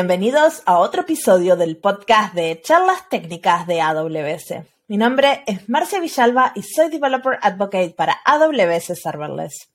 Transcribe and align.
bienvenidos 0.00 0.62
a 0.64 0.78
otro 0.78 1.02
episodio 1.02 1.56
del 1.56 1.76
podcast 1.76 2.32
de 2.32 2.58
charlas 2.62 3.06
técnicas 3.10 3.66
de 3.66 3.82
AWS. 3.82 4.64
Mi 4.88 4.96
nombre 4.96 5.44
es 5.46 5.68
Marcia 5.68 6.00
Villalba 6.00 6.52
y 6.54 6.62
soy 6.62 6.88
Developer 6.88 7.38
Advocate 7.42 7.90
para 7.90 8.16
AWS 8.24 8.98
Serverless. 8.98 9.68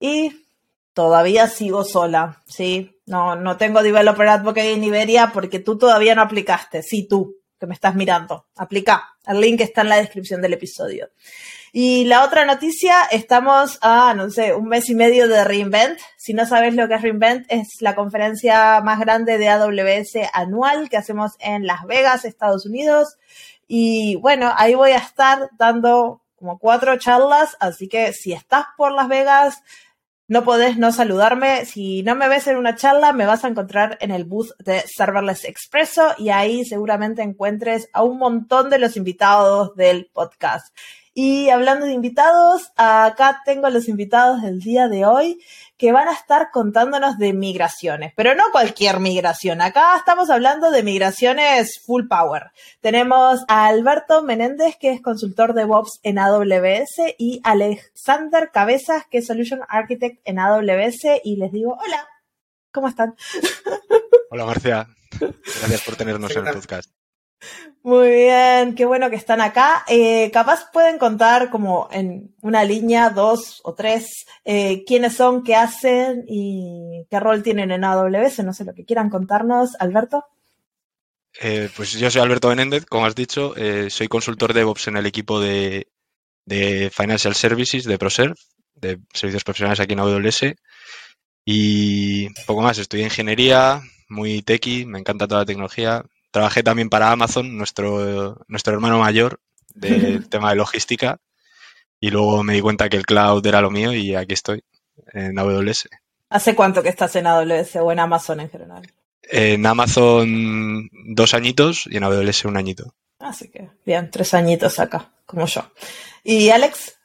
Y 0.00 0.46
todavía 0.94 1.46
sigo 1.48 1.84
sola, 1.84 2.42
¿sí? 2.46 3.02
No, 3.04 3.36
no 3.36 3.58
tengo 3.58 3.82
Developer 3.82 4.26
Advocate 4.26 4.72
en 4.72 4.82
Iberia 4.82 5.30
porque 5.34 5.58
tú 5.58 5.76
todavía 5.76 6.14
no 6.14 6.22
aplicaste. 6.22 6.82
Sí, 6.82 7.06
tú, 7.06 7.36
que 7.60 7.66
me 7.66 7.74
estás 7.74 7.94
mirando. 7.94 8.46
Aplica. 8.56 9.10
El 9.26 9.42
link 9.42 9.60
está 9.60 9.82
en 9.82 9.90
la 9.90 9.96
descripción 9.96 10.40
del 10.40 10.54
episodio. 10.54 11.10
Y 11.78 12.06
la 12.06 12.24
otra 12.24 12.46
noticia, 12.46 13.02
estamos 13.10 13.78
a, 13.82 14.14
no 14.14 14.30
sé, 14.30 14.54
un 14.54 14.66
mes 14.66 14.88
y 14.88 14.94
medio 14.94 15.28
de 15.28 15.44
reInvent. 15.44 15.98
Si 16.16 16.32
no 16.32 16.46
sabes 16.46 16.74
lo 16.74 16.88
que 16.88 16.94
es 16.94 17.02
reInvent, 17.02 17.44
es 17.50 17.68
la 17.80 17.94
conferencia 17.94 18.80
más 18.80 18.98
grande 18.98 19.36
de 19.36 19.50
AWS 19.50 20.30
anual 20.32 20.88
que 20.88 20.96
hacemos 20.96 21.32
en 21.38 21.66
Las 21.66 21.84
Vegas, 21.84 22.24
Estados 22.24 22.64
Unidos. 22.64 23.18
Y 23.68 24.16
bueno, 24.22 24.54
ahí 24.56 24.74
voy 24.74 24.92
a 24.92 24.96
estar 24.96 25.50
dando 25.58 26.22
como 26.36 26.58
cuatro 26.58 26.96
charlas, 26.96 27.58
así 27.60 27.88
que 27.88 28.14
si 28.14 28.32
estás 28.32 28.64
por 28.78 28.92
Las 28.92 29.08
Vegas, 29.08 29.62
no 30.28 30.44
podés 30.44 30.78
no 30.78 30.92
saludarme. 30.92 31.66
Si 31.66 32.02
no 32.02 32.14
me 32.14 32.30
ves 32.30 32.46
en 32.46 32.56
una 32.56 32.76
charla, 32.76 33.12
me 33.12 33.26
vas 33.26 33.44
a 33.44 33.48
encontrar 33.48 33.98
en 34.00 34.12
el 34.12 34.24
booth 34.24 34.56
de 34.60 34.82
Serverless 34.86 35.44
Expresso 35.44 36.14
y 36.16 36.30
ahí 36.30 36.64
seguramente 36.64 37.20
encuentres 37.20 37.90
a 37.92 38.02
un 38.02 38.16
montón 38.16 38.70
de 38.70 38.78
los 38.78 38.96
invitados 38.96 39.76
del 39.76 40.06
podcast. 40.10 40.74
Y 41.18 41.48
hablando 41.48 41.86
de 41.86 41.94
invitados, 41.94 42.72
acá 42.76 43.40
tengo 43.46 43.70
los 43.70 43.88
invitados 43.88 44.42
del 44.42 44.60
día 44.60 44.86
de 44.88 45.06
hoy 45.06 45.42
que 45.78 45.90
van 45.90 46.08
a 46.08 46.12
estar 46.12 46.50
contándonos 46.50 47.16
de 47.16 47.32
migraciones, 47.32 48.12
pero 48.14 48.34
no 48.34 48.42
cualquier 48.52 49.00
migración. 49.00 49.62
Acá 49.62 49.96
estamos 49.96 50.28
hablando 50.28 50.70
de 50.70 50.82
migraciones 50.82 51.80
full 51.86 52.06
power. 52.06 52.50
Tenemos 52.82 53.44
a 53.48 53.66
Alberto 53.66 54.22
Menéndez, 54.24 54.76
que 54.78 54.92
es 54.92 55.00
consultor 55.00 55.54
de 55.54 55.62
DevOps 55.62 56.00
en 56.02 56.18
AWS, 56.18 57.14
y 57.16 57.40
Alexander 57.44 58.50
Cabezas, 58.52 59.04
que 59.10 59.18
es 59.18 59.26
Solution 59.26 59.60
Architect 59.70 60.20
en 60.26 60.38
AWS, 60.38 61.22
y 61.24 61.36
les 61.36 61.50
digo, 61.50 61.78
hola, 61.82 62.06
¿cómo 62.70 62.88
están? 62.88 63.16
Hola 64.30 64.44
Marcia, 64.44 64.86
gracias 65.18 65.80
por 65.80 65.96
tenernos 65.96 66.36
en 66.36 66.46
el 66.46 66.52
podcast. 66.52 66.90
Muy 67.82 68.10
bien, 68.10 68.74
qué 68.74 68.84
bueno 68.84 69.10
que 69.10 69.16
están 69.16 69.40
acá. 69.40 69.84
Eh, 69.86 70.30
capaz 70.32 70.70
pueden 70.72 70.98
contar 70.98 71.50
como 71.50 71.88
en 71.92 72.34
una 72.42 72.64
línea, 72.64 73.10
dos 73.10 73.60
o 73.62 73.74
tres, 73.74 74.26
eh, 74.44 74.82
quiénes 74.84 75.14
son, 75.14 75.44
qué 75.44 75.54
hacen 75.54 76.24
y 76.26 77.06
qué 77.08 77.20
rol 77.20 77.42
tienen 77.42 77.70
en 77.70 77.84
AWS. 77.84 78.40
No 78.44 78.52
sé 78.52 78.64
lo 78.64 78.74
que 78.74 78.84
quieran 78.84 79.08
contarnos, 79.08 79.76
Alberto. 79.78 80.24
Eh, 81.40 81.68
pues 81.76 81.92
yo 81.92 82.10
soy 82.10 82.22
Alberto 82.22 82.48
Benéndez, 82.48 82.86
como 82.86 83.06
has 83.06 83.14
dicho, 83.14 83.54
soy 83.88 84.08
consultor 84.08 84.52
de 84.52 84.60
DevOps 84.60 84.88
en 84.88 84.96
el 84.96 85.06
equipo 85.06 85.38
de, 85.38 85.86
de 86.44 86.90
Financial 86.90 87.34
Services 87.34 87.84
de 87.84 87.98
ProServe, 87.98 88.34
de 88.74 88.98
servicios 89.12 89.44
profesionales 89.44 89.78
aquí 89.78 89.92
en 89.92 90.00
AWS. 90.00 90.54
Y 91.44 92.30
poco 92.46 92.62
más, 92.62 92.78
estudié 92.78 93.04
ingeniería, 93.04 93.80
muy 94.08 94.42
techy, 94.42 94.86
me 94.86 94.98
encanta 94.98 95.28
toda 95.28 95.42
la 95.42 95.46
tecnología, 95.46 96.04
Trabajé 96.36 96.62
también 96.62 96.90
para 96.90 97.10
Amazon, 97.10 97.56
nuestro, 97.56 98.44
nuestro 98.46 98.74
hermano 98.74 98.98
mayor 98.98 99.40
del 99.74 100.28
tema 100.28 100.50
de 100.50 100.56
logística. 100.56 101.18
Y 101.98 102.10
luego 102.10 102.42
me 102.42 102.52
di 102.52 102.60
cuenta 102.60 102.90
que 102.90 102.98
el 102.98 103.06
cloud 103.06 103.46
era 103.46 103.62
lo 103.62 103.70
mío 103.70 103.94
y 103.94 104.14
aquí 104.14 104.34
estoy, 104.34 104.62
en 105.14 105.38
AWS. 105.38 105.88
¿Hace 106.28 106.54
cuánto 106.54 106.82
que 106.82 106.90
estás 106.90 107.16
en 107.16 107.26
AWS 107.26 107.76
o 107.76 107.90
en 107.90 108.00
Amazon 108.00 108.40
en 108.40 108.50
general? 108.50 108.86
En 109.22 109.64
Amazon 109.64 110.90
dos 111.14 111.32
añitos 111.32 111.86
y 111.86 111.96
en 111.96 112.04
AWS 112.04 112.44
un 112.44 112.58
añito. 112.58 112.94
Así 113.18 113.48
que, 113.48 113.70
bien, 113.86 114.10
tres 114.10 114.34
añitos 114.34 114.78
acá, 114.78 115.14
como 115.24 115.46
yo. 115.46 115.62
¿Y 116.22 116.50
Alex? 116.50 116.98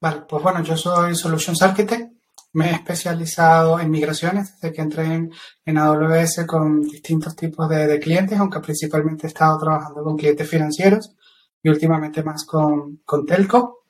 Vale, 0.00 0.22
pues 0.26 0.42
bueno, 0.42 0.64
yo 0.64 0.78
soy 0.78 1.14
Solutions 1.14 1.60
Architect 1.60 2.10
me 2.54 2.70
he 2.70 2.72
especializado 2.72 3.80
en 3.80 3.90
migraciones 3.90 4.54
desde 4.54 4.74
que 4.74 4.82
entré 4.82 5.04
en, 5.66 5.78
AWS 5.78 6.44
con 6.46 6.82
distintos 6.82 7.34
tipos 7.34 7.68
de, 7.68 7.98
clientes, 7.98 8.38
aunque 8.38 8.60
principalmente 8.60 9.26
he 9.26 9.28
estado 9.28 9.58
trabajando 9.58 10.04
con 10.04 10.16
clientes 10.16 10.48
financieros 10.48 11.16
y 11.62 11.68
últimamente 11.68 12.22
más 12.22 12.44
con, 12.44 13.00
con 13.04 13.26
telco. 13.26 13.86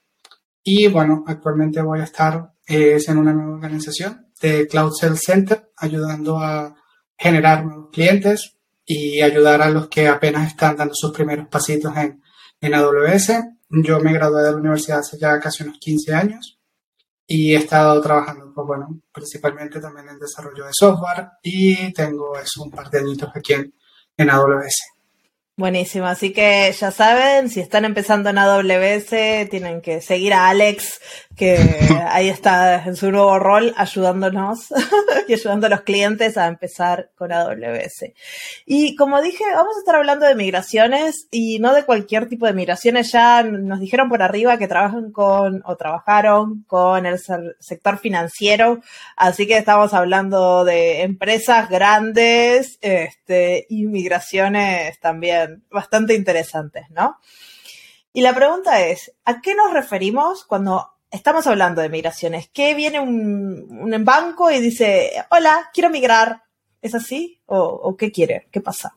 Y 0.62 0.88
bueno, 0.88 1.24
actualmente 1.26 1.82
voy 1.82 2.00
a 2.00 2.04
estar 2.04 2.52
en 2.66 3.18
una 3.18 3.34
nueva 3.34 3.56
organización 3.56 4.28
de 4.40 4.66
Cloud 4.66 4.92
Sales 4.98 5.20
Center, 5.20 5.70
ayudando 5.76 6.38
a 6.38 6.74
generar 7.18 7.66
nuevos 7.66 7.90
clientes 7.92 8.56
y 8.86 9.20
ayudar 9.20 9.60
a 9.60 9.70
los 9.70 9.88
que 9.88 10.08
apenas 10.08 10.48
están 10.48 10.76
dando 10.76 10.94
sus 10.94 11.12
primeros 11.12 11.48
pasitos 11.48 11.94
en, 11.98 12.22
en 12.62 12.74
AWS. 12.74 13.32
Yo 13.68 14.00
me 14.00 14.14
gradué 14.14 14.42
de 14.42 14.52
la 14.52 14.56
universidad 14.56 15.00
hace 15.00 15.18
ya 15.18 15.38
casi 15.38 15.64
unos 15.64 15.78
15 15.78 16.14
años 16.14 16.58
y 17.26 17.54
he 17.54 17.58
estado 17.58 18.00
trabajando, 18.00 18.52
pues 18.54 18.66
bueno, 18.66 19.00
principalmente 19.12 19.80
también 19.80 20.08
en 20.08 20.18
desarrollo 20.18 20.66
de 20.66 20.72
software 20.72 21.28
y 21.42 21.92
tengo 21.92 22.36
eso, 22.38 22.62
un 22.62 22.70
par 22.70 22.90
de 22.90 22.98
añitos 22.98 23.30
aquí 23.34 23.54
en, 23.54 23.72
en 24.16 24.30
AWS. 24.30 24.94
Buenísimo, 25.56 26.06
así 26.06 26.32
que 26.32 26.74
ya 26.76 26.90
saben, 26.90 27.48
si 27.48 27.60
están 27.60 27.84
empezando 27.84 28.28
en 28.28 28.38
AWS, 28.38 29.48
tienen 29.48 29.80
que 29.80 30.00
seguir 30.00 30.34
a 30.34 30.48
Alex, 30.48 31.00
que 31.36 31.58
ahí 32.10 32.28
está 32.28 32.84
en 32.84 32.96
su 32.96 33.10
nuevo 33.10 33.38
rol 33.38 33.74
ayudándonos 33.76 34.72
y 35.28 35.32
ayudando 35.34 35.66
a 35.66 35.70
los 35.70 35.82
clientes 35.82 36.36
a 36.36 36.46
empezar 36.46 37.10
con 37.16 37.32
AWS. 37.32 38.12
Y 38.66 38.96
como 38.96 39.20
dije, 39.22 39.44
vamos 39.54 39.76
a 39.76 39.80
estar 39.80 39.96
hablando 39.96 40.26
de 40.26 40.34
migraciones 40.34 41.28
y 41.30 41.58
no 41.58 41.74
de 41.74 41.84
cualquier 41.84 42.28
tipo 42.28 42.46
de 42.46 42.52
migraciones. 42.52 43.12
Ya 43.12 43.42
nos 43.42 43.80
dijeron 43.80 44.08
por 44.08 44.22
arriba 44.22 44.58
que 44.58 44.68
trabajan 44.68 45.12
con 45.12 45.62
o 45.64 45.76
trabajaron 45.76 46.64
con 46.66 47.06
el 47.06 47.18
sector 47.58 47.98
financiero, 47.98 48.80
así 49.16 49.46
que 49.46 49.56
estamos 49.56 49.94
hablando 49.94 50.64
de 50.64 51.02
empresas 51.02 51.68
grandes 51.68 52.78
este, 52.80 53.66
y 53.68 53.86
migraciones 53.86 54.98
también 55.00 55.64
bastante 55.70 56.14
interesantes, 56.14 56.84
¿no? 56.90 57.18
Y 58.12 58.20
la 58.20 58.32
pregunta 58.32 58.80
es, 58.80 59.12
¿a 59.24 59.40
qué 59.40 59.56
nos 59.56 59.72
referimos 59.72 60.44
cuando 60.44 60.93
estamos 61.14 61.46
hablando 61.46 61.80
de 61.80 61.88
migraciones? 61.88 62.50
¿Qué 62.52 62.74
viene 62.74 63.00
un, 63.00 64.04
banco 64.04 64.50
y 64.50 64.60
dice, 64.60 65.12
hola, 65.30 65.70
quiero 65.72 65.88
migrar? 65.88 66.42
¿Es 66.82 66.94
así? 66.94 67.40
¿O, 67.46 67.96
qué 67.96 68.10
quiere? 68.10 68.48
¿Qué 68.50 68.60
pasa? 68.60 68.96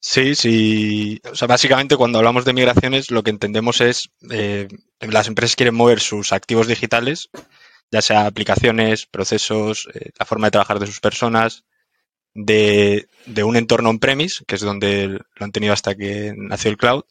Sí, 0.00 0.34
sí. 0.34 1.20
O 1.30 1.34
sea, 1.34 1.46
básicamente 1.46 1.96
cuando 1.96 2.18
hablamos 2.18 2.44
de 2.44 2.52
migraciones 2.52 3.10
lo 3.10 3.22
que 3.22 3.30
entendemos 3.30 3.80
es 3.80 4.10
eh, 4.30 4.68
las 5.00 5.28
empresas 5.28 5.56
quieren 5.56 5.74
mover 5.74 6.00
sus 6.00 6.32
activos 6.32 6.66
digitales, 6.66 7.28
ya 7.90 8.02
sea 8.02 8.26
aplicaciones, 8.26 9.06
procesos, 9.06 9.88
eh, 9.94 10.10
la 10.18 10.26
forma 10.26 10.46
de 10.46 10.52
trabajar 10.52 10.78
de 10.78 10.86
sus 10.86 11.00
personas, 11.00 11.64
de, 12.34 13.08
un 13.44 13.56
entorno 13.56 13.90
on-premise, 13.90 14.44
que 14.46 14.56
es 14.56 14.60
donde 14.60 15.08
lo 15.08 15.44
han 15.44 15.52
tenido 15.52 15.72
hasta 15.72 15.94
que 15.94 16.34
nació 16.36 16.70
el 16.70 16.76
cloud, 16.76 17.04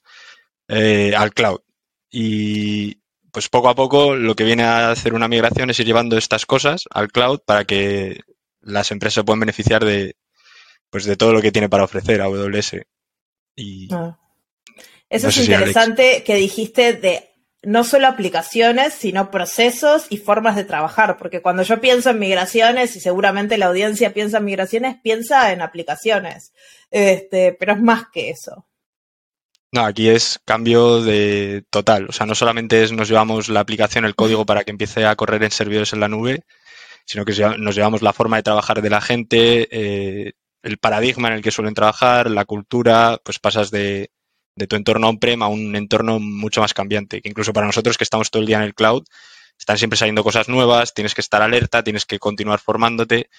eh, 0.67 1.13
al 1.15 1.33
cloud. 1.33 1.59
Y 2.17 3.01
pues 3.33 3.49
poco 3.49 3.67
a 3.67 3.75
poco 3.75 4.15
lo 4.15 4.37
que 4.37 4.45
viene 4.45 4.63
a 4.63 4.89
hacer 4.89 5.13
una 5.13 5.27
migración 5.27 5.69
es 5.69 5.77
ir 5.81 5.85
llevando 5.85 6.17
estas 6.17 6.45
cosas 6.45 6.85
al 6.89 7.11
cloud 7.11 7.41
para 7.45 7.65
que 7.65 8.21
las 8.61 8.89
empresas 8.91 9.25
puedan 9.25 9.41
beneficiar 9.41 9.83
de, 9.83 10.15
pues 10.89 11.03
de 11.03 11.17
todo 11.17 11.33
lo 11.33 11.41
que 11.41 11.51
tiene 11.51 11.67
para 11.67 11.83
ofrecer 11.83 12.21
AWS. 12.21 12.77
Y 13.57 13.93
ah. 13.93 14.17
Eso 15.09 15.27
es 15.27 15.37
interesante 15.39 16.23
que 16.23 16.35
dijiste 16.35 16.93
de 16.93 17.31
no 17.63 17.83
solo 17.83 18.07
aplicaciones, 18.07 18.93
sino 18.93 19.29
procesos 19.29 20.07
y 20.09 20.15
formas 20.15 20.55
de 20.55 20.63
trabajar, 20.63 21.17
porque 21.17 21.41
cuando 21.41 21.63
yo 21.63 21.81
pienso 21.81 22.11
en 22.11 22.19
migraciones, 22.19 22.95
y 22.95 23.01
seguramente 23.01 23.57
la 23.57 23.65
audiencia 23.65 24.13
piensa 24.13 24.37
en 24.37 24.45
migraciones, 24.45 24.95
piensa 25.03 25.51
en 25.51 25.61
aplicaciones, 25.61 26.53
este, 26.91 27.51
pero 27.59 27.73
es 27.73 27.81
más 27.81 28.05
que 28.13 28.29
eso. 28.29 28.65
No, 29.75 29.83
aquí 29.83 30.07
es 30.07 30.39
cambio 30.45 31.01
de 31.01 31.65
total, 31.69 32.07
o 32.07 32.13
sea, 32.13 32.25
no 32.25 32.33
solamente 32.33 32.81
es 32.81 32.93
nos 32.93 33.09
llevamos 33.09 33.49
la 33.49 33.59
aplicación, 33.59 34.05
el 34.05 34.15
código 34.15 34.45
para 34.45 34.63
que 34.63 34.71
empiece 34.71 35.05
a 35.05 35.17
correr 35.17 35.43
en 35.43 35.51
servidores 35.51 35.91
en 35.91 35.99
la 35.99 36.07
nube, 36.07 36.45
sino 37.05 37.25
que 37.25 37.33
nos 37.57 37.75
llevamos 37.75 38.01
la 38.01 38.13
forma 38.13 38.37
de 38.37 38.43
trabajar 38.43 38.81
de 38.81 38.89
la 38.89 39.01
gente, 39.01 39.67
eh, 39.69 40.31
el 40.63 40.77
paradigma 40.77 41.27
en 41.27 41.33
el 41.33 41.41
que 41.41 41.51
suelen 41.51 41.73
trabajar, 41.73 42.31
la 42.31 42.45
cultura, 42.45 43.19
pues 43.21 43.39
pasas 43.39 43.69
de, 43.69 44.11
de 44.55 44.65
tu 44.65 44.77
entorno 44.77 45.09
on-prem 45.09 45.43
a 45.43 45.47
un 45.49 45.75
entorno 45.75 46.21
mucho 46.21 46.61
más 46.61 46.73
cambiante, 46.73 47.21
que 47.21 47.27
incluso 47.27 47.51
para 47.51 47.67
nosotros 47.67 47.97
que 47.97 48.05
estamos 48.05 48.31
todo 48.31 48.43
el 48.43 48.47
día 48.47 48.57
en 48.59 48.63
el 48.63 48.75
cloud, 48.75 49.03
están 49.59 49.77
siempre 49.77 49.97
saliendo 49.97 50.23
cosas 50.23 50.47
nuevas, 50.47 50.93
tienes 50.93 51.13
que 51.13 51.19
estar 51.21 51.41
alerta, 51.41 51.83
tienes 51.83 52.05
que 52.05 52.17
continuar 52.17 52.59
formándote. 52.61 53.29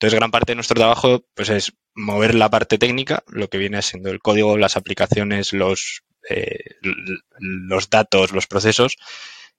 Entonces, 0.00 0.18
gran 0.18 0.30
parte 0.30 0.52
de 0.52 0.56
nuestro 0.56 0.76
trabajo 0.76 1.26
pues, 1.34 1.50
es 1.50 1.74
mover 1.94 2.34
la 2.34 2.48
parte 2.48 2.78
técnica, 2.78 3.22
lo 3.26 3.48
que 3.48 3.58
viene 3.58 3.82
siendo 3.82 4.08
el 4.08 4.20
código, 4.20 4.56
las 4.56 4.78
aplicaciones, 4.78 5.52
los, 5.52 6.04
eh, 6.30 6.56
los 7.38 7.90
datos, 7.90 8.32
los 8.32 8.46
procesos, 8.46 8.96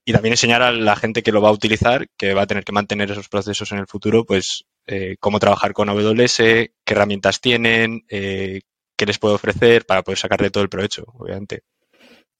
y 0.03 0.13
también 0.13 0.33
enseñar 0.33 0.63
a 0.63 0.71
la 0.71 0.95
gente 0.95 1.21
que 1.21 1.31
lo 1.31 1.43
va 1.43 1.49
a 1.49 1.53
utilizar, 1.53 2.07
que 2.17 2.33
va 2.33 2.41
a 2.41 2.47
tener 2.47 2.63
que 2.63 2.71
mantener 2.71 3.11
esos 3.11 3.29
procesos 3.29 3.71
en 3.71 3.77
el 3.77 3.85
futuro, 3.85 4.25
pues 4.25 4.65
eh, 4.87 5.15
cómo 5.19 5.37
trabajar 5.37 5.73
con 5.73 5.89
AWS, 5.89 6.37
qué 6.37 6.71
herramientas 6.87 7.39
tienen, 7.39 8.03
eh, 8.09 8.61
qué 8.97 9.05
les 9.05 9.19
puedo 9.19 9.35
ofrecer 9.35 9.85
para 9.85 10.01
poder 10.01 10.17
sacar 10.17 10.41
de 10.41 10.49
todo 10.49 10.63
el 10.63 10.69
provecho, 10.69 11.03
obviamente. 11.19 11.65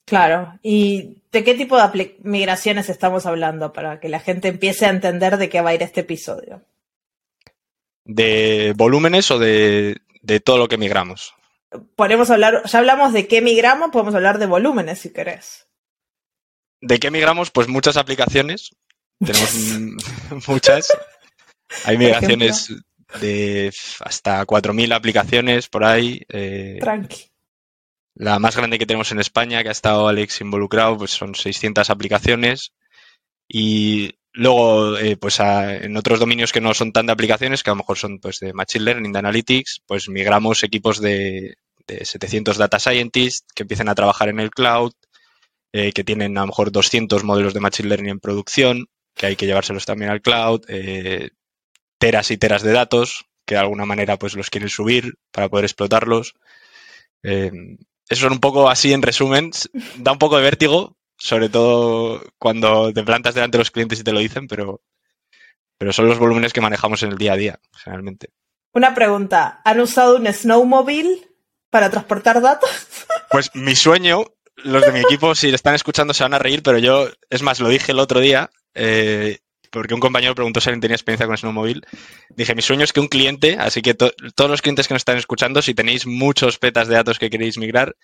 Claro, 0.06 0.58
¿y 0.64 1.22
de 1.32 1.44
qué 1.44 1.54
tipo 1.54 1.78
de 1.80 2.18
migraciones 2.24 2.90
estamos 2.90 3.28
hablando 3.28 3.72
para 3.72 4.00
que 4.00 4.10
la 4.10 4.20
gente 4.20 4.48
empiece 4.48 4.88
a 4.88 4.90
entender 4.90 5.38
de 5.38 5.50
qué 5.50 5.62
va 5.62 5.70
a 5.70 5.76
ir 5.76 5.84
este 5.84 6.02
episodio? 6.02 6.64
¿De 8.04 8.74
volúmenes 8.76 9.30
o 9.32 9.40
de, 9.40 10.02
de 10.22 10.40
todo 10.40 10.58
lo 10.58 10.68
que 10.68 10.78
migramos? 10.78 11.34
Podemos 11.96 12.30
hablar, 12.30 12.64
ya 12.66 12.80
hablamos 12.80 13.14
de 13.14 13.28
qué 13.28 13.42
migramos, 13.42 13.92
podemos 13.92 14.16
hablar 14.16 14.40
de 14.40 14.46
volúmenes 14.46 15.00
si 15.00 15.14
querés. 15.14 15.68
¿De 16.82 17.00
qué 17.00 17.12
migramos? 17.12 17.52
Pues 17.52 17.68
muchas 17.68 17.96
aplicaciones. 17.98 18.76
Tenemos 19.20 19.54
muchas. 20.48 20.88
Hay 21.86 21.98
migraciones 21.98 22.74
de 23.20 23.74
hasta 24.00 24.46
4.000 24.46 24.94
aplicaciones 24.94 25.68
por 25.68 25.84
ahí. 25.84 26.26
Eh, 26.30 26.78
Tranqui. 26.82 27.32
La 28.16 28.40
más 28.40 28.58
grande 28.58 28.78
que 28.78 28.86
tenemos 28.86 29.12
en 29.12 29.20
España, 29.20 29.64
que 29.64 29.70
ha 29.70 29.74
estado 29.74 30.08
Alex 30.08 30.42
involucrado, 30.42 30.98
pues 30.98 31.12
son 31.12 31.34
600 31.34 31.90
aplicaciones. 31.90 32.74
Y 33.48 34.16
luego, 34.34 34.98
eh, 34.98 35.18
pues 35.18 35.40
en 35.40 35.98
otros 35.98 36.20
dominios 36.20 36.52
que 36.52 36.62
no 36.62 36.74
son 36.74 36.92
tan 36.92 37.06
de 37.06 37.14
aplicaciones, 37.14 37.64
que 37.64 37.70
a 37.70 37.74
lo 37.74 37.78
mejor 37.78 37.98
son 37.98 38.20
pues 38.20 38.40
de 38.40 38.54
Machine 38.54 38.86
Learning, 38.86 39.12
de 39.12 39.20
Analytics, 39.20 39.82
pues 39.86 40.10
migramos 40.10 40.64
equipos 40.64 41.02
de, 41.02 41.56
de 41.88 42.06
700 42.06 42.58
Data 42.58 42.80
Scientists 42.80 43.46
que 43.54 43.64
empiecen 43.64 43.90
a 43.90 43.96
trabajar 43.96 44.30
en 44.30 44.40
el 44.40 44.52
cloud, 44.52 44.94
eh, 45.74 45.92
que 45.94 46.04
tienen 46.04 46.38
a 46.38 46.42
lo 46.42 46.48
mejor 46.48 46.72
200 46.72 47.24
modelos 47.24 47.54
de 47.54 47.60
Machine 47.60 47.90
Learning 47.90 48.12
en 48.12 48.20
producción, 48.20 48.88
que 49.16 49.28
hay 49.28 49.36
que 49.36 49.46
llevárselos 49.46 49.86
también 49.86 50.12
al 50.12 50.22
cloud, 50.22 50.62
eh, 50.68 51.32
teras 51.98 52.32
y 52.32 52.38
teras 52.38 52.64
de 52.64 52.72
datos, 52.72 53.26
que 53.46 53.56
de 53.56 53.62
alguna 53.62 53.86
manera 53.86 54.18
pues 54.18 54.36
los 54.36 54.50
quieren 54.50 54.70
subir 54.70 55.16
para 55.32 55.50
poder 55.50 55.66
explotarlos. 55.66 56.36
Eso 57.22 58.26
es 58.28 58.32
un 58.32 58.40
poco 58.40 58.70
así 58.70 58.94
en 58.94 59.02
resumen. 59.02 59.52
Da 59.98 60.12
un 60.12 60.18
poco 60.18 60.38
de 60.38 60.44
vértigo, 60.44 60.98
sobre 61.22 61.50
todo 61.50 62.24
cuando 62.40 62.92
te 62.92 63.04
plantas 63.04 63.36
delante 63.36 63.58
de 63.58 63.62
los 63.62 63.70
clientes 63.70 64.00
y 64.00 64.04
te 64.04 64.12
lo 64.12 64.20
dicen, 64.20 64.48
pero, 64.48 64.82
pero 65.78 65.94
son 65.94 66.08
los 66.08 66.18
volúmenes 66.18 66.52
que 66.52 66.62
manejamos 66.62 67.04
en 67.04 67.12
el 67.12 67.18
día 67.20 67.34
a 67.34 67.38
día, 67.38 67.60
generalmente. 67.78 68.30
Una 68.74 68.96
pregunta. 68.96 69.62
¿Han 69.64 69.82
usado 69.82 70.18
un 70.18 70.26
snowmobile 70.26 71.28
para 71.70 71.90
transportar 71.90 72.42
datos? 72.42 72.70
Pues 73.30 73.50
mi 73.56 73.78
sueño 73.78 74.26
los 74.58 74.82
de 74.82 74.92
mi 74.92 75.00
equipo, 75.00 75.34
si 75.36 75.48
están 75.50 75.74
escuchando, 75.74 76.14
se 76.14 76.24
van 76.24 76.34
a 76.34 76.40
reír, 76.40 76.62
pero 76.64 76.80
yo, 76.80 77.08
es 77.30 77.42
más, 77.42 77.62
lo 77.62 77.70
dije 77.70 77.94
el 77.94 78.00
otro 78.00 78.20
día, 78.20 78.50
eh, 78.74 79.40
porque 79.72 79.94
un 79.94 80.02
compañero 80.02 80.36
preguntó 80.36 80.60
si 80.60 80.68
alguien 80.68 80.82
tenía 80.82 80.96
experiencia 80.96 81.28
con 81.28 81.38
Snowmobile. 81.38 81.82
Dije, 82.36 82.56
mi 82.56 82.62
sueño 82.62 82.84
es 82.84 82.92
que 82.92 83.00
un 83.00 83.08
cliente, 83.08 83.56
así 83.58 83.82
que 83.82 83.94
todos 83.94 84.50
los 84.50 84.62
clientes 84.62 84.90
que 84.90 84.94
nos 84.94 85.02
están 85.02 85.18
escuchando, 85.18 85.62
si 85.62 85.74
tenéis 85.74 86.06
muchos 86.06 86.60
petas 86.60 86.90
de 86.90 86.96
datos 86.96 87.20
que 87.20 87.30
queréis 87.30 87.58
migrar, 87.58 87.96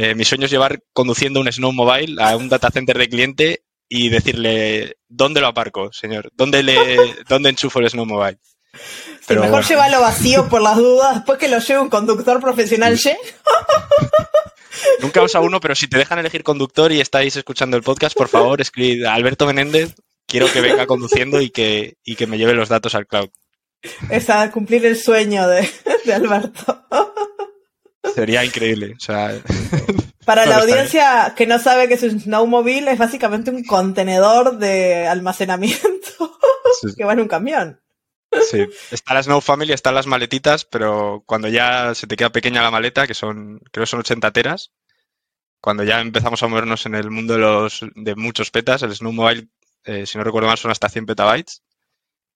eh, 0.00 0.14
mi 0.14 0.24
sueño 0.24 0.44
es 0.44 0.52
llevar 0.52 0.80
conduciendo 0.92 1.40
un 1.40 1.50
Snowmobile 1.50 2.22
a 2.22 2.36
un 2.36 2.48
data 2.48 2.70
center 2.70 2.96
de 2.96 3.08
cliente 3.08 3.64
y 3.88 4.10
decirle, 4.10 4.96
¿dónde 5.08 5.40
lo 5.40 5.48
aparco, 5.48 5.92
señor? 5.92 6.30
¿Dónde, 6.34 6.62
le, 6.62 6.76
dónde 7.28 7.50
enchufo 7.50 7.80
el 7.80 7.90
Snowmobile? 7.90 8.38
Pero 9.26 9.40
mejor 9.40 9.56
bueno. 9.56 9.68
llévalo 9.68 10.00
vacío 10.00 10.48
por 10.48 10.62
las 10.62 10.76
dudas, 10.76 11.16
después 11.16 11.36
que 11.40 11.48
lo 11.48 11.58
lleve 11.58 11.80
un 11.80 11.88
conductor 11.88 12.40
profesional, 12.40 12.96
¿sí? 12.96 13.10
Nunca 15.00 15.20
os 15.20 15.34
a 15.34 15.40
uno, 15.40 15.58
pero 15.58 15.74
si 15.74 15.88
te 15.88 15.98
dejan 15.98 16.20
elegir 16.20 16.44
conductor 16.44 16.92
y 16.92 17.00
estáis 17.00 17.34
escuchando 17.34 17.76
el 17.76 17.82
podcast, 17.82 18.16
por 18.16 18.28
favor, 18.28 18.60
escribid 18.60 19.04
a 19.04 19.14
Alberto 19.14 19.46
Menéndez, 19.46 19.96
quiero 20.28 20.46
que 20.52 20.60
venga 20.60 20.86
conduciendo 20.86 21.40
y 21.40 21.50
que, 21.50 21.96
y 22.04 22.14
que 22.14 22.28
me 22.28 22.38
lleve 22.38 22.54
los 22.54 22.68
datos 22.68 22.94
al 22.94 23.08
cloud. 23.08 23.30
Es 24.10 24.30
a 24.30 24.48
cumplir 24.52 24.86
el 24.86 24.96
sueño 24.96 25.48
de, 25.48 25.68
de 26.04 26.14
Alberto. 26.14 26.86
Sería 28.14 28.44
increíble. 28.44 28.94
O 28.96 29.00
sea, 29.00 29.40
Para 30.24 30.46
la 30.46 30.58
audiencia 30.58 31.34
que 31.36 31.46
no 31.46 31.58
sabe 31.58 31.88
que 31.88 31.94
es 31.94 32.02
un 32.02 32.20
snowmobile, 32.20 32.92
es 32.92 32.98
básicamente 32.98 33.50
un 33.50 33.64
contenedor 33.64 34.58
de 34.58 35.06
almacenamiento 35.06 35.78
sí. 36.82 36.88
que 36.96 37.04
va 37.04 37.14
en 37.14 37.20
un 37.20 37.28
camión. 37.28 37.80
Sí, 38.42 38.66
está 38.90 39.14
la 39.14 39.22
Snow 39.22 39.40
Family, 39.40 39.72
están 39.72 39.94
las 39.94 40.06
maletitas, 40.06 40.64
pero 40.64 41.22
cuando 41.24 41.48
ya 41.48 41.94
se 41.94 42.06
te 42.06 42.16
queda 42.16 42.30
pequeña 42.30 42.62
la 42.62 42.70
maleta, 42.70 43.06
que 43.06 43.14
son, 43.14 43.58
creo 43.72 43.84
que 43.84 43.90
son 43.90 44.00
80 44.00 44.30
teras, 44.32 44.70
cuando 45.60 45.82
ya 45.82 46.00
empezamos 46.00 46.42
a 46.42 46.46
movernos 46.46 46.86
en 46.86 46.94
el 46.94 47.10
mundo 47.10 47.34
de 47.34 47.40
los 47.40 47.80
de 47.94 48.14
muchos 48.14 48.50
petas, 48.50 48.82
el 48.82 48.94
Snowmobile, 48.94 49.48
eh, 49.84 50.06
si 50.06 50.18
no 50.18 50.24
recuerdo 50.24 50.48
mal, 50.48 50.58
son 50.58 50.70
hasta 50.70 50.88
100 50.88 51.06
petabytes. 51.06 51.62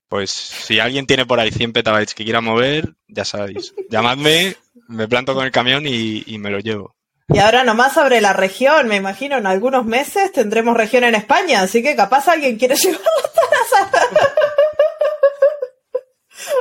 Pues 0.09 0.31
si 0.31 0.79
alguien 0.79 1.07
tiene 1.07 1.25
por 1.27 1.41
ahí 1.41 1.51
100 1.51 1.73
petabytes 1.73 2.15
que 2.15 2.25
quiera 2.25 2.41
mover, 2.41 2.95
ya 3.09 3.25
sabéis, 3.25 3.75
llamadme, 3.89 4.57
me 4.93 5.09
planto 5.09 5.35
con 5.35 5.45
el 5.45 5.51
camión 5.51 5.87
y, 5.87 6.23
y 6.27 6.39
me 6.39 6.51
lo 6.51 6.59
llevo. 6.59 6.95
Y 7.29 7.39
ahora 7.39 7.65
nomás 7.65 7.95
sobre 7.95 8.21
la 8.21 8.33
región, 8.33 8.89
me 8.89 8.97
imagino 8.97 9.39
en 9.39 9.47
algunos 9.47 9.87
meses 9.87 10.33
tendremos 10.33 10.77
región 10.77 11.05
en 11.05 11.15
España, 11.15 11.63
así 11.63 11.83
que 11.83 11.97
capaz 11.97 12.29
alguien 12.29 12.59
quiere 12.59 12.77
llevarlo 12.83 13.09
hasta 13.63 13.91
la 13.91 14.23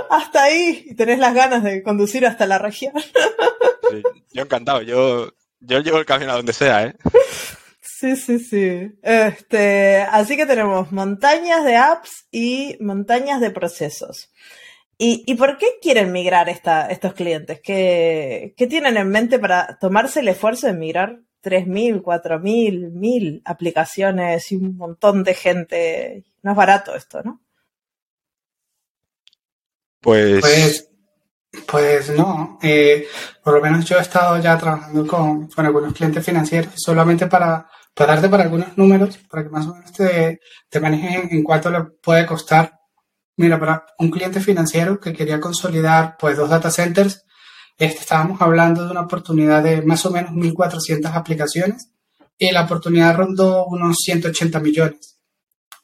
hasta 0.09 0.43
ahí 0.43 0.85
y 0.87 0.95
tenés 0.95 1.19
las 1.19 1.33
ganas 1.33 1.63
de 1.63 1.81
conducir 1.83 2.25
hasta 2.25 2.45
la 2.45 2.57
región. 2.57 2.93
Sí, 3.89 4.03
yo 4.31 4.43
encantado, 4.43 4.81
yo, 4.81 5.33
yo 5.59 5.79
llevo 5.79 5.97
el 5.97 6.05
camión 6.05 6.29
a 6.29 6.35
donde 6.35 6.53
sea, 6.53 6.85
¿eh? 6.85 6.95
Sí, 7.81 8.15
sí, 8.15 8.39
sí. 8.39 8.91
Este, 9.03 10.01
así 10.01 10.35
que 10.35 10.45
tenemos 10.45 10.91
montañas 10.91 11.63
de 11.63 11.75
apps 11.75 12.25
y 12.31 12.77
montañas 12.79 13.41
de 13.41 13.51
procesos. 13.51 14.31
¿Y, 15.03 15.23
y 15.25 15.33
por 15.33 15.57
qué 15.57 15.65
quieren 15.81 16.11
migrar 16.11 16.47
esta, 16.47 16.85
estos 16.85 17.15
clientes? 17.15 17.59
¿Qué, 17.63 18.53
¿Qué 18.55 18.67
tienen 18.67 18.97
en 18.97 19.09
mente 19.09 19.39
para 19.39 19.79
tomarse 19.79 20.19
el 20.19 20.27
esfuerzo 20.27 20.67
de 20.67 20.73
migrar 20.73 21.21
3.000, 21.41 22.03
4.000, 22.03 22.91
1.000 22.93 23.41
aplicaciones 23.43 24.51
y 24.51 24.57
un 24.57 24.77
montón 24.77 25.23
de 25.23 25.33
gente? 25.33 26.23
No 26.43 26.51
es 26.51 26.57
barato 26.57 26.95
esto, 26.95 27.23
¿no? 27.23 27.41
Pues... 30.01 30.39
pues... 30.39 30.87
Pues, 31.67 32.11
no, 32.11 32.59
eh, 32.61 33.07
por 33.43 33.55
lo 33.55 33.61
menos 33.61 33.83
yo 33.83 33.97
he 33.97 34.01
estado 34.01 34.39
ya 34.39 34.57
trabajando 34.57 35.05
con, 35.05 35.47
con 35.47 35.65
algunos 35.65 35.93
clientes 35.93 36.23
financieros 36.23 36.71
solamente 36.77 37.27
para, 37.27 37.67
para, 37.93 38.13
darte 38.13 38.29
para 38.29 38.43
algunos 38.43 38.77
números, 38.77 39.17
para 39.29 39.43
que 39.43 39.49
más 39.49 39.67
o 39.67 39.73
menos 39.73 39.91
te, 39.91 40.39
te 40.69 40.79
manejes 40.79 41.23
en, 41.25 41.37
en, 41.37 41.43
cuánto 41.43 41.69
le 41.69 41.83
puede 42.01 42.25
costar. 42.25 42.80
Mira, 43.37 43.59
para 43.59 43.85
un 43.99 44.11
cliente 44.11 44.39
financiero 44.39 44.99
que 44.99 45.13
quería 45.13 45.39
consolidar 45.39 46.15
pues 46.19 46.37
dos 46.37 46.49
data 46.49 46.69
centers, 46.69 47.25
este, 47.77 47.99
estábamos 47.99 48.41
hablando 48.41 48.85
de 48.85 48.91
una 48.91 49.01
oportunidad 49.01 49.63
de 49.63 49.81
más 49.81 50.05
o 50.05 50.11
menos 50.11 50.31
1.400 50.31 51.13
aplicaciones 51.13 51.91
y 52.37 52.51
la 52.51 52.63
oportunidad 52.63 53.15
rondó 53.15 53.65
unos 53.65 53.97
180 54.03 54.59
millones. 54.59 55.19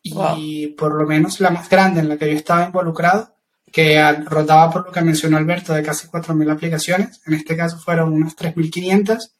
Y 0.03 0.13
wow. 0.13 0.75
por 0.77 0.95
lo 0.95 1.07
menos 1.07 1.39
la 1.39 1.49
más 1.49 1.69
grande 1.69 2.01
en 2.01 2.09
la 2.09 2.17
que 2.17 2.29
yo 2.29 2.37
estaba 2.37 2.65
involucrado 2.65 3.37
que 3.71 4.01
rondaba 4.25 4.71
por 4.71 4.85
lo 4.85 4.91
que 4.91 5.01
mencionó 5.01 5.37
Alberto 5.37 5.73
de 5.73 5.83
casi 5.83 6.07
4.000 6.07 6.51
aplicaciones, 6.51 7.21
en 7.25 7.33
este 7.33 7.55
caso 7.55 7.77
fueron 7.77 8.13
unas 8.13 8.35
3.500 8.35 9.31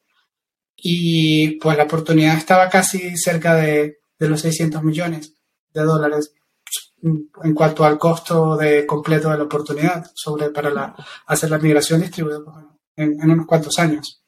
y 0.75 1.51
pues 1.59 1.77
la 1.77 1.83
oportunidad 1.83 2.37
estaba 2.37 2.69
casi 2.69 3.17
cerca 3.17 3.55
de, 3.55 3.99
de, 4.19 4.29
los 4.29 4.41
600 4.41 4.83
millones 4.83 5.33
de 5.73 5.81
dólares 5.81 6.33
en 7.01 7.53
cuanto 7.53 7.85
al 7.85 7.97
costo 7.97 8.57
de 8.57 8.85
completo 8.85 9.29
de 9.29 9.37
la 9.37 9.43
oportunidad 9.43 10.09
sobre 10.13 10.49
para 10.49 10.69
la, 10.69 10.95
hacer 11.27 11.49
la 11.51 11.59
migración 11.59 12.01
distribuida 12.01 12.39
pues, 12.43 12.65
en, 12.95 13.21
en, 13.21 13.31
unos 13.31 13.45
cuantos 13.45 13.77
años. 13.79 14.23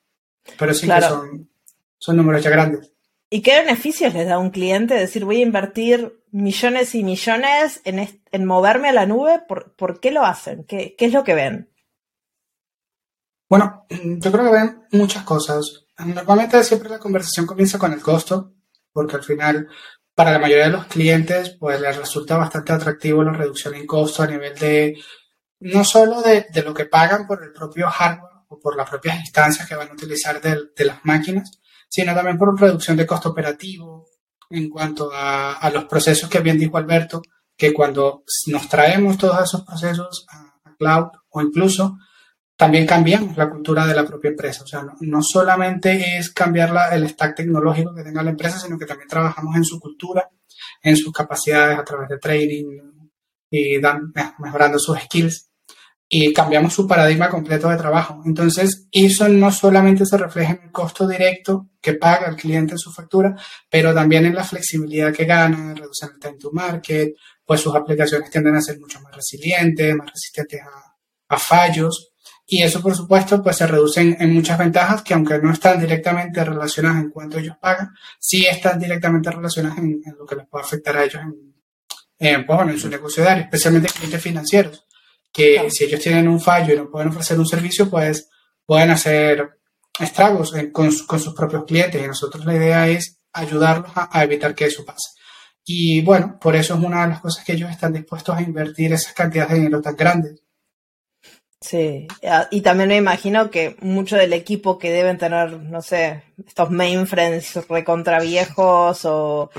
Pero 0.58 0.74
sí 0.74 0.86
claro. 0.86 1.08
que 1.08 1.14
son, 1.14 1.50
son 1.98 2.18
números 2.18 2.44
ya 2.44 2.50
grandes. 2.50 2.94
¿Y 3.32 3.42
qué 3.42 3.60
beneficios 3.60 4.14
les 4.14 4.28
da 4.28 4.36
a 4.36 4.40
un 4.40 4.50
cliente 4.50 4.96
decir 4.96 5.26
voy 5.26 5.38
a 5.38 5.46
invertir 5.46 6.24
millones 6.32 6.96
y 6.96 7.04
millones 7.04 7.82
en, 7.84 8.08
en 8.32 8.46
moverme 8.46 8.90
a 8.90 8.94
la 8.94 9.06
nube? 9.06 9.44
¿Por, 9.48 9.74
¿Por, 9.76 10.00
qué 10.00 10.12
lo 10.12 10.26
hacen? 10.26 10.64
¿Qué, 10.64 10.96
¿Qué 10.98 11.06
es 11.06 11.14
lo 11.14 11.24
que 11.24 11.36
ven? 11.36 11.70
Bueno, 13.48 13.86
yo 13.90 14.32
creo 14.32 14.46
que 14.46 14.52
ven 14.52 14.84
muchas 14.92 15.24
cosas. 15.24 15.86
Normalmente 15.98 16.64
siempre 16.64 16.90
la 16.90 17.00
conversación 17.00 17.46
comienza 17.46 17.78
con 17.78 17.94
el 17.94 18.02
costo, 18.02 18.54
porque 18.92 19.16
al 19.16 19.24
final 19.24 19.68
para 20.20 20.34
la 20.34 20.40
mayoría 20.40 20.66
de 20.66 20.72
los 20.72 20.86
clientes 20.88 21.56
pues 21.58 21.80
les 21.80 21.96
resulta 21.96 22.36
bastante 22.36 22.74
atractivo 22.74 23.24
la 23.24 23.32
reducción 23.32 23.74
en 23.76 23.88
costo 23.88 24.22
a 24.22 24.28
nivel 24.28 24.54
de 24.60 25.00
no 25.62 25.86
solo 25.86 26.22
de, 26.22 26.46
lo 26.62 26.74
que 26.74 26.88
pagan 26.88 27.26
por 27.26 27.42
el 27.42 27.54
propio 27.54 27.90
hardware 27.90 28.44
o 28.50 28.60
por 28.60 28.76
las 28.76 28.90
propias 28.90 29.18
instancias 29.18 29.66
que 29.66 29.76
van 29.76 29.88
a 29.88 29.94
utilizar 29.94 30.42
de, 30.42 30.86
las 30.86 31.06
máquinas, 31.06 31.62
sino 31.88 32.14
también 32.14 32.38
por 32.38 32.60
reducción 32.60 32.98
de 32.98 33.08
costo 33.08 33.30
operativo 33.30 34.08
en 34.50 34.70
cuanto 34.70 35.10
a, 35.14 35.72
los 35.74 35.86
procesos 35.86 36.30
que 36.30 36.42
bien 36.42 36.60
dijo 36.60 36.78
Alberto, 36.78 37.22
que 37.56 37.72
cuando 37.72 38.26
nos 38.48 38.68
traemos 38.68 39.18
todos 39.18 39.42
esos 39.42 39.62
procesos 39.62 40.26
a 40.28 40.76
cloud 40.78 41.12
o 41.30 41.42
incluso 41.42 41.98
también 42.60 42.86
cambiamos 42.86 43.38
la 43.38 43.50
cultura 43.50 43.88
de 43.88 43.96
la 43.96 44.06
propia 44.06 44.32
empresa. 44.32 44.66
O 44.66 44.68
sea, 44.68 44.84
no, 44.84 44.98
no 45.00 45.22
solamente 45.24 46.18
es 46.18 46.30
cambiar 46.32 46.72
la, 46.72 46.90
el 46.90 47.08
stack 47.08 47.38
tecnológico 47.38 47.96
que 47.96 48.04
tenga 48.04 48.22
la 48.22 48.32
empresa, 48.32 48.60
sino 48.60 48.78
que 48.78 48.86
también 48.86 49.08
trabajamos 49.08 49.56
en 49.56 49.64
su 49.64 49.80
cultura, 49.80 50.30
en 50.84 50.98
sus 50.98 51.14
capacidades 51.14 51.80
a 51.80 51.86
través 51.86 52.10
de 52.10 52.18
training, 52.18 52.66
y 53.50 53.80
dan, 53.80 54.12
mejorando 54.40 54.78
sus 54.78 55.00
skills 55.00 55.50
y 56.12 56.34
cambiamos 56.34 56.74
su 56.74 56.86
paradigma 56.86 57.30
completo 57.30 57.70
de 57.70 57.78
trabajo. 57.78 58.22
Entonces, 58.26 58.88
eso 58.92 59.30
no 59.30 59.54
solamente 59.54 60.06
se 60.06 60.18
refleja 60.18 60.54
en 60.54 60.64
el 60.64 60.72
costo 60.72 61.08
directo 61.08 61.70
que 61.80 61.94
paga 61.94 62.28
el 62.28 62.36
cliente 62.36 62.74
en 62.74 62.80
su 62.80 62.92
factura, 62.92 63.38
pero 63.70 63.94
también 63.94 64.26
en 64.26 64.36
la 64.36 64.44
flexibilidad 64.44 65.14
que 65.14 65.24
gana, 65.24 65.76
reducen 65.76 66.10
el 66.14 66.20
time 66.20 66.38
to 66.38 66.50
market, 66.52 67.14
pues 67.46 67.62
sus 67.62 67.74
aplicaciones 67.74 68.30
tienden 68.30 68.56
a 68.56 68.62
ser 68.62 68.78
mucho 68.80 69.00
más 69.00 69.16
resilientes, 69.16 69.96
más 69.96 70.12
resistentes 70.12 70.62
a, 71.30 71.38
fallos. 71.38 72.09
Y 72.52 72.64
eso, 72.64 72.82
por 72.82 72.96
supuesto, 72.96 73.44
pues 73.44 73.58
se 73.58 73.68
reducen 73.68 74.18
en 74.20 74.34
muchas 74.34 74.58
ventajas 74.58 75.04
que 75.04 75.14
aunque 75.14 75.38
no 75.38 75.52
están 75.52 75.80
directamente 75.80 76.44
relacionadas 76.44 77.04
en 77.04 77.12
cuanto 77.12 77.38
ellos 77.38 77.56
pagan, 77.62 77.92
sí 78.20 78.46
están 78.48 78.80
directamente 78.80 79.30
relacionadas 79.30 79.78
en, 79.78 80.02
lo 80.18 80.26
que 80.26 80.36
les 80.36 80.48
puede 80.48 80.66
afectar 80.66 80.98
a 80.98 81.04
ellos 81.04 81.22
en, 82.18 82.46
pues, 82.46 82.60
en 82.62 82.80
su 82.80 82.90
negocio 82.90 83.22
diario, 83.24 83.44
especialmente 83.44 83.90
clientes 83.94 84.22
financieros 84.22 84.86
que 85.32 85.70
si 85.70 85.86
ellos 85.86 86.02
tienen 86.02 86.28
un 86.28 86.42
fallo 86.42 86.74
y 86.74 86.78
no 86.78 86.90
pueden 86.90 87.10
ofrecer 87.10 87.38
un 87.40 87.46
servicio, 87.46 87.90
pues 87.90 88.30
pueden 88.66 88.92
hacer 88.92 89.60
estragos 90.00 90.54
con, 90.72 90.92
sus 90.92 91.34
propios 91.36 91.66
clientes. 91.66 92.04
Y 92.04 92.08
nosotros 92.08 92.46
la 92.46 92.56
idea 92.56 92.88
es 92.88 93.20
ayudarlos 93.34 93.92
a, 93.96 94.24
evitar 94.24 94.56
que 94.56 94.66
eso 94.66 94.86
pase. 94.86 95.10
Y 95.64 96.02
bueno, 96.02 96.38
por 96.42 96.56
eso 96.56 96.74
es 96.76 96.84
una 96.84 97.04
de 97.04 97.10
las 97.10 97.22
cosas 97.22 97.46
que 97.46 97.54
ellos 97.54 97.70
están 97.70 97.94
dispuestos 97.94 98.36
a 98.36 98.42
invertir 98.42 98.92
esas 98.94 99.14
cantidades 99.14 99.52
de 99.52 99.58
dinero 99.60 99.82
tan 99.82 99.96
grandes. 99.96 100.42
Sí, 101.62 102.08
y 102.52 102.62
también 102.62 102.88
me 102.90 102.96
imagino 102.96 103.52
que 103.52 103.76
mucho 103.82 104.16
del 104.16 104.32
equipo 104.32 104.80
que 104.80 104.92
deben 104.92 105.18
tener, 105.18 105.52
no 105.52 105.82
sé, 105.82 106.24
estos 106.48 106.72
mainframes 106.72 107.68
recontra 107.68 108.22
viejos 108.22 109.04
o 109.04 109.52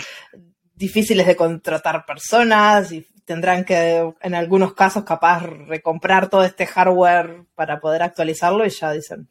difíciles 0.74 1.26
de 1.26 1.36
contratar 1.36 2.06
personas 2.06 2.90
y 2.90 3.06
tendrán 3.26 3.66
que, 3.66 4.12
en 4.22 4.34
algunos 4.34 4.72
casos, 4.72 5.04
capaz 5.04 5.42
recomprar 5.42 6.30
todo 6.30 6.42
este 6.42 6.66
hardware 6.66 7.44
para 7.54 7.80
poder 7.80 8.02
actualizarlo 8.02 8.64
y 8.64 8.70
ya 8.70 8.92
dicen, 8.92 9.28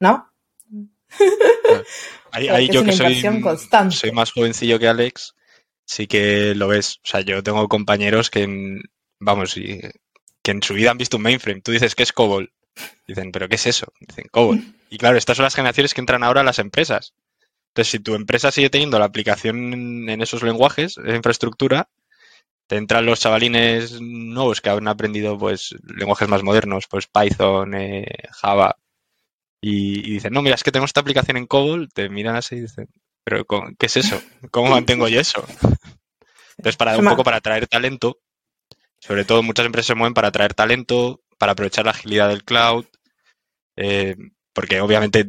¿no? 0.00 0.30
Ahí, 2.32 2.68
yo 2.72 2.84
que 2.84 2.92
soy, 2.92 3.22
soy, 3.90 4.12
más 4.12 4.32
jovencillo 4.32 4.78
que 4.78 4.88
Alex, 4.88 5.34
sí 5.84 6.06
que 6.06 6.54
lo 6.54 6.68
ves. 6.68 6.98
O 7.04 7.06
sea, 7.06 7.20
yo 7.20 7.42
tengo 7.42 7.68
compañeros 7.68 8.28
que, 8.28 8.80
vamos, 9.20 9.56
que 10.46 10.52
en 10.52 10.62
su 10.62 10.74
vida 10.74 10.92
han 10.92 10.96
visto 10.96 11.16
un 11.16 11.24
mainframe. 11.24 11.60
Tú 11.60 11.72
dices 11.72 11.96
que 11.96 12.04
es 12.04 12.12
COBOL. 12.12 12.52
Dicen, 13.08 13.32
¿pero 13.32 13.48
qué 13.48 13.56
es 13.56 13.66
eso? 13.66 13.92
Dicen, 13.98 14.28
COBOL. 14.30 14.62
Y 14.90 14.98
claro, 14.98 15.18
estas 15.18 15.36
son 15.36 15.42
las 15.42 15.56
generaciones 15.56 15.92
que 15.92 16.00
entran 16.00 16.22
ahora 16.22 16.42
a 16.42 16.44
las 16.44 16.60
empresas. 16.60 17.14
Entonces, 17.70 17.90
si 17.90 17.98
tu 17.98 18.14
empresa 18.14 18.52
sigue 18.52 18.70
teniendo 18.70 19.00
la 19.00 19.06
aplicación 19.06 20.08
en 20.08 20.22
esos 20.22 20.44
lenguajes, 20.44 20.98
esa 20.98 21.16
infraestructura, 21.16 21.88
te 22.68 22.76
entran 22.76 23.04
los 23.04 23.18
chavalines 23.18 24.00
nuevos 24.00 24.60
que 24.60 24.70
han 24.70 24.86
aprendido 24.86 25.36
pues 25.36 25.74
lenguajes 25.82 26.28
más 26.28 26.44
modernos, 26.44 26.86
pues 26.88 27.08
Python, 27.08 27.74
eh, 27.74 28.06
Java, 28.30 28.76
y, 29.60 30.12
dicen, 30.12 30.32
no, 30.32 30.42
mira, 30.42 30.54
es 30.54 30.62
que 30.62 30.70
tengo 30.70 30.86
esta 30.86 31.00
aplicación 31.00 31.38
en 31.38 31.46
COBOL, 31.48 31.88
te 31.92 32.08
miran 32.08 32.36
así 32.36 32.54
y 32.54 32.60
dicen, 32.60 32.88
pero 33.24 33.44
¿qué 33.76 33.86
es 33.86 33.96
eso? 33.96 34.22
¿Cómo 34.52 34.70
mantengo 34.70 35.08
yo 35.08 35.18
eso? 35.18 35.44
Entonces, 36.56 36.76
para 36.76 36.96
un 36.96 37.04
poco 37.04 37.24
para 37.24 37.38
atraer 37.38 37.66
talento, 37.66 38.20
sobre 39.06 39.24
todo 39.24 39.42
muchas 39.42 39.66
empresas 39.66 39.86
se 39.86 39.94
mueven 39.94 40.14
para 40.14 40.28
atraer 40.28 40.54
talento, 40.54 41.20
para 41.38 41.52
aprovechar 41.52 41.84
la 41.84 41.92
agilidad 41.92 42.28
del 42.28 42.44
cloud, 42.44 42.86
eh, 43.76 44.16
porque 44.52 44.80
obviamente 44.80 45.28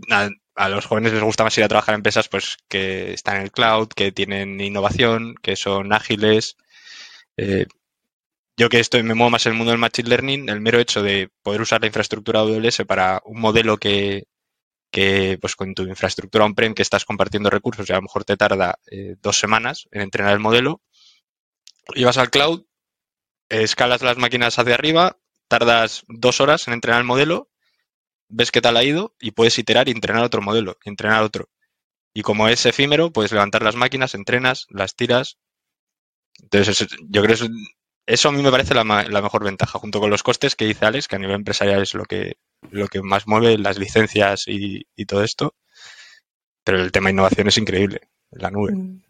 a, 0.56 0.70
los 0.70 0.86
jóvenes 0.86 1.14
les 1.14 1.22
gusta 1.22 1.44
más 1.44 1.58
ir 1.58 1.64
a 1.64 1.68
trabajar 1.68 1.94
en 1.94 2.00
empresas 2.00 2.28
pues 2.30 2.58
que 2.68 3.14
están 3.14 3.38
en 3.38 3.44
el 3.44 3.52
cloud, 3.52 3.90
que 3.90 4.12
tienen 4.12 4.60
innovación, 4.60 5.36
que 5.44 5.56
son 5.56 5.94
ágiles, 5.94 6.58
eh, 7.38 7.68
yo 8.58 8.70
que 8.70 8.80
estoy, 8.80 9.04
me 9.04 9.14
muevo 9.14 9.30
más 9.30 9.46
en 9.46 9.52
el 9.52 9.58
mundo 9.58 9.72
del 9.72 9.80
Machine 9.80 10.10
Learning, 10.10 10.50
el 10.50 10.62
mero 10.62 10.80
hecho 10.80 11.04
de 11.04 11.30
poder 11.44 11.62
usar 11.62 11.82
la 11.82 11.88
infraestructura 11.88 12.40
AWS 12.40 12.86
para 12.88 13.22
un 13.26 13.40
modelo 13.40 13.78
que, 13.78 14.26
pues 15.40 15.56
con 15.56 15.76
tu 15.76 15.84
infraestructura 15.84 16.46
on-prem 16.46 16.74
que 16.74 16.82
estás 16.82 17.06
compartiendo 17.06 17.52
recursos 17.52 17.88
y 17.88 17.94
a 17.94 17.98
lo 17.98 18.02
mejor 18.02 18.26
te 18.26 18.38
tarda 18.38 18.80
eh, 18.90 19.16
dos 19.22 19.38
semanas 19.38 19.88
en 19.92 20.02
entrenar 20.02 20.34
el 20.34 20.40
modelo, 20.40 20.82
y 21.94 22.04
vas 22.04 22.18
al 22.18 22.32
cloud, 22.32 22.66
escalas 23.50 24.02
las 24.02 24.18
máquinas 24.18 24.58
hacia 24.60 24.74
arriba, 24.74 25.18
tardas 25.48 26.04
dos 26.08 26.42
horas 26.42 26.68
en 26.68 26.74
entrenar 26.74 27.02
el 27.02 27.08
modelo, 27.08 27.50
ves 28.30 28.52
qué 28.52 28.62
tal 28.62 28.78
ha 28.78 28.84
ido 28.84 29.16
y 29.20 29.32
puedes 29.32 29.58
iterar 29.58 29.88
y 29.88 29.92
entrenar 29.92 30.24
otro 30.24 30.42
modelo, 30.42 30.78
entrenar 30.84 31.24
otro. 31.24 31.50
Y 32.14 32.24
como 32.24 32.48
es 32.48 32.66
efímero, 32.66 33.12
puedes 33.12 33.32
levantar 33.32 33.64
las 33.64 33.76
máquinas, 33.76 34.16
entrenas, 34.16 34.66
las 34.70 34.96
tiras, 34.96 35.38
entonces, 36.42 36.88
yo 37.10 37.24
creo 37.24 37.36
que 37.36 37.48
eso, 38.06 38.30
a 38.30 38.32
mí 38.32 38.42
me 38.42 38.52
parece 38.52 38.74
la, 38.74 38.84
mejor 38.84 39.44
ventaja, 39.44 39.80
junto 39.80 40.00
con 40.00 40.10
los 40.10 40.24
costes 40.24 40.56
que 40.56 40.66
dice 40.66 40.86
Alex, 40.86 41.08
que 41.08 41.16
a 41.16 41.20
nivel 41.20 41.36
empresarial 41.36 41.82
es 41.82 41.94
lo 41.94 42.06
que, 42.06 42.38
lo 42.70 42.88
que 42.88 43.02
más 43.02 43.28
mueve 43.28 43.58
las 43.58 43.78
licencias 43.78 44.44
y, 44.48 44.86
todo 45.06 45.24
esto. 45.24 45.56
Pero 46.64 46.82
el 46.82 46.92
tema 46.92 47.08
de 47.08 47.14
innovación 47.14 47.48
es 47.48 47.58
increíble, 47.58 48.02
la 48.32 48.52
nube. 48.52 48.74
Mm. 48.74 49.02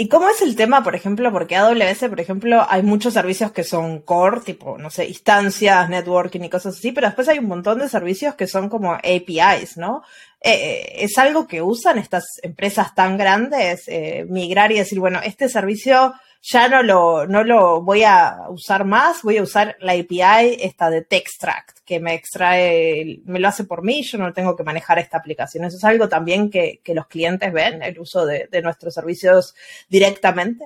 ¿Y 0.00 0.08
cómo 0.08 0.30
es 0.30 0.40
el 0.40 0.56
tema, 0.56 0.82
por 0.82 0.94
ejemplo? 0.94 1.30
Porque 1.30 1.56
AWS, 1.56 2.08
por 2.08 2.20
ejemplo, 2.20 2.64
hay 2.66 2.82
muchos 2.82 3.12
servicios 3.12 3.52
que 3.52 3.64
son 3.64 4.00
core, 4.00 4.40
tipo, 4.40 4.78
no 4.78 4.88
sé, 4.88 5.06
instancias, 5.06 5.90
networking 5.90 6.40
y 6.40 6.48
cosas 6.48 6.78
así, 6.78 6.90
pero 6.90 7.06
después 7.06 7.28
hay 7.28 7.38
un 7.38 7.48
montón 7.48 7.80
de 7.80 7.88
servicios 7.90 8.34
que 8.34 8.46
son 8.46 8.70
como 8.70 8.94
APIs, 8.94 9.76
¿no? 9.76 10.02
Eh, 10.40 10.52
eh, 10.52 11.04
¿Es 11.04 11.18
algo 11.18 11.46
que 11.46 11.60
usan 11.60 11.98
estas 11.98 12.24
empresas 12.42 12.94
tan 12.94 13.18
grandes? 13.18 13.82
Eh, 13.88 14.24
migrar 14.26 14.72
y 14.72 14.78
decir, 14.78 14.98
bueno, 14.98 15.20
este 15.22 15.50
servicio 15.50 16.14
ya 16.42 16.68
no 16.68 16.82
lo, 16.82 17.26
no 17.26 17.44
lo 17.44 17.82
voy 17.82 18.02
a 18.04 18.46
usar 18.48 18.84
más, 18.84 19.22
voy 19.22 19.36
a 19.36 19.42
usar 19.42 19.76
la 19.80 19.92
API 19.92 20.56
esta 20.60 20.88
de 20.88 21.02
Textract, 21.02 21.80
que 21.84 22.00
me 22.00 22.14
extrae, 22.14 23.20
me 23.24 23.38
lo 23.38 23.48
hace 23.48 23.64
por 23.64 23.82
mí, 23.82 24.02
yo 24.02 24.16
no 24.16 24.32
tengo 24.32 24.56
que 24.56 24.64
manejar 24.64 24.98
esta 24.98 25.18
aplicación. 25.18 25.64
Eso 25.64 25.76
es 25.76 25.84
algo 25.84 26.08
también 26.08 26.50
que, 26.50 26.80
los 26.86 27.06
clientes 27.08 27.52
ven, 27.52 27.82
el 27.82 27.98
uso 27.98 28.24
de, 28.24 28.48
nuestros 28.62 28.94
servicios 28.94 29.54
directamente. 29.88 30.64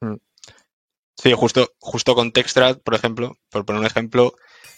Mm. 0.00 0.16
Sí, 1.16 1.32
justo, 1.32 1.72
justo 1.78 2.14
con 2.14 2.32
Textract, 2.32 2.82
por 2.82 2.94
ejemplo, 2.94 3.38
por 3.48 3.64
poner 3.64 3.80
un 3.80 3.86
ejemplo, 3.86 4.34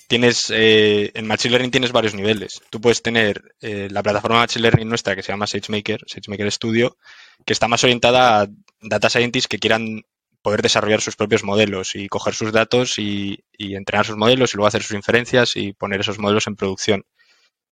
tienes 0.08 0.50
eh, 0.50 1.10
en 1.14 1.26
Machine 1.26 1.52
Learning 1.52 1.70
tienes 1.70 1.90
varios 1.90 2.14
niveles. 2.14 2.60
Tú 2.70 2.80
puedes 2.80 3.02
tener 3.02 3.54
eh, 3.60 3.88
la 3.90 4.02
plataforma 4.02 4.38
Machine 4.38 4.62
Learning 4.62 4.88
nuestra 4.88 5.16
que 5.16 5.22
se 5.22 5.32
llama 5.32 5.46
SageMaker, 5.46 6.04
SageMaker 6.06 6.52
Studio, 6.52 6.96
que 7.44 7.54
está 7.54 7.66
más 7.66 7.82
orientada 7.82 8.42
a 8.42 8.48
data 8.80 9.10
scientists 9.10 9.48
que 9.48 9.58
quieran 9.58 10.04
poder 10.42 10.62
desarrollar 10.62 11.00
sus 11.00 11.16
propios 11.16 11.44
modelos 11.44 11.94
y 11.94 12.08
coger 12.08 12.34
sus 12.34 12.52
datos 12.52 12.98
y, 12.98 13.44
entrenar 13.58 14.06
sus 14.06 14.16
modelos 14.16 14.52
y 14.52 14.56
luego 14.56 14.68
hacer 14.68 14.82
sus 14.82 14.96
inferencias 14.96 15.56
y 15.56 15.72
poner 15.72 16.00
esos 16.00 16.18
modelos 16.18 16.46
en 16.46 16.56
producción. 16.56 17.04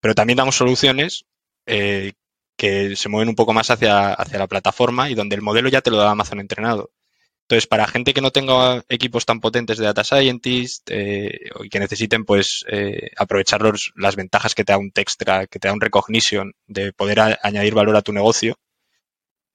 Pero 0.00 0.14
también 0.14 0.36
damos 0.36 0.56
soluciones 0.56 1.24
eh, 1.66 2.12
que 2.56 2.96
se 2.96 3.08
mueven 3.08 3.28
un 3.28 3.34
poco 3.34 3.52
más 3.52 3.70
hacia, 3.70 4.16
la 4.16 4.46
plataforma 4.46 5.10
y 5.10 5.14
donde 5.14 5.36
el 5.36 5.42
modelo 5.42 5.68
ya 5.68 5.82
te 5.82 5.90
lo 5.90 5.98
da 5.98 6.10
Amazon 6.10 6.40
entrenado. 6.40 6.90
Entonces, 7.42 7.68
para 7.68 7.86
gente 7.86 8.12
que 8.12 8.20
no 8.20 8.32
tenga 8.32 8.82
equipos 8.88 9.24
tan 9.24 9.40
potentes 9.40 9.78
de 9.78 9.84
data 9.84 10.02
scientist 10.02 10.90
eh, 10.90 11.30
y 11.62 11.68
que 11.68 11.78
necesiten 11.78 12.24
pues 12.24 12.64
eh, 12.68 13.10
aprovechar 13.16 13.62
las 13.94 14.16
ventajas 14.16 14.54
que 14.54 14.64
te 14.64 14.72
da 14.72 14.78
un 14.78 14.90
Textra, 14.90 15.46
que 15.46 15.60
te 15.60 15.68
da 15.68 15.74
un 15.74 15.80
recognition 15.80 16.54
de 16.66 16.92
poder 16.92 17.20
añadir 17.42 17.74
valor 17.74 17.94
a 17.96 18.02
tu 18.02 18.12
negocio, 18.12 18.56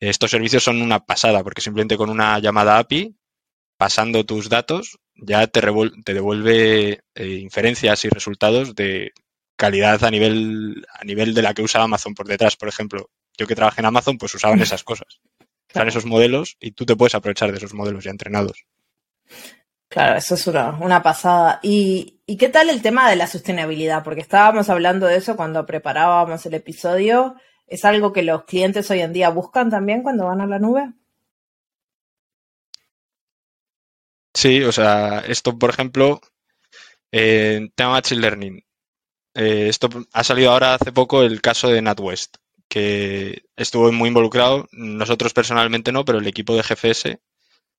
estos 0.09 0.31
servicios 0.31 0.63
son 0.63 0.81
una 0.81 1.05
pasada, 1.05 1.43
porque 1.43 1.61
simplemente 1.61 1.95
con 1.95 2.09
una 2.09 2.39
llamada 2.39 2.79
API, 2.79 3.15
pasando 3.77 4.25
tus 4.25 4.49
datos, 4.49 4.99
ya 5.15 5.45
te, 5.47 5.61
te 6.03 6.13
devuelve 6.13 7.03
eh, 7.15 7.27
inferencias 7.27 8.03
y 8.05 8.09
resultados 8.09 8.73
de 8.73 9.11
calidad 9.55 10.03
a 10.03 10.09
nivel, 10.09 10.85
a 10.99 11.03
nivel 11.03 11.35
de 11.35 11.43
la 11.43 11.53
que 11.53 11.61
usa 11.61 11.83
Amazon 11.83 12.15
por 12.15 12.27
detrás. 12.27 12.55
Por 12.57 12.67
ejemplo, 12.67 13.09
yo 13.37 13.45
que 13.45 13.55
trabajé 13.55 13.81
en 13.81 13.85
Amazon, 13.85 14.17
pues 14.17 14.33
usaban 14.33 14.59
esas 14.59 14.83
cosas. 14.83 15.19
Usan 15.73 15.87
esos 15.87 16.05
modelos 16.05 16.57
y 16.59 16.71
tú 16.71 16.85
te 16.85 16.97
puedes 16.97 17.15
aprovechar 17.15 17.49
de 17.49 17.57
esos 17.57 17.73
modelos 17.73 18.03
ya 18.03 18.11
entrenados. 18.11 18.65
Claro, 19.87 20.17
eso 20.17 20.35
es 20.35 20.45
una, 20.47 21.01
pasada. 21.01 21.61
¿Y, 21.63 22.21
¿Y, 22.25 22.35
qué 22.35 22.49
tal 22.49 22.69
el 22.69 22.81
tema 22.81 23.09
de 23.09 23.15
la 23.15 23.25
sostenibilidad? 23.25 24.03
Porque 24.03 24.19
estábamos 24.19 24.69
hablando 24.69 25.05
de 25.05 25.15
eso 25.15 25.37
cuando 25.37 25.65
preparábamos 25.65 26.45
el 26.45 26.55
episodio 26.55 27.35
¿Es 27.71 27.85
algo 27.85 28.11
que 28.11 28.21
los 28.21 28.43
clientes 28.43 28.91
hoy 28.91 28.99
en 28.99 29.13
día 29.13 29.29
buscan 29.29 29.69
también 29.69 30.03
cuando 30.03 30.25
van 30.25 30.41
a 30.41 30.45
la 30.45 30.59
nube? 30.59 30.91
Sí, 34.33 34.61
o 34.63 34.73
sea, 34.73 35.19
esto, 35.19 35.57
por 35.57 35.69
ejemplo, 35.69 36.19
eh, 37.13 37.69
tema 37.73 37.91
Machine 37.91 38.19
Learning. 38.19 38.65
Eh, 39.35 39.69
esto 39.69 39.87
ha 40.11 40.23
salido 40.25 40.51
ahora 40.51 40.73
hace 40.73 40.91
poco 40.91 41.23
el 41.23 41.39
caso 41.39 41.69
de 41.69 41.81
NatWest, 41.81 42.39
que 42.67 43.43
estuvo 43.55 43.89
muy 43.93 44.09
involucrado, 44.09 44.67
nosotros 44.73 45.33
personalmente 45.33 45.93
no, 45.93 46.03
pero 46.03 46.17
el 46.17 46.27
equipo 46.27 46.53
de 46.53 46.63
GFS 46.63 47.21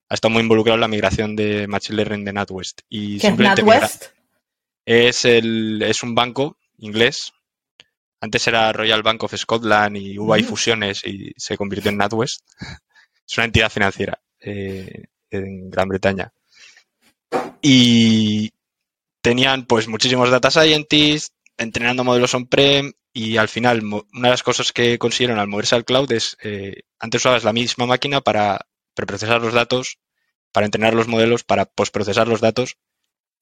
ha 0.09 0.15
estado 0.15 0.33
muy 0.33 0.43
involucrado 0.43 0.77
en 0.77 0.81
la 0.81 0.89
migración 0.89 1.37
de 1.37 1.67
Machine 1.67 1.97
Learning 1.97 2.25
de 2.25 2.33
NatWest. 2.33 2.81
Y 2.89 3.19
¿Qué 3.19 3.27
es 3.27 3.37
NatWest? 3.37 4.05
Es, 4.87 5.27
el, 5.27 5.83
es 5.83 6.03
un 6.03 6.15
banco 6.15 6.57
inglés 6.79 7.35
antes 8.23 8.47
era 8.47 8.73
Royal 8.73 9.03
Bank 9.03 9.25
of 9.25 9.35
Scotland 9.37 9.97
y 9.97 10.17
hubo 10.17 10.33
ahí 10.33 10.45
fusiones 10.45 11.05
y 11.05 11.33
se 11.37 11.57
convirtió 11.57 11.91
en 11.91 11.97
NatWest. 11.99 12.41
es 13.29 13.37
una 13.37 13.47
entidad 13.47 13.69
financiera 13.69 14.23
eh, 14.39 15.07
en 15.29 15.69
Gran 15.69 15.89
Bretaña. 15.89 16.33
y 17.61 18.53
tenían 19.21 19.67
pues 19.67 19.89
muchísimos 19.89 20.31
data 20.31 20.51
scientists 20.51 21.35
entrenando 21.57 22.05
modelos 22.05 22.35
on-prem 22.35 22.93
y 23.13 23.37
al 23.39 23.49
final 23.49 23.83
una 23.85 24.05
de 24.13 24.31
las 24.31 24.43
cosas 24.43 24.73
que 24.73 24.99
consiguieron 24.99 25.41
al 25.41 25.49
moverse 25.49 25.75
al 25.75 25.85
cloud 25.85 26.11
es, 26.13 26.37
eh, 26.43 26.83
antes 27.01 27.23
usabas 27.23 27.45
la 27.45 27.53
misma 27.53 27.87
máquina 27.87 28.21
para 28.21 28.67
preprocesar 28.95 29.43
los 29.43 29.53
datos, 29.53 29.99
para 30.53 30.67
entrenar 30.67 30.95
los 30.95 31.09
modelos, 31.09 31.43
para 31.43 31.65
postprocesar 31.65 32.29
los 32.29 32.41
datos, 32.41 32.77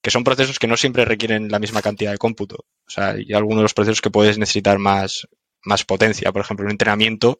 que 0.02 0.10
son 0.10 0.24
procesos 0.24 0.58
que 0.58 0.66
no 0.66 0.76
siempre 0.76 1.04
requieren 1.04 1.50
la 1.50 1.58
misma 1.58 1.82
cantidad 1.82 2.12
de 2.12 2.18
cómputo. 2.18 2.64
O 2.86 2.90
sea, 2.90 3.10
hay 3.10 3.32
algunos 3.32 3.58
de 3.58 3.64
los 3.64 3.74
procesos 3.74 4.00
que 4.00 4.10
puedes 4.10 4.38
necesitar 4.38 4.78
más, 4.78 5.28
más 5.62 5.84
potencia. 5.84 6.32
Por 6.32 6.42
ejemplo, 6.42 6.64
un 6.64 6.72
entrenamiento 6.72 7.38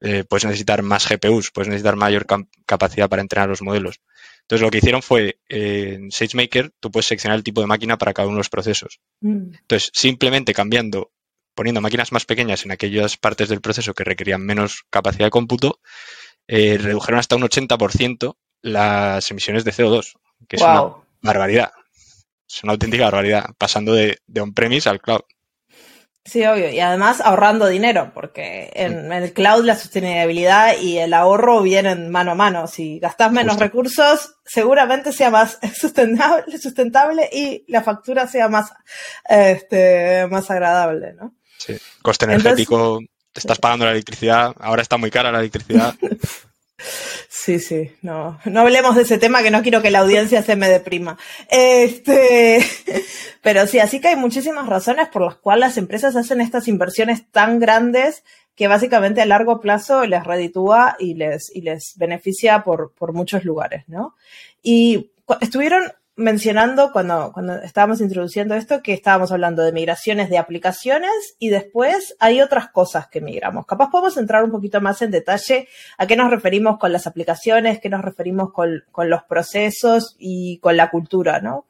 eh, 0.00 0.24
puedes 0.24 0.44
necesitar 0.44 0.82
más 0.82 1.08
GPUs, 1.08 1.50
puedes 1.50 1.68
necesitar 1.68 1.96
mayor 1.96 2.26
capacidad 2.66 3.08
para 3.08 3.22
entrenar 3.22 3.48
los 3.48 3.62
modelos. 3.62 4.00
Entonces, 4.42 4.62
lo 4.62 4.70
que 4.70 4.78
hicieron 4.78 5.02
fue, 5.02 5.40
eh, 5.48 5.94
en 5.94 6.12
SageMaker, 6.12 6.72
tú 6.80 6.90
puedes 6.90 7.06
seleccionar 7.06 7.36
el 7.36 7.42
tipo 7.44 7.60
de 7.60 7.66
máquina 7.66 7.98
para 7.98 8.12
cada 8.12 8.28
uno 8.28 8.36
de 8.36 8.40
los 8.40 8.48
procesos. 8.48 9.00
Mm. 9.20 9.54
Entonces, 9.60 9.90
simplemente 9.92 10.54
cambiando, 10.54 11.12
poniendo 11.54 11.80
máquinas 11.80 12.12
más 12.12 12.26
pequeñas 12.26 12.64
en 12.64 12.70
aquellas 12.70 13.16
partes 13.16 13.48
del 13.48 13.60
proceso 13.60 13.94
que 13.94 14.04
requerían 14.04 14.42
menos 14.42 14.84
capacidad 14.90 15.26
de 15.26 15.30
cómputo, 15.30 15.80
eh, 16.46 16.78
redujeron 16.78 17.18
hasta 17.18 17.36
un 17.36 17.42
80% 17.42 18.36
las 18.62 19.30
emisiones 19.30 19.64
de 19.64 19.72
CO2, 19.72 20.14
que 20.48 20.56
es 20.56 20.62
una 20.62 21.05
barbaridad. 21.20 21.72
Es 22.48 22.62
una 22.62 22.72
auténtica 22.72 23.04
barbaridad, 23.04 23.50
pasando 23.58 23.92
de 23.92 24.18
on-premise 24.40 24.88
al 24.88 25.00
cloud. 25.00 25.22
Sí, 26.26 26.44
obvio. 26.44 26.70
Y 26.70 26.80
además 26.80 27.20
ahorrando 27.20 27.68
dinero, 27.68 28.10
porque 28.12 28.72
en, 28.74 29.12
el 29.12 29.32
cloud 29.32 29.64
la 29.64 29.76
sostenibilidad 29.76 30.76
y 30.76 30.98
el 30.98 31.14
ahorro 31.14 31.62
vienen 31.62 32.10
mano 32.10 32.32
a 32.32 32.34
mano. 32.34 32.66
Si 32.66 32.98
gastas 32.98 33.30
menos 33.30 33.58
recursos, 33.60 34.34
seguramente 34.44 35.12
sea 35.12 35.30
más 35.30 35.58
sustentable, 35.78 36.58
sustentable 36.58 37.30
y 37.32 37.64
la 37.68 37.82
factura 37.82 38.26
sea 38.26 38.48
más, 38.48 38.72
este, 39.28 40.26
más 40.28 40.50
agradable, 40.50 41.12
¿no? 41.14 41.36
Sí. 41.58 41.76
Coste 42.02 42.24
energético, 42.24 42.98
te 43.32 43.38
estás 43.38 43.58
pagando 43.60 43.84
la 43.84 43.92
electricidad, 43.92 44.52
ahora 44.58 44.82
está 44.82 44.96
muy 44.96 45.12
cara 45.12 45.30
la 45.30 45.38
electricidad. 45.38 45.94
Sí, 47.28 47.58
sí, 47.58 47.92
no, 48.02 48.38
no 48.44 48.60
hablemos 48.60 48.96
de 48.96 49.02
ese 49.02 49.18
tema 49.18 49.42
que 49.42 49.50
no 49.50 49.62
quiero 49.62 49.80
que 49.80 49.90
la 49.90 50.00
audiencia 50.00 50.42
se 50.42 50.56
me 50.56 50.68
deprima. 50.68 51.16
Este, 51.48 52.60
pero 53.42 53.66
sí, 53.66 53.78
así 53.78 54.00
que 54.00 54.08
hay 54.08 54.16
muchísimas 54.16 54.66
razones 54.66 55.08
por 55.08 55.22
las 55.22 55.36
cuales 55.36 55.60
las 55.60 55.78
empresas 55.78 56.16
hacen 56.16 56.40
estas 56.40 56.68
inversiones 56.68 57.30
tan 57.30 57.58
grandes 57.58 58.24
que 58.54 58.68
básicamente 58.68 59.20
a 59.20 59.26
largo 59.26 59.60
plazo 59.60 60.06
les 60.06 60.24
reditúa 60.24 60.96
y 60.98 61.14
les, 61.14 61.54
y 61.54 61.60
les 61.60 61.96
beneficia 61.96 62.64
por, 62.64 62.92
por 62.94 63.12
muchos 63.12 63.44
lugares, 63.44 63.84
¿no? 63.86 64.16
Y 64.62 65.12
estuvieron 65.40 65.92
mencionando 66.16 66.92
cuando, 66.92 67.30
cuando 67.32 67.56
estábamos 67.56 68.00
introduciendo 68.00 68.54
esto 68.54 68.82
que 68.82 68.94
estábamos 68.94 69.32
hablando 69.32 69.62
de 69.62 69.72
migraciones 69.72 70.30
de 70.30 70.38
aplicaciones 70.38 71.36
y 71.38 71.50
después 71.50 72.16
hay 72.18 72.40
otras 72.40 72.68
cosas 72.70 73.06
que 73.08 73.20
migramos. 73.20 73.66
Capaz 73.66 73.90
podemos 73.90 74.16
entrar 74.16 74.42
un 74.42 74.50
poquito 74.50 74.80
más 74.80 75.02
en 75.02 75.10
detalle 75.10 75.68
a 75.98 76.06
qué 76.06 76.16
nos 76.16 76.30
referimos 76.30 76.78
con 76.78 76.90
las 76.90 77.06
aplicaciones, 77.06 77.80
qué 77.80 77.90
nos 77.90 78.02
referimos 78.02 78.52
con, 78.52 78.82
los 79.08 79.22
procesos 79.24 80.16
y 80.18 80.58
con 80.58 80.76
la 80.76 80.90
cultura, 80.90 81.40
¿no? 81.40 81.66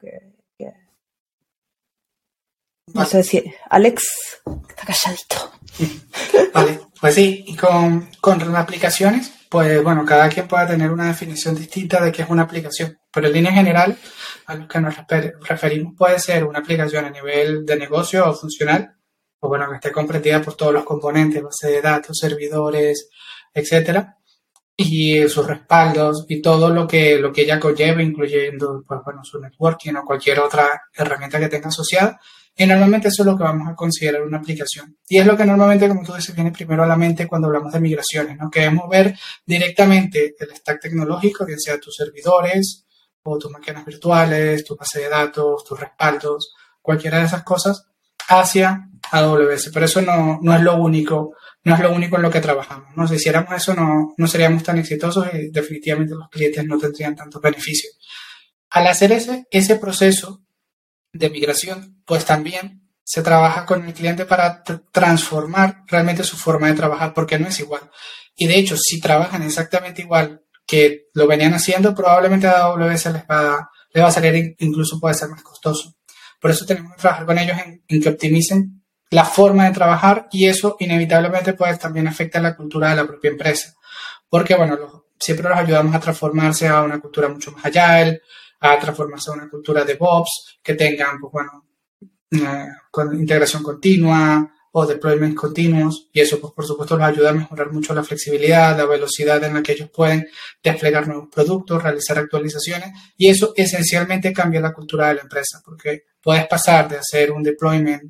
No 2.93 3.03
sé 3.03 3.21
si 3.21 3.43
Alex 3.69 4.41
está 4.69 4.85
calladito. 4.85 5.51
Vale, 6.53 6.79
pues 7.01 7.15
sí, 7.15 7.43
y 7.45 7.55
con, 7.55 8.09
con 8.21 8.55
aplicaciones, 8.55 9.33
pues 9.49 9.83
bueno, 9.83 10.05
cada 10.05 10.29
quien 10.29 10.47
puede 10.47 10.67
tener 10.67 10.91
una 10.91 11.07
definición 11.07 11.55
distinta 11.55 12.03
de 12.03 12.11
qué 12.11 12.23
es 12.23 12.29
una 12.29 12.43
aplicación, 12.43 12.97
pero 13.11 13.27
en 13.27 13.33
línea 13.33 13.51
general 13.51 13.97
a 14.45 14.55
los 14.55 14.67
que 14.67 14.79
nos 14.79 14.95
referimos 15.41 15.93
puede 15.97 16.19
ser 16.19 16.43
una 16.43 16.59
aplicación 16.59 17.05
a 17.05 17.09
nivel 17.09 17.65
de 17.65 17.77
negocio 17.77 18.29
o 18.29 18.33
funcional, 18.33 18.95
o 19.39 19.47
bueno, 19.47 19.69
que 19.69 19.75
esté 19.75 19.91
comprendida 19.91 20.41
por 20.41 20.55
todos 20.55 20.73
los 20.73 20.83
componentes, 20.83 21.43
base 21.43 21.67
de 21.69 21.81
datos, 21.81 22.17
servidores, 22.19 23.09
etcétera, 23.53 24.17
y 24.75 25.27
sus 25.27 25.47
respaldos 25.47 26.25
y 26.27 26.41
todo 26.41 26.69
lo 26.69 26.87
que, 26.87 27.17
lo 27.17 27.33
que 27.33 27.41
ella 27.41 27.59
conlleva, 27.59 28.03
incluyendo, 28.03 28.83
pues 28.87 28.99
bueno, 29.03 29.23
su 29.23 29.39
networking 29.39 29.95
o 29.95 30.05
cualquier 30.05 30.39
otra 30.39 30.83
herramienta 30.93 31.39
que 31.39 31.49
tenga 31.49 31.69
asociada. 31.69 32.19
Y 32.59 32.65
normalmente 32.65 33.09
eso 33.09 33.21
es 33.21 33.27
lo 33.27 33.37
que 33.37 33.43
vamos 33.43 33.69
a 33.69 33.75
considerar 33.75 34.23
una 34.23 34.39
aplicación. 34.39 34.97
Y 35.07 35.19
es 35.19 35.25
lo 35.27 35.37
que 35.37 35.45
normalmente, 35.45 35.87
como 35.87 36.03
tú 36.03 36.13
dices, 36.13 36.33
viene 36.33 36.51
primero 36.51 36.83
a 36.83 36.87
la 36.87 36.95
mente 36.95 37.27
cuando 37.27 37.47
hablamos 37.47 37.71
de 37.71 37.79
migraciones, 37.79 38.35
¿no? 38.35 38.49
Queremos 38.49 38.89
ver 38.89 39.15
directamente 39.45 40.35
el 40.39 40.55
stack 40.55 40.81
tecnológico, 40.81 41.45
bien 41.45 41.59
sea 41.59 41.79
tus 41.79 41.95
servidores, 41.95 42.87
o 43.29 43.37
tus 43.37 43.51
máquinas 43.51 43.85
virtuales, 43.85 44.63
tu 44.63 44.75
base 44.75 45.01
de 45.01 45.09
datos, 45.09 45.63
tus 45.63 45.79
respaldos, 45.79 46.53
cualquiera 46.81 47.19
de 47.19 47.25
esas 47.25 47.43
cosas 47.43 47.85
hacia 48.29 48.89
AWS. 49.11 49.69
Pero 49.73 49.85
eso 49.85 50.01
no, 50.01 50.39
no 50.41 50.55
es 50.55 50.61
lo 50.61 50.77
único, 50.77 51.35
no 51.63 51.75
es 51.75 51.79
lo 51.81 51.93
único 51.93 52.15
en 52.15 52.21
lo 52.23 52.31
que 52.31 52.41
trabajamos. 52.41 52.87
¿no? 52.95 53.07
Si 53.07 53.15
hiciéramos 53.15 53.53
eso 53.53 53.73
no, 53.73 54.13
no 54.17 54.27
seríamos 54.27 54.63
tan 54.63 54.77
exitosos 54.77 55.27
y 55.33 55.49
definitivamente 55.49 56.15
los 56.15 56.29
clientes 56.29 56.65
no 56.65 56.77
tendrían 56.77 57.15
tantos 57.15 57.41
beneficios. 57.41 57.97
Al 58.69 58.87
hacer 58.87 59.11
ese, 59.11 59.45
ese 59.51 59.75
proceso 59.75 60.46
de 61.13 61.29
migración, 61.29 62.01
pues 62.05 62.25
también 62.25 62.87
se 63.03 63.21
trabaja 63.21 63.65
con 63.65 63.85
el 63.85 63.93
cliente 63.93 64.25
para 64.25 64.63
transformar 64.91 65.83
realmente 65.87 66.23
su 66.23 66.35
forma 66.35 66.67
de 66.67 66.73
trabajar, 66.73 67.13
porque 67.13 67.39
no 67.39 67.47
es 67.47 67.59
igual. 67.59 67.89
Y 68.35 68.47
de 68.47 68.59
hecho, 68.59 68.75
si 68.77 68.99
trabajan 68.99 69.43
exactamente 69.43 70.01
igual 70.01 70.43
que 70.65 71.07
lo 71.13 71.25
venían 71.25 71.53
haciendo, 71.53 71.95
probablemente 71.95 72.47
a 72.47 72.65
AWS 72.65 73.05
les 73.05 73.23
va, 73.23 73.71
les 73.93 74.03
va 74.03 74.09
a 74.09 74.11
salir, 74.11 74.55
incluso 74.59 74.99
puede 74.99 75.15
ser 75.15 75.29
más 75.29 75.41
costoso. 75.41 75.95
Por 76.39 76.51
eso 76.51 76.65
tenemos 76.65 76.93
que 76.93 77.01
trabajar 77.01 77.25
con 77.25 77.39
ellos 77.39 77.57
en, 77.87 78.01
que 78.01 78.09
optimicen 78.09 78.83
la 79.09 79.23
forma 79.23 79.65
de 79.65 79.73
trabajar 79.73 80.27
y 80.31 80.47
eso 80.47 80.75
inevitablemente 80.79 81.53
puede 81.53 81.77
también 81.77 82.07
afectar 82.07 82.41
la 82.41 82.55
cultura 82.55 82.89
de 82.89 82.97
la 82.97 83.07
propia 83.07 83.31
empresa. 83.31 83.73
Porque, 84.29 84.55
bueno, 84.55 85.05
siempre 85.17 85.47
los 85.47 85.57
ayudamos 85.57 85.95
a 85.95 85.99
transformarse 85.99 86.67
a 86.67 86.81
una 86.81 86.99
cultura 86.99 87.29
mucho 87.29 87.53
más 87.53 87.65
agile, 87.65 88.21
a 88.59 88.79
transformarse 88.79 89.29
a 89.29 89.33
una 89.33 89.49
cultura 89.49 89.83
de 89.83 89.93
DevOps, 89.93 90.59
que 90.61 90.73
tengan, 90.73 91.19
pues 91.19 91.31
bueno, 91.31 91.65
eh, 92.31 92.67
con 92.91 93.13
integración 93.13 93.63
continua, 93.63 94.51
o 94.79 94.85
deployments 94.85 95.35
continuos 95.35 96.07
y 96.13 96.19
eso 96.19 96.39
pues 96.39 96.53
por 96.53 96.63
supuesto 96.63 96.95
les 96.97 97.07
ayuda 97.07 97.31
a 97.31 97.33
mejorar 97.33 97.71
mucho 97.71 97.95
la 97.95 98.03
flexibilidad, 98.03 98.77
la 98.77 98.85
velocidad 98.85 99.43
en 99.43 99.55
la 99.55 99.63
que 99.63 99.71
ellos 99.71 99.89
pueden 99.89 100.27
desplegar 100.61 101.07
nuevos 101.07 101.29
productos, 101.33 101.81
realizar 101.81 102.19
actualizaciones 102.19 102.91
y 103.17 103.27
eso 103.27 103.53
esencialmente 103.55 104.31
cambia 104.31 104.61
la 104.61 104.73
cultura 104.73 105.07
de 105.07 105.15
la 105.15 105.21
empresa 105.21 105.63
porque 105.65 106.03
puedes 106.21 106.45
pasar 106.47 106.87
de 106.89 106.97
hacer 106.97 107.31
un 107.31 107.41
deployment 107.41 108.03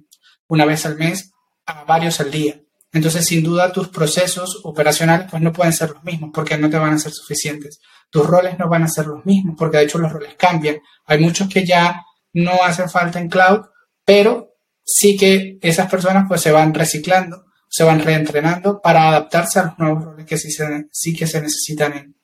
una 0.49 0.65
vez 0.65 0.85
al 0.85 0.97
mes 0.97 1.31
a 1.65 1.85
varios 1.85 2.19
al 2.19 2.31
día. 2.31 2.61
Entonces, 2.97 3.27
sin 3.27 3.43
duda, 3.43 3.71
tus 3.71 3.89
procesos 3.89 4.61
operacionales 4.63 5.27
pues 5.29 5.39
no 5.43 5.53
pueden 5.53 5.71
ser 5.71 5.91
los 5.91 6.03
mismos 6.03 6.31
porque 6.33 6.57
no 6.57 6.67
te 6.67 6.79
van 6.79 6.93
a 6.93 6.97
ser 6.97 7.11
suficientes. 7.11 7.79
Tus 8.09 8.25
roles 8.25 8.57
no 8.57 8.67
van 8.67 8.81
a 8.81 8.87
ser 8.87 9.05
los 9.05 9.23
mismos 9.23 9.55
porque 9.55 9.77
de 9.77 9.83
hecho 9.83 9.99
los 9.99 10.11
roles 10.11 10.33
cambian. 10.35 10.79
Hay 11.05 11.19
muchos 11.19 11.47
que 11.47 11.63
ya 11.63 12.03
no 12.33 12.63
hacen 12.63 12.89
falta 12.89 13.19
en 13.19 13.29
cloud, 13.29 13.65
pero 14.03 14.55
sí 14.83 15.15
que 15.15 15.59
esas 15.61 15.91
personas 15.91 16.25
pues 16.27 16.41
se 16.41 16.51
van 16.51 16.73
reciclando, 16.73 17.45
se 17.69 17.83
van 17.83 17.99
reentrenando 17.99 18.81
para 18.81 19.09
adaptarse 19.09 19.59
a 19.59 19.65
los 19.65 19.77
nuevos 19.77 20.03
roles 20.03 20.25
que 20.25 20.37
sí, 20.39 21.15
que 21.15 21.27
se 21.27 21.39
necesitan 21.39 21.93
en, 21.93 22.15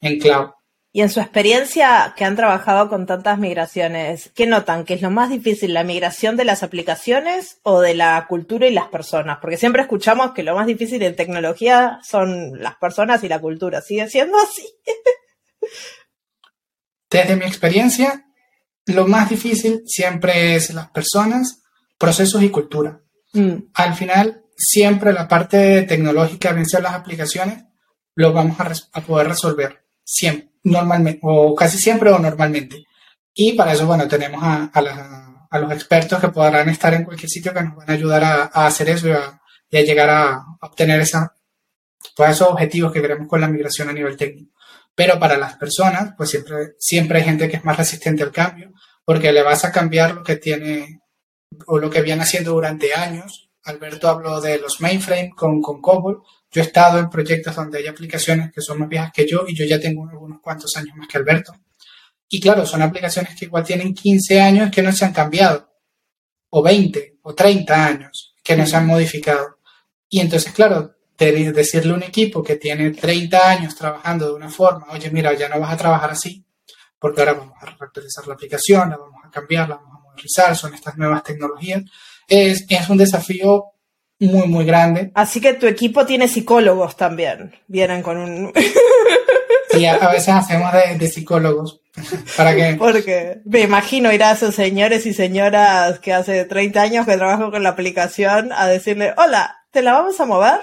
en 0.00 0.18
cloud. 0.18 0.48
Y 0.92 1.02
en 1.02 1.10
su 1.10 1.20
experiencia 1.20 2.14
que 2.16 2.24
han 2.24 2.34
trabajado 2.34 2.88
con 2.88 3.06
tantas 3.06 3.38
migraciones, 3.38 4.32
¿qué 4.34 4.46
notan? 4.46 4.84
¿Que 4.84 4.94
es 4.94 5.02
lo 5.02 5.10
más 5.10 5.30
difícil 5.30 5.72
la 5.72 5.84
migración 5.84 6.36
de 6.36 6.44
las 6.44 6.64
aplicaciones 6.64 7.58
o 7.62 7.80
de 7.80 7.94
la 7.94 8.26
cultura 8.28 8.66
y 8.66 8.72
las 8.72 8.88
personas? 8.88 9.38
Porque 9.40 9.56
siempre 9.56 9.82
escuchamos 9.82 10.32
que 10.32 10.42
lo 10.42 10.56
más 10.56 10.66
difícil 10.66 11.02
en 11.02 11.14
tecnología 11.14 12.00
son 12.02 12.60
las 12.60 12.74
personas 12.76 13.22
y 13.22 13.28
la 13.28 13.38
cultura. 13.38 13.80
¿Sigue 13.80 14.08
siendo 14.08 14.36
así? 14.38 14.66
Desde 17.08 17.36
mi 17.36 17.44
experiencia, 17.44 18.26
lo 18.86 19.06
más 19.06 19.30
difícil 19.30 19.82
siempre 19.86 20.56
es 20.56 20.74
las 20.74 20.90
personas 20.90 21.62
procesos 21.98 22.42
y 22.42 22.50
cultura. 22.50 23.00
Mm. 23.32 23.56
Al 23.74 23.94
final, 23.94 24.44
siempre 24.56 25.12
la 25.12 25.28
parte 25.28 25.82
tecnológica, 25.82 26.52
bien 26.52 26.66
sea 26.66 26.80
las 26.80 26.94
aplicaciones, 26.94 27.64
lo 28.14 28.32
vamos 28.32 28.56
a, 28.58 29.00
poder 29.02 29.28
resolver 29.28 29.84
siempre, 30.04 30.49
normalmente, 30.64 31.20
o 31.22 31.54
casi 31.54 31.78
siempre 31.78 32.10
o 32.10 32.18
normalmente. 32.18 32.84
Y 33.34 33.52
para 33.54 33.72
eso, 33.72 33.86
bueno, 33.86 34.08
tenemos 34.08 34.42
a, 34.42 34.70
a, 35.50 35.58
los 35.58 35.72
expertos 35.72 36.20
que 36.20 36.28
podrán 36.28 36.68
estar 36.68 36.92
en 36.94 37.04
cualquier 37.04 37.30
sitio 37.30 37.54
que 37.54 37.62
nos 37.62 37.76
van 37.76 37.90
a 37.90 37.92
ayudar 37.94 38.24
a, 38.24 38.66
hacer 38.66 38.90
eso 38.90 39.08
y 39.08 39.12
a, 39.12 39.40
llegar 39.82 40.10
a 40.10 40.44
obtener 40.60 41.00
esos 41.00 41.28
objetivos 42.42 42.92
que 42.92 43.00
queremos 43.00 43.28
con 43.28 43.40
la 43.40 43.48
migración 43.48 43.88
a 43.88 43.92
nivel 43.92 44.16
técnico. 44.16 44.52
Pero 44.94 45.18
para 45.18 45.38
las 45.38 45.56
personas, 45.56 46.14
pues 46.16 46.30
siempre, 46.30 46.74
siempre 46.78 47.18
hay 47.18 47.24
gente 47.24 47.48
que 47.48 47.56
es 47.56 47.64
más 47.64 47.76
resistente 47.76 48.22
al 48.22 48.32
cambio, 48.32 48.72
porque 49.04 49.32
le 49.32 49.42
vas 49.42 49.64
a 49.64 49.72
cambiar 49.72 50.14
lo 50.14 50.22
que 50.22 50.36
tiene 50.36 51.00
o 51.66 51.78
lo 51.78 51.90
que 51.90 52.02
viene 52.02 52.22
haciendo 52.22 52.52
durante 52.52 52.94
años. 52.94 53.50
Alberto 53.64 54.08
habló 54.08 54.40
de 54.40 54.58
los 54.58 54.80
mainframe 54.80 55.30
con, 55.30 55.60
con 55.62 55.80
COBOL. 55.80 56.22
Yo 56.50 56.62
he 56.62 56.64
estado 56.64 56.98
en 56.98 57.08
proyectos 57.08 57.54
donde 57.54 57.78
hay 57.78 57.86
aplicaciones 57.86 58.52
que 58.52 58.60
son 58.60 58.80
más 58.80 58.88
viejas 58.88 59.12
que 59.14 59.26
yo 59.26 59.44
y 59.46 59.54
yo 59.54 59.64
ya 59.64 59.78
tengo 59.78 60.02
unos 60.02 60.40
cuantos 60.40 60.76
años 60.76 60.96
más 60.96 61.06
que 61.06 61.18
Alberto. 61.18 61.54
Y 62.28 62.40
claro, 62.40 62.66
son 62.66 62.82
aplicaciones 62.82 63.36
que 63.36 63.46
igual 63.46 63.64
tienen 63.64 63.94
15 63.94 64.40
años 64.40 64.70
que 64.70 64.82
no 64.82 64.92
se 64.92 65.04
han 65.04 65.12
cambiado, 65.12 65.68
o 66.50 66.62
20, 66.62 67.18
o 67.22 67.34
30 67.34 67.86
años 67.86 68.34
que 68.42 68.56
no 68.56 68.66
se 68.66 68.76
han 68.76 68.86
modificado. 68.86 69.58
Y 70.08 70.20
entonces, 70.20 70.52
claro, 70.52 70.96
decirle 71.16 71.92
a 71.92 71.96
un 71.96 72.02
equipo 72.02 72.42
que 72.42 72.56
tiene 72.56 72.90
30 72.90 73.50
años 73.50 73.76
trabajando 73.76 74.26
de 74.26 74.32
una 74.32 74.48
forma, 74.48 74.86
oye, 74.90 75.10
mira, 75.10 75.34
ya 75.34 75.48
no 75.48 75.60
vas 75.60 75.74
a 75.74 75.76
trabajar 75.76 76.10
así, 76.10 76.44
porque 76.98 77.20
ahora 77.20 77.34
vamos 77.34 77.54
a 77.60 77.66
reactualizar 77.66 78.26
la 78.26 78.34
aplicación, 78.34 78.90
la 78.90 78.96
vamos 78.96 79.20
a 79.24 79.30
cambiar, 79.30 79.68
la 79.68 79.76
vamos 79.76 79.96
a 79.96 80.02
modernizar, 80.02 80.56
son 80.56 80.74
estas 80.74 80.96
nuevas 80.96 81.22
tecnologías, 81.22 81.82
es, 82.26 82.64
es 82.68 82.88
un 82.88 82.96
desafío 82.96 83.64
muy, 84.28 84.48
muy 84.48 84.64
grande. 84.64 85.10
Así 85.14 85.40
que 85.40 85.54
tu 85.54 85.66
equipo 85.66 86.04
tiene 86.06 86.28
psicólogos 86.28 86.96
también, 86.96 87.54
vienen 87.66 88.02
con 88.02 88.18
un... 88.18 88.52
Sí, 89.72 89.86
a, 89.86 90.08
veces 90.08 90.30
hacemos 90.30 90.72
de, 90.98 91.06
psicólogos. 91.06 91.80
¿Para 92.36 92.56
qué? 92.56 92.74
Porque 92.76 93.40
me 93.44 93.60
imagino 93.60 94.12
ir 94.12 94.24
a 94.24 94.32
esos 94.32 94.54
señores 94.54 95.06
y 95.06 95.14
señoras 95.14 96.00
que 96.00 96.12
hace 96.12 96.44
30 96.44 96.82
años 96.82 97.06
que 97.06 97.16
trabajo 97.16 97.52
con 97.52 97.62
la 97.62 97.68
aplicación 97.68 98.52
a 98.52 98.66
decirle, 98.66 99.14
hola, 99.16 99.58
¿te 99.70 99.82
la 99.82 99.92
vamos 99.92 100.18
a 100.18 100.26
mover? 100.26 100.58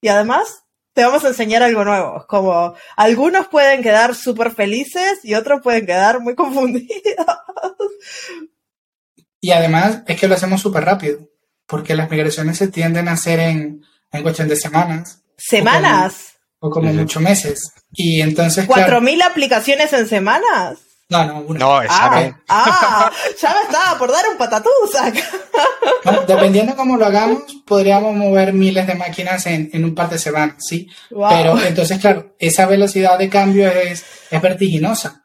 Y 0.00 0.08
además, 0.08 0.64
te 0.94 1.04
vamos 1.04 1.24
a 1.24 1.28
enseñar 1.28 1.62
algo 1.62 1.84
nuevo. 1.84 2.24
Como 2.28 2.74
algunos 2.96 3.48
pueden 3.48 3.82
quedar 3.82 4.14
súper 4.14 4.52
felices 4.52 5.20
y 5.22 5.34
otros 5.34 5.60
pueden 5.62 5.86
quedar 5.86 6.20
muy 6.20 6.34
confundidos. 6.36 6.88
Y 9.40 9.52
además 9.52 10.02
es 10.06 10.20
que 10.20 10.28
lo 10.28 10.34
hacemos 10.34 10.60
súper 10.60 10.84
rápido, 10.84 11.28
porque 11.70 11.94
las 11.94 12.10
migraciones 12.10 12.58
se 12.58 12.68
tienden 12.68 13.08
a 13.08 13.12
hacer 13.12 13.38
en, 13.38 13.82
en 14.12 14.22
cuestión 14.22 14.48
de 14.48 14.56
semanas. 14.56 15.22
¿Semanas? 15.36 16.34
O 16.58 16.68
como, 16.68 16.92
muchos 16.92 17.22
meses. 17.22 17.72
Y 17.92 18.20
entonces. 18.20 18.66
¿Cuatro 18.66 19.00
mil 19.00 19.22
aplicaciones 19.22 19.92
en 19.92 20.08
semanas? 20.08 20.78
No, 21.08 21.24
no, 21.24 21.40
una. 21.40 21.58
No, 21.58 21.82
exacto. 21.82 22.36
Ah, 22.48 23.10
ah, 23.10 23.12
ya 23.40 23.54
me 23.54 23.62
estaba 23.62 23.98
por 23.98 24.12
dar 24.12 24.24
un 24.30 24.38
patatús 24.38 24.94
acá. 25.00 26.24
dependiendo 26.28 26.76
cómo 26.76 26.96
lo 26.96 27.06
hagamos, 27.06 27.42
podríamos 27.66 28.14
mover 28.14 28.52
miles 28.52 28.86
de 28.86 28.94
máquinas 28.94 29.44
en, 29.46 29.70
un 29.84 29.94
par 29.94 30.08
de 30.10 30.18
semanas, 30.18 30.56
¿sí? 30.58 30.88
Pero 31.08 31.60
entonces, 31.62 31.98
claro, 31.98 32.36
esa 32.38 32.66
velocidad 32.66 33.18
de 33.18 33.28
cambio 33.28 33.68
es, 33.68 34.04
es 34.30 34.42
vertiginosa. 34.42 35.24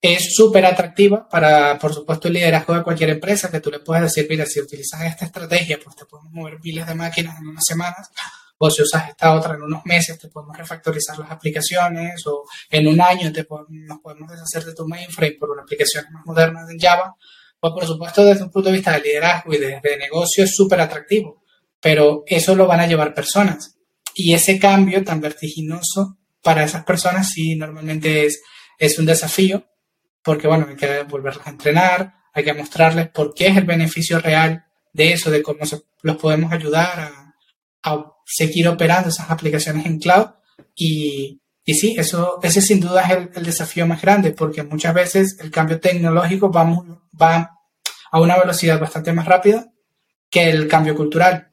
Es 0.00 0.34
súper 0.34 0.66
atractiva 0.66 1.28
para, 1.28 1.78
por 1.78 1.92
supuesto, 1.92 2.28
el 2.28 2.34
liderazgo 2.34 2.74
de 2.74 2.82
cualquier 2.82 3.10
empresa, 3.10 3.50
que 3.50 3.60
tú 3.60 3.70
le 3.70 3.80
puedes 3.80 4.02
decir, 4.04 4.26
mira, 4.28 4.46
si 4.46 4.60
utilizas 4.60 5.02
esta 5.02 5.24
estrategia, 5.24 5.78
pues 5.82 5.96
te 5.96 6.04
podemos 6.04 6.32
mover 6.32 6.60
miles 6.62 6.86
de 6.86 6.94
máquinas 6.94 7.38
en 7.40 7.48
unas 7.48 7.64
semanas 7.66 8.10
o 8.58 8.70
si 8.70 8.82
usas 8.82 9.10
esta 9.10 9.34
otra 9.34 9.54
en 9.54 9.62
unos 9.62 9.84
meses, 9.84 10.18
te 10.18 10.28
podemos 10.28 10.56
refactorizar 10.56 11.18
las 11.18 11.30
aplicaciones, 11.30 12.26
o 12.26 12.44
en 12.70 12.86
un 12.86 13.00
año 13.00 13.32
te 13.32 13.46
nos 13.68 14.00
podemos 14.00 14.30
deshacer 14.30 14.64
de 14.64 14.74
tu 14.74 14.86
mainframe 14.86 15.36
por 15.38 15.50
una 15.50 15.62
aplicación 15.62 16.06
más 16.12 16.24
moderna 16.24 16.60
en 16.68 16.78
Java. 16.78 17.14
Pues 17.60 17.72
por 17.72 17.86
supuesto, 17.86 18.24
desde 18.24 18.44
un 18.44 18.50
punto 18.50 18.68
de 18.68 18.76
vista 18.76 18.92
de 18.92 19.00
liderazgo 19.00 19.52
y 19.52 19.58
de, 19.58 19.80
negocio 19.98 20.44
es 20.44 20.54
súper 20.54 20.80
atractivo, 20.80 21.42
pero 21.80 22.22
eso 22.26 22.54
lo 22.54 22.66
van 22.66 22.80
a 22.80 22.86
llevar 22.86 23.14
personas. 23.14 23.76
Y 24.14 24.32
ese 24.32 24.58
cambio 24.58 25.04
tan 25.04 25.20
vertiginoso 25.20 26.18
para 26.42 26.64
esas 26.64 26.84
personas 26.84 27.30
sí 27.30 27.56
normalmente 27.56 28.24
es, 28.24 28.40
es 28.78 28.98
un 28.98 29.06
desafío, 29.06 29.66
porque 30.26 30.48
bueno, 30.48 30.66
hay 30.68 30.74
que 30.74 31.04
volverlas 31.04 31.46
a 31.46 31.50
entrenar, 31.50 32.14
hay 32.32 32.42
que 32.42 32.52
mostrarles 32.52 33.08
por 33.10 33.32
qué 33.32 33.46
es 33.46 33.56
el 33.56 33.64
beneficio 33.64 34.18
real 34.18 34.66
de 34.92 35.12
eso, 35.12 35.30
de 35.30 35.40
cómo 35.40 35.60
los 36.02 36.16
podemos 36.16 36.52
ayudar 36.52 36.98
a, 36.98 37.34
a 37.84 38.12
seguir 38.26 38.66
operando 38.66 39.08
esas 39.08 39.30
aplicaciones 39.30 39.86
en 39.86 40.00
cloud 40.00 40.26
y, 40.74 41.40
y 41.64 41.74
sí, 41.74 41.94
eso, 41.96 42.40
ese 42.42 42.60
sin 42.60 42.80
duda 42.80 43.02
es 43.02 43.36
el, 43.36 43.44
desafío 43.44 43.86
más 43.86 44.02
grande 44.02 44.32
porque 44.32 44.64
muchas 44.64 44.94
veces 44.94 45.38
el 45.40 45.52
cambio 45.52 45.78
tecnológico 45.78 46.50
va, 46.50 46.64
va 47.20 47.58
a 48.10 48.20
una 48.20 48.36
velocidad 48.36 48.80
bastante 48.80 49.12
más 49.12 49.26
rápida 49.26 49.72
que 50.28 50.50
el 50.50 50.66
cambio 50.66 50.96
cultural. 50.96 51.52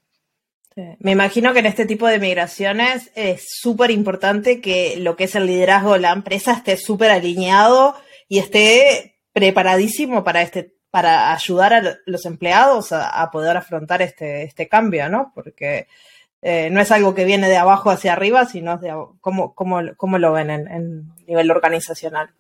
Me 0.98 1.12
imagino 1.12 1.54
que 1.54 1.60
en 1.60 1.68
este 1.68 1.86
tipo 1.86 2.08
de 2.08 2.18
migraciones 2.18 3.12
es 3.14 3.46
súper 3.48 3.92
importante 3.92 4.62
que 4.62 4.96
lo 4.98 5.16
que 5.16 5.26
es 5.26 5.36
el 5.36 5.46
liderazgo 5.46 5.94
de 5.94 6.00
la 6.00 6.12
empresa 6.12 6.54
esté 6.54 6.78
súper 6.78 7.12
alineado 7.12 7.96
y 8.34 8.40
esté 8.40 9.20
preparadísimo 9.32 10.24
para 10.24 10.42
este 10.42 10.74
para 10.90 11.34
ayudar 11.34 11.72
a 11.72 11.98
los 12.08 12.26
empleados 12.26 12.92
a, 12.92 13.30
poder 13.32 13.58
afrontar 13.58 14.02
este, 14.02 14.42
este 14.44 14.68
cambio, 14.68 15.08
¿no? 15.08 15.32
Porque 15.36 15.88
eh, 16.42 16.70
no 16.72 16.82
es 16.82 16.92
algo 16.92 17.14
que 17.14 17.26
viene 17.26 17.48
de 17.48 17.58
abajo 17.58 17.92
hacia 17.92 18.14
arriba, 18.14 18.48
sino 18.48 18.80
de 18.80 18.92
cómo, 19.22 19.54
cómo, 19.54 20.18
lo 20.18 20.34
ven 20.34 20.50
en, 20.50 21.14
nivel 21.28 21.52
organizacional. 21.52 22.32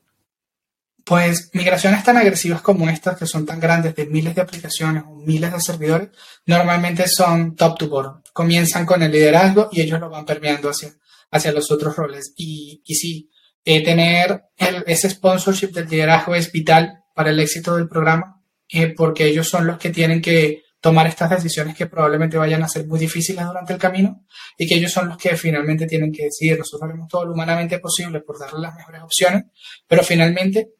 Pues 1.03 1.51
migraciones 1.53 2.03
tan 2.03 2.17
agresivas 2.17 2.61
como 2.61 2.89
estas, 2.89 3.15
que 3.15 3.27
son 3.27 3.45
tan 3.45 3.59
grandes, 3.59 3.95
de 3.95 4.07
miles 4.07 4.33
de 4.33 4.41
aplicaciones 4.41 5.03
o 5.07 5.13
miles 5.15 5.53
de 5.53 5.61
servidores, 5.61 6.09
normalmente 6.47 7.07
son 7.07 7.55
top 7.55 7.77
to 7.77 7.87
bottom. 7.87 8.21
Comienzan 8.33 8.87
con 8.87 9.03
el 9.03 9.11
liderazgo 9.11 9.69
y 9.71 9.81
ellos 9.81 9.99
lo 9.99 10.09
van 10.09 10.25
permeando 10.25 10.69
hacia, 10.69 10.91
hacia 11.29 11.51
los 11.51 11.69
otros 11.71 11.95
roles. 11.95 12.33
Y, 12.35 12.81
y 12.83 12.95
sí, 12.95 13.29
eh, 13.65 13.83
tener 13.83 14.43
ese 14.85 15.09
sponsorship 15.09 15.71
del 15.71 15.87
liderazgo 15.87 16.35
es 16.35 16.51
vital 16.51 17.03
para 17.15 17.29
el 17.29 17.39
éxito 17.39 17.75
del 17.75 17.87
programa, 17.87 18.41
eh, 18.69 18.93
porque 18.95 19.25
ellos 19.25 19.47
son 19.47 19.67
los 19.67 19.77
que 19.77 19.89
tienen 19.89 20.21
que 20.21 20.63
tomar 20.83 21.07
estas 21.07 21.29
decisiones 21.29 21.77
que 21.77 21.87
probablemente 21.87 22.37
vayan 22.37 22.61
a 22.61 22.67
ser 22.67 22.85
muy 22.85 22.99
difíciles 22.99 23.45
durante 23.45 23.71
el 23.71 23.79
camino 23.79 24.25
y 24.57 24.67
que 24.67 24.75
ellos 24.75 24.91
son 24.91 25.07
los 25.07 25.17
que 25.17 25.37
finalmente 25.37 25.87
tienen 25.87 26.11
que 26.11 26.23
decidir. 26.23 26.57
Nosotros 26.57 26.89
haremos 26.89 27.07
todo 27.07 27.23
lo 27.23 27.31
humanamente 27.31 27.79
posible 27.79 28.19
por 28.19 28.37
darle 28.37 28.59
las 28.59 28.75
mejores 28.75 29.01
opciones, 29.01 29.43
pero 29.87 30.03
finalmente 30.03 30.73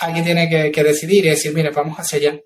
alguien 0.00 0.26
tiene 0.26 0.70
que, 0.70 0.84
decidir 0.84 1.24
y 1.24 1.30
decir, 1.30 1.54
mire, 1.54 1.70
vamos 1.70 1.98
hacia 1.98 2.18
allá. 2.18 2.40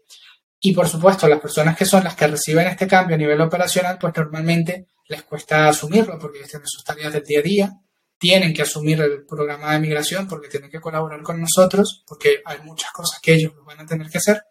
Y 0.61 0.72
por 0.72 0.87
supuesto, 0.87 1.26
las 1.26 1.40
personas 1.40 1.76
que 1.76 1.85
son 1.85 2.05
las 2.05 2.14
que 2.14 2.29
reciben 2.29 2.68
este 2.68 2.87
cambio 2.87 3.16
a 3.16 3.18
nivel 3.18 3.40
operacional, 3.40 3.98
pues 3.98 4.14
normalmente 4.16 4.87
les 5.09 5.24
cuesta 5.24 5.68
asumirlo 5.68 6.16
porque 6.16 6.44
tienen 6.44 6.68
sus 6.68 6.85
tareas 6.85 7.12
del 7.12 7.24
día 7.24 7.40
a 7.40 7.42
día, 7.42 7.72
tienen 8.20 8.52
que 8.52 8.62
asumir 8.62 9.00
el 9.00 9.24
programa 9.24 9.72
de 9.72 9.80
migración 9.80 10.28
porque 10.28 10.48
tienen 10.48 10.70
que 10.70 10.78
colaborar 10.78 11.22
con 11.22 11.40
nosotros, 11.40 12.04
porque 12.06 12.42
hay 12.44 12.59
muchas 12.62 12.92
cosas 12.92 13.18
que 13.18 13.33
ellos 13.33 13.54
van 13.64 13.80
a 13.80 13.87
tener 13.87 14.11
que 14.11 14.18
hacer. 14.18 14.42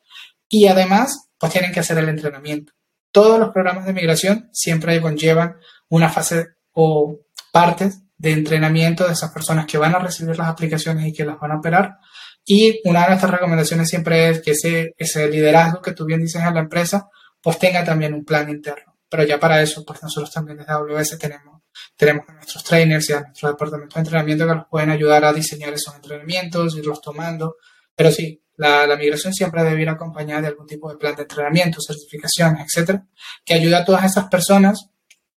Y 0.49 0.65
además, 0.65 1.29
pues 1.37 1.51
tienen 1.53 1.71
que 1.71 1.79
hacer 1.79 1.99
el 1.99 2.09
entrenamiento. 2.09 2.73
Todos 3.11 3.39
los 3.39 3.51
programas 3.51 3.85
de 3.85 3.93
migración 3.93 4.49
siempre 4.51 4.99
conllevan 4.99 5.57
una 5.87 6.09
fase 6.09 6.47
o 6.73 7.19
partes 7.51 8.01
de 8.17 8.31
entrenamiento 8.31 9.05
de 9.05 9.13
esas 9.13 9.31
personas 9.31 9.67
que 9.67 9.77
van 9.77 9.93
a 9.93 9.99
recibir 9.99 10.35
las 10.35 10.47
aplicaciones 10.47 11.05
y 11.05 11.13
que 11.13 11.23
las 11.23 11.39
van 11.39 11.51
a 11.51 11.59
operar. 11.59 11.97
Y 12.43 12.81
una 12.85 13.03
de 13.03 13.09
nuestras 13.09 13.31
recomendaciones 13.31 13.87
siempre 13.87 14.29
es 14.29 14.41
que 14.41 14.51
ese, 14.51 14.95
ese 14.97 15.29
liderazgo 15.29 15.79
que 15.79 15.91
tú 15.91 16.05
bien 16.05 16.21
dices 16.21 16.41
en 16.41 16.55
la 16.55 16.61
empresa, 16.61 17.07
pues 17.39 17.59
tenga 17.59 17.83
también 17.83 18.15
un 18.15 18.25
plan 18.25 18.49
interno. 18.49 18.97
Pero 19.07 19.23
ya 19.25 19.39
para 19.39 19.61
eso, 19.61 19.85
pues 19.85 20.01
nosotros 20.01 20.31
también 20.31 20.57
desde 20.57 20.71
AWS 20.71 21.19
tenemos, 21.19 21.58
tenemos 21.95 22.27
a 22.29 22.33
nuestros 22.33 22.63
trainers 22.63 23.09
y 23.09 23.13
a 23.13 23.21
nuestro 23.21 23.49
departamento 23.49 23.95
de 23.95 24.01
entrenamiento 24.01 24.47
que 24.47 24.55
nos 24.55 24.67
pueden 24.67 24.89
ayudar 24.89 25.25
a 25.25 25.33
diseñar 25.33 25.73
esos 25.73 25.95
entrenamientos, 25.95 26.75
irlos 26.75 27.01
tomando. 27.01 27.57
Pero 27.95 28.11
sí, 28.11 28.41
la, 28.59 28.95
migración 28.97 29.33
siempre 29.33 29.63
debe 29.63 29.81
ir 29.81 29.89
acompañada 29.89 30.41
de 30.41 30.47
algún 30.47 30.67
tipo 30.67 30.89
de 30.89 30.97
plan 30.97 31.15
de 31.15 31.21
entrenamiento, 31.21 31.79
certificaciones, 31.81 32.65
etcétera, 32.65 33.05
que 33.45 33.53
ayude 33.53 33.75
a 33.75 33.85
todas 33.85 34.03
esas 34.03 34.27
personas 34.27 34.89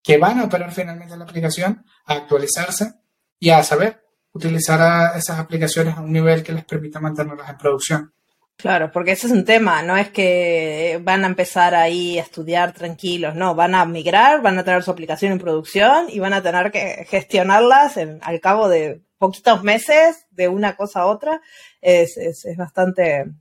que 0.02 0.18
van 0.18 0.40
a 0.40 0.44
operar 0.44 0.72
finalmente 0.72 1.16
la 1.16 1.24
aplicación 1.24 1.84
a 2.06 2.14
actualizarse 2.14 2.94
y 3.38 3.50
a 3.50 3.62
saber 3.62 4.02
utilizar 4.32 5.16
esas 5.16 5.38
aplicaciones 5.38 5.96
a 5.96 6.00
un 6.00 6.12
nivel 6.12 6.42
que 6.42 6.52
les 6.52 6.64
permita 6.64 6.98
mantenerlas 6.98 7.48
en 7.48 7.58
producción. 7.58 8.14
Claro, 8.62 8.92
porque 8.92 9.10
ese 9.10 9.26
es 9.26 9.32
un 9.32 9.44
tema, 9.44 9.82
no 9.82 9.96
es 9.96 10.10
que 10.10 11.00
van 11.02 11.24
a 11.24 11.26
empezar 11.26 11.74
ahí 11.74 12.16
a 12.16 12.22
estudiar 12.22 12.72
tranquilos, 12.72 13.34
no, 13.34 13.56
van 13.56 13.74
a 13.74 13.84
migrar, 13.84 14.40
van 14.40 14.56
a 14.56 14.62
tener 14.62 14.84
su 14.84 14.92
aplicación 14.92 15.32
en 15.32 15.40
producción 15.40 16.06
y 16.08 16.20
van 16.20 16.32
a 16.32 16.44
tener 16.44 16.70
que 16.70 17.04
gestionarlas 17.08 17.96
al 17.96 18.40
cabo 18.40 18.68
de 18.68 19.02
poquitos 19.18 19.64
meses 19.64 20.26
de 20.30 20.46
una 20.46 20.76
cosa 20.76 21.00
a 21.00 21.06
otra 21.06 21.40
es, 21.80 22.16
es, 22.16 22.44
es 22.44 22.56
bastante 22.56 23.32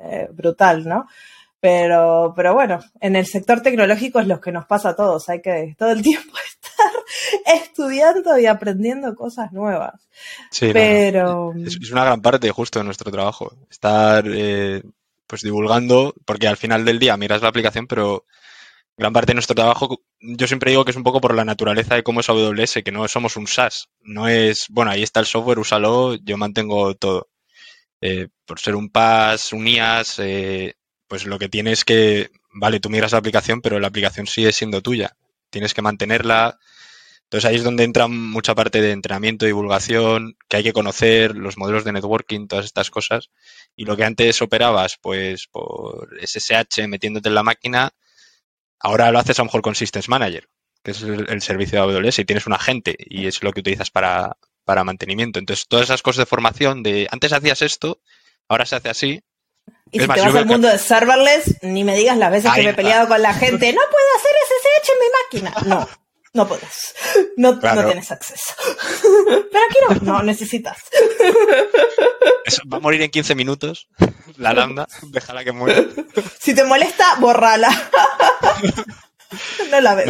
eh, 0.00 0.28
brutal, 0.30 0.86
¿no? 0.86 1.08
Pero, 1.64 2.34
pero 2.36 2.52
bueno, 2.52 2.78
en 3.00 3.16
el 3.16 3.24
sector 3.24 3.62
tecnológico 3.62 4.20
es 4.20 4.26
lo 4.26 4.38
que 4.38 4.52
nos 4.52 4.66
pasa 4.66 4.90
a 4.90 4.96
todos, 4.96 5.26
hay 5.30 5.40
que 5.40 5.74
todo 5.78 5.92
el 5.92 6.02
tiempo 6.02 6.34
estar 6.36 6.92
estudiando 7.58 8.38
y 8.38 8.44
aprendiendo 8.44 9.14
cosas 9.14 9.50
nuevas. 9.50 10.06
Sí, 10.50 10.68
pero 10.74 11.54
es, 11.54 11.90
una 11.90 12.04
gran 12.04 12.20
parte 12.20 12.50
justo 12.50 12.80
de 12.80 12.84
nuestro 12.84 13.10
trabajo, 13.10 13.56
estar 13.70 14.26
eh, 14.28 14.82
pues 15.26 15.40
divulgando, 15.40 16.14
porque 16.26 16.48
al 16.48 16.58
final 16.58 16.84
del 16.84 16.98
día 16.98 17.16
miras 17.16 17.40
la 17.40 17.48
aplicación, 17.48 17.86
pero 17.86 18.26
gran 18.98 19.14
parte 19.14 19.28
de 19.28 19.36
nuestro 19.36 19.54
trabajo, 19.54 20.02
yo 20.20 20.46
siempre 20.46 20.70
digo 20.70 20.84
que 20.84 20.90
es 20.90 20.98
un 20.98 21.02
poco 21.02 21.22
por 21.22 21.34
la 21.34 21.46
naturaleza 21.46 21.94
de 21.94 22.02
cómo 22.02 22.20
es 22.20 22.28
AWS, 22.28 22.82
que 22.84 22.92
no 22.92 23.08
somos 23.08 23.38
un 23.38 23.46
SaaS. 23.46 23.88
No 24.02 24.28
es, 24.28 24.66
bueno, 24.68 24.90
ahí 24.90 25.02
está 25.02 25.20
el 25.20 25.26
software, 25.26 25.60
úsalo, 25.60 26.16
yo 26.16 26.36
mantengo 26.36 26.94
todo. 26.94 27.30
Eh, 28.02 28.28
por 28.44 28.60
ser 28.60 28.76
un 28.76 28.90
PaaS, 28.90 29.54
un 29.54 29.66
IaaS, 29.66 30.18
eh, 30.18 30.74
pues 31.08 31.26
lo 31.26 31.38
que 31.38 31.48
tienes 31.48 31.84
que, 31.84 32.30
vale, 32.52 32.80
tú 32.80 32.90
miras 32.90 33.12
la 33.12 33.18
aplicación, 33.18 33.60
pero 33.60 33.78
la 33.78 33.88
aplicación 33.88 34.26
sigue 34.26 34.52
siendo 34.52 34.82
tuya. 34.82 35.16
Tienes 35.50 35.74
que 35.74 35.82
mantenerla. 35.82 36.58
Entonces 37.24 37.48
ahí 37.48 37.56
es 37.56 37.64
donde 37.64 37.84
entra 37.84 38.06
mucha 38.08 38.54
parte 38.54 38.80
de 38.80 38.92
entrenamiento, 38.92 39.46
divulgación, 39.46 40.36
que 40.48 40.58
hay 40.58 40.62
que 40.62 40.72
conocer, 40.72 41.36
los 41.36 41.56
modelos 41.58 41.84
de 41.84 41.92
networking, 41.92 42.46
todas 42.46 42.64
estas 42.64 42.90
cosas. 42.90 43.30
Y 43.76 43.84
lo 43.84 43.96
que 43.96 44.04
antes 44.04 44.40
operabas, 44.42 44.98
pues 45.00 45.48
por 45.50 46.08
SSH 46.20 46.86
metiéndote 46.88 47.28
en 47.28 47.34
la 47.34 47.42
máquina, 47.42 47.92
ahora 48.78 49.10
lo 49.10 49.18
haces 49.18 49.38
a 49.38 49.42
lo 49.42 49.46
mejor 49.46 49.62
con 49.62 49.74
Systems 49.74 50.08
Manager, 50.08 50.48
que 50.82 50.92
es 50.92 51.02
el, 51.02 51.42
servicio 51.42 51.78
de 51.86 51.98
AWS, 51.98 52.20
y 52.20 52.24
tienes 52.24 52.46
un 52.46 52.52
agente 52.52 52.94
y 52.98 53.26
es 53.26 53.42
lo 53.42 53.52
que 53.52 53.60
utilizas 53.60 53.90
para, 53.90 54.36
para 54.64 54.84
mantenimiento. 54.84 55.38
Entonces, 55.38 55.66
todas 55.66 55.84
esas 55.84 56.02
cosas 56.02 56.18
de 56.18 56.26
formación 56.26 56.82
de 56.82 57.08
antes 57.10 57.32
hacías 57.32 57.62
esto, 57.62 58.00
ahora 58.48 58.66
se 58.66 58.76
hace 58.76 58.90
así. 58.90 59.22
Y 59.90 60.00
si 60.00 60.08
te 60.08 60.20
vas 60.20 60.34
al 60.34 60.46
mundo 60.46 60.68
de 60.68 60.78
serverless, 60.78 61.62
ni 61.62 61.84
me 61.84 61.96
digas 61.96 62.16
las 62.16 62.30
veces 62.30 62.52
que 62.52 62.62
me 62.64 62.70
he 62.70 62.74
peleado 62.74 63.06
con 63.06 63.22
la 63.22 63.32
gente, 63.34 63.72
no 63.72 63.80
puedo 63.80 64.06
hacer 64.16 64.32
SSH 64.48 64.92
en 64.92 64.98
mi 64.98 65.50
máquina. 65.52 65.68
No, 65.68 65.88
no 66.32 66.48
puedes. 66.48 66.94
No, 67.36 67.52
no 67.52 67.84
tienes 67.86 68.10
acceso. 68.10 68.54
Pero 69.52 69.64
aquí 69.68 70.04
no, 70.04 70.14
no 70.14 70.22
necesitas. 70.24 70.78
va 72.72 72.78
a 72.78 72.80
morir 72.80 73.02
en 73.02 73.10
15 73.10 73.36
minutos. 73.36 73.88
La 74.36 74.52
lambda, 74.52 74.88
déjala 75.02 75.44
que 75.44 75.52
muera. 75.52 75.84
Si 76.40 76.54
te 76.54 76.64
molesta, 76.64 77.14
borrala. 77.20 77.70
No 79.70 79.80
la 79.80 79.94
ves. 79.94 80.06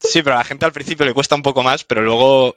Sí, 0.00 0.22
pero 0.22 0.34
a 0.34 0.38
la 0.38 0.44
gente 0.44 0.64
al 0.64 0.72
principio 0.72 1.06
le 1.06 1.14
cuesta 1.14 1.34
un 1.34 1.42
poco 1.42 1.62
más, 1.62 1.84
pero 1.84 2.02
luego 2.02 2.56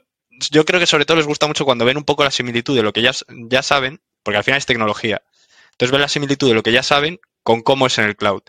yo 0.50 0.64
creo 0.64 0.80
que 0.80 0.86
sobre 0.86 1.04
todo 1.04 1.18
les 1.18 1.26
gusta 1.26 1.46
mucho 1.46 1.64
cuando 1.64 1.84
ven 1.84 1.96
un 1.96 2.04
poco 2.04 2.24
la 2.24 2.30
similitud 2.30 2.74
de 2.74 2.82
lo 2.82 2.92
que 2.92 3.02
ya, 3.02 3.12
ya 3.48 3.62
saben, 3.62 4.00
porque 4.22 4.38
al 4.38 4.44
final 4.44 4.58
es 4.58 4.66
tecnología. 4.66 5.22
Entonces 5.76 5.92
ven 5.92 6.00
la 6.00 6.08
similitud 6.08 6.48
de 6.48 6.54
lo 6.54 6.62
que 6.62 6.72
ya 6.72 6.82
saben 6.82 7.20
con 7.42 7.62
cómo 7.62 7.86
es 7.86 7.98
en 7.98 8.06
el 8.06 8.16
cloud 8.16 8.42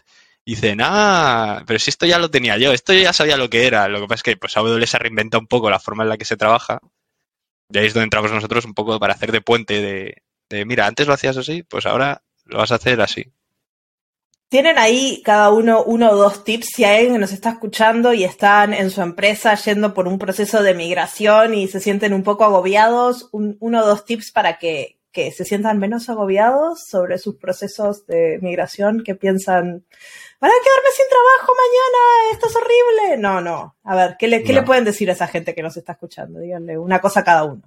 dicen, 0.47 0.79
ah, 0.81 1.63
pero 1.67 1.77
si 1.77 1.89
esto 1.89 2.05
ya 2.05 2.19
lo 2.19 2.31
tenía 2.31 2.57
yo, 2.57 2.71
esto 2.71 2.93
yo 2.93 3.01
ya 3.01 3.11
sabía 3.11 3.35
lo 3.35 3.49
que 3.49 3.67
era. 3.67 3.89
Lo 3.89 3.99
que 3.99 4.07
pasa 4.07 4.15
es 4.15 4.23
que 4.23 4.37
pues 4.37 4.55
AWS 4.55 4.89
se 4.89 4.97
reinventa 4.97 5.37
un 5.37 5.47
poco 5.47 5.69
la 5.69 5.79
forma 5.79 6.03
en 6.03 6.09
la 6.09 6.17
que 6.17 6.23
se 6.23 6.37
trabaja. 6.37 6.79
Y 7.69 7.77
ahí 7.77 7.87
es 7.87 7.93
donde 7.93 8.05
entramos 8.05 8.31
nosotros 8.31 8.63
un 8.63 8.73
poco 8.73 8.97
para 8.97 9.13
hacer 9.13 9.33
de 9.33 9.41
puente 9.41 9.81
de, 10.49 10.65
mira, 10.65 10.87
antes 10.87 11.05
lo 11.05 11.13
hacías 11.13 11.35
así, 11.35 11.63
pues 11.63 11.85
ahora 11.85 12.23
lo 12.45 12.59
vas 12.59 12.71
a 12.71 12.75
hacer 12.75 13.01
así. 13.01 13.25
¿Tienen 14.47 14.77
ahí 14.77 15.21
cada 15.25 15.51
uno 15.51 15.83
uno 15.83 16.11
o 16.11 16.15
dos 16.15 16.45
tips 16.45 16.67
si 16.73 16.85
alguien 16.85 17.19
nos 17.19 17.33
está 17.33 17.49
escuchando 17.49 18.13
y 18.13 18.23
están 18.23 18.73
en 18.73 18.89
su 18.89 19.01
empresa 19.01 19.53
yendo 19.55 19.93
por 19.93 20.07
un 20.07 20.17
proceso 20.17 20.63
de 20.63 20.73
migración 20.73 21.55
y 21.55 21.67
se 21.67 21.81
sienten 21.81 22.13
un 22.13 22.23
poco 22.23 22.45
agobiados? 22.45 23.27
uno 23.33 23.83
o 23.83 23.85
dos 23.85 24.05
tips 24.05 24.31
para 24.31 24.57
que, 24.57 24.96
que 25.17 25.31
se 25.31 25.45
sientan 25.45 25.79
menos 25.79 26.09
agobiados 26.09 26.83
sobre 26.87 27.17
sus 27.17 27.37
procesos 27.37 28.05
de 28.05 28.37
migración, 28.39 29.03
que 29.03 29.15
piensan, 29.15 29.65
van 30.39 30.51
a 30.51 30.63
quedarme 30.63 30.89
sin 30.95 31.05
trabajo 31.09 31.53
mañana, 31.57 32.33
esto 32.33 32.47
es 32.47 32.55
horrible. 32.55 33.17
No, 33.17 33.41
no. 33.41 33.75
A 33.83 33.95
ver, 33.95 34.15
¿qué 34.19 34.27
le, 34.27 34.43
le 34.43 34.61
pueden 34.61 34.83
decir 34.83 35.09
a 35.09 35.13
esa 35.13 35.27
gente 35.27 35.55
que 35.55 35.63
nos 35.63 35.75
está 35.75 35.93
escuchando? 35.93 36.39
Díganle 36.39 36.77
una 36.77 37.01
cosa 37.01 37.21
a 37.21 37.23
cada 37.23 37.45
uno. 37.45 37.63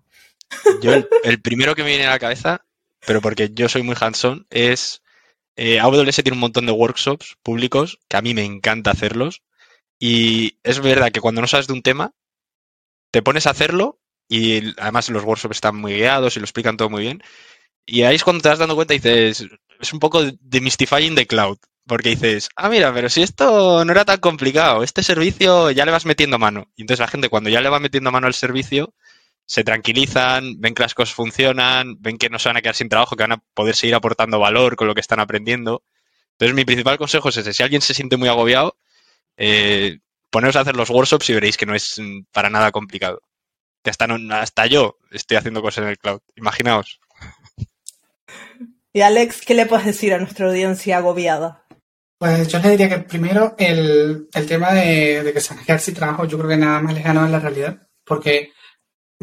Yo 0.80 0.92
el, 1.24 1.42
primero 1.42 1.74
que 1.74 1.82
me 1.82 1.88
viene 1.88 2.06
a 2.06 2.10
la 2.10 2.20
cabeza, 2.20 2.64
pero 3.04 3.20
porque 3.20 3.50
yo 3.52 3.68
soy 3.68 3.82
muy 3.82 3.96
hands-on, 4.00 4.46
es 4.50 5.02
eh, 5.56 5.80
AWS 5.80 6.22
tiene 6.22 6.34
un 6.34 6.38
montón 6.38 6.66
de 6.66 6.72
workshops 6.72 7.36
públicos 7.42 7.98
que 8.06 8.16
a 8.16 8.22
mí 8.22 8.32
me 8.32 8.44
encanta 8.44 8.92
hacerlos. 8.92 9.42
Y 9.98 10.56
es 10.62 10.78
verdad 10.78 11.10
que 11.10 11.20
cuando 11.20 11.40
no 11.40 11.48
sabes 11.48 11.66
de 11.66 11.72
un 11.72 11.82
tema, 11.82 12.12
te 13.10 13.22
pones 13.22 13.48
a 13.48 13.50
hacerlo 13.50 13.99
y 14.30 14.74
además 14.80 15.10
los 15.10 15.24
workshops 15.24 15.56
están 15.56 15.76
muy 15.76 15.94
guiados 15.94 16.36
y 16.36 16.40
lo 16.40 16.44
explican 16.44 16.76
todo 16.76 16.88
muy 16.88 17.02
bien. 17.02 17.22
Y 17.84 18.04
ahí 18.04 18.14
es 18.14 18.24
cuando 18.24 18.42
te 18.42 18.48
das 18.48 18.60
dando 18.60 18.76
cuenta 18.76 18.94
y 18.94 18.98
dices, 18.98 19.44
es 19.80 19.92
un 19.92 19.98
poco 19.98 20.22
demystifying 20.40 21.16
the 21.16 21.26
cloud. 21.26 21.58
Porque 21.86 22.10
dices, 22.10 22.48
ah, 22.54 22.68
mira, 22.68 22.94
pero 22.94 23.08
si 23.10 23.22
esto 23.22 23.84
no 23.84 23.90
era 23.90 24.04
tan 24.04 24.20
complicado, 24.20 24.84
este 24.84 25.02
servicio 25.02 25.72
ya 25.72 25.84
le 25.84 25.90
vas 25.90 26.06
metiendo 26.06 26.38
mano. 26.38 26.70
Y 26.76 26.82
entonces 26.82 27.00
la 27.00 27.08
gente 27.08 27.28
cuando 27.28 27.50
ya 27.50 27.60
le 27.60 27.68
va 27.70 27.80
metiendo 27.80 28.12
mano 28.12 28.28
al 28.28 28.34
servicio, 28.34 28.94
se 29.46 29.64
tranquilizan, 29.64 30.60
ven 30.60 30.74
que 30.74 30.82
las 30.84 30.94
cosas 30.94 31.14
funcionan, 31.14 31.96
ven 32.00 32.16
que 32.16 32.30
no 32.30 32.38
se 32.38 32.48
van 32.50 32.56
a 32.56 32.62
quedar 32.62 32.76
sin 32.76 32.88
trabajo, 32.88 33.16
que 33.16 33.24
van 33.24 33.32
a 33.32 33.42
poder 33.54 33.74
seguir 33.74 33.96
aportando 33.96 34.38
valor 34.38 34.76
con 34.76 34.86
lo 34.86 34.94
que 34.94 35.00
están 35.00 35.18
aprendiendo. 35.18 35.82
Entonces 36.34 36.54
mi 36.54 36.64
principal 36.64 36.98
consejo 36.98 37.30
es 37.30 37.38
ese, 37.38 37.52
si 37.52 37.64
alguien 37.64 37.82
se 37.82 37.94
siente 37.94 38.16
muy 38.16 38.28
agobiado, 38.28 38.76
eh, 39.36 39.98
poneros 40.30 40.56
a 40.56 40.60
hacer 40.60 40.76
los 40.76 40.90
workshops 40.90 41.30
y 41.30 41.34
veréis 41.34 41.56
que 41.56 41.66
no 41.66 41.74
es 41.74 41.98
mm, 41.98 42.26
para 42.32 42.50
nada 42.50 42.70
complicado 42.70 43.22
que 43.82 43.90
hasta, 43.90 44.06
hasta 44.40 44.66
yo 44.66 44.98
estoy 45.10 45.36
haciendo 45.36 45.62
cosas 45.62 45.84
en 45.84 45.90
el 45.90 45.98
cloud. 45.98 46.20
Imaginaos. 46.36 47.00
Y 48.92 49.02
Alex, 49.02 49.42
¿qué 49.46 49.54
le 49.54 49.66
puedes 49.66 49.86
decir 49.86 50.12
a 50.12 50.18
nuestra 50.18 50.46
audiencia 50.48 50.98
agobiada? 50.98 51.64
Pues 52.18 52.48
yo 52.48 52.58
le 52.58 52.70
diría 52.70 52.88
que 52.88 52.98
primero 52.98 53.54
el, 53.56 54.28
tema 54.46 54.72
de, 54.72 55.30
que 55.32 55.40
se 55.40 55.56
quedar 55.56 55.80
sin 55.80 55.94
trabajo, 55.94 56.26
yo 56.26 56.36
creo 56.36 56.50
que 56.50 56.56
nada 56.56 56.80
más 56.80 56.94
lejano 56.94 57.22
a 57.22 57.28
la 57.28 57.38
realidad, 57.38 57.88
porque 58.04 58.52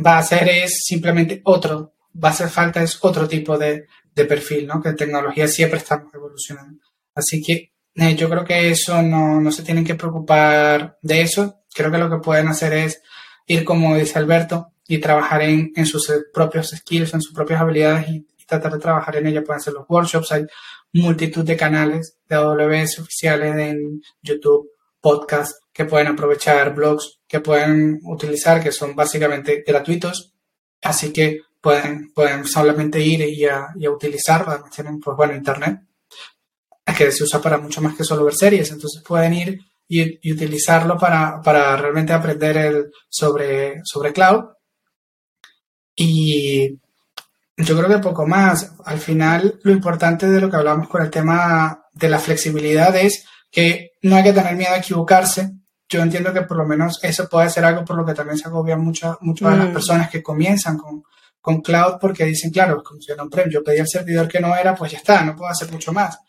va 0.04 0.18
a 0.18 0.24
ser 0.24 0.48
es 0.50 0.80
simplemente 0.84 1.42
otro, 1.44 1.94
va 2.24 2.30
a 2.30 2.32
hacer 2.32 2.50
falta 2.50 2.82
es 2.82 2.98
otro 3.02 3.28
tipo 3.28 3.58
de, 3.58 3.88
perfil, 4.16 4.66
¿no? 4.66 4.82
Que 4.82 4.94
tecnología 4.94 5.48
siempre 5.48 5.78
estamos 5.78 6.12
evolucionando. 6.12 6.82
Así 7.14 7.44
que 7.44 7.74
eh, 7.94 8.16
yo 8.16 8.28
creo 8.28 8.44
que 8.44 8.72
eso 8.72 9.00
no, 9.04 9.40
no 9.40 9.52
se 9.52 9.62
tienen 9.62 9.86
que 9.86 9.94
preocupar 9.94 10.98
de 11.04 11.22
eso. 11.22 11.66
Creo 11.72 11.92
que 11.92 12.00
lo 12.00 12.10
que 12.10 12.18
pueden 12.18 12.48
hacer 12.48 12.74
es 12.74 13.00
ir, 13.48 13.64
como 13.66 13.96
dice 13.96 14.20
Alberto, 14.20 14.74
y 14.88 15.00
trabajar 15.00 15.42
en, 15.42 15.74
en 15.76 15.86
sus 15.86 16.12
propios 16.34 16.70
skills, 16.70 17.14
en 17.14 17.22
sus 17.22 17.34
propias 17.34 17.62
habilidades 17.62 18.10
y, 18.10 18.28
tratar 18.48 18.72
de 18.72 18.80
trabajar 18.80 19.18
en 19.18 19.28
ellas. 19.28 19.44
Pueden 19.46 19.62
ser 19.62 19.74
los 19.74 19.86
workshops, 19.88 20.32
hay 20.32 20.46
multitud 20.94 21.44
de 21.44 21.58
canales 21.58 22.18
de 22.28 22.36
AWS 22.36 23.00
oficiales 23.00 23.56
en 23.56 24.02
YouTube, 24.22 24.72
podcasts 25.02 25.60
que 25.74 25.86
pueden 25.86 26.08
aprovechar, 26.08 26.74
blogs 26.74 27.20
que 27.28 27.42
pueden 27.42 28.00
utilizar, 28.04 28.64
que 28.64 28.72
son 28.72 28.96
básicamente 28.96 29.64
gratuitos. 29.68 30.34
Así 30.82 31.12
que 31.12 31.42
pueden, 31.62 32.12
pueden 32.14 32.46
solamente 32.46 33.00
ir 33.00 33.22
y 33.22 33.46
a, 33.46 33.68
y 33.76 33.86
a 33.86 33.92
utilizarlo. 33.92 34.64
tienen, 34.74 35.00
pues 35.00 35.18
bueno, 35.18 35.36
Internet, 35.36 35.82
que 36.98 37.12
se 37.12 37.24
usa 37.24 37.42
para 37.42 37.58
mucho 37.58 37.82
más 37.82 37.96
que 37.96 38.04
solo 38.04 38.24
ver 38.24 38.36
series. 38.36 38.72
Entonces 38.72 39.04
pueden 39.06 39.34
ir 39.34 39.60
y, 39.88 40.32
utilizarlo 40.32 40.98
para, 40.98 41.42
para, 41.42 41.78
realmente 41.78 42.14
aprender 42.14 42.58
el, 42.58 42.92
sobre, 43.10 43.82
sobre 43.84 44.14
cloud. 44.14 44.46
Y 45.96 46.80
yo 47.58 47.78
creo 47.78 47.90
que 47.90 48.00
poco 48.00 48.28
más. 48.28 48.74
Al 48.86 49.00
final, 49.00 49.60
lo 49.64 49.72
importante 49.72 50.28
de 50.28 50.42
lo 50.42 50.50
que 50.50 50.58
hablamos 50.58 50.88
con 50.88 51.02
el 51.02 51.10
tema 51.10 51.86
de 51.94 52.10
la 52.10 52.20
flexibilidad 52.20 52.96
es 52.96 53.26
que 53.52 53.94
no 54.04 54.16
hay 54.16 54.24
que 54.24 54.34
tener 54.34 54.56
miedo 54.56 54.74
a 54.74 54.78
equivocarse. 54.78 55.52
Yo 55.90 56.02
entiendo 56.02 56.34
que 56.34 56.42
por 56.42 56.58
lo 56.58 56.66
menos 56.66 57.00
eso 57.02 57.28
puede 57.30 57.50
ser 57.50 57.66
algo 57.66 57.86
por 57.86 57.96
lo 57.96 58.06
que 58.06 58.14
también 58.14 58.38
se 58.38 58.48
agobian 58.48 58.82
muchas 58.82 59.16
muchas 59.22 59.52
de 59.52 59.58
las 59.58 59.70
mm. 59.70 59.74
personas 59.74 60.10
que 60.10 60.22
comienzan 60.22 60.78
con, 60.78 61.02
con 61.40 61.62
cloud 61.62 61.96
porque 62.00 62.26
dicen, 62.26 62.52
claro, 62.52 62.84
como 62.84 63.00
si 63.00 63.14
no 63.16 63.30
yo 63.50 63.64
pedí 63.64 63.80
el 63.80 63.88
servidor 63.88 64.28
que 64.28 64.42
no 64.42 64.56
era, 64.56 64.76
pues 64.76 64.92
ya 64.92 64.98
está, 64.98 65.24
no 65.24 65.36
puedo 65.36 65.50
hacer 65.50 65.72
mucho 65.72 65.94
más. 65.94 66.20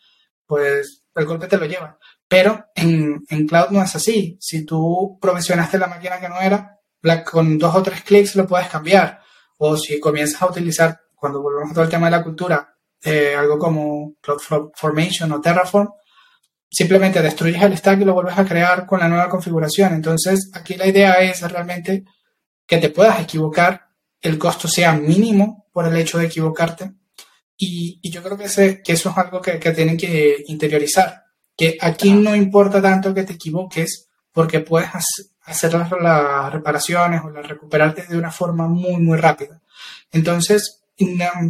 Pues 0.45 1.03
el 1.13 1.25
golpe 1.25 1.47
te 1.47 1.57
lo 1.57 1.65
lleva. 1.65 1.97
Pero 2.29 2.67
en, 2.75 3.25
en 3.27 3.47
cloud 3.47 3.71
no 3.71 3.81
es 3.81 3.95
así. 3.95 4.37
Si 4.39 4.63
tú 4.63 5.17
provisionaste 5.19 5.79
la 5.79 5.87
máquina 5.87 6.19
que 6.19 6.29
no 6.29 6.39
era, 6.39 6.79
con 7.25 7.57
dos 7.57 7.75
o 7.75 7.83
tres 7.83 8.03
clics 8.03 8.35
lo 8.35 8.47
puedes 8.47 8.67
cambiar. 8.67 9.19
O 9.57 9.75
si 9.75 9.99
comienzas 9.99 10.41
a 10.41 10.47
utilizar, 10.47 10.99
cuando 11.15 11.41
volvemos 11.41 11.73
todo 11.73 11.83
el 11.83 11.89
tema 11.89 12.05
de 12.05 12.11
la 12.11 12.23
cultura, 12.23 12.75
eh, 13.03 13.35
algo 13.35 13.57
como 13.57 14.13
CloudFormation 14.21 15.31
o 15.31 15.41
Terraform, 15.41 15.89
simplemente 16.69 17.21
destruyes 17.21 17.61
el 17.63 17.77
stack 17.77 18.01
y 18.01 18.05
lo 18.05 18.13
vuelves 18.13 18.37
a 18.37 18.45
crear 18.45 18.85
con 18.85 18.99
la 18.99 19.09
nueva 19.09 19.27
configuración. 19.27 19.93
Entonces, 19.93 20.51
aquí 20.53 20.75
la 20.75 20.87
idea 20.87 21.13
es 21.21 21.41
realmente 21.41 22.05
que 22.67 22.77
te 22.77 22.89
puedas 22.89 23.19
equivocar, 23.19 23.87
el 24.21 24.37
costo 24.37 24.67
sea 24.67 24.93
mínimo 24.93 25.67
por 25.73 25.87
el 25.87 25.97
hecho 25.97 26.19
de 26.19 26.25
equivocarte. 26.25 26.91
Y, 27.57 27.99
yo 28.09 28.21
creo 28.21 28.37
que, 28.37 28.45
ese, 28.45 28.81
que 28.83 28.93
eso 28.93 29.09
es 29.09 29.17
algo 29.17 29.41
que, 29.41 29.59
que 29.59 29.71
tienen 29.71 29.97
que 29.97 30.43
interiorizar 30.47 31.23
que 31.59 31.77
aquí 31.81 32.13
no 32.13 32.33
importa 32.37 32.81
tanto 32.81 33.13
que 33.13 33.23
te 33.23 33.33
equivoques 33.33 34.07
porque 34.31 34.61
puedes 34.61 34.89
hacer 35.43 35.73
las, 35.73 36.53
reparaciones 36.53 37.21
o 37.21 37.29
recuperarte 37.29 38.05
de 38.07 38.17
una 38.17 38.31
forma 38.31 38.69
muy, 38.69 38.95
muy 38.95 39.17
rápida. 39.17 39.61
Entonces, 40.09 40.83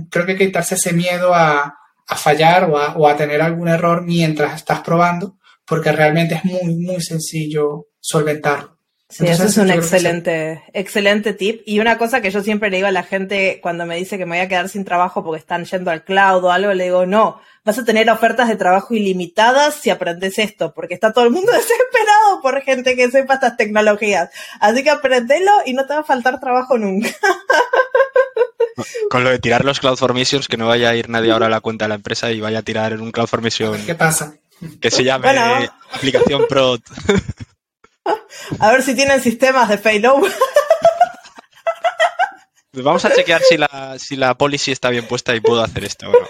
creo 0.09 0.25
que 0.25 0.31
hay 0.31 0.37
que 0.39 0.47
quitarse 0.47 0.73
ese 0.73 0.93
miedo 0.93 1.35
a, 1.35 1.75
fallar 2.07 2.71
o 2.71 3.07
a, 3.07 3.15
tener 3.15 3.39
algún 3.39 3.67
error 3.67 4.01
mientras 4.01 4.55
estás 4.55 4.79
probando, 4.79 5.37
porque 5.63 5.91
realmente 5.91 6.33
es 6.33 6.43
muy, 6.43 6.75
muy 6.75 7.01
sencillo 7.01 7.89
solventarlo. 7.99 8.78
Sí, 9.09 9.25
eso 9.25 9.45
es 9.45 9.57
un 9.57 9.71
excelente, 9.71 10.63
excelente 10.71 11.33
tip. 11.33 11.63
Y 11.65 11.79
una 11.79 11.97
cosa 11.97 12.21
que 12.21 12.29
yo 12.29 12.43
siempre 12.43 12.69
le 12.69 12.77
digo 12.77 12.87
a 12.87 12.91
la 12.91 13.01
gente 13.01 13.59
cuando 13.59 13.87
me 13.87 13.95
dice 13.95 14.19
que 14.19 14.25
me 14.27 14.37
voy 14.37 14.45
a 14.45 14.47
quedar 14.47 14.69
sin 14.69 14.85
trabajo 14.85 15.23
porque 15.23 15.39
están 15.39 15.65
yendo 15.65 15.89
al 15.89 16.03
cloud 16.03 16.43
o 16.43 16.51
algo, 16.51 16.75
le 16.75 16.83
digo, 16.83 17.07
no, 17.07 17.41
vas 17.65 17.79
a 17.79 17.83
tener 17.83 18.07
ofertas 18.11 18.47
de 18.47 18.55
trabajo 18.55 18.93
ilimitadas 18.93 19.73
si 19.73 19.89
aprendes 19.89 20.37
esto, 20.37 20.75
porque 20.75 20.93
está 20.93 21.11
todo 21.11 21.25
el 21.25 21.31
mundo 21.31 21.51
desesperado 21.53 22.41
por 22.43 22.61
gente 22.61 22.95
que 22.95 23.09
sepa 23.09 23.33
estas 23.33 23.57
tecnologías. 23.57 24.29
Así 24.59 24.83
que 24.83 24.91
aprendelo 24.91 25.51
y 25.65 25.73
no 25.73 25.87
te 25.87 25.95
va 25.95 26.01
a 26.01 26.03
faltar 26.03 26.39
trabajo 26.39 26.77
nunca. 26.77 27.09
Con 29.09 29.23
lo 29.23 29.31
de 29.31 29.39
tirar 29.39 29.65
los 29.65 29.79
CloudFormations, 29.79 30.47
que 30.47 30.55
no 30.55 30.67
vaya 30.67 30.89
a 30.89 30.95
ir 30.95 31.09
nadie 31.09 31.31
ahora 31.31 31.47
a 31.47 31.49
la 31.49 31.61
cuenta 31.61 31.85
de 31.85 31.89
la 31.89 31.95
empresa 31.95 32.31
y 32.31 32.41
vaya 32.41 32.59
a 32.59 32.63
tirar 32.63 32.93
en 32.93 33.01
un 33.01 33.11
CloudFormation. 33.11 33.85
¿Qué 33.87 33.95
pasa? 33.95 34.35
Que 34.79 34.91
se 34.91 35.03
llame 35.03 35.67
aplicación 35.91 36.45
Pro. 36.47 36.77
A 38.59 38.71
ver 38.71 38.83
si 38.83 38.95
tienen 38.95 39.21
sistemas 39.21 39.69
de 39.69 39.77
failover. 39.77 40.31
Vamos 42.71 43.03
a 43.03 43.13
chequear 43.13 43.41
si 43.41 43.57
la, 43.57 43.97
si 43.97 44.15
la 44.15 44.35
policy 44.35 44.71
está 44.71 44.89
bien 44.89 45.07
puesta 45.07 45.35
y 45.35 45.39
puedo 45.39 45.61
hacer 45.61 45.83
esto 45.83 46.09
o 46.09 46.11
no. 46.11 46.27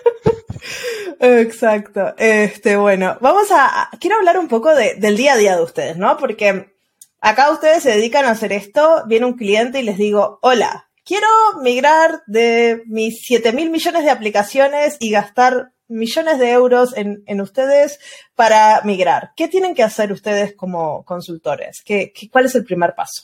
Exacto. 1.19 2.15
Este, 2.17 2.77
bueno, 2.77 3.17
vamos 3.19 3.49
a. 3.51 3.89
Quiero 3.99 4.17
hablar 4.17 4.39
un 4.39 4.47
poco 4.47 4.73
del 4.73 5.17
día 5.17 5.33
a 5.33 5.37
día 5.37 5.57
de 5.57 5.63
ustedes, 5.63 5.97
¿no? 5.97 6.17
Porque 6.17 6.73
acá 7.19 7.51
ustedes 7.51 7.83
se 7.83 7.91
dedican 7.91 8.25
a 8.25 8.31
hacer 8.31 8.53
esto, 8.53 9.03
viene 9.05 9.25
un 9.25 9.33
cliente 9.33 9.79
y 9.79 9.83
les 9.83 9.97
digo, 9.97 10.39
hola, 10.41 10.89
quiero 11.03 11.27
migrar 11.61 12.21
de 12.27 12.83
mis 12.85 13.21
7 13.23 13.51
mil 13.51 13.69
millones 13.69 14.03
de 14.03 14.11
aplicaciones 14.11 14.95
y 14.99 15.11
gastar 15.11 15.73
millones 15.89 16.39
de 16.39 16.51
euros 16.51 16.95
en, 16.95 17.23
en, 17.25 17.41
ustedes 17.41 17.99
para 18.35 18.81
migrar. 18.83 19.31
¿Qué 19.35 19.47
tienen 19.47 19.75
que 19.75 19.83
hacer 19.83 20.11
ustedes 20.11 20.55
como 20.55 21.03
consultores? 21.03 21.81
¿Qué, 21.83 22.13
cuál 22.31 22.45
es 22.45 22.55
el 22.55 22.63
primer 22.63 22.95
paso? 22.95 23.23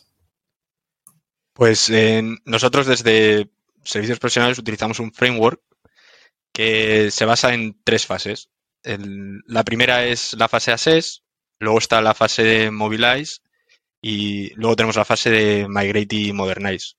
Pues 1.53 1.89
eh, 1.89 2.21
nosotros 2.43 2.87
desde 2.87 3.49
servicios 3.83 4.19
profesionales 4.19 4.59
utilizamos 4.59 4.99
un 4.99 5.13
framework 5.13 5.61
que 6.51 7.11
se 7.11 7.25
basa 7.25 7.53
en 7.53 7.79
tres 7.83 8.05
fases. 8.05 8.49
la 8.83 9.63
primera 9.63 10.05
es 10.05 10.33
la 10.33 10.47
fase 10.47 10.71
Assess, 10.71 11.23
luego 11.59 11.79
está 11.79 12.01
la 12.01 12.13
fase 12.13 12.43
de 12.43 12.71
Mobilize 12.71 13.41
y 14.01 14.53
luego 14.55 14.75
tenemos 14.75 14.95
la 14.95 15.05
fase 15.05 15.29
de 15.29 15.67
Migrate 15.67 16.15
y 16.15 16.33
Modernize. 16.33 16.95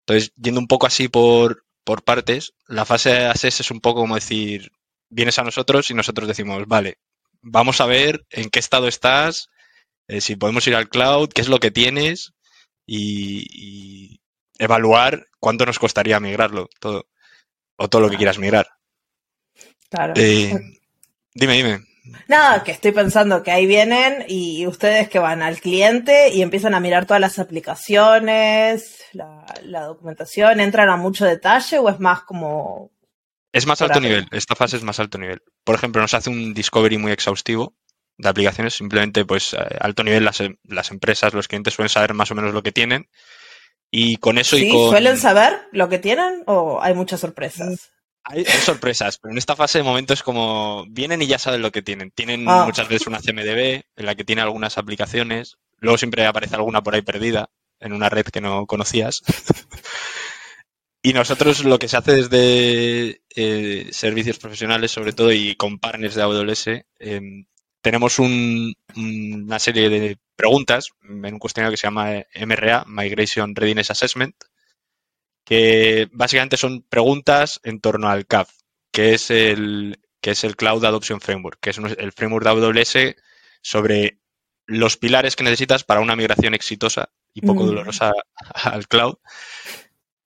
Entonces, 0.00 0.32
yendo 0.36 0.60
un 0.60 0.66
poco 0.66 0.86
así 0.86 1.08
por, 1.08 1.64
por 1.84 2.02
partes, 2.02 2.54
la 2.66 2.84
fase 2.84 3.26
Assess 3.26 3.60
es 3.60 3.70
un 3.70 3.80
poco 3.80 4.00
como 4.00 4.14
decir, 4.14 4.72
vienes 5.12 5.38
a 5.38 5.44
nosotros 5.44 5.90
y 5.90 5.94
nosotros 5.94 6.26
decimos, 6.26 6.66
vale, 6.66 6.98
vamos 7.40 7.80
a 7.80 7.86
ver 7.86 8.24
en 8.30 8.50
qué 8.50 8.58
estado 8.58 8.88
estás, 8.88 9.48
eh, 10.08 10.20
si 10.20 10.36
podemos 10.36 10.66
ir 10.66 10.74
al 10.74 10.88
cloud, 10.88 11.28
qué 11.28 11.40
es 11.40 11.48
lo 11.48 11.60
que 11.60 11.70
tienes 11.70 12.32
y, 12.86 13.46
y, 13.50 14.20
evaluar 14.58 15.26
cuánto 15.40 15.66
nos 15.66 15.78
costaría 15.78 16.20
migrarlo 16.20 16.68
todo 16.78 17.06
o 17.76 17.88
todo 17.88 18.02
lo 18.02 18.10
que 18.10 18.16
quieras 18.16 18.38
migrar. 18.38 18.68
Claro. 19.88 20.12
Eh, 20.16 20.52
dime, 21.34 21.54
dime. 21.54 21.80
Nada, 22.26 22.64
que 22.64 22.72
estoy 22.72 22.92
pensando 22.92 23.42
que 23.42 23.52
ahí 23.52 23.66
vienen 23.66 24.24
y 24.26 24.66
ustedes 24.66 25.08
que 25.08 25.20
van 25.20 25.42
al 25.42 25.60
cliente 25.60 26.30
y 26.30 26.42
empiezan 26.42 26.74
a 26.74 26.80
mirar 26.80 27.06
todas 27.06 27.20
las 27.20 27.38
aplicaciones, 27.38 29.04
la, 29.12 29.44
documentación, 29.86 30.60
¿entran 30.60 30.88
a 30.88 30.96
mucho 30.96 31.24
detalle 31.24 31.78
o 31.78 31.88
es 31.88 32.00
más 32.00 32.22
como... 32.22 32.90
Es 33.52 33.66
más 33.66 33.82
alto 33.82 34.00
nivel, 34.00 34.26
esta 34.30 34.56
fase 34.56 34.76
es 34.78 34.82
más 34.82 34.98
alto 34.98 35.18
nivel. 35.18 35.42
Por 35.64 35.74
ejemplo, 35.74 36.00
nos 36.00 36.14
hace 36.14 36.30
un 36.30 36.54
discovery 36.54 36.96
muy 36.96 37.12
exhaustivo 37.12 37.74
de 38.16 38.28
aplicaciones, 38.28 38.74
simplemente 38.74 39.24
pues 39.24 39.54
alto 39.80 40.04
nivel 40.04 40.24
las, 40.24 40.42
las 40.64 40.90
empresas, 40.90 41.34
los 41.34 41.48
clientes 41.48 41.74
suelen 41.74 41.90
saber 41.90 42.14
más 42.14 42.30
o 42.30 42.34
menos 42.34 42.54
lo 42.54 42.62
que 42.62 42.72
tienen 42.72 43.08
y 43.90 44.16
con 44.16 44.38
eso 44.38 44.56
y 44.56 44.70
con... 44.70 44.90
¿Suelen 44.90 45.18
saber 45.18 45.68
lo 45.70 45.88
que 45.90 45.98
tienen 45.98 46.42
o 46.46 46.80
hay 46.82 46.94
muchas 46.94 47.20
sorpresas? 47.20 47.90
Hay, 48.24 48.44
sorpresas, 48.44 49.18
pero 49.18 49.32
en 49.32 49.38
esta 49.38 49.56
fase 49.56 49.78
de 49.78 49.84
momento 49.84 50.14
es 50.14 50.22
como 50.22 50.86
vienen 50.88 51.20
y 51.22 51.26
ya 51.26 51.38
saben 51.38 51.60
lo 51.60 51.72
que 51.72 51.82
tienen. 51.82 52.10
Tienen 52.12 52.48
ah. 52.48 52.64
muchas 52.64 52.88
veces 52.88 53.06
una 53.06 53.18
CMDB 53.20 53.82
en 53.96 54.06
la 54.06 54.14
que 54.14 54.24
tiene 54.24 54.42
algunas 54.42 54.78
aplicaciones. 54.78 55.58
Luego 55.78 55.98
siempre 55.98 56.24
aparece 56.24 56.54
alguna 56.54 56.82
por 56.82 56.94
ahí 56.94 57.02
perdida 57.02 57.50
en 57.80 57.92
una 57.92 58.08
red 58.08 58.24
que 58.26 58.40
no 58.40 58.66
conocías. 58.66 59.22
y 61.02 61.12
nosotros 61.12 61.64
lo 61.64 61.78
que 61.78 61.88
se 61.88 61.96
hace 61.96 62.12
desde 62.12 63.22
eh, 63.34 63.88
servicios 63.90 64.38
profesionales, 64.38 64.92
sobre 64.92 65.12
todo, 65.12 65.32
y 65.32 65.56
con 65.56 65.78
partners 65.78 66.14
de 66.14 66.22
AWS, 66.22 66.68
em, 67.00 67.46
tenemos 67.80 68.20
una 68.20 69.58
serie 69.58 69.88
de 69.88 70.18
preguntas 70.36 70.90
en 71.02 71.34
un 71.34 71.38
cuestionario 71.40 71.72
que 71.72 71.76
se 71.76 71.88
llama 71.88 72.24
MRA, 72.34 72.84
Migration 72.86 73.56
Readiness 73.56 73.90
Assessment, 73.90 74.36
que 75.44 76.08
básicamente 76.12 76.56
son 76.56 76.82
preguntas 76.82 77.60
en 77.64 77.80
torno 77.80 78.08
al 78.08 78.26
CAF, 78.26 78.50
que 78.92 79.14
es 79.14 79.30
el, 79.32 79.98
que 80.20 80.30
es 80.30 80.44
el 80.44 80.54
Cloud 80.54 80.84
Adoption 80.84 81.20
Framework, 81.20 81.58
que 81.60 81.70
es 81.70 81.78
el 81.78 82.12
framework 82.12 82.44
de 82.44 82.50
AWS 82.50 83.16
sobre 83.60 84.18
los 84.66 84.96
pilares 84.96 85.34
que 85.34 85.42
necesitas 85.42 85.82
para 85.82 86.00
una 86.00 86.14
migración 86.14 86.54
exitosa 86.54 87.10
y 87.34 87.40
poco 87.40 87.64
mm. 87.64 87.66
dolorosa 87.66 88.12
al 88.54 88.86
cloud. 88.86 89.16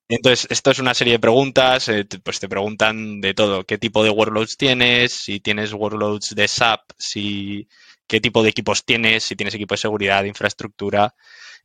Entonces, 0.09 0.47
esto 0.51 0.71
es 0.71 0.79
una 0.79 0.95
serie 0.95 1.15
de 1.15 1.19
preguntas, 1.19 1.89
eh, 1.89 2.07
pues 2.23 2.39
te 2.39 2.49
preguntan 2.49 3.21
de 3.21 3.35
todo, 3.35 3.65
qué 3.65 3.77
tipo 3.77 4.05
de 4.05 4.11
workloads 4.11 4.57
tienes, 4.57 5.13
si 5.13 5.41
tienes 5.41 5.73
workloads 5.73 6.35
de 6.35 6.47
SAP, 6.47 6.93
si 6.97 7.69
qué 8.07 8.21
tipo 8.21 8.43
de 8.43 8.51
equipos 8.51 8.85
tienes, 8.85 9.25
si 9.25 9.35
tienes 9.35 9.55
equipo 9.55 9.75
de 9.75 9.81
seguridad, 9.81 10.23
de 10.23 10.29
infraestructura, 10.29 11.15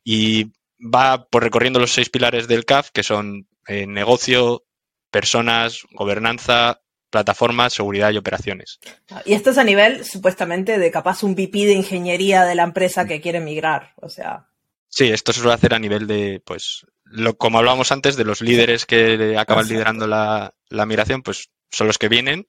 y 0.04 0.52
va 0.80 1.28
por 1.28 1.44
recorriendo 1.44 1.80
los 1.80 1.94
seis 1.94 2.10
pilares 2.10 2.48
del 2.48 2.66
CAF, 2.66 2.90
que 2.92 3.04
son 3.04 3.48
eh, 3.68 3.86
negocio, 3.86 4.64
personas, 5.12 5.84
gobernanza, 5.92 6.82
plataformas, 7.12 7.74
seguridad 7.74 8.12
y 8.12 8.18
operaciones. 8.18 8.80
Y 9.26 9.34
esto 9.34 9.52
es 9.52 9.58
a 9.58 9.64
nivel, 9.64 10.04
supuestamente, 10.04 10.80
de 10.80 10.92
capaz 10.92 11.22
un 11.24 11.36
VP 11.36 11.66
de 11.66 11.74
ingeniería 11.74 12.46
de 12.46 12.56
la 12.56 12.64
empresa 12.64 13.06
que 13.06 13.22
quiere 13.22 13.40
migrar, 13.40 13.94
o 13.98 14.10
sea. 14.10 14.48
Sí, 14.88 15.10
esto 15.10 15.32
se 15.32 15.42
suele 15.42 15.54
hacer 15.54 15.74
a 15.74 15.80
nivel 15.80 16.08
de, 16.08 16.42
pues, 16.44 16.86
lo, 17.12 17.38
como 17.38 17.60
hablábamos 17.60 17.92
antes, 17.92 18.16
de 18.16 18.26
los 18.26 18.42
líderes 18.42 18.86
que 18.86 19.36
acaban 19.38 19.68
liderando 19.68 20.08
la, 20.08 20.54
la 20.70 20.86
migración, 20.86 21.22
pues 21.22 21.50
son 21.70 21.88
los 21.88 21.98
que 21.98 22.10
vienen 22.10 22.48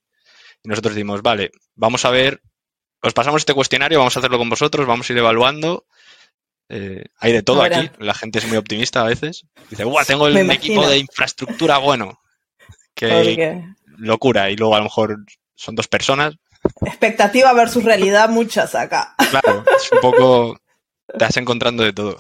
y 0.63 0.69
nosotros 0.69 0.95
decimos, 0.95 1.23
vale, 1.23 1.51
vamos 1.75 2.05
a 2.05 2.11
ver, 2.11 2.41
os 3.03 3.13
pasamos 3.13 3.43
este 3.43 3.55
cuestionario, 3.55 3.99
vamos 3.99 4.17
a 4.17 4.21
hacerlo 4.21 4.39
con 4.39 4.49
vosotros, 4.49 4.87
vamos 4.87 5.09
a 5.09 5.13
ir 5.13 5.19
evaluando 5.19 5.87
eh, 6.75 7.05
hay 7.19 7.33
de 7.33 7.43
todo 7.43 7.63
aquí. 7.63 7.91
La 7.99 8.15
gente 8.15 8.39
es 8.39 8.47
muy 8.47 8.57
optimista 8.57 9.03
a 9.03 9.05
veces. 9.05 9.45
Dice, 9.69 9.85
¡guau! 9.85 10.05
Tengo 10.07 10.27
el 10.27 10.51
equipo 10.51 10.89
de 10.89 10.99
infraestructura 10.99 11.77
bueno. 11.77 12.19
Que 12.95 13.63
locura. 13.99 14.51
Y 14.51 14.57
luego 14.57 14.75
a 14.75 14.79
lo 14.79 14.85
mejor 14.85 15.19
son 15.55 15.75
dos 15.75 15.87
personas. 15.87 16.35
Expectativa 16.81 17.53
versus 17.53 17.85
realidad, 17.85 18.31
muchas 18.31 18.75
acá. 18.75 19.15
Claro, 19.31 19.65
es 19.77 19.93
un 19.93 20.01
poco. 20.01 20.59
Te 21.07 21.25
vas 21.25 21.37
encontrando 21.37 21.83
de 21.83 21.93
todo 21.93 22.17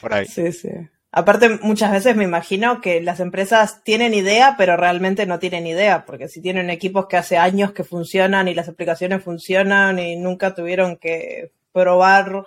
por 0.00 0.14
ahí. 0.14 0.26
Sí, 0.26 0.50
sí. 0.50 0.70
Aparte, 1.12 1.58
muchas 1.62 1.90
veces 1.90 2.14
me 2.14 2.22
imagino 2.22 2.80
que 2.80 3.00
las 3.00 3.18
empresas 3.18 3.82
tienen 3.82 4.14
idea, 4.14 4.54
pero 4.56 4.76
realmente 4.76 5.26
no 5.26 5.40
tienen 5.40 5.66
idea, 5.66 6.04
porque 6.06 6.28
si 6.28 6.40
tienen 6.40 6.70
equipos 6.70 7.06
que 7.06 7.16
hace 7.16 7.36
años 7.36 7.72
que 7.72 7.82
funcionan 7.82 8.46
y 8.46 8.54
las 8.54 8.68
aplicaciones 8.68 9.24
funcionan 9.24 9.98
y 9.98 10.14
nunca 10.14 10.54
tuvieron 10.54 10.96
que 10.96 11.50
probar 11.72 12.44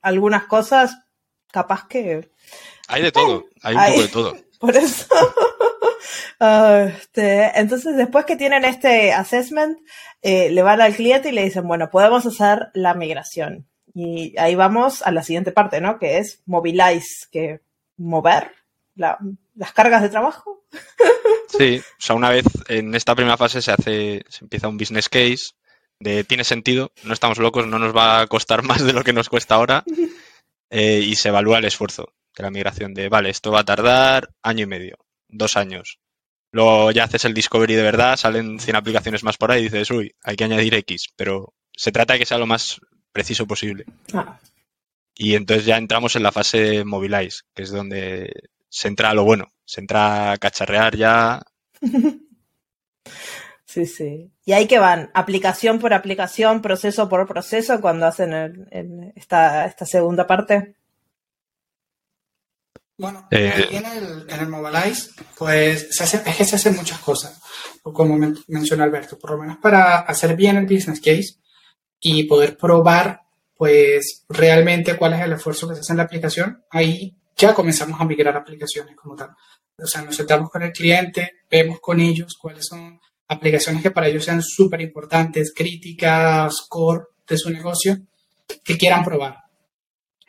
algunas 0.00 0.44
cosas, 0.44 0.98
capaz 1.50 1.86
que... 1.86 2.30
Hay 2.88 3.02
de 3.02 3.12
todo, 3.12 3.46
hay 3.62 3.76
un 3.76 3.84
poco 3.84 4.02
de 4.02 4.08
todo. 4.08 4.36
Por 4.58 4.76
eso. 4.76 5.06
Este, 6.40 7.58
entonces, 7.58 7.96
después 7.96 8.26
que 8.26 8.36
tienen 8.36 8.66
este 8.66 9.14
assessment, 9.14 9.78
eh, 10.20 10.50
le 10.50 10.62
van 10.62 10.82
al 10.82 10.94
cliente 10.94 11.30
y 11.30 11.32
le 11.32 11.44
dicen, 11.44 11.66
bueno, 11.66 11.88
podemos 11.88 12.26
hacer 12.26 12.68
la 12.74 12.92
migración. 12.92 13.66
Y 13.94 14.36
ahí 14.36 14.54
vamos 14.54 15.00
a 15.02 15.10
la 15.10 15.22
siguiente 15.22 15.52
parte, 15.52 15.80
¿no? 15.80 15.98
Que 15.98 16.18
es 16.18 16.42
mobilize, 16.44 17.28
que 17.30 17.60
mover 17.96 18.52
las 18.94 19.72
cargas 19.72 20.02
de 20.02 20.08
trabajo. 20.08 20.64
Sí, 21.48 21.78
o 21.78 22.00
sea, 22.00 22.16
una 22.16 22.30
vez 22.30 22.46
en 22.68 22.94
esta 22.94 23.14
primera 23.14 23.36
fase 23.36 23.62
se 23.62 23.70
hace, 23.70 24.24
se 24.28 24.44
empieza 24.44 24.68
un 24.68 24.76
business 24.76 25.08
case, 25.08 25.52
de 26.00 26.24
tiene 26.24 26.44
sentido, 26.44 26.92
no 27.04 27.12
estamos 27.12 27.38
locos, 27.38 27.66
no 27.66 27.78
nos 27.78 27.96
va 27.96 28.20
a 28.20 28.26
costar 28.26 28.62
más 28.62 28.84
de 28.84 28.92
lo 28.92 29.04
que 29.04 29.12
nos 29.12 29.28
cuesta 29.28 29.54
ahora 29.54 29.84
eh, 30.70 31.00
y 31.00 31.14
se 31.16 31.28
evalúa 31.28 31.58
el 31.58 31.64
esfuerzo 31.64 32.12
de 32.36 32.42
la 32.42 32.50
migración 32.50 32.94
de, 32.94 33.08
vale, 33.08 33.30
esto 33.30 33.52
va 33.52 33.60
a 33.60 33.64
tardar 33.64 34.34
año 34.42 34.64
y 34.64 34.66
medio, 34.66 34.98
dos 35.28 35.56
años. 35.56 36.00
Luego 36.50 36.90
ya 36.90 37.04
haces 37.04 37.24
el 37.24 37.34
discovery 37.34 37.74
de 37.74 37.82
verdad, 37.82 38.16
salen 38.16 38.60
100 38.60 38.76
aplicaciones 38.76 39.24
más 39.24 39.36
por 39.36 39.50
ahí 39.50 39.62
y 39.62 39.64
dices, 39.64 39.90
uy, 39.90 40.14
hay 40.22 40.36
que 40.36 40.44
añadir 40.44 40.74
X, 40.74 41.08
pero 41.16 41.52
se 41.72 41.92
trata 41.92 42.12
de 42.12 42.20
que 42.20 42.26
sea 42.26 42.38
lo 42.38 42.46
más 42.46 42.80
preciso 43.12 43.46
posible. 43.46 43.84
Ah. 44.12 44.38
Y 45.14 45.34
entonces 45.34 45.64
ya 45.66 45.76
entramos 45.76 46.16
en 46.16 46.22
la 46.22 46.32
fase 46.32 46.84
Mobilize, 46.84 47.42
que 47.54 47.62
es 47.62 47.70
donde 47.70 48.32
se 48.68 48.88
entra 48.88 49.14
lo 49.14 49.24
bueno, 49.24 49.52
se 49.64 49.80
entra 49.80 50.32
a 50.32 50.38
cacharrear 50.38 50.96
ya 50.96 51.40
Sí, 53.74 53.86
sí. 53.86 54.30
Y 54.44 54.52
ahí 54.52 54.68
que 54.68 54.78
van, 54.78 55.10
aplicación 55.14 55.80
por 55.80 55.92
aplicación, 55.92 56.62
proceso 56.62 57.08
por 57.08 57.26
proceso, 57.26 57.80
cuando 57.80 58.06
hacen 58.06 58.68
esta, 59.16 59.66
esta 59.66 59.84
segunda 59.84 60.28
parte. 60.28 60.76
Bueno, 62.96 63.26
eh, 63.32 63.66
en, 63.72 63.84
el, 63.84 64.26
en 64.30 64.40
el 64.40 64.48
Mobilize, 64.48 65.10
pues 65.36 65.88
se 65.90 66.04
hace, 66.04 66.22
es 66.24 66.36
que 66.36 66.44
se 66.44 66.54
hacen 66.54 66.76
muchas 66.76 67.00
cosas, 67.00 67.40
como 67.82 68.16
mencionó 68.46 68.84
Alberto, 68.84 69.18
por 69.18 69.32
lo 69.32 69.38
menos 69.38 69.56
para 69.56 70.02
hacer 70.02 70.36
bien 70.36 70.56
el 70.56 70.66
business 70.66 71.00
case 71.00 71.40
y 71.98 72.22
poder 72.28 72.56
probar, 72.56 73.22
pues, 73.56 74.24
realmente 74.28 74.96
cuál 74.96 75.14
es 75.14 75.20
el 75.20 75.32
esfuerzo 75.32 75.68
que 75.68 75.74
se 75.74 75.80
hace 75.80 75.92
en 75.92 75.98
la 75.98 76.04
aplicación, 76.04 76.62
ahí 76.70 77.14
ya 77.36 77.54
comenzamos 77.54 78.00
a 78.00 78.04
migrar 78.04 78.36
aplicaciones 78.36 78.96
como 78.96 79.14
tal. 79.16 79.30
O 79.76 79.86
sea, 79.86 80.02
nos 80.02 80.14
sentamos 80.14 80.50
con 80.50 80.62
el 80.62 80.72
cliente, 80.72 81.32
vemos 81.50 81.80
con 81.80 82.00
ellos 82.00 82.36
cuáles 82.40 82.66
son 82.66 83.00
aplicaciones 83.28 83.82
que 83.82 83.90
para 83.90 84.08
ellos 84.08 84.24
sean 84.24 84.42
súper 84.42 84.80
importantes, 84.80 85.52
críticas, 85.54 86.66
core 86.68 87.04
de 87.26 87.38
su 87.38 87.50
negocio, 87.50 87.98
que 88.62 88.76
quieran 88.76 89.04
probar 89.04 89.38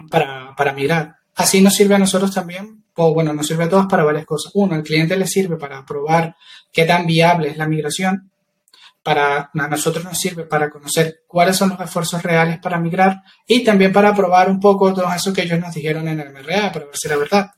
para, 0.10 0.56
para 0.56 0.74
migrar. 0.74 1.16
Así 1.36 1.62
nos 1.62 1.76
sirve 1.76 1.96
a 1.96 2.00
nosotros 2.00 2.34
también 2.34 2.86
o 2.96 3.14
bueno, 3.14 3.34
nos 3.34 3.48
sirve 3.48 3.66
a 3.66 3.70
todos 3.70 3.88
para 3.88 4.04
varias 4.04 4.26
cosas. 4.26 4.52
Uno, 4.56 4.76
al 4.76 4.84
cliente 4.84 5.18
le 5.18 5.28
sirve 5.28 5.58
para 5.58 5.86
probar 5.86 6.36
qué 6.72 6.86
tan 6.86 7.06
viable 7.06 7.50
es 7.50 7.58
la 7.58 7.68
migración. 7.68 8.32
Para 9.06 9.52
a 9.54 9.68
nosotros 9.68 10.04
nos 10.04 10.18
sirve 10.18 10.46
para 10.46 10.72
conocer 10.72 11.22
cuáles 11.28 11.56
son 11.56 11.70
los 11.70 11.80
esfuerzos 11.80 12.24
reales 12.24 12.58
para 12.58 12.80
migrar 12.80 13.22
y 13.46 13.64
también 13.64 13.94
para 13.94 14.16
probar 14.16 14.50
un 14.50 14.60
poco 14.60 14.92
todo 14.96 15.14
eso 15.14 15.32
que 15.32 15.44
ellos 15.44 15.60
nos 15.60 15.76
dijeron 15.76 16.08
en 16.08 16.20
el 16.20 16.34
MRA, 16.34 16.72
para 16.72 16.86
ver 16.86 16.98
si 16.98 17.08
era 17.08 17.18
verdad. 17.18 17.52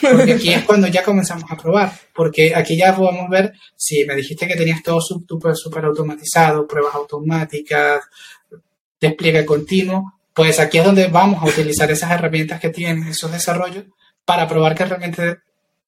Porque 0.00 0.34
aquí 0.34 0.52
es 0.52 0.62
cuando 0.62 0.86
ya 0.86 1.02
comenzamos 1.02 1.50
a 1.50 1.56
probar, 1.56 1.92
porque 2.14 2.54
aquí 2.54 2.76
ya 2.76 2.94
podemos 2.94 3.28
ver 3.28 3.52
si 3.76 4.04
me 4.04 4.14
dijiste 4.14 4.46
que 4.46 4.54
tenías 4.54 4.80
todo 4.82 5.00
súper 5.00 5.56
super 5.56 5.84
automatizado, 5.84 6.68
pruebas 6.68 6.94
automáticas, 6.94 8.04
despliegue 9.00 9.44
continuo, 9.44 10.20
pues 10.32 10.60
aquí 10.60 10.78
es 10.78 10.84
donde 10.84 11.08
vamos 11.08 11.42
a 11.42 11.46
utilizar 11.46 11.90
esas 11.90 12.12
herramientas 12.12 12.60
que 12.60 12.70
tienen 12.70 13.08
esos 13.08 13.30
desarrollos 13.32 13.84
para 14.24 14.46
probar 14.48 14.74
que 14.74 14.84
realmente 14.84 15.38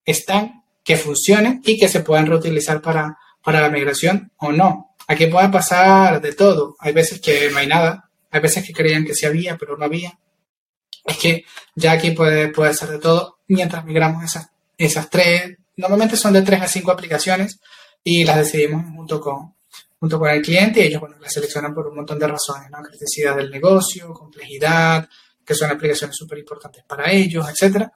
están, 0.04 0.64
que 0.82 0.96
funcionen 0.96 1.62
y 1.64 1.78
que 1.78 1.88
se 1.88 2.00
puedan 2.00 2.26
reutilizar 2.26 2.82
para, 2.82 3.16
para 3.42 3.60
la 3.60 3.70
migración 3.70 4.32
o 4.36 4.52
no. 4.52 4.93
Aquí 5.06 5.26
puede 5.26 5.48
pasar 5.48 6.20
de 6.20 6.32
todo. 6.32 6.76
Hay 6.78 6.92
veces 6.92 7.20
que 7.20 7.50
no 7.50 7.58
hay 7.58 7.66
nada, 7.66 8.10
hay 8.30 8.40
veces 8.40 8.66
que 8.66 8.72
creían 8.72 9.04
que 9.04 9.14
sí 9.14 9.26
había, 9.26 9.56
pero 9.56 9.76
no 9.76 9.84
había. 9.84 10.18
Es 11.04 11.18
que 11.18 11.44
ya 11.74 11.92
aquí 11.92 12.12
puede, 12.12 12.48
puede 12.48 12.74
ser 12.74 12.88
de 12.88 12.98
todo 12.98 13.38
mientras 13.48 13.84
migramos 13.84 14.24
esas, 14.24 14.48
esas 14.78 15.10
tres, 15.10 15.56
normalmente 15.76 16.16
son 16.16 16.32
de 16.32 16.42
tres 16.42 16.62
a 16.62 16.66
cinco 16.66 16.90
aplicaciones 16.90 17.60
y 18.02 18.24
las 18.24 18.36
decidimos 18.36 18.84
junto 18.94 19.20
con, 19.20 19.54
junto 20.00 20.18
con 20.18 20.30
el 20.30 20.42
cliente 20.42 20.80
y 20.80 20.84
ellos 20.84 21.00
bueno, 21.00 21.16
las 21.20 21.32
seleccionan 21.32 21.74
por 21.74 21.86
un 21.88 21.96
montón 21.96 22.18
de 22.18 22.26
razones, 22.26 22.70
¿no? 22.70 22.82
Criticidad 22.82 23.36
del 23.36 23.50
negocio, 23.50 24.12
complejidad, 24.12 25.08
que 25.44 25.54
son 25.54 25.70
aplicaciones 25.70 26.16
súper 26.16 26.38
importantes 26.38 26.84
para 26.86 27.10
ellos, 27.10 27.46
etcétera. 27.48 27.92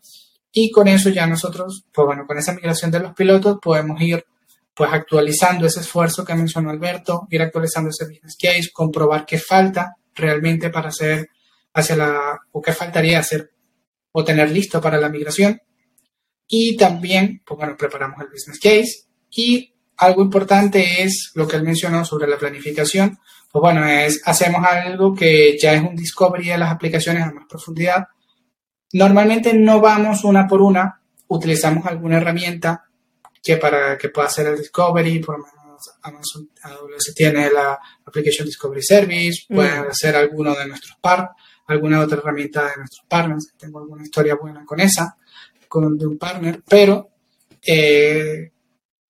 Y 0.52 0.70
con 0.70 0.88
eso 0.88 1.10
ya 1.10 1.26
nosotros, 1.26 1.84
pues 1.92 2.06
bueno, 2.06 2.26
con 2.26 2.38
esa 2.38 2.52
migración 2.52 2.90
de 2.90 3.00
los 3.00 3.14
pilotos 3.14 3.58
podemos 3.60 4.00
ir 4.00 4.24
pues 4.78 4.92
actualizando 4.92 5.66
ese 5.66 5.80
esfuerzo 5.80 6.24
que 6.24 6.36
mencionó 6.36 6.70
Alberto, 6.70 7.26
ir 7.30 7.42
actualizando 7.42 7.90
ese 7.90 8.04
business 8.04 8.36
case, 8.40 8.70
comprobar 8.72 9.26
qué 9.26 9.36
falta 9.36 9.96
realmente 10.14 10.70
para 10.70 10.90
hacer 10.90 11.30
hacia 11.74 11.96
la, 11.96 12.38
o 12.52 12.62
qué 12.62 12.72
faltaría 12.72 13.18
hacer 13.18 13.50
o 14.12 14.22
tener 14.22 14.52
listo 14.52 14.80
para 14.80 14.96
la 14.96 15.08
migración. 15.08 15.60
Y 16.46 16.76
también, 16.76 17.42
pues 17.44 17.58
bueno, 17.58 17.76
preparamos 17.76 18.20
el 18.20 18.28
business 18.28 18.60
case. 18.60 19.08
Y 19.30 19.74
algo 19.96 20.22
importante 20.22 21.02
es 21.02 21.32
lo 21.34 21.48
que 21.48 21.56
él 21.56 21.64
mencionó 21.64 22.04
sobre 22.04 22.28
la 22.28 22.38
planificación. 22.38 23.18
Pues 23.50 23.60
bueno, 23.60 23.84
es, 23.84 24.22
hacemos 24.26 24.64
algo 24.64 25.12
que 25.12 25.58
ya 25.60 25.72
es 25.72 25.82
un 25.82 25.96
discovery 25.96 26.50
de 26.50 26.58
las 26.58 26.70
aplicaciones 26.70 27.24
a 27.24 27.32
más 27.32 27.46
profundidad. 27.48 28.04
Normalmente 28.92 29.54
no 29.54 29.80
vamos 29.80 30.22
una 30.22 30.46
por 30.46 30.62
una, 30.62 31.02
utilizamos 31.26 31.84
alguna 31.84 32.18
herramienta 32.18 32.87
que 33.42 33.56
para 33.56 33.96
que 33.96 34.08
pueda 34.08 34.28
hacer 34.28 34.46
el 34.46 34.58
discovery, 34.58 35.20
por 35.20 35.38
lo 35.38 35.44
menos 35.44 35.58
Amazon 36.02 36.50
AWS 36.62 37.14
tiene 37.14 37.50
la 37.50 37.78
Application 38.04 38.46
Discovery 38.46 38.82
Service, 38.82 39.44
puede 39.48 39.80
mm. 39.80 39.92
ser 39.92 40.16
alguno 40.16 40.54
de 40.54 40.66
nuestros 40.66 40.96
par, 41.00 41.30
alguna 41.66 42.00
otra 42.00 42.18
herramienta 42.18 42.68
de 42.68 42.76
nuestros 42.78 43.06
partners. 43.08 43.52
Tengo 43.56 43.78
alguna 43.78 44.02
historia 44.02 44.34
buena 44.34 44.64
con 44.64 44.80
esa, 44.80 45.16
con 45.68 45.96
de 45.96 46.06
un 46.06 46.18
partner, 46.18 46.62
pero 46.68 47.10
eh, 47.64 48.50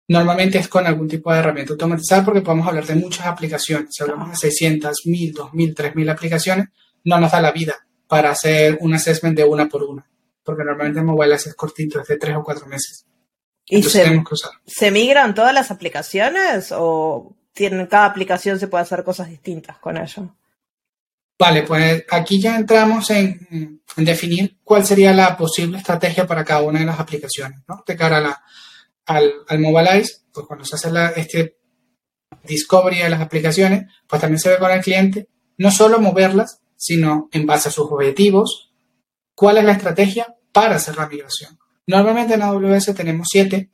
normalmente 0.09 0.59
es 0.59 0.69
con 0.69 0.87
algún 0.87 1.09
tipo 1.09 1.33
de 1.33 1.39
herramienta 1.39 1.73
automatizada 1.73 2.25
porque 2.25 2.41
podemos 2.41 2.67
hablar 2.67 2.87
de 2.87 2.95
muchas 2.97 3.27
aplicaciones. 3.27 3.91
Si 3.93 4.03
hablamos 4.03 4.31
de 4.31 4.37
600, 4.37 5.07
1000, 5.07 5.33
2000, 5.33 5.75
3000 5.75 6.09
aplicaciones, 6.11 6.67
no 7.05 7.21
nos 7.21 7.33
da 7.33 7.41
la 7.41 7.53
vida 7.53 7.77
para 8.07 8.31
hacer 8.31 8.79
un 8.81 8.95
assessment 8.95 9.37
de 9.37 9.45
una 9.45 9.69
por 9.69 9.83
una, 9.85 10.07
porque 10.43 10.65
normalmente 10.65 11.01
en 11.01 11.07
mobile 11.07 11.35
es 11.35 11.55
cortito, 11.55 12.01
es 12.01 12.09
de 12.09 12.17
3 12.17 12.37
o 12.37 12.43
4 12.43 12.67
meses. 12.67 13.05
¿Y 13.69 13.83
se, 13.83 14.23
se, 14.67 14.91
migran 14.91 15.35
todas 15.35 15.53
las 15.53 15.71
aplicaciones 15.71 16.73
o 16.73 17.37
tienen, 17.53 17.87
cada 17.87 18.07
aplicación 18.07 18.59
se 18.59 18.69
puede 18.69 18.83
hacer 18.83 19.05
cosas 19.05 19.29
distintas 19.29 19.79
con 19.79 19.97
ello? 19.97 20.35
Vale, 21.39 21.63
pues 21.63 22.05
aquí 22.11 22.41
ya 22.41 22.57
entramos 22.57 23.11
en, 23.11 23.83
definir 23.97 24.59
cuál 24.65 24.85
sería 24.85 25.13
la 25.13 25.37
posible 25.37 25.79
estrategia 25.79 26.27
para 26.27 26.45
cada 26.45 26.63
una 26.63 26.81
de 26.81 26.87
las 26.87 26.99
aplicaciones, 26.99 27.61
¿no? 27.69 27.85
De 27.87 27.97
cara 27.97 28.19
a 28.19 28.21
la, 28.21 28.43
al, 29.07 29.33
al 29.47 29.59
Mobilize, 29.59 30.23
pues 30.33 30.47
cuando 30.47 30.65
se 30.65 30.77
hace 30.77 30.91
la, 30.91 31.11
este 31.11 31.59
discovery 32.43 32.99
de 32.99 33.11
las 33.11 33.21
aplicaciones, 33.21 33.87
pues 34.07 34.21
también 34.21 34.41
se 34.41 34.51
ve 34.51 34.59
con 34.59 34.71
el 34.71 34.81
cliente 34.81 35.29
no 35.59 35.71
solo 35.71 36.01
moverlas, 36.01 36.61
sino 36.77 37.29
en 37.33 37.45
base 37.45 37.69
a 37.69 37.73
sus 37.73 37.91
objetivos, 37.91 38.73
cuál 39.35 39.59
es 39.59 39.65
la 39.65 39.73
estrategia 39.73 40.37
para 40.53 40.77
hacer 40.77 40.97
la 40.97 41.09
migración. 41.09 41.58
Normalmente 41.89 42.35
en 42.35 42.43
AWS 42.43 42.95
tenemos 42.95 43.27
siete, 43.31 43.71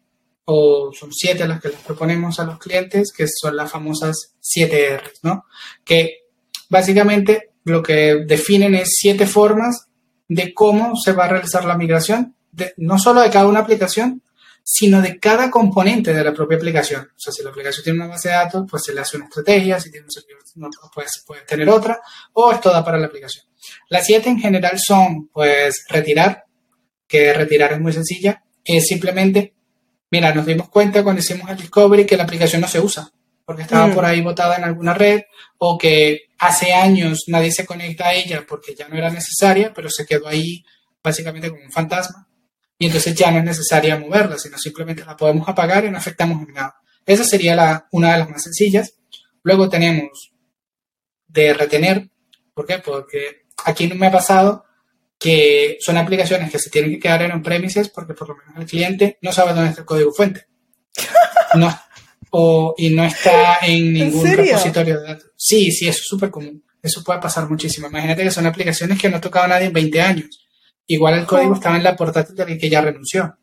o 0.46 0.92
son 0.92 1.12
siete 1.12 1.48
las 1.48 1.60
que 1.60 1.68
les 1.68 1.80
proponemos 1.80 2.38
a 2.38 2.44
los 2.44 2.58
clientes, 2.58 3.12
que 3.12 3.26
son 3.28 3.56
las 3.56 3.70
famosas 3.70 4.34
7 4.40 4.86
R, 4.94 5.02
¿no? 5.22 5.46
Que 5.84 6.26
básicamente 6.68 7.50
lo 7.64 7.82
que 7.82 8.24
definen 8.26 8.74
es 8.76 8.90
siete 8.96 9.26
formas 9.26 9.86
de 10.28 10.54
cómo 10.54 10.94
se 10.96 11.12
va 11.12 11.24
a 11.24 11.28
realizar 11.28 11.64
la 11.64 11.76
migración, 11.76 12.36
no 12.76 12.98
solo 12.98 13.20
de 13.20 13.30
cada 13.30 13.48
una 13.48 13.60
aplicación, 13.60 14.22
sino 14.62 15.02
de 15.02 15.18
cada 15.18 15.50
componente 15.50 16.14
de 16.14 16.24
la 16.24 16.32
propia 16.32 16.56
aplicación. 16.56 17.02
O 17.02 17.18
sea, 17.18 17.32
si 17.32 17.42
la 17.42 17.50
aplicación 17.50 17.82
tiene 17.82 17.98
una 17.98 18.08
base 18.08 18.28
de 18.28 18.34
datos, 18.34 18.64
pues 18.70 18.84
se 18.84 18.94
le 18.94 19.00
hace 19.00 19.16
una 19.16 19.26
estrategia, 19.26 19.80
si 19.80 19.90
tiene 19.90 20.06
un 20.06 20.12
servidor, 20.12 20.40
pues 20.94 21.24
puede 21.26 21.42
tener 21.42 21.68
otra, 21.68 22.00
o 22.34 22.52
es 22.52 22.60
toda 22.60 22.84
para 22.84 22.96
la 22.96 23.06
aplicación. 23.06 23.44
Las 23.88 24.06
siete 24.06 24.28
en 24.28 24.38
general 24.38 24.78
son, 24.78 25.28
pues, 25.32 25.84
retirar, 25.88 26.44
que 27.07 27.32
retirar 27.32 27.72
es 27.72 27.80
muy 27.80 27.92
sencilla, 27.92 28.42
es 28.64 28.86
simplemente, 28.86 29.55
mira, 30.11 30.34
nos 30.34 30.46
dimos 30.46 30.68
cuenta 30.68 31.02
cuando 31.02 31.20
hicimos 31.20 31.48
el 31.50 31.57
discovery 31.57 32.07
que 32.07 32.16
la 32.16 32.24
aplicación 32.24 32.61
no 32.61 32.68
se 32.68 32.80
usa, 32.80 33.11
porque 33.44 33.62
estaba 33.62 33.88
mm. 33.88 33.94
por 33.94 34.05
ahí 34.05 34.20
botada 34.20 34.57
en 34.57 34.64
alguna 34.64 34.94
red, 34.94 35.22
o 35.59 35.76
que 35.76 36.28
hace 36.38 36.72
años 36.72 37.24
nadie 37.28 37.52
se 37.52 37.66
conecta 37.66 38.09
a 38.09 38.14
ella 38.14 38.44
porque 38.48 38.74
ya 38.74 38.88
no 38.88 38.96
era 38.96 39.11
necesaria, 39.11 39.72
pero 39.74 39.88
se 39.90 40.07
quedó 40.07 40.28
ahí 40.28 40.64
básicamente 41.02 41.50
como 41.50 41.62
un 41.62 41.72
fantasma. 41.72 42.28
Y 42.78 42.86
entonces 42.86 43.14
ya 43.14 43.30
no 43.30 43.38
es 43.38 43.44
necesaria 43.44 43.98
moverla, 43.98 44.38
sino 44.38 44.59
simplemente 44.59 45.05
la 45.05 45.16
podemos 45.16 45.48
apagar 45.48 45.84
y 45.84 45.90
no 45.90 45.98
afectamos 45.98 46.46
en 46.46 46.55
nada. 46.55 46.76
Esa 47.07 47.24
sería 47.24 47.55
la, 47.55 47.86
una 47.92 48.12
de 48.12 48.18
las 48.18 48.30
más 48.30 48.42
sencillas. 48.42 48.94
Luego 49.42 49.68
tenemos 49.68 50.32
de 51.28 51.55
retener. 51.55 52.09
¿Por 52.55 52.66
qué? 52.66 52.78
Porque 52.78 53.44
aquí 53.64 53.86
no 53.86 53.94
me 53.94 54.07
ha 54.07 54.12
pasado 54.12 54.64
que 55.25 55.79
son 55.81 55.97
aplicaciones 55.97 56.53
que 56.53 56.59
se 56.59 56.68
tienen 56.68 56.91
que 56.91 56.99
quedar 56.99 57.22
en 57.22 57.33
on-premises 57.33 57.89
porque 57.89 58.12
por 58.12 58.29
lo 58.29 58.37
menos 58.37 58.59
el 58.59 58.66
cliente 58.66 59.18
no 59.22 59.33
sabe 59.33 59.55
dónde 59.55 59.70
está 59.70 59.81
el 59.81 59.87
código 59.87 60.12
fuente. 60.12 60.47
No, 61.55 61.72
y 62.77 62.91
no 62.91 63.05
está 63.05 63.59
en 63.62 63.93
ningún 63.93 64.27
repositorio 64.27 65.01
de 65.01 65.07
datos. 65.07 65.31
Sí, 65.37 65.70
sí, 65.70 65.87
eso 65.87 66.01
es 66.01 66.07
súper 66.09 66.31
común. 66.31 66.64
Eso 66.83 67.05
puede 67.05 67.20
pasar 67.20 67.49
muchísimo. 67.49 67.87
Imagínate 67.87 68.25
que 68.25 68.33
son 68.33 68.45
aplicaciones 68.47 69.01
que 69.01 69.09
no 69.09 69.18
ha 69.18 69.20
tocado 69.20 69.47
nadie 69.47 69.66
en 69.66 69.72
20 69.72 70.03
años. 70.03 70.45
Igual 70.89 71.14
el 71.14 71.27
código 71.27 71.55
estaba 71.55 71.77
en 71.77 71.85
la 71.85 71.95
portátil 71.95 72.35
del 72.35 72.59
que 72.59 72.68
ya 72.68 72.81
renunció. 72.81 73.39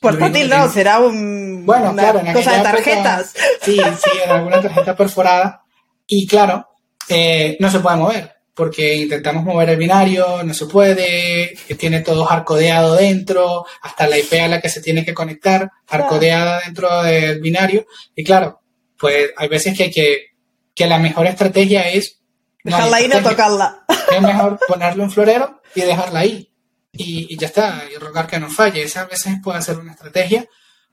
Portátil 0.00 0.48
no, 0.48 0.66
será 0.70 0.98
un, 1.00 1.66
bueno, 1.66 1.90
una 1.90 2.10
claro, 2.10 2.32
cosa 2.32 2.56
de 2.56 2.62
tarjetas. 2.62 3.34
sí, 3.60 3.76
sí, 3.76 4.10
en 4.24 4.30
alguna 4.30 4.62
tarjeta 4.62 4.96
perforada. 4.96 5.62
Y 6.06 6.26
claro, 6.26 6.66
eh, 7.10 7.58
no 7.60 7.70
se 7.70 7.80
puede 7.80 7.96
mover 7.98 8.41
porque 8.54 8.96
intentamos 8.96 9.44
mover 9.44 9.70
el 9.70 9.76
binario, 9.78 10.42
no 10.42 10.52
se 10.52 10.66
puede, 10.66 11.56
tiene 11.78 12.00
todo 12.00 12.30
arcodeado 12.30 12.96
dentro, 12.96 13.64
hasta 13.80 14.06
la 14.06 14.18
IP 14.18 14.34
a 14.34 14.48
la 14.48 14.60
que 14.60 14.68
se 14.68 14.82
tiene 14.82 15.04
que 15.04 15.14
conectar, 15.14 15.70
arcodeada 15.88 16.60
dentro 16.60 17.02
del 17.02 17.40
binario. 17.40 17.86
Y 18.14 18.24
claro, 18.24 18.60
pues 18.98 19.30
hay 19.36 19.48
veces 19.48 19.76
que 19.76 19.90
que, 19.90 20.26
que 20.74 20.86
la 20.86 20.98
mejor 20.98 21.26
estrategia 21.26 21.88
es... 21.88 22.18
Dejarla 22.62 22.98
ahí 22.98 23.04
y 23.06 23.08
no 23.08 23.22
tocarla. 23.22 23.84
Es 24.14 24.22
mejor 24.22 24.58
ponerle 24.68 25.02
un 25.02 25.10
florero 25.10 25.62
y 25.74 25.80
dejarla 25.80 26.20
ahí. 26.20 26.52
Y, 26.92 27.32
y 27.32 27.38
ya 27.38 27.46
está, 27.46 27.84
y 27.92 27.96
rogar 27.98 28.26
que 28.26 28.38
no 28.38 28.50
falle. 28.50 28.82
Esa 28.82 29.00
a 29.00 29.06
veces 29.06 29.36
puede 29.42 29.62
ser 29.62 29.78
una 29.78 29.92
estrategia, 29.92 30.46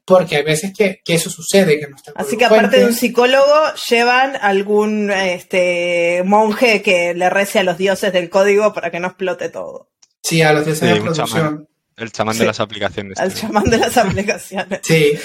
porque 0.10 0.38
hay 0.38 0.44
veces 0.44 0.74
que, 0.76 1.02
eso 1.06 1.30
sucede, 1.30 1.80
que 1.80 1.88
no 1.88 1.96
está 1.96 2.12
Así 2.16 2.36
que 2.36 2.46
aparte 2.46 2.80
de 2.80 2.86
un 2.86 2.94
psicólogo, 2.94 3.74
llevan 3.90 4.36
algún 4.42 5.12
este 5.12 6.24
monje 6.26 6.82
que 6.82 7.14
le 7.14 7.30
rece 7.30 7.60
a 7.60 7.64
los 7.64 7.78
dioses 7.78 8.12
del 8.12 8.30
código 8.30 8.74
para 8.74 8.92
que 8.92 9.00
no 9.00 9.08
explote 9.08 9.50
todo. 9.50 9.90
Sí, 10.22 10.42
a 10.42 10.52
los 10.54 10.66
dioses 10.66 10.90
de 10.90 11.02
producción. 11.02 11.68
El 11.96 12.12
chamán 12.12 12.38
de 12.38 12.46
las 12.46 12.60
aplicaciones. 12.60 13.20
El 13.20 13.34
chamán 13.34 13.66
de 13.66 13.78
las 13.78 13.98
aplicaciones. 13.98 14.80
Sí. 14.84 15.18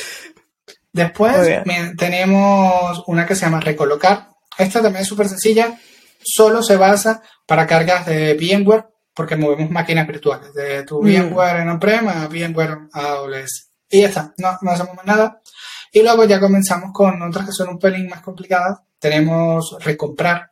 Después 0.92 1.62
tenemos 1.96 3.02
una 3.06 3.26
que 3.26 3.34
se 3.34 3.46
llama 3.46 3.60
recolocar. 3.60 4.28
Esta 4.58 4.82
también 4.82 5.02
es 5.02 5.08
súper 5.08 5.28
sencilla. 5.28 5.78
Solo 6.22 6.62
se 6.62 6.76
basa 6.76 7.22
para 7.46 7.66
cargas 7.66 8.06
de 8.06 8.34
VMware, 8.34 8.86
porque 9.12 9.36
movemos 9.36 9.70
máquinas 9.70 10.06
virtuales, 10.06 10.54
de 10.54 10.84
tu 10.84 11.02
mm. 11.02 11.06
VMware 11.06 11.56
en 11.60 11.68
on-prem 11.68 12.08
a 12.08 12.28
VMware 12.28 12.88
AWS. 12.92 13.63
Y 13.90 14.00
ya 14.00 14.08
está, 14.08 14.34
no, 14.38 14.56
no 14.60 14.70
hacemos 14.70 14.94
más 14.96 15.06
nada. 15.06 15.40
Y 15.92 16.02
luego 16.02 16.24
ya 16.24 16.40
comenzamos 16.40 16.90
con 16.92 17.22
otras 17.22 17.46
que 17.46 17.52
son 17.52 17.68
un 17.68 17.78
pelín 17.78 18.08
más 18.08 18.20
complicadas. 18.20 18.78
Tenemos 18.98 19.76
recomprar. 19.80 20.50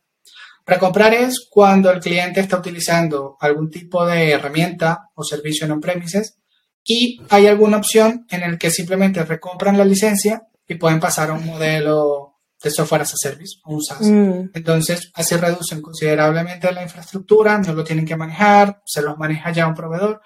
Recomprar 0.65 1.13
es 1.13 1.47
cuando 1.49 1.91
el 1.91 1.99
cliente 1.99 2.39
está 2.39 2.57
utilizando 2.57 3.35
algún 3.39 3.69
tipo 3.69 4.05
de 4.05 4.31
herramienta 4.31 5.09
o 5.13 5.23
servicio 5.23 5.65
en 5.65 5.73
on-premises 5.73 6.37
Y 6.85 7.21
hay 7.29 7.47
alguna 7.47 7.77
opción 7.77 8.25
en 8.29 8.43
el 8.43 8.57
que 8.57 8.71
simplemente 8.71 9.23
recompran 9.25 9.77
la 9.77 9.83
licencia 9.83 10.47
y 10.65 10.75
pueden 10.75 11.01
pasar 11.01 11.29
a 11.29 11.33
un 11.33 11.45
modelo 11.45 12.33
de 12.63 12.71
software 12.71 13.01
as 13.01 13.13
a 13.13 13.17
service, 13.17 13.59
un 13.65 13.83
SaaS. 13.83 14.07
Mm. 14.07 14.51
Entonces, 14.53 15.11
así 15.13 15.35
reducen 15.35 15.81
considerablemente 15.81 16.71
la 16.71 16.83
infraestructura, 16.83 17.57
no 17.57 17.73
lo 17.73 17.83
tienen 17.83 18.05
que 18.05 18.15
manejar, 18.15 18.81
se 18.85 19.01
los 19.01 19.17
maneja 19.17 19.51
ya 19.51 19.67
un 19.67 19.75
proveedor. 19.75 20.21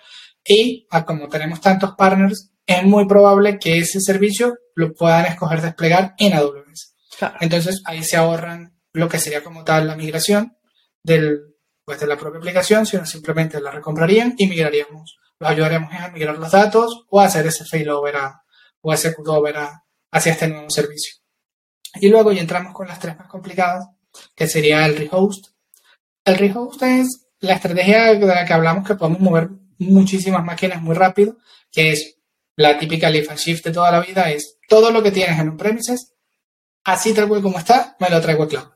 Y 0.45 0.87
como 1.05 1.27
tenemos 1.27 1.59
tantos 1.59 1.95
partners, 1.97 2.51
es 2.67 2.83
muy 2.83 3.07
probable 3.07 3.57
que 3.57 3.79
ese 3.79 3.99
servicio 4.01 4.57
lo 4.75 4.93
puedan 4.93 5.25
escoger 5.25 5.61
desplegar 5.61 6.13
en 6.19 6.33
AWS. 6.33 6.93
Claro. 7.17 7.35
Entonces, 7.41 7.81
ahí 7.85 8.03
se 8.03 8.17
ahorran 8.17 8.77
lo 8.93 9.09
que 9.09 9.17
sería 9.19 9.43
como 9.43 9.63
tal 9.63 9.87
la 9.87 9.95
migración 9.95 10.55
del, 11.01 11.55
pues, 11.85 11.99
de 11.99 12.05
la 12.07 12.17
propia 12.17 12.37
aplicación, 12.39 12.85
sino 12.85 13.05
simplemente 13.05 13.59
la 13.61 13.71
recomprarían 13.71 14.35
y 14.37 14.47
migraríamos. 14.47 15.17
Los 15.39 15.49
ayudaremos 15.49 15.91
a 15.93 16.09
migrar 16.09 16.37
los 16.37 16.51
datos 16.51 17.05
o 17.09 17.19
a 17.21 17.25
hacer 17.25 17.47
ese 17.47 17.63
failover 17.65 18.15
a, 18.17 18.43
o 18.81 18.93
ese 18.93 19.13
cutover 19.15 19.57
a- 19.57 19.83
hacia 20.11 20.33
este 20.33 20.47
nuevo 20.47 20.69
servicio. 20.69 21.15
Y 21.95 22.09
luego 22.09 22.31
ya 22.31 22.41
entramos 22.41 22.73
con 22.73 22.87
las 22.87 22.99
tres 22.99 23.17
más 23.17 23.27
complicadas, 23.27 23.87
que 24.35 24.47
sería 24.47 24.85
el 24.85 24.95
rehost. 24.97 25.47
El 26.25 26.35
rehost 26.37 26.81
es 26.83 27.27
la 27.39 27.53
estrategia 27.53 28.13
de 28.15 28.25
la 28.25 28.45
que 28.45 28.53
hablamos 28.53 28.85
que 28.85 28.95
podemos 28.95 29.19
mover 29.21 29.49
muchísimas 29.79 30.43
máquinas 30.43 30.81
muy 30.81 30.95
rápido, 30.95 31.37
que 31.71 31.91
es 31.93 32.16
la 32.57 32.77
típica 32.77 33.09
lift 33.09 33.31
shift 33.37 33.63
de 33.65 33.71
toda 33.71 33.91
la 33.91 34.01
vida, 34.01 34.29
es 34.31 34.57
todo 34.67 34.91
lo 34.91 35.01
que 35.01 35.11
tienes 35.11 35.39
en 35.39 35.49
un 35.49 35.57
premises, 35.57 36.13
así 36.83 37.13
tal 37.13 37.27
cual 37.27 37.41
como 37.41 37.59
está, 37.59 37.95
me 37.99 38.09
lo 38.09 38.19
traigo 38.19 38.43
a 38.43 38.47
cloud. 38.47 38.67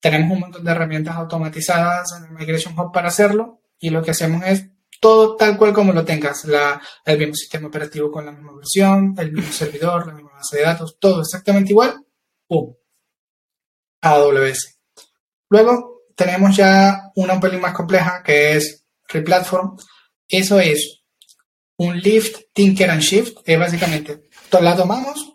Tenemos 0.00 0.30
un 0.30 0.40
montón 0.40 0.64
de 0.64 0.70
herramientas 0.70 1.16
automatizadas 1.16 2.12
en 2.16 2.26
el 2.26 2.30
Migration 2.32 2.78
Hub 2.78 2.92
para 2.92 3.08
hacerlo 3.08 3.62
y 3.80 3.90
lo 3.90 4.02
que 4.02 4.12
hacemos 4.12 4.44
es 4.46 4.70
todo 5.00 5.36
tal 5.36 5.56
cual 5.56 5.72
como 5.72 5.92
lo 5.92 6.04
tengas, 6.04 6.46
el 7.04 7.18
mismo 7.18 7.34
sistema 7.34 7.68
operativo 7.68 8.10
con 8.10 8.26
la 8.26 8.32
misma 8.32 8.52
versión, 8.54 9.14
el 9.18 9.32
mismo 9.32 9.52
servidor, 9.52 10.06
la 10.06 10.14
misma 10.14 10.32
base 10.32 10.58
de 10.58 10.62
datos, 10.64 10.98
todo 11.00 11.22
exactamente 11.22 11.72
igual, 11.72 12.04
¡pum! 12.46 12.74
AWS. 14.02 14.78
Luego 15.48 16.04
tenemos 16.14 16.56
ya 16.56 17.10
una 17.14 17.34
un 17.34 17.40
pelín 17.40 17.60
más 17.60 17.72
compleja 17.72 18.22
que 18.22 18.54
es 18.54 18.84
Replatform. 19.08 19.76
Eso 20.28 20.60
es 20.60 20.97
un 21.78 21.98
lift, 21.98 22.52
tinker 22.52 22.90
and 22.90 23.00
shift, 23.02 23.38
que 23.44 23.56
básicamente 23.56 24.28
la 24.60 24.76
tomamos, 24.76 25.34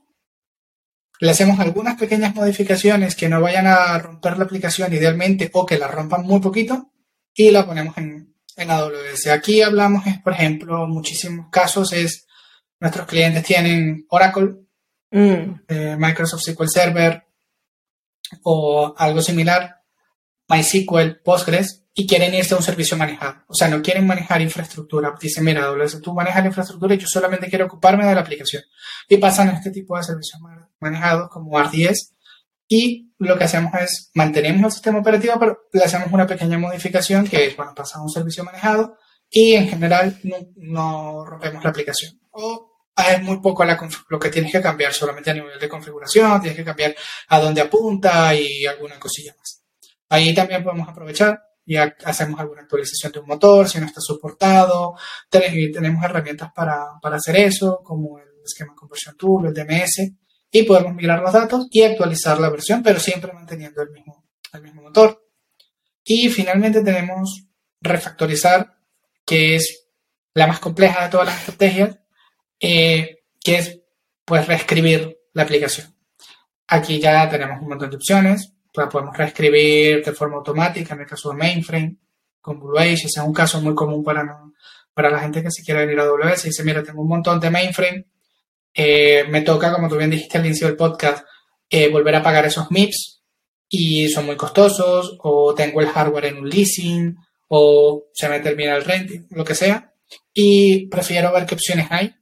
le 1.20 1.32
hacemos 1.32 1.60
algunas 1.60 1.98
pequeñas 1.98 2.36
modificaciones 2.36 3.16
que 3.16 3.30
no 3.30 3.40
vayan 3.42 3.66
a 3.68 3.98
romper 3.98 4.38
la 4.38 4.44
aplicación 4.46 4.94
idealmente 4.94 5.50
o 5.54 5.66
que 5.66 5.78
la 5.78 5.88
rompan 5.88 6.24
muy 6.24 6.40
poquito 6.42 6.92
y 7.34 7.50
la 7.52 7.66
ponemos 7.66 7.98
en, 7.98 8.36
en 8.58 8.72
AWS. 8.72 9.28
Aquí 9.28 9.62
hablamos, 9.62 10.06
es, 10.06 10.20
por 10.22 10.34
ejemplo, 10.34 10.86
muchísimos 10.88 11.48
casos 11.50 11.94
es 11.94 12.28
nuestros 12.80 13.08
clientes 13.08 13.44
tienen 13.44 14.06
Oracle, 14.10 14.56
Mm. 15.16 15.62
eh, 15.68 15.96
Microsoft 15.96 16.42
SQL 16.42 16.68
Server 16.68 17.24
o 18.42 18.96
algo 18.98 19.22
similar, 19.22 19.84
MySQL, 20.50 21.22
Postgres, 21.24 21.83
y 21.96 22.08
quieren 22.08 22.34
irse 22.34 22.54
a 22.54 22.58
un 22.58 22.64
servicio 22.64 22.98
manejado. 22.98 23.44
O 23.48 23.54
sea, 23.54 23.68
no 23.68 23.82
quieren 23.82 24.08
manejar 24.08 24.42
infraestructura. 24.42 25.14
Dicen, 25.22 25.44
mira, 25.44 25.66
AWS, 25.66 26.02
tú 26.02 26.14
manejas 26.14 26.42
la 26.42 26.48
infraestructura 26.48 26.96
y 26.96 26.98
yo 26.98 27.08
solamente 27.08 27.48
quiero 27.50 27.66
ocuparme 27.66 28.06
de 28.06 28.16
la 28.16 28.22
aplicación. 28.22 28.64
Y 29.08 29.18
pasan 29.18 29.50
a 29.50 29.54
este 29.58 29.70
tipo 29.72 29.96
de 29.98 30.04
servicios 30.04 30.42
ma- 30.42 30.70
manejados 30.80 31.30
como 31.30 31.60
RDS. 31.62 32.14
Y 32.68 33.14
lo 33.20 33.38
que 33.38 33.44
hacemos 33.44 33.74
es 33.80 34.10
mantenemos 34.16 34.66
el 34.66 34.72
sistema 34.72 35.00
operativo, 35.00 35.36
pero 35.40 35.60
le 35.72 35.84
hacemos 35.84 36.08
una 36.12 36.26
pequeña 36.26 36.58
modificación 36.58 37.28
que 37.28 37.46
es, 37.48 37.56
bueno, 37.58 37.74
pasa 37.76 38.00
a 38.00 38.02
un 38.02 38.10
servicio 38.10 38.44
manejado 38.44 38.98
y 39.30 39.54
en 39.54 39.68
general 39.68 40.18
no, 40.24 40.38
no 40.56 41.26
rompemos 41.26 41.64
la 41.64 41.70
aplicación. 41.70 42.20
O 42.32 42.72
es 42.98 43.22
muy 43.22 43.40
poco 43.40 43.64
la 43.66 43.78
lo 44.10 44.18
que 44.20 44.30
tienes 44.30 44.52
que 44.52 44.62
cambiar, 44.62 44.94
solamente 44.94 45.30
a 45.32 45.34
nivel 45.36 45.60
de 45.60 45.70
configuración, 45.70 46.40
tienes 46.42 46.58
que 46.58 46.64
cambiar 46.66 46.96
a 47.28 47.40
dónde 47.40 47.62
apunta 47.62 48.34
y 48.34 48.66
alguna 48.66 49.00
cosilla 49.00 49.36
más. 49.38 49.64
Ahí 50.10 50.34
también 50.34 50.64
podemos 50.64 50.88
aprovechar 50.88 51.40
y 51.66 51.76
ha- 51.78 51.96
hacemos 52.06 52.40
alguna 52.40 52.62
actualización 52.62 53.12
de 53.12 53.20
un 53.20 53.28
motor, 53.28 53.68
si 53.70 53.80
no 53.80 53.86
está 53.86 54.02
soportado. 54.02 54.96
Ten- 55.30 55.72
tenemos 55.72 56.04
herramientas 56.04 56.52
para, 56.54 56.86
para 57.02 57.18
hacer 57.18 57.38
eso, 57.38 57.82
como 57.84 58.20
el 58.20 58.28
esquema 58.46 58.76
conversión 58.76 59.16
tool, 59.18 59.48
el 59.48 59.54
DMS, 59.54 60.12
y 60.52 60.64
podemos 60.64 60.94
migrar 60.94 61.22
los 61.22 61.34
datos 61.34 61.68
y 61.72 61.84
actualizar 61.84 62.40
la 62.40 62.50
versión, 62.50 62.84
pero 62.84 63.00
siempre 63.00 63.32
manteniendo 63.34 63.82
el 63.82 63.90
mismo, 63.92 64.26
el 64.52 64.62
mismo 64.62 64.82
motor. 64.84 65.26
Y 66.04 66.30
finalmente 66.30 66.84
tenemos 66.84 67.46
refactorizar, 67.82 68.78
que 69.26 69.56
es 69.56 69.88
la 70.34 70.48
más 70.48 70.60
compleja 70.60 71.04
de 71.04 71.10
todas 71.10 71.28
las 71.28 71.40
estrategias, 71.40 71.98
eh, 72.60 73.24
que 73.42 73.58
es 73.58 73.80
pues 74.26 74.48
reescribir 74.48 75.18
la 75.34 75.44
aplicación. 75.44 75.94
Aquí 76.68 77.00
ya 77.00 77.30
tenemos 77.30 77.62
un 77.62 77.70
montón 77.70 77.90
de 77.90 77.98
opciones, 77.98 78.53
la 78.74 78.90
podemos 78.90 79.16
reescribir 79.18 80.04
de 80.04 80.14
forma 80.14 80.38
automática 80.38 80.94
en 80.94 81.02
el 81.02 81.08
caso 81.08 81.30
de 81.30 81.36
mainframe, 81.36 81.98
con 82.42 82.60
Blue 82.60 82.78
ese 82.80 83.08
es 83.08 83.18
un 83.18 83.34
caso 83.34 83.62
muy 83.62 83.74
común 83.76 84.04
para, 84.04 84.40
para 84.94 85.10
la 85.10 85.20
gente 85.20 85.42
que 85.42 85.52
se 85.52 85.64
quiere 85.64 85.86
venir 85.86 86.00
a 86.00 86.04
AWS 86.04 86.46
y 86.46 86.50
dice, 86.50 86.64
mira, 86.64 86.84
tengo 86.84 87.02
un 87.02 87.10
montón 87.10 87.40
de 87.40 87.50
mainframe, 87.50 88.06
eh, 88.74 89.26
me 89.30 89.42
toca, 89.42 89.72
como 89.74 89.88
tú 89.88 89.98
bien 89.98 90.10
dijiste 90.10 90.38
al 90.38 90.46
inicio 90.46 90.68
del 90.68 90.76
podcast, 90.76 91.26
eh, 91.70 91.90
volver 91.90 92.16
a 92.16 92.24
pagar 92.24 92.46
esos 92.46 92.70
MIPS 92.72 93.24
y 93.70 94.10
son 94.10 94.26
muy 94.26 94.36
costosos, 94.36 95.18
o 95.20 95.54
tengo 95.56 95.82
el 95.82 95.88
hardware 95.88 96.26
en 96.26 96.38
un 96.38 96.50
leasing, 96.50 97.16
o 97.48 98.06
se 98.14 98.30
me 98.30 98.40
termina 98.40 98.76
el 98.76 98.84
renting, 98.84 99.28
lo 99.32 99.44
que 99.44 99.56
sea, 99.56 99.94
y 100.34 100.88
prefiero 100.88 101.32
ver 101.32 101.46
qué 101.46 101.56
opciones 101.56 101.88
hay. 101.90 102.16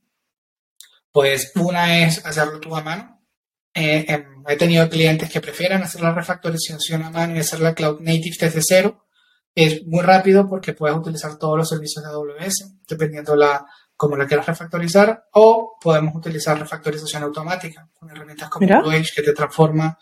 Pues 1.12 1.52
una 1.56 2.04
es 2.04 2.26
hacerlo 2.26 2.60
tú 2.60 2.76
a 2.76 2.82
mano. 2.82 3.21
Eh, 3.74 4.06
em, 4.08 4.44
he 4.48 4.56
tenido 4.58 4.90
clientes 4.90 5.30
que 5.30 5.42
prefieren 5.42 5.82
hacer 5.82 6.02
la 6.02 6.14
refactorización 6.14 7.04
a 7.04 7.10
mano 7.10 7.36
y 7.36 7.40
hacer 7.40 7.60
la 7.62 7.74
cloud 7.74 8.00
native 8.02 8.36
desde 8.40 8.62
cero. 8.62 9.06
Es 9.54 9.86
muy 9.86 10.02
rápido 10.02 10.48
porque 10.48 10.74
puedes 10.74 10.98
utilizar 10.98 11.38
todos 11.38 11.58
los 11.58 11.70
servicios 11.70 12.04
de 12.04 12.10
AWS, 12.10 12.80
dependiendo 12.88 13.36
la 13.36 13.66
como 14.02 14.18
la 14.18 14.26
quieras 14.26 14.48
refactorizar, 14.48 15.26
o 15.34 15.78
podemos 15.80 16.16
utilizar 16.16 16.58
refactorización 16.58 17.22
automática 17.22 17.88
con 17.94 18.10
herramientas 18.10 18.50
como. 18.50 18.66
Blue 18.66 18.92
que 19.16 19.22
te 19.22 19.32
transforma 19.32 19.96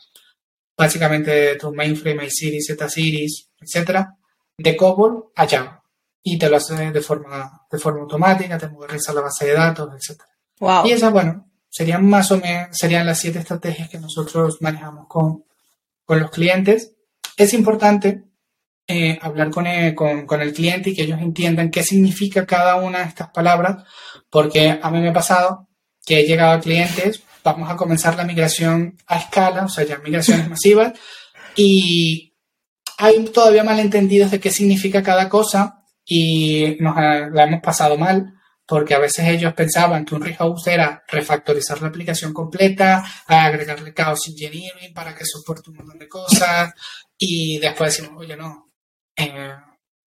básicamente 0.77 1.57
tu 1.57 1.73
mainframe, 1.73 2.25
iSeries, 2.25 2.67
Z-Series, 2.67 3.49
etcétera, 3.59 4.15
de 4.57 4.77
COBOL 4.77 5.31
a 5.35 5.45
Java. 5.45 5.83
Y 6.23 6.39
te 6.39 6.49
lo 6.49 6.55
hace 6.55 6.91
de 6.91 7.01
forma, 7.01 7.65
de 7.69 7.77
forma 7.77 8.01
automática, 8.03 8.57
te 8.57 8.69
moderniza 8.69 9.11
la 9.11 9.19
base 9.19 9.47
de 9.47 9.53
datos, 9.53 9.89
etcétera. 9.93 10.29
Wow. 10.61 10.85
Y 10.85 10.93
esas, 10.93 11.11
bueno, 11.11 11.48
serían 11.69 12.05
más 12.05 12.31
o 12.31 12.37
menos, 12.37 12.69
serían 12.71 13.05
las 13.05 13.19
siete 13.19 13.39
estrategias 13.39 13.89
que 13.89 13.99
nosotros 13.99 14.57
manejamos 14.61 15.07
con, 15.07 15.45
con 16.03 16.19
los 16.19 16.31
clientes. 16.31 16.93
Es 17.37 17.53
importante 17.53 18.23
eh, 18.87 19.19
hablar 19.21 19.51
con 19.51 19.67
el, 19.67 19.93
con, 19.93 20.25
con 20.25 20.41
el 20.41 20.53
cliente 20.53 20.89
y 20.89 20.95
que 20.95 21.03
ellos 21.03 21.21
entiendan 21.21 21.69
qué 21.69 21.83
significa 21.83 22.45
cada 22.45 22.75
una 22.77 22.99
de 22.99 23.05
estas 23.05 23.29
palabras, 23.29 23.83
porque 24.29 24.79
a 24.81 24.89
mí 24.89 24.99
me 24.99 25.09
ha 25.09 25.13
pasado 25.13 25.67
que 26.05 26.19
he 26.21 26.27
llegado 26.27 26.53
a 26.53 26.59
clientes, 26.59 27.21
vamos 27.43 27.69
a 27.69 27.75
comenzar 27.75 28.15
la 28.15 28.23
migración 28.23 28.97
a 29.05 29.19
escala, 29.19 29.65
o 29.65 29.69
sea, 29.69 29.85
ya 29.85 29.99
migraciones 29.99 30.49
masivas, 30.49 30.93
y 31.55 32.33
hay 32.97 33.23
todavía 33.25 33.63
malentendidos 33.63 34.31
de 34.31 34.39
qué 34.39 34.49
significa 34.49 35.03
cada 35.03 35.29
cosa 35.29 35.83
y 36.03 36.75
nos 36.79 36.97
eh, 36.97 37.29
la 37.31 37.43
hemos 37.43 37.61
pasado 37.61 37.97
mal 37.97 38.33
porque 38.69 38.93
a 38.93 38.99
veces 38.99 39.27
ellos 39.27 39.53
pensaban 39.53 40.05
que 40.05 40.15
un 40.15 40.21
rehost 40.23 40.67
era 40.67 41.03
refactorizar 41.07 41.81
la 41.81 41.87
aplicación 41.89 42.33
completa, 42.33 43.03
agregarle 43.27 43.93
chaos 43.93 44.27
engineering 44.27 44.93
para 44.93 45.15
que 45.15 45.25
soporte 45.25 45.71
un 45.71 45.77
montón 45.77 45.97
de 45.99 46.07
cosas 46.07 46.71
y 47.17 47.57
después 47.59 47.97
decimos, 47.97 48.21
oye, 48.21 48.37
no, 48.37 48.67
eh, 49.15 49.55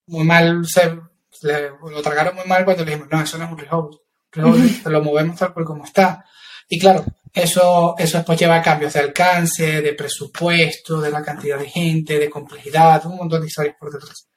muy 0.06 0.24
mal, 0.24 0.64
se, 0.66 0.96
le- 1.42 1.70
lo 1.90 2.02
tragaron 2.02 2.36
muy 2.36 2.44
mal 2.46 2.64
cuando 2.64 2.84
le 2.84 2.92
dijimos, 2.92 3.08
no, 3.10 3.20
eso 3.22 3.36
no 3.38 3.44
es 3.46 3.50
un 3.50 3.58
rehost, 3.58 4.00
rehost 4.30 4.86
lo 4.86 5.02
movemos 5.02 5.38
tal 5.38 5.52
cual 5.52 5.64
como 5.66 5.84
está. 5.84 6.24
Y 6.68 6.78
claro, 6.78 7.04
eso, 7.32 7.94
eso 7.98 8.18
después 8.18 8.38
lleva 8.38 8.56
a 8.56 8.62
cambios 8.62 8.92
de 8.92 9.00
alcance, 9.00 9.82
de 9.82 9.92
presupuesto, 9.94 11.00
de 11.00 11.10
la 11.10 11.22
cantidad 11.22 11.58
de 11.58 11.68
gente, 11.68 12.18
de 12.18 12.30
complejidad, 12.30 13.04
un 13.06 13.16
montón 13.16 13.40
de 13.40 13.48
historias 13.48 13.76
por 13.78 13.92
detrás. 13.92 14.28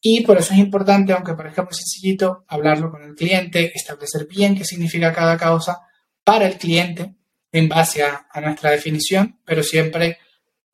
Y 0.00 0.22
por 0.22 0.38
eso 0.38 0.54
es 0.54 0.58
importante, 0.58 1.12
aunque 1.12 1.34
parezca 1.34 1.62
muy 1.62 1.74
sencillito, 1.74 2.44
hablarlo 2.48 2.90
con 2.90 3.02
el 3.02 3.14
cliente, 3.14 3.72
establecer 3.74 4.26
bien 4.26 4.56
qué 4.56 4.64
significa 4.64 5.12
cada 5.12 5.36
causa 5.36 5.80
para 6.24 6.46
el 6.46 6.56
cliente 6.56 7.14
en 7.52 7.68
base 7.68 8.02
a, 8.02 8.26
a 8.30 8.40
nuestra 8.40 8.70
definición, 8.70 9.40
pero 9.44 9.62
siempre 9.62 10.18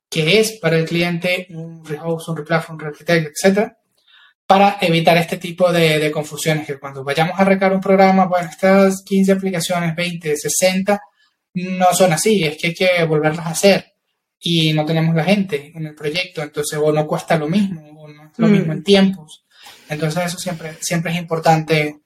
qué 0.08 0.38
es 0.38 0.52
para 0.52 0.76
el 0.76 0.86
cliente 0.86 1.46
un 1.50 1.84
rehost, 1.84 2.28
un 2.28 2.36
replatform, 2.36 2.76
un 2.76 2.80
rearchitect, 2.80 3.32
etcétera, 3.32 3.78
para 4.46 4.78
evitar 4.80 5.16
este 5.16 5.38
tipo 5.38 5.72
de, 5.72 5.98
de 5.98 6.10
confusiones, 6.10 6.66
que 6.66 6.78
cuando 6.78 7.02
vayamos 7.02 7.38
a 7.38 7.44
recar 7.44 7.72
un 7.72 7.80
programa, 7.80 8.26
bueno, 8.26 8.48
estas 8.48 9.02
15 9.02 9.32
aplicaciones, 9.32 9.96
20, 9.96 10.36
60, 10.36 11.00
no 11.54 11.92
son 11.92 12.12
así, 12.12 12.44
es 12.44 12.56
que 12.56 12.68
hay 12.68 12.74
que 12.74 13.04
volverlas 13.04 13.46
a 13.46 13.50
hacer 13.50 13.94
y 14.38 14.72
no 14.72 14.84
tenemos 14.84 15.14
la 15.14 15.24
gente 15.24 15.72
en 15.74 15.86
el 15.86 15.94
proyecto, 15.94 16.42
entonces 16.42 16.78
o 16.80 16.92
no 16.92 17.06
cuesta 17.06 17.36
lo 17.36 17.48
mismo, 17.48 17.82
o 17.98 18.08
lo 18.36 18.46
Mm. 18.48 18.52
mismo 18.52 18.72
en 18.72 18.82
tiempos. 18.84 19.44
Entonces 19.88 20.24
eso 20.26 20.38
siempre, 20.38 20.76
siempre 20.80 21.12
es 21.12 21.18
importante 21.18 22.00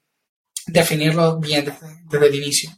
definirlo 0.66 1.38
bien 1.38 1.64
desde, 1.64 1.86
desde 2.10 2.26
el 2.28 2.34
inicio. 2.34 2.70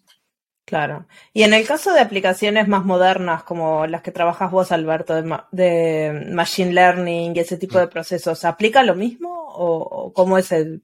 Claro. 0.65 1.07
Y 1.35 1.43
en 1.43 1.53
el 1.55 1.67
caso 1.67 1.93
de 1.93 2.01
aplicaciones 2.01 2.67
más 2.69 2.85
modernas, 2.85 3.43
como 3.43 3.87
las 3.87 4.01
que 4.03 4.13
trabajas 4.13 4.51
vos, 4.51 4.73
Alberto, 4.73 5.15
de, 5.15 5.39
de 5.51 6.29
Machine 6.33 6.73
Learning 6.73 7.37
y 7.37 7.41
ese 7.41 7.59
tipo 7.59 7.79
de 7.79 7.89
procesos, 7.89 8.45
¿aplica 8.45 8.83
lo 8.83 8.95
mismo 8.95 9.29
o, 9.55 10.13
cómo 10.15 10.39
es 10.39 10.51
el, 10.53 10.83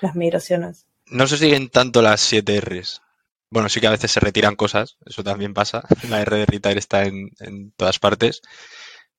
las 0.00 0.16
migraciones? 0.16 0.86
No 1.06 1.26
se 1.26 1.36
siguen 1.36 1.68
tanto 1.68 2.02
las 2.02 2.20
7 2.22 2.60
Rs. 2.60 3.02
Bueno, 3.50 3.68
sí 3.68 3.80
que 3.80 3.86
a 3.86 3.90
veces 3.92 4.10
se 4.10 4.20
retiran 4.20 4.56
cosas, 4.56 4.96
eso 5.06 5.22
también 5.22 5.54
pasa. 5.54 5.84
La 6.08 6.20
R 6.22 6.36
de 6.36 6.46
retire 6.46 6.78
está 6.78 7.04
en, 7.04 7.30
en 7.40 7.70
todas 7.72 7.98
partes. 7.98 8.42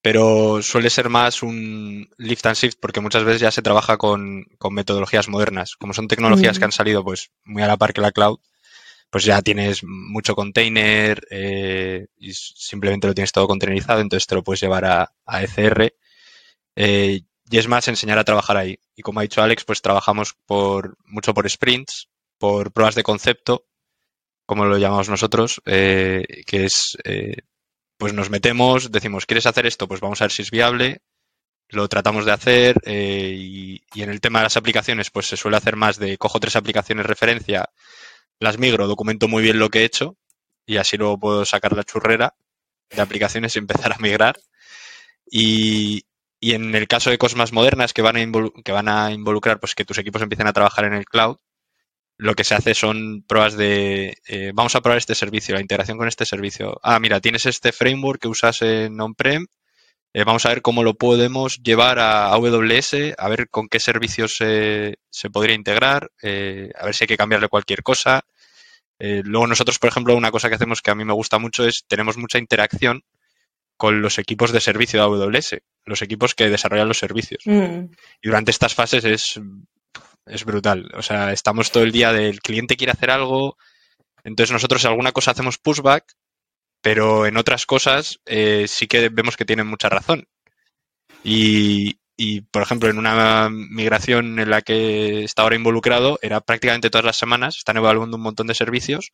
Pero 0.02 0.62
suele 0.62 0.90
ser 0.90 1.10
más 1.10 1.44
un 1.44 2.10
lift 2.18 2.46
and 2.46 2.56
shift 2.56 2.78
porque 2.80 3.02
muchas 3.02 3.24
veces 3.26 3.42
ya 3.42 3.52
se 3.52 3.62
trabaja 3.62 3.98
con, 3.98 4.46
con 4.58 4.74
metodologías 4.74 5.28
modernas. 5.28 5.76
Como 5.76 5.94
son 5.94 6.08
tecnologías 6.08 6.58
mm. 6.58 6.60
que 6.60 6.66
han 6.66 6.72
salido 6.72 7.04
pues 7.04 7.32
muy 7.44 7.64
a 7.64 7.68
la 7.68 7.78
par 7.78 7.94
que 7.94 8.02
la 8.02 8.12
cloud, 8.12 8.40
pues 9.10 9.26
ya 9.26 9.42
tienes 9.42 9.84
mucho 9.84 10.36
container 10.36 11.22
eh, 11.32 12.08
y 12.18 12.34
simplemente 12.34 13.08
lo 13.08 13.14
tienes 13.14 13.32
todo 13.32 13.48
containerizado, 13.48 14.00
entonces 14.02 14.28
te 14.28 14.36
lo 14.36 14.44
puedes 14.44 14.62
llevar 14.62 14.86
a, 14.86 15.12
a 15.26 15.44
ECR. 15.44 15.94
Eh, 16.76 17.22
y 17.52 17.58
es 17.58 17.68
más 17.68 17.88
enseñar 17.88 18.20
a 18.20 18.24
trabajar 18.24 18.58
ahí. 18.58 18.80
Y 18.96 19.02
como 19.02 19.20
ha 19.20 19.24
dicho 19.24 19.42
Alex, 19.42 19.66
pues 19.66 19.82
trabajamos 19.82 20.36
por 20.46 20.98
mucho 21.06 21.34
por 21.34 21.50
sprints, 21.50 22.10
por 22.38 22.72
pruebas 22.72 22.96
de 22.96 23.04
concepto, 23.04 23.66
como 24.46 24.66
lo 24.66 24.78
llamamos 24.78 25.10
nosotros, 25.10 25.62
eh, 25.66 26.26
que 26.46 26.66
es, 26.66 26.98
eh, 27.04 27.38
pues 28.00 28.14
nos 28.14 28.30
metemos, 28.30 28.92
decimos, 28.92 29.26
¿quieres 29.26 29.46
hacer 29.46 29.66
esto? 29.66 29.88
Pues 29.88 30.00
vamos 30.00 30.22
a 30.22 30.24
ver 30.24 30.32
si 30.32 30.42
es 30.42 30.52
viable, 30.52 31.02
lo 31.68 31.90
tratamos 31.90 32.26
de 32.26 32.32
hacer 32.32 32.78
eh, 32.86 33.36
y, 33.38 33.84
y, 33.94 34.04
en 34.04 34.10
el 34.10 34.22
tema 34.22 34.40
de 34.40 34.44
las 34.44 34.56
aplicaciones, 34.56 35.12
pues 35.12 35.28
se 35.28 35.36
suele 35.38 35.58
hacer 35.58 35.76
más 35.76 36.00
de 36.00 36.18
cojo 36.18 36.40
tres 36.40 36.56
aplicaciones 36.56 37.06
referencia, 37.06 37.70
las 38.40 38.58
migro, 38.58 38.88
documento 38.88 39.28
muy 39.28 39.44
bien 39.44 39.60
lo 39.60 39.70
que 39.70 39.82
he 39.82 39.84
hecho 39.84 40.16
y 40.66 40.78
así 40.78 40.96
luego 40.96 41.20
puedo 41.20 41.46
sacar 41.46 41.76
la 41.76 41.84
churrera 41.84 42.36
de 42.90 43.02
aplicaciones 43.02 43.56
y 43.56 43.60
empezar 43.60 43.92
a 43.92 43.98
migrar. 43.98 44.40
Y, 45.30 46.06
y 46.40 46.54
en 46.54 46.74
el 46.76 46.88
caso 46.88 47.10
de 47.10 47.18
cosas 47.18 47.38
más 47.38 47.52
modernas 47.52 47.92
que 47.92 48.02
van, 48.02 48.16
a 48.16 48.50
que 48.64 48.72
van 48.72 48.88
a 48.88 49.12
involucrar 49.12 49.60
pues 49.60 49.76
que 49.76 49.84
tus 49.84 49.98
equipos 49.98 50.22
empiecen 50.22 50.48
a 50.48 50.54
trabajar 50.54 50.86
en 50.86 50.94
el 50.94 51.06
cloud, 51.06 51.38
lo 52.20 52.36
que 52.36 52.44
se 52.44 52.54
hace 52.54 52.76
son 52.76 53.24
pruebas 53.24 53.56
de, 53.56 54.18
eh, 54.28 54.52
vamos 54.54 54.76
a 54.76 54.82
probar 54.82 54.98
este 54.98 55.16
servicio, 55.16 55.56
la 55.56 55.62
integración 55.62 55.98
con 55.98 56.08
este 56.08 56.26
servicio. 56.26 56.80
Ah, 56.84 57.00
mira, 57.00 57.22
tienes 57.22 57.46
este 57.46 57.72
framework 57.72 58.22
que 58.22 58.28
usas 58.28 58.62
en 58.62 59.00
on-prem, 59.00 59.48
eh, 60.14 60.24
vamos 60.24 60.46
a 60.46 60.50
ver 60.50 60.62
cómo 60.62 60.84
lo 60.84 60.96
podemos 60.96 61.62
llevar 61.62 62.00
a 62.00 62.34
AWS, 62.34 63.16
a 63.18 63.30
ver 63.30 63.50
con 63.50 63.70
qué 63.70 63.80
servicios 63.80 64.34
se 64.36 65.30
podría 65.32 65.56
integrar, 65.56 66.12
eh, 66.22 66.72
a 66.78 66.86
ver 66.86 66.96
si 66.96 67.06
hay 67.06 67.08
que 67.08 67.18
cambiarle 67.18 67.48
cualquier 67.48 67.84
cosa. 67.84 68.26
Eh, 68.98 69.22
luego 69.24 69.48
nosotros, 69.48 69.80
por 69.80 69.90
ejemplo, 69.90 70.16
una 70.16 70.32
cosa 70.32 70.50
que 70.50 70.56
hacemos 70.56 70.82
que 70.82 70.92
a 70.92 70.96
mí 70.96 71.06
me 71.06 71.14
gusta 71.14 71.40
mucho 71.40 71.66
es, 71.66 71.86
tenemos 71.88 72.18
mucha 72.18 72.38
interacción 72.38 73.04
con 73.78 74.02
los 74.02 74.20
equipos 74.20 74.52
de 74.52 74.60
servicio 74.60 75.00
de 75.00 75.06
AWS, 75.06 75.62
los 75.86 76.02
equipos 76.02 76.36
que 76.36 76.50
desarrollan 76.50 76.90
los 76.90 76.98
servicios. 76.98 77.44
Mm. 77.46 77.86
Y 78.22 78.28
durante 78.28 78.52
estas 78.52 78.76
fases 78.76 79.06
es, 79.06 79.40
es 80.30 80.46
brutal. 80.46 80.90
O 80.96 81.02
sea, 81.02 81.32
estamos 81.34 81.72
todo 81.72 81.84
el 81.84 81.92
día 81.92 82.14
del 82.14 82.40
cliente 82.42 82.78
quiere 82.78 82.94
hacer 82.94 83.12
algo, 83.12 83.58
entonces 84.24 84.52
nosotros 84.54 84.86
alguna 84.86 85.12
cosa 85.12 85.32
hacemos 85.32 85.58
pushback 85.58 86.06
pero 86.82 87.26
en 87.26 87.38
otras 87.38 87.66
cosas 87.66 88.20
eh, 88.26 88.66
sí 88.68 88.88
que 88.88 89.10
vemos 89.10 89.38
que 89.38 89.46
tienen 89.46 89.68
mucha 89.68 89.90
razón. 89.90 90.28
Y, 91.24 92.00
y, 92.16 92.42
por 92.42 92.62
ejemplo, 92.62 92.90
en 92.90 92.98
una 92.98 93.50
migración 93.50 94.40
en 94.40 94.50
la 94.50 94.62
que 94.62 95.24
está 95.24 95.42
ahora 95.42 95.56
involucrado, 95.56 96.20
era 96.22 96.42
prácticamente 96.42 96.90
todas 96.90 97.06
las 97.06 97.18
semanas, 97.18 97.58
están 97.58 97.78
evaluando 97.78 98.18
un 98.18 98.24
montón 98.24 98.48
de 98.48 98.56
servicios, 98.56 99.12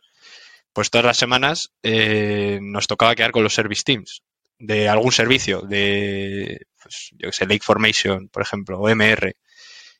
pues 0.73 0.91
todas 0.91 1.05
las 1.05 1.17
semanas 1.17 1.71
eh, 1.83 2.59
nos 2.61 2.87
tocaba 2.87 3.15
quedar 3.15 3.31
con 3.31 3.43
los 3.43 3.53
service 3.53 3.83
teams 3.83 4.21
de 4.59 4.87
algún 4.87 5.11
servicio, 5.11 5.61
de, 5.61 6.61
pues, 6.81 7.09
yo 7.11 7.29
que 7.29 7.33
sé, 7.33 7.45
Lake 7.45 7.63
Formation, 7.63 8.29
por 8.29 8.41
ejemplo, 8.43 8.79
o 8.79 8.89
MR. 8.89 9.35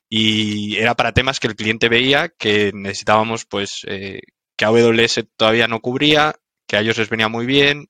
Y 0.08 0.76
era 0.76 0.94
para 0.94 1.12
temas 1.12 1.40
que 1.40 1.48
el 1.48 1.56
cliente 1.56 1.88
veía 1.88 2.28
que 2.28 2.70
necesitábamos, 2.72 3.44
pues, 3.44 3.82
eh, 3.88 4.20
que 4.56 4.64
AWS 4.64 5.24
todavía 5.36 5.68
no 5.68 5.80
cubría, 5.80 6.36
que 6.66 6.76
a 6.76 6.80
ellos 6.80 6.98
les 6.98 7.08
venía 7.08 7.28
muy 7.28 7.46
bien 7.46 7.88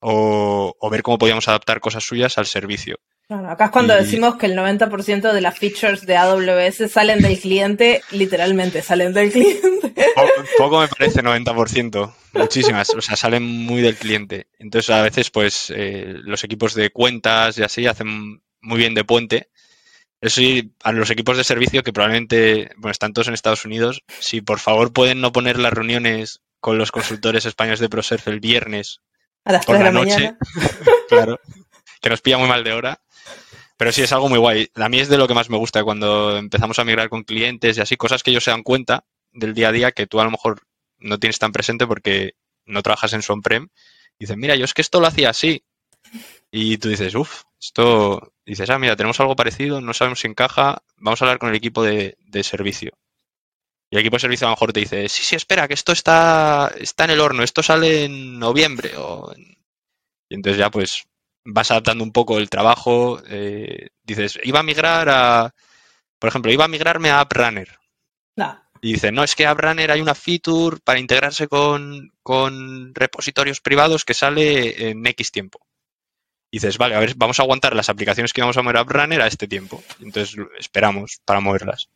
o, 0.00 0.88
ver 0.90 1.02
cómo 1.02 1.18
podíamos 1.18 1.48
adaptar 1.48 1.80
cosas 1.80 2.04
suyas 2.04 2.38
al 2.38 2.46
servicio. 2.46 2.98
Claro, 3.26 3.50
acá 3.50 3.66
es 3.66 3.70
cuando 3.72 3.94
decimos 3.94 4.36
que 4.36 4.46
el 4.46 4.56
90% 4.56 5.32
de 5.32 5.40
las 5.40 5.58
features 5.58 6.06
de 6.06 6.16
AWS 6.16 6.88
salen 6.88 7.20
del 7.20 7.40
cliente, 7.40 8.02
literalmente 8.12 8.82
salen 8.82 9.12
del 9.12 9.32
cliente. 9.32 9.94
Poco, 10.58 10.80
me 10.80 10.86
parece 10.86 11.24
90%, 11.24 12.14
muchísimas, 12.34 12.90
o 12.90 13.00
sea, 13.00 13.16
salen 13.16 13.42
muy 13.42 13.82
del 13.82 13.96
cliente. 13.96 14.46
Entonces 14.58 14.90
a 14.90 15.02
veces 15.02 15.30
pues 15.30 15.72
eh, 15.74 16.14
los 16.22 16.44
equipos 16.44 16.74
de 16.74 16.90
cuentas 16.90 17.58
y 17.58 17.64
así 17.64 17.86
hacen 17.86 18.42
muy 18.60 18.78
bien 18.78 18.94
de 18.94 19.04
puente. 19.04 19.48
Eso 20.26 20.40
sí, 20.40 20.72
a 20.82 20.90
los 20.90 21.10
equipos 21.10 21.36
de 21.36 21.44
servicio 21.44 21.84
que 21.84 21.92
probablemente, 21.92 22.70
bueno, 22.78 22.90
están 22.90 23.12
todos 23.12 23.28
en 23.28 23.34
Estados 23.34 23.64
Unidos, 23.64 24.02
si 24.18 24.40
por 24.40 24.58
favor 24.58 24.92
pueden 24.92 25.20
no 25.20 25.30
poner 25.30 25.56
las 25.56 25.72
reuniones 25.72 26.40
con 26.58 26.78
los 26.78 26.90
consultores 26.90 27.46
españoles 27.46 27.78
de 27.78 27.88
ProSurf 27.88 28.26
el 28.26 28.40
viernes 28.40 29.02
a 29.44 29.60
por 29.60 29.78
la, 29.78 29.92
noche. 29.92 30.34
claro, 31.08 31.38
que 32.00 32.10
nos 32.10 32.22
pilla 32.22 32.38
muy 32.38 32.48
mal 32.48 32.64
de 32.64 32.72
hora. 32.72 33.00
Pero 33.76 33.92
sí 33.92 34.02
es 34.02 34.12
algo 34.12 34.28
muy 34.28 34.40
guay. 34.40 34.68
A 34.74 34.88
mí 34.88 34.98
es 34.98 35.08
de 35.08 35.16
lo 35.16 35.28
que 35.28 35.34
más 35.34 35.48
me 35.48 35.58
gusta 35.58 35.84
cuando 35.84 36.36
empezamos 36.36 36.78
a 36.80 36.84
migrar 36.84 37.08
con 37.08 37.22
clientes 37.22 37.78
y 37.78 37.80
así, 37.80 37.96
cosas 37.96 38.24
que 38.24 38.32
ellos 38.32 38.42
se 38.42 38.50
dan 38.50 38.64
cuenta 38.64 39.04
del 39.32 39.54
día 39.54 39.68
a 39.68 39.72
día 39.72 39.92
que 39.92 40.08
tú 40.08 40.18
a 40.18 40.24
lo 40.24 40.32
mejor 40.32 40.62
no 40.98 41.20
tienes 41.20 41.38
tan 41.38 41.52
presente 41.52 41.86
porque 41.86 42.34
no 42.64 42.82
trabajas 42.82 43.12
en 43.12 43.22
su 43.22 43.32
on-prem. 43.32 43.68
Dicen, 44.18 44.40
mira, 44.40 44.56
yo 44.56 44.64
es 44.64 44.74
que 44.74 44.82
esto 44.82 44.98
lo 44.98 45.06
hacía 45.06 45.30
así. 45.30 45.62
Y 46.50 46.78
tú 46.78 46.88
dices, 46.88 47.14
uff, 47.14 47.42
esto, 47.60 48.32
dices, 48.44 48.70
ah, 48.70 48.78
mira, 48.78 48.96
tenemos 48.96 49.18
algo 49.20 49.36
parecido, 49.36 49.80
no 49.80 49.94
sabemos 49.94 50.20
si 50.20 50.28
encaja, 50.28 50.82
vamos 50.96 51.20
a 51.20 51.24
hablar 51.24 51.38
con 51.38 51.48
el 51.48 51.56
equipo 51.56 51.82
de, 51.82 52.16
de 52.20 52.42
servicio. 52.42 52.92
Y 53.90 53.96
el 53.96 54.00
equipo 54.00 54.16
de 54.16 54.20
servicio 54.20 54.46
a 54.46 54.50
lo 54.50 54.56
mejor 54.56 54.72
te 54.72 54.80
dice, 54.80 55.08
sí, 55.08 55.22
sí, 55.22 55.36
espera, 55.36 55.68
que 55.68 55.74
esto 55.74 55.92
está, 55.92 56.72
está 56.78 57.04
en 57.04 57.10
el 57.10 57.20
horno, 57.20 57.42
esto 57.42 57.62
sale 57.62 58.04
en 58.04 58.38
noviembre. 58.38 58.92
O 58.96 59.32
Y 60.28 60.34
entonces 60.34 60.58
ya 60.58 60.70
pues 60.70 61.04
vas 61.44 61.70
adaptando 61.70 62.02
un 62.02 62.12
poco 62.12 62.38
el 62.38 62.50
trabajo. 62.50 63.22
Eh, 63.28 63.88
dices, 64.02 64.38
iba 64.42 64.60
a 64.60 64.64
migrar 64.64 65.08
a, 65.08 65.54
por 66.18 66.28
ejemplo, 66.28 66.52
iba 66.52 66.64
a 66.64 66.68
migrarme 66.68 67.10
a 67.10 67.20
AppRunner. 67.20 67.78
No. 68.36 68.60
Y 68.82 68.94
dice, 68.94 69.12
no, 69.12 69.24
es 69.24 69.34
que 69.34 69.46
AppRunner 69.46 69.90
hay 69.90 70.00
una 70.00 70.14
feature 70.14 70.78
para 70.84 70.98
integrarse 70.98 71.48
con, 71.48 72.12
con 72.22 72.94
repositorios 72.94 73.60
privados 73.60 74.04
que 74.04 74.14
sale 74.14 74.90
en 74.90 75.06
X 75.06 75.30
tiempo. 75.30 75.65
Y 76.50 76.58
dices, 76.58 76.78
vale, 76.78 76.94
a 76.94 77.00
ver, 77.00 77.14
vamos 77.16 77.38
a 77.38 77.42
aguantar 77.42 77.74
las 77.74 77.88
aplicaciones 77.88 78.32
que 78.32 78.40
vamos 78.40 78.56
a 78.56 78.62
mover 78.62 78.78
a 78.78 78.80
AppRunner 78.80 79.20
a 79.20 79.26
este 79.26 79.48
tiempo. 79.48 79.82
Entonces 80.00 80.36
esperamos 80.58 81.20
para 81.24 81.40
moverlas. 81.40 81.88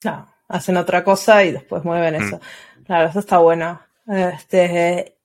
Claro 0.00 0.26
hacen 0.50 0.76
otra 0.76 1.02
cosa 1.02 1.44
y 1.44 1.52
después 1.52 1.84
mueven 1.84 2.16
eso. 2.16 2.36
Mm. 2.36 2.84
Claro, 2.84 3.08
eso 3.08 3.20
está 3.20 3.38
bueno. 3.38 3.80
Este, 4.06 5.16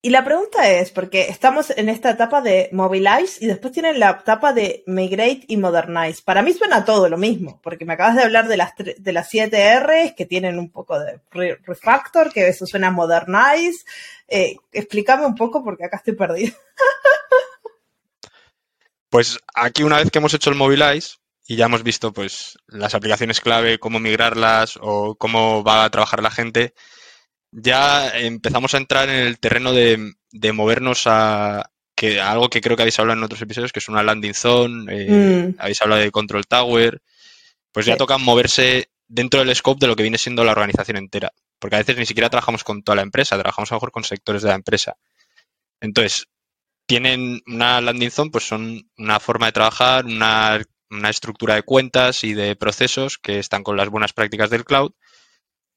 y 0.00 0.10
la 0.10 0.24
pregunta 0.24 0.70
es, 0.70 0.92
porque 0.92 1.22
estamos 1.22 1.70
en 1.76 1.88
esta 1.88 2.10
etapa 2.10 2.40
de 2.40 2.68
Mobilize 2.72 3.44
y 3.44 3.48
después 3.48 3.72
tienen 3.72 3.98
la 3.98 4.10
etapa 4.10 4.52
de 4.52 4.84
Migrate 4.86 5.44
y 5.48 5.56
Modernize. 5.56 6.22
Para 6.24 6.42
mí 6.42 6.52
suena 6.52 6.84
todo 6.84 7.08
lo 7.08 7.18
mismo, 7.18 7.60
porque 7.62 7.84
me 7.84 7.94
acabas 7.94 8.14
de 8.14 8.22
hablar 8.22 8.46
de 8.46 8.56
las, 8.56 8.72
de 8.76 9.12
las 9.12 9.28
7 9.28 9.80
Rs 9.80 10.12
que 10.16 10.26
tienen 10.26 10.60
un 10.60 10.70
poco 10.70 10.98
de 11.00 11.20
refactor, 11.66 12.32
que 12.32 12.46
eso 12.46 12.64
suena 12.64 12.92
Modernize. 12.92 13.84
Eh, 14.28 14.56
explícame 14.72 15.26
un 15.26 15.34
poco 15.34 15.64
porque 15.64 15.86
acá 15.86 15.96
estoy 15.96 16.14
perdido. 16.14 16.54
Pues 19.10 19.38
aquí 19.54 19.82
una 19.82 19.98
vez 19.98 20.10
que 20.10 20.18
hemos 20.18 20.34
hecho 20.34 20.50
el 20.50 20.56
Mobilize, 20.56 21.16
y 21.46 21.56
ya 21.56 21.64
hemos 21.64 21.82
visto 21.82 22.12
pues 22.12 22.58
las 22.66 22.94
aplicaciones 22.94 23.40
clave, 23.40 23.78
cómo 23.78 23.98
migrarlas 23.98 24.78
o 24.80 25.16
cómo 25.16 25.64
va 25.64 25.84
a 25.84 25.90
trabajar 25.90 26.22
la 26.22 26.30
gente, 26.30 26.74
ya 27.50 28.10
empezamos 28.10 28.74
a 28.74 28.76
entrar 28.76 29.08
en 29.08 29.26
el 29.26 29.38
terreno 29.38 29.72
de, 29.72 30.14
movernos 30.52 31.04
a, 31.06 31.70
que, 31.94 32.20
algo 32.20 32.50
que 32.50 32.60
creo 32.60 32.76
que 32.76 32.82
habéis 32.82 32.98
hablado 32.98 33.18
en 33.18 33.24
otros 33.24 33.40
episodios, 33.40 33.72
que 33.72 33.78
es 33.78 33.88
una 33.88 34.02
landing 34.02 34.34
zone, 34.34 34.94
eh, 34.94 35.08
mm. 35.48 35.54
habéis 35.58 35.80
hablado 35.80 36.02
de 36.02 36.10
control 36.10 36.46
tower, 36.46 37.00
pues 37.72 37.86
ya 37.86 37.96
toca 37.96 38.18
moverse 38.18 38.90
dentro 39.06 39.42
del 39.42 39.56
scope 39.56 39.80
de 39.80 39.86
lo 39.86 39.96
que 39.96 40.02
viene 40.02 40.18
siendo 40.18 40.44
la 40.44 40.52
organización 40.52 40.98
entera, 40.98 41.32
porque 41.58 41.76
a 41.76 41.78
veces 41.78 41.96
ni 41.96 42.04
siquiera 42.04 42.28
trabajamos 42.28 42.62
con 42.62 42.82
toda 42.82 42.96
la 42.96 43.02
empresa, 43.02 43.38
trabajamos 43.38 43.72
a 43.72 43.74
lo 43.74 43.78
mejor 43.78 43.92
con 43.92 44.04
sectores 44.04 44.42
de 44.42 44.48
la 44.50 44.54
empresa. 44.54 44.96
Entonces, 45.80 46.26
tienen 46.88 47.40
una 47.46 47.80
landing 47.80 48.10
zone, 48.10 48.30
pues 48.32 48.44
son 48.44 48.90
una 48.98 49.20
forma 49.20 49.46
de 49.46 49.52
trabajar, 49.52 50.06
una 50.06 50.60
una 50.90 51.10
estructura 51.10 51.54
de 51.54 51.62
cuentas 51.62 52.24
y 52.24 52.34
de 52.34 52.56
procesos 52.56 53.18
que 53.18 53.38
están 53.38 53.62
con 53.62 53.76
las 53.76 53.88
buenas 53.88 54.12
prácticas 54.12 54.50
del 54.50 54.64
cloud 54.64 54.92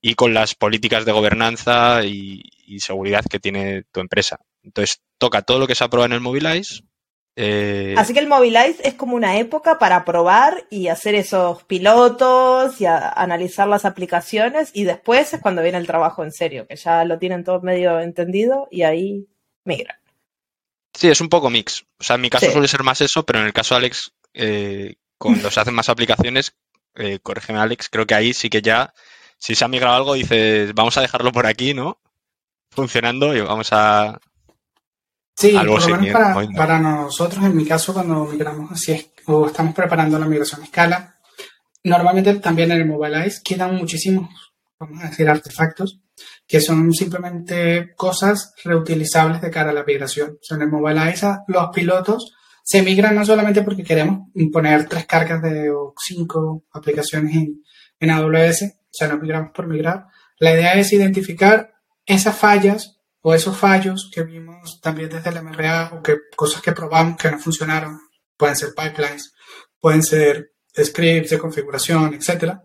y 0.01 0.15
con 0.15 0.33
las 0.33 0.55
políticas 0.55 1.05
de 1.05 1.11
gobernanza 1.11 2.03
y, 2.03 2.41
seguridad 2.79 3.25
que 3.29 3.39
tiene 3.39 3.83
tu 3.91 3.99
empresa. 3.99 4.39
Entonces, 4.63 5.01
toca 5.17 5.41
todo 5.41 5.59
lo 5.59 5.67
que 5.67 5.75
se 5.75 5.83
aprueba 5.83 6.05
en 6.05 6.13
el 6.13 6.21
Mobilize, 6.21 6.83
Eh, 7.35 7.95
Así 7.97 8.13
que 8.13 8.19
el 8.19 8.27
Mobilize 8.27 8.81
es 8.83 8.93
como 8.93 9.15
una 9.15 9.37
época 9.37 9.77
para 9.77 10.03
probar 10.03 10.65
y 10.69 10.87
hacer 10.87 11.15
esos 11.15 11.63
pilotos 11.63 12.79
y 12.81 12.85
analizar 12.85 13.67
las 13.67 13.85
aplicaciones 13.85 14.71
y 14.73 14.83
después 14.83 15.33
es 15.33 15.41
cuando 15.41 15.61
viene 15.61 15.77
el 15.77 15.87
trabajo 15.87 16.23
en 16.23 16.31
serio, 16.31 16.65
que 16.67 16.75
ya 16.75 17.05
lo 17.05 17.19
tienen 17.19 17.43
todo 17.43 17.61
medio 17.61 17.99
entendido 17.99 18.67
y 18.71 18.83
ahí 18.83 19.27
migran. 19.65 20.00
Sí, 20.93 21.07
es 21.09 21.21
un 21.21 21.29
poco 21.29 21.49
mix. 21.49 21.83
O 21.99 22.03
sea, 22.03 22.15
en 22.15 22.21
mi 22.21 22.29
caso 22.29 22.45
Sí. 22.47 22.51
suele 22.51 22.67
ser 22.67 22.83
más 22.83 23.01
eso, 23.01 23.25
pero 23.25 23.39
en 23.39 23.45
el 23.45 23.53
caso 23.53 23.73
de 23.75 23.79
Alex, 23.79 24.11
eh, 24.33 24.95
cuando 25.17 25.49
se 25.51 25.59
hacen 25.59 25.73
más 25.73 25.89
aplicaciones, 25.89 26.53
eh, 26.95 27.19
corrígeme 27.23 27.59
Alex, 27.59 27.87
creo 27.89 28.05
que 28.05 28.15
ahí 28.15 28.33
sí 28.33 28.49
que 28.49 28.61
ya, 28.61 28.93
si 29.37 29.55
se 29.55 29.63
ha 29.63 29.67
migrado 29.69 29.95
algo, 29.95 30.13
dices, 30.15 30.73
vamos 30.73 30.97
a 30.97 31.01
dejarlo 31.01 31.31
por 31.31 31.45
aquí, 31.47 31.73
¿no? 31.73 31.99
Funcionando 32.71 33.35
y 33.35 33.41
vamos 33.41 33.69
a... 33.71 34.19
Sí, 35.37 35.55
Algo 35.55 35.77
por 35.77 35.89
lo 35.89 35.97
menos 35.97 36.13
para, 36.13 36.33
moviendo. 36.33 36.57
para 36.57 36.79
nosotros, 36.79 37.43
en 37.45 37.55
mi 37.55 37.65
caso, 37.65 37.93
cuando 37.93 38.25
migramos 38.25 38.71
así 38.71 38.91
es, 38.91 39.09
o 39.25 39.47
estamos 39.47 39.73
preparando 39.73 40.19
la 40.19 40.25
migración 40.27 40.61
a 40.61 40.65
escala, 40.65 41.19
normalmente 41.83 42.35
también 42.35 42.71
en 42.71 42.81
el 42.81 42.85
Mobilize 42.85 43.41
quedan 43.43 43.75
muchísimos, 43.75 44.29
vamos 44.79 45.03
a 45.03 45.07
decir, 45.09 45.27
artefactos 45.29 45.99
que 46.51 46.59
son 46.59 46.91
simplemente 46.93 47.93
cosas 47.95 48.53
reutilizables 48.65 49.39
de 49.41 49.49
cara 49.49 49.69
a 49.69 49.73
la 49.73 49.85
migración. 49.85 50.31
O 50.31 50.43
sea, 50.43 50.57
en 50.57 50.63
el 50.63 50.69
Mobilize 50.69 51.25
a- 51.25 51.43
los 51.47 51.69
pilotos 51.73 52.33
se 52.61 52.81
migran 52.81 53.15
no 53.15 53.25
solamente 53.25 53.61
porque 53.61 53.83
queremos 53.85 54.27
poner 54.51 54.85
tres 54.89 55.05
cargas 55.05 55.41
de 55.41 55.71
o 55.71 55.93
cinco 55.97 56.65
aplicaciones 56.73 57.33
en, 57.37 57.63
en 58.01 58.09
AWS, 58.11 58.63
o 58.63 58.89
sea, 58.91 59.07
no 59.07 59.17
migramos 59.17 59.51
por 59.53 59.65
migrar. 59.67 60.07
La 60.39 60.51
idea 60.53 60.73
es 60.73 60.91
identificar 60.91 61.71
esas 62.05 62.35
fallas 62.37 62.99
o 63.21 63.33
esos 63.33 63.55
fallos 63.55 64.11
que 64.13 64.23
vimos 64.23 64.81
también 64.81 65.07
desde 65.09 65.29
el 65.29 65.41
MRA 65.43 65.91
o 65.93 66.01
que 66.03 66.17
cosas 66.35 66.61
que 66.61 66.73
probamos 66.73 67.15
que 67.17 67.31
no 67.31 67.39
funcionaron. 67.39 67.97
Pueden 68.35 68.57
ser 68.57 68.73
pipelines, 68.75 69.33
pueden 69.79 70.03
ser 70.03 70.51
scripts 70.75 71.29
de 71.29 71.37
configuración, 71.39 72.13
etcétera. 72.13 72.63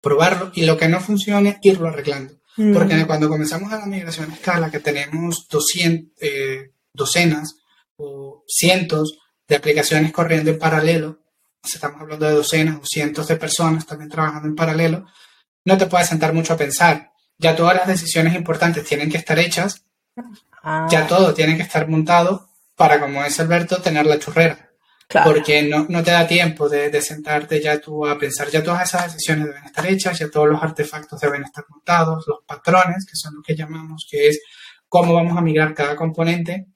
Probarlo 0.00 0.50
y 0.54 0.64
lo 0.66 0.76
que 0.76 0.88
no 0.88 0.98
funcione, 1.00 1.58
irlo 1.62 1.86
arreglando. 1.88 2.34
Porque 2.56 2.94
Mm. 2.96 3.06
cuando 3.06 3.28
comenzamos 3.28 3.72
a 3.72 3.78
la 3.78 3.86
migración 3.86 4.30
a 4.30 4.34
escala, 4.34 4.70
que 4.70 4.80
tenemos 4.80 5.46
200, 5.48 6.12
eh, 6.20 6.72
docenas 6.94 7.56
o 7.96 8.44
cientos 8.46 9.18
de 9.48 9.56
aplicaciones 9.56 10.12
corriendo 10.12 10.50
en 10.50 10.58
paralelo, 10.58 11.20
estamos 11.62 12.00
hablando 12.00 12.26
de 12.26 12.32
docenas 12.34 12.76
o 12.80 12.84
cientos 12.84 13.28
de 13.28 13.36
personas 13.36 13.86
también 13.86 14.10
trabajando 14.10 14.48
en 14.48 14.54
paralelo, 14.56 15.06
no 15.64 15.78
te 15.78 15.86
puedes 15.86 16.08
sentar 16.08 16.32
mucho 16.34 16.52
a 16.54 16.56
pensar. 16.56 17.12
Ya 17.38 17.56
todas 17.56 17.76
las 17.76 17.86
decisiones 17.86 18.34
importantes 18.34 18.84
tienen 18.84 19.10
que 19.10 19.16
estar 19.18 19.38
hechas, 19.38 19.84
Ah, 20.62 20.86
ya 20.90 21.06
todo 21.06 21.32
tiene 21.34 21.56
que 21.56 21.62
estar 21.62 21.88
montado 21.88 22.50
para, 22.76 23.00
como 23.00 23.24
es 23.24 23.40
Alberto, 23.40 23.80
tener 23.80 24.04
la 24.06 24.18
churrera 24.18 24.71
porque 25.24 25.62
no, 25.62 25.86
no 25.88 26.02
te 26.02 26.10
da 26.10 26.26
tiempo 26.26 26.68
de, 26.68 26.90
de 26.90 27.02
sentarte 27.02 27.60
ya 27.60 27.80
tú 27.80 28.06
a 28.06 28.18
pensar, 28.18 28.48
ya 28.50 28.62
todas 28.62 28.82
esas 28.88 29.12
decisiones 29.12 29.46
deben 29.46 29.64
estar 29.64 29.86
hechas, 29.86 30.18
ya 30.18 30.30
todos 30.30 30.48
los 30.48 30.62
artefactos 30.62 31.20
deben 31.20 31.44
estar 31.44 31.64
montados, 31.68 32.24
los 32.26 32.40
patrones, 32.46 33.06
que 33.06 33.16
son 33.16 33.36
lo 33.36 33.42
que 33.42 33.54
llamamos, 33.54 34.06
que 34.10 34.28
es 34.28 34.40
cómo 34.88 35.14
vamos 35.14 35.36
a 35.36 35.40
migrar 35.40 35.74
cada 35.74 35.96
componente, 35.96 36.66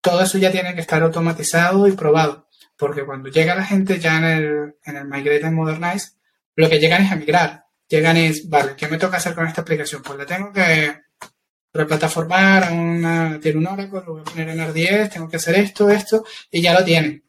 todo 0.00 0.22
eso 0.22 0.38
ya 0.38 0.50
tiene 0.50 0.74
que 0.74 0.80
estar 0.80 1.02
automatizado 1.02 1.86
y 1.86 1.92
probado, 1.92 2.48
porque 2.76 3.04
cuando 3.04 3.28
llega 3.28 3.54
la 3.54 3.64
gente 3.64 4.00
ya 4.00 4.18
en 4.18 4.24
el, 4.24 4.74
en 4.84 4.96
el 4.96 5.04
Migrate 5.06 5.46
and 5.46 5.56
Modernize, 5.56 6.12
lo 6.56 6.68
que 6.68 6.78
llegan 6.78 7.02
es 7.02 7.12
a 7.12 7.16
migrar, 7.16 7.66
llegan 7.88 8.16
es, 8.16 8.48
vale, 8.48 8.74
¿qué 8.76 8.88
me 8.88 8.98
toca 8.98 9.18
hacer 9.18 9.34
con 9.34 9.46
esta 9.46 9.62
aplicación? 9.62 10.02
Pues 10.02 10.18
la 10.18 10.26
tengo 10.26 10.52
que 10.52 11.02
replataformar 11.72 12.64
a 12.64 12.72
una, 12.72 13.40
tiene 13.40 13.58
un 13.58 13.66
Oracle, 13.66 14.00
lo 14.04 14.12
voy 14.12 14.20
a 14.20 14.24
poner 14.24 14.48
en 14.48 14.58
R10, 14.58 15.12
tengo 15.12 15.28
que 15.28 15.36
hacer 15.36 15.54
esto, 15.54 15.88
esto, 15.90 16.24
y 16.50 16.60
ya 16.60 16.74
lo 16.78 16.84
tienen. 16.84 17.24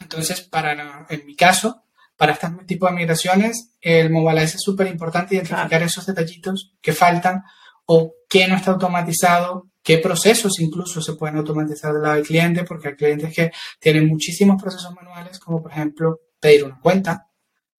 Entonces, 0.00 0.40
para, 0.42 1.06
en 1.08 1.26
mi 1.26 1.34
caso, 1.36 1.82
para 2.16 2.32
este 2.32 2.48
tipo 2.66 2.86
de 2.86 2.92
migraciones, 2.92 3.70
el 3.80 4.10
Mobilize 4.10 4.56
es 4.56 4.62
súper 4.62 4.86
importante 4.86 5.34
identificar 5.34 5.68
Claro. 5.68 5.84
esos 5.84 6.06
detallitos 6.06 6.72
que 6.80 6.92
faltan 6.92 7.42
o 7.86 8.14
qué 8.28 8.48
no 8.48 8.56
está 8.56 8.72
automatizado, 8.72 9.68
qué 9.82 9.98
procesos 9.98 10.58
incluso 10.58 11.00
se 11.00 11.12
pueden 11.12 11.36
automatizar 11.36 11.92
del 11.92 12.02
lado 12.02 12.14
del 12.16 12.26
cliente, 12.26 12.64
porque 12.64 12.88
hay 12.88 12.96
clientes 12.96 13.34
que 13.34 13.52
tienen 13.78 14.08
muchísimos 14.08 14.60
procesos 14.60 14.92
manuales, 14.94 15.38
como 15.38 15.62
por 15.62 15.70
ejemplo 15.70 16.20
pedir 16.40 16.64
una 16.64 16.80
cuenta, 16.80 17.28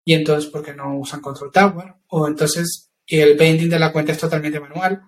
y 0.04 0.14
entonces 0.14 0.48
porque 0.50 0.72
no 0.72 0.96
usan 0.96 1.20
Control 1.20 1.50
Tower, 1.50 1.94
o 2.08 2.28
entonces 2.28 2.90
el 3.06 3.36
binding 3.36 3.68
de 3.70 3.78
la 3.78 3.92
cuenta 3.92 4.12
es 4.12 4.18
totalmente 4.18 4.60
manual. 4.60 5.02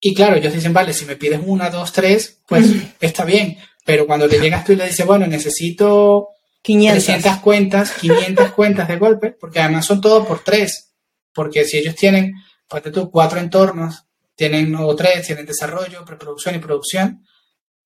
Y 0.00 0.14
claro, 0.14 0.36
ellos 0.36 0.54
dicen, 0.54 0.72
vale, 0.72 0.92
si 0.92 1.04
me 1.04 1.16
pides 1.16 1.40
una, 1.44 1.68
dos, 1.68 1.92
tres, 1.92 2.40
pues 2.46 2.66
está 3.00 3.24
bien, 3.24 3.58
pero 3.86 4.04
cuando 4.04 4.28
te 4.28 4.40
llegas 4.40 4.64
tú 4.64 4.72
y 4.72 4.76
le 4.76 4.88
dices, 4.88 5.06
bueno, 5.06 5.28
necesito 5.28 6.30
500. 6.60 7.04
300 7.04 7.40
cuentas, 7.40 7.92
500 7.92 8.50
cuentas 8.50 8.88
de 8.88 8.96
golpe, 8.96 9.30
porque 9.30 9.60
además 9.60 9.86
son 9.86 10.00
todo 10.00 10.26
por 10.26 10.42
tres. 10.42 10.92
Porque 11.32 11.64
si 11.64 11.78
ellos 11.78 11.94
tienen, 11.94 12.34
ponte 12.66 12.90
tú, 12.90 13.08
cuatro 13.12 13.38
entornos, 13.38 14.04
tienen 14.34 14.74
o 14.74 14.96
tres, 14.96 15.24
tienen 15.24 15.46
desarrollo, 15.46 16.04
preproducción 16.04 16.56
y 16.56 16.58
producción, 16.58 17.24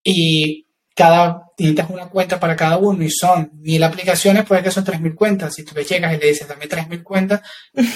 y 0.02 0.66
cada, 0.94 1.42
necesitas 1.58 1.90
una 1.90 2.08
cuenta 2.08 2.40
para 2.40 2.56
cada 2.56 2.78
uno 2.78 3.04
y 3.04 3.10
son 3.10 3.50
mil 3.60 3.82
aplicaciones, 3.82 4.46
puede 4.46 4.62
que 4.62 4.70
son 4.70 4.84
3.000 4.84 5.14
cuentas. 5.14 5.54
Si 5.54 5.64
tú 5.64 5.74
le 5.74 5.84
llegas 5.84 6.14
y 6.14 6.18
le 6.18 6.28
dices, 6.28 6.48
dame 6.48 6.66
3.000 6.66 7.02
cuentas, 7.02 7.42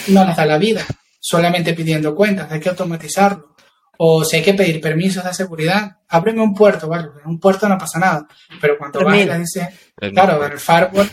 no 0.09 0.27
les 0.27 0.37
da 0.37 0.45
la 0.45 0.59
vida, 0.59 0.85
solamente 1.19 1.73
pidiendo 1.73 2.15
cuentas, 2.15 2.53
hay 2.53 2.61
que 2.61 2.69
automatizarlo. 2.69 3.54
O 3.99 4.25
si 4.25 4.37
hay 4.37 4.43
que 4.43 4.55
pedir 4.55 4.81
permisos 4.81 5.25
de 5.25 5.33
seguridad, 5.35 5.99
ábreme 6.09 6.43
un 6.43 6.55
puerto, 6.55 6.89
vale, 6.89 7.09
en 7.23 7.31
un 7.31 7.39
puerto 7.41 7.69
no 7.69 7.79
pasa 7.79 7.99
nada, 7.99 8.27
pero 8.61 8.77
cuando 8.79 9.05
vas 9.05 9.15
y 9.17 9.21
3.000. 9.21 9.27
le 9.27 9.39
dices, 9.39 9.69
es 10.01 10.11
Claro, 10.13 10.45
el 10.45 10.59
firewall. 10.59 11.11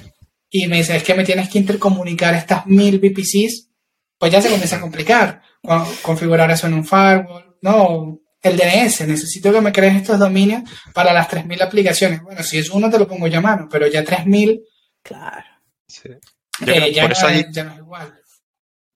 Y 0.50 0.68
me 0.68 0.78
dice, 0.78 0.96
es 0.98 1.04
que 1.04 1.14
me 1.14 1.24
tienes 1.24 1.48
que 1.50 1.60
intercomunicar 1.60 2.34
estas 2.36 2.66
mil 2.66 3.00
VPCs. 3.00 3.70
Pues 4.18 4.32
ya 4.32 4.42
se 4.42 4.50
comienza 4.50 4.76
a 4.78 4.82
complicar. 4.82 5.42
Con- 5.64 5.86
configurar 6.02 6.52
eso 6.52 6.68
en 6.68 6.74
un 6.74 6.84
firewall. 6.86 7.56
No, 7.62 8.20
el 8.42 8.58
DNS. 8.58 9.08
Necesito 9.08 9.52
que 9.54 9.62
me 9.62 9.72
crees 9.72 9.96
estos 9.96 10.20
dominios 10.20 10.64
para 10.94 11.14
las 11.14 11.30
3.000 11.30 11.62
aplicaciones. 11.62 12.22
Bueno, 12.22 12.44
si 12.44 12.58
es 12.58 12.70
uno 12.70 12.90
te 12.90 13.00
lo 13.00 13.08
pongo 13.08 13.28
yo 13.28 13.38
a 13.38 13.42
mano, 13.42 13.68
pero 13.72 13.88
ya 13.88 14.04
3.000 14.04 14.62
Claro. 15.04 15.46
sí. 15.88 16.10
eh, 16.10 16.20
Yo 16.60 16.66
creo 16.66 16.84
que 16.86 16.94
ya, 16.94 17.08
por 17.08 17.22
no 17.22 17.28
ahí- 17.28 17.46
ya 17.52 17.64
no 17.64 17.72
es 17.72 17.78
igual. 17.78 18.14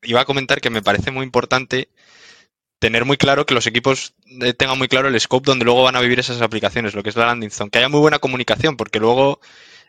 iba 0.04 0.22
a 0.22 0.26
comentar 0.26 0.60
que 0.62 0.70
me 0.70 0.82
parece 0.84 1.10
muy 1.12 1.24
importante 1.24 1.90
tener 2.80 3.06
muy 3.06 3.18
claro 3.18 3.46
que 3.46 3.54
los 3.54 3.68
equipos 3.68 4.14
eh, 4.42 4.54
tengan 4.54 4.78
muy 4.78 4.88
claro 4.88 5.08
el 5.08 5.20
scope 5.20 5.46
donde 5.46 5.66
luego 5.66 5.84
van 5.84 5.96
a 5.96 6.02
vivir 6.02 6.20
esas 6.20 6.42
aplicaciones, 6.42 6.94
lo 6.94 7.04
que 7.04 7.10
es 7.10 7.16
la 7.16 7.28
landing 7.28 7.52
zone, 7.52 7.70
que 7.70 7.80
haya 7.80 7.90
muy 7.90 8.00
buena 8.00 8.20
comunicación, 8.20 8.78
porque 8.78 9.00
luego 9.00 9.40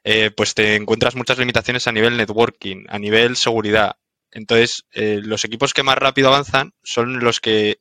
eh, 0.04 0.30
pues 0.30 0.54
te 0.54 0.76
encuentras 0.76 1.16
muchas 1.16 1.38
limitaciones 1.38 1.86
a 1.88 1.92
nivel 1.92 2.16
networking, 2.16 2.84
a 2.88 2.98
nivel 2.98 3.36
seguridad. 3.36 3.96
Entonces, 4.30 4.84
eh, 4.92 5.20
los 5.22 5.44
equipos 5.44 5.74
que 5.74 5.82
más 5.82 5.98
rápido 5.98 6.28
avanzan 6.28 6.74
son 6.82 7.20
los 7.20 7.40
que 7.40 7.80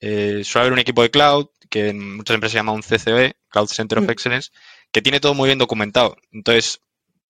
eh, 0.00 0.42
suele 0.44 0.62
haber 0.62 0.72
un 0.74 0.78
equipo 0.78 1.02
de 1.02 1.10
cloud, 1.10 1.46
que 1.70 1.88
en 1.88 2.16
muchas 2.16 2.34
empresas 2.34 2.52
se 2.52 2.58
llama 2.58 2.72
un 2.72 2.82
CCB, 2.82 3.34
Cloud 3.48 3.68
Center 3.68 3.98
of 3.98 4.04
Mm. 4.04 4.10
Excellence, 4.10 4.50
que 4.92 5.00
tiene 5.02 5.20
todo 5.20 5.32
muy 5.34 5.48
bien 5.48 5.58
documentado. 5.58 6.16
Entonces, 6.32 6.80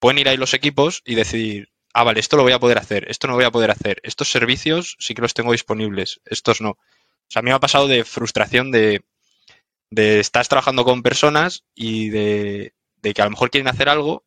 pueden 0.01 0.19
ir 0.19 0.29
ahí 0.29 0.37
los 0.37 0.55
equipos 0.55 1.01
y 1.05 1.15
decidir, 1.15 1.69
ah, 1.93 2.05
vale, 2.05 2.19
esto 2.21 2.37
lo 2.37 2.43
voy 2.43 2.53
a 2.53 2.59
poder 2.59 2.79
hacer, 2.79 3.09
esto 3.09 3.29
no 3.29 3.35
voy 3.35 3.45
a 3.45 3.53
poder 3.53 3.71
hacer, 3.71 4.01
estos 4.03 4.29
servicios 4.29 4.97
sí 4.99 5.15
que 5.15 5.23
los 5.23 5.35
tengo 5.35 5.53
disponibles, 5.53 6.21
estos 6.25 6.61
no. 6.61 6.77
Sea, 7.35 7.41
a 7.41 7.43
mí 7.43 7.51
me 7.51 7.57
ha 7.57 7.61
pasado 7.61 7.89
de 7.89 8.05
frustración 8.05 8.71
de, 8.71 9.03
de 9.91 10.21
estás 10.21 10.49
trabajando 10.49 10.85
con 10.85 11.03
personas 11.03 11.65
y 11.75 12.11
de, 12.11 12.75
que 13.03 13.23
a 13.23 13.25
lo 13.25 13.33
mejor 13.33 13.51
quieren 13.51 13.67
hacer 13.67 13.89
algo 13.89 14.25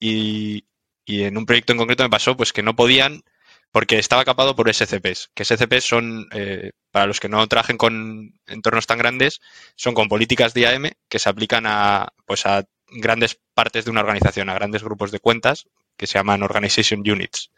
y, 0.00 0.66
y 1.04 1.24
en 1.24 1.36
un 1.36 1.46
proyecto 1.46 1.72
en 1.72 1.78
concreto 1.78 2.04
me 2.04 2.10
pasó 2.10 2.36
pues 2.36 2.54
que 2.54 2.62
no 2.62 2.74
podían 2.74 3.22
porque 3.70 3.98
estaba 3.98 4.24
capado 4.24 4.56
por 4.56 4.70
SCPs, 4.70 5.30
que 5.34 5.44
SCPs 5.44 5.84
son, 5.84 6.28
eh, 6.32 6.72
para 6.90 7.06
los 7.06 7.20
que 7.20 7.28
no 7.28 7.46
trabajen 7.48 7.76
con 7.76 8.32
entornos 8.46 8.86
tan 8.86 8.98
grandes, 8.98 9.40
son 9.76 9.94
con 9.94 10.08
políticas 10.08 10.54
de 10.54 10.62
IAM 10.62 10.90
que 11.10 11.18
se 11.18 11.28
aplican 11.28 11.64
a, 11.66 12.14
pues 12.26 12.46
a 12.46 12.64
grandes 12.88 13.38
partes 13.54 13.84
de 13.84 13.90
una 13.90 14.00
organización, 14.00 14.48
a 14.48 14.54
grandes 14.54 14.82
grupos 14.82 15.12
de 15.12 15.20
cuentas 15.20 15.66
que 15.98 16.06
se 16.06 16.18
llaman 16.18 16.42
Organization 16.42 17.00
Units. 17.00 17.50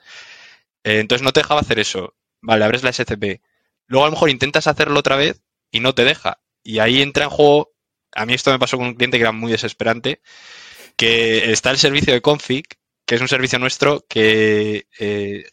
Eh, 0.84 1.00
entonces 1.00 1.22
no 1.24 1.32
te 1.32 1.40
dejaba 1.40 1.60
hacer 1.60 1.78
eso. 1.78 2.14
Vale, 2.40 2.64
abres 2.64 2.82
la 2.82 2.90
SCP. 2.90 3.40
Luego 3.86 4.04
a 4.06 4.08
lo 4.08 4.12
mejor 4.12 4.30
intentas 4.30 4.66
hacerlo 4.66 5.00
otra 5.00 5.16
vez 5.16 5.42
y 5.70 5.80
no 5.80 5.94
te 5.94 6.04
deja. 6.04 6.40
Y 6.62 6.78
ahí 6.78 7.02
entra 7.02 7.24
en 7.24 7.30
juego, 7.30 7.72
a 8.14 8.26
mí 8.26 8.34
esto 8.34 8.50
me 8.50 8.58
pasó 8.58 8.78
con 8.78 8.86
un 8.88 8.94
cliente 8.94 9.18
que 9.18 9.22
era 9.22 9.32
muy 9.32 9.52
desesperante, 9.52 10.20
que 10.96 11.52
está 11.52 11.70
el 11.70 11.78
servicio 11.78 12.12
de 12.14 12.22
config, 12.22 12.64
que 13.06 13.16
es 13.16 13.20
un 13.20 13.28
servicio 13.28 13.58
nuestro 13.58 14.04
que 14.08 14.86
eh, 14.98 15.46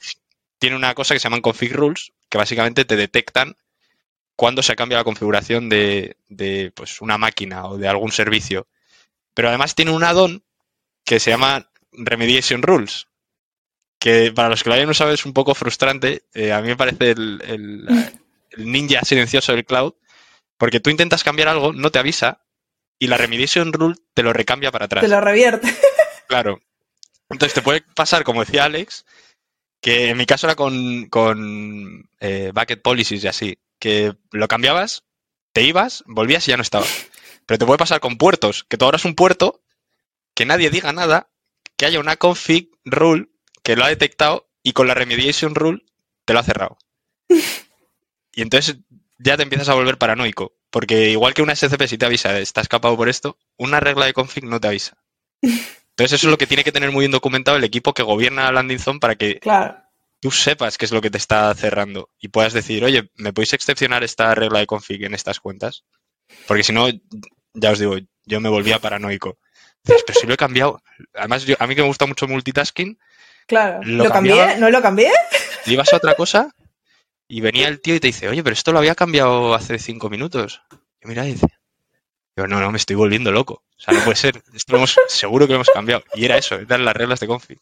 tiene 0.60 0.76
una 0.76 0.94
cosa 0.96 1.14
que 1.16 1.20
se 1.20 1.26
llaman 1.26 1.42
config 1.42 1.74
rules, 1.74 2.14
que 2.30 2.38
básicamente 2.38 2.86
te 2.86 2.96
detectan 2.98 3.56
cuando 4.36 4.64
se 4.64 4.76
cambia 4.76 4.98
la 4.98 5.04
configuración 5.04 5.70
de, 5.70 6.18
de, 6.30 6.72
pues, 6.76 7.02
una 7.02 7.18
máquina 7.18 7.66
o 7.68 7.78
de 7.78 7.88
algún 7.88 8.12
servicio. 8.12 8.68
Pero 9.34 9.50
además 9.50 9.76
tiene 9.76 9.92
un 9.92 10.04
add-on 10.04 10.44
que 11.06 11.20
se 11.20 11.32
llama 11.32 11.70
Remediation 11.94 12.62
Rules, 12.64 13.08
que 14.00 14.32
para 14.34 14.50
los 14.50 14.64
que 14.64 14.70
lo 14.70 14.76
hayan 14.76 14.90
usado 14.90 15.12
es 15.12 15.26
un 15.26 15.34
poco 15.34 15.56
frustrante. 15.56 16.24
Eh, 16.34 16.52
a 16.52 16.62
mí 16.62 16.68
me 16.70 16.78
parece 16.78 17.12
el, 17.12 17.42
el- 17.46 17.88
el 18.52 18.72
ninja 18.72 19.02
silencioso 19.04 19.54
del 19.54 19.66
cloud, 19.66 19.94
porque 20.58 20.80
tú 20.80 20.90
intentas 20.90 21.24
cambiar 21.24 21.48
algo, 21.48 21.74
no 21.74 21.92
te 21.92 22.00
avisa, 22.00 22.46
y 23.00 23.08
la 23.08 23.18
remediation 23.18 23.74
rule 23.74 23.96
te 24.14 24.22
lo 24.22 24.32
recambia 24.32 24.72
para 24.72 24.86
atrás. 24.86 25.04
Te 25.04 25.10
lo 25.10 25.22
revierte. 25.22 25.68
Claro. 26.28 26.62
Entonces 27.30 27.54
te 27.54 27.62
puede 27.62 27.82
pasar, 27.82 28.24
como 28.24 28.46
decía 28.46 28.64
Alex, 28.64 29.06
que 29.82 30.12
en 30.12 30.18
mi 30.18 30.26
caso 30.26 30.48
era 30.48 30.56
con, 30.56 31.08
con 31.08 32.10
eh, 32.22 32.54
bucket 32.56 32.82
policies 32.82 33.22
y 33.26 33.28
así, 33.28 33.58
que 33.80 34.16
lo 34.32 34.48
cambiabas, 34.48 35.04
te 35.52 35.64
ibas, 35.64 36.06
volvías 36.08 36.48
y 36.48 36.52
ya 36.52 36.56
no 36.58 36.64
estaba. 36.64 36.86
Pero 37.46 37.58
te 37.58 37.66
puede 37.66 37.80
pasar 37.80 38.00
con 38.00 38.18
puertos, 38.18 38.64
que 38.64 38.78
tú 38.78 38.86
abras 38.86 39.04
un 39.04 39.16
puerto, 39.16 39.62
que 40.34 40.46
nadie 40.46 40.70
diga 40.70 40.94
nada, 40.94 41.30
que 41.76 41.86
haya 41.86 42.00
una 42.00 42.16
config 42.16 42.70
rule 42.86 43.28
que 43.64 43.76
lo 43.76 43.84
ha 43.84 43.90
detectado 43.90 44.50
y 44.64 44.72
con 44.72 44.88
la 44.88 44.94
remediation 44.94 45.56
rule 45.56 45.84
te 46.26 46.34
lo 46.34 46.40
ha 46.40 46.44
cerrado. 46.44 46.78
Y 48.34 48.42
entonces 48.42 48.78
ya 49.20 49.38
te 49.38 49.44
empiezas 49.44 49.70
a 49.70 49.74
volver 49.74 49.98
paranoico, 49.98 50.54
porque 50.70 51.10
igual 51.10 51.34
que 51.34 51.42
una 51.42 51.56
SCP 51.56 51.88
si 51.88 51.98
te 51.98 52.06
avisa, 52.06 52.40
está 52.40 52.62
escapado 52.62 52.96
por 52.98 53.10
esto, 53.10 53.38
una 53.58 53.80
regla 53.80 54.06
de 54.06 54.14
config 54.14 54.44
no 54.46 54.60
te 54.60 54.68
avisa. 54.70 54.98
Entonces 55.42 56.14
eso 56.20 56.28
es 56.28 56.32
lo 56.32 56.38
que 56.38 56.48
tiene 56.48 56.64
que 56.64 56.72
tener 56.72 56.92
muy 56.92 57.02
bien 57.02 57.12
documentado 57.12 57.58
el 57.58 57.64
equipo 57.64 57.94
que 57.94 58.02
gobierna 58.04 58.46
la 58.46 58.52
landing 58.54 58.80
zone 58.80 59.00
para 59.00 59.16
que 59.16 59.40
Claro. 59.40 59.78
tú 60.20 60.32
sepas 60.32 60.78
qué 60.78 60.86
es 60.86 60.92
lo 60.92 61.02
que 61.02 61.10
te 61.12 61.18
está 61.18 61.54
cerrando 61.54 62.10
y 62.20 62.30
puedas 62.30 62.54
decir, 62.54 62.84
oye, 62.84 63.12
¿me 63.16 63.34
podéis 63.34 63.54
excepcionar 63.54 64.04
esta 64.04 64.34
regla 64.34 64.60
de 64.60 64.66
config 64.68 65.04
en 65.04 65.14
estas 65.14 65.40
cuentas? 65.40 65.84
Porque 66.48 66.64
si 66.64 66.72
no, 66.74 66.88
ya 67.54 67.72
os 67.72 67.80
digo, 67.80 67.98
yo 68.26 68.40
me 68.40 68.50
volvía 68.50 68.80
paranoico. 68.80 69.38
Dices, 69.84 70.04
pero 70.08 70.20
si 70.20 70.26
lo 70.28 70.34
he 70.34 70.38
cambiado. 70.38 70.82
Además, 71.14 71.44
yo- 71.46 71.56
a 71.60 71.68
mí 71.68 71.76
que 71.76 71.82
me 71.82 71.88
gusta 71.88 72.06
mucho 72.06 72.28
multitasking, 72.28 72.98
Claro. 73.48 73.82
Lo 73.84 74.06
¿Lo, 74.06 74.12
cambié? 74.12 74.58
¿No 74.58 74.70
lo 74.70 74.82
cambié? 74.82 75.12
ibas 75.66 75.92
a 75.92 75.98
otra 75.98 76.14
cosa 76.16 76.54
y 77.32 77.40
venía 77.40 77.70
el 77.70 77.80
tío 77.80 77.96
y 77.96 78.02
te 78.02 78.08
dice, 78.08 78.28
oye, 78.28 78.44
pero 78.44 78.54
esto 78.54 78.74
lo 78.74 78.80
había 78.80 78.94
cambiado 78.94 79.56
hace 79.56 79.80
cinco 79.80 80.10
minutos. 80.10 80.62
Y 81.02 81.08
mira, 81.08 81.26
y 81.26 81.32
dice, 81.32 81.48
yo 82.36 82.46
no, 82.46 82.60
no, 82.60 82.72
me 82.72 82.78
estoy 82.78 82.98
volviendo 82.98 83.32
loco. 83.32 83.64
O 83.78 83.80
sea, 83.80 83.94
no 83.94 84.02
puede 84.02 84.18
ser. 84.18 84.44
Esto 84.54 84.74
lo 84.74 84.80
hemos, 84.80 84.98
seguro 85.08 85.48
que 85.48 85.54
lo 85.54 85.56
hemos 85.56 85.70
cambiado. 85.70 86.04
Y 86.14 86.26
era 86.26 86.38
eso, 86.38 86.56
eran 86.56 86.84
las 86.84 86.94
reglas 86.94 87.22
de 87.22 87.28
config. 87.28 87.58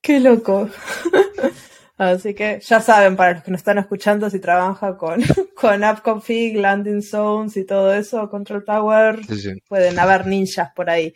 Qué 0.00 0.18
loco. 0.18 0.68
Así 1.96 2.34
que 2.34 2.58
ya 2.60 2.80
saben, 2.80 3.14
para 3.14 3.34
los 3.34 3.44
que 3.44 3.52
nos 3.52 3.60
están 3.60 3.78
escuchando, 3.78 4.28
si 4.28 4.40
trabaja 4.40 4.96
con, 4.96 5.22
con 5.54 5.84
AppConfig, 5.84 6.56
Landing 6.56 7.02
Zones 7.02 7.56
y 7.56 7.64
todo 7.64 7.94
eso, 7.94 8.28
Control 8.28 8.64
Tower, 8.64 9.24
Sí, 9.26 9.40
sí. 9.40 9.50
pueden 9.68 9.96
haber 10.00 10.26
ninjas 10.26 10.72
por 10.74 10.90
ahí. 10.90 11.14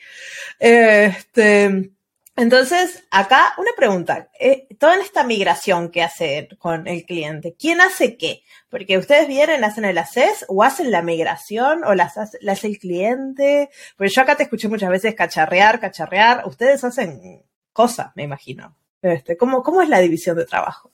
Este, 0.61 1.91
entonces, 2.37 3.05
acá 3.11 3.55
una 3.59 3.71
pregunta. 3.77 4.29
Eh, 4.39 4.69
toda 4.79 4.97
esta 5.01 5.25
migración 5.25 5.91
que 5.91 6.03
hace 6.03 6.49
con 6.59 6.87
el 6.87 7.05
cliente, 7.05 7.57
¿quién 7.59 7.81
hace 7.81 8.17
qué? 8.17 8.43
Porque 8.69 8.99
ustedes 8.99 9.27
vienen, 9.27 9.65
hacen 9.65 9.87
el 9.87 9.99
access 9.99 10.45
o 10.49 10.63
hacen 10.63 10.91
la 10.91 11.03
migración 11.03 11.83
o 11.85 11.95
la 11.95 12.05
hace 12.05 12.67
el 12.67 12.79
cliente. 12.79 13.71
Porque 13.97 14.13
yo 14.13 14.23
acá 14.23 14.37
te 14.37 14.43
escuché 14.43 14.69
muchas 14.69 14.91
veces 14.91 15.15
cacharrear, 15.15 15.81
cacharrear. 15.81 16.47
Ustedes 16.47 16.85
hacen 16.85 17.43
cosas, 17.73 18.13
me 18.15 18.25
imagino. 18.25 18.77
Este, 19.01 19.37
¿cómo, 19.37 19.63
¿Cómo 19.63 19.83
es 19.83 19.89
la 19.89 20.01
división 20.01 20.37
de 20.37 20.45
trabajo? 20.45 20.93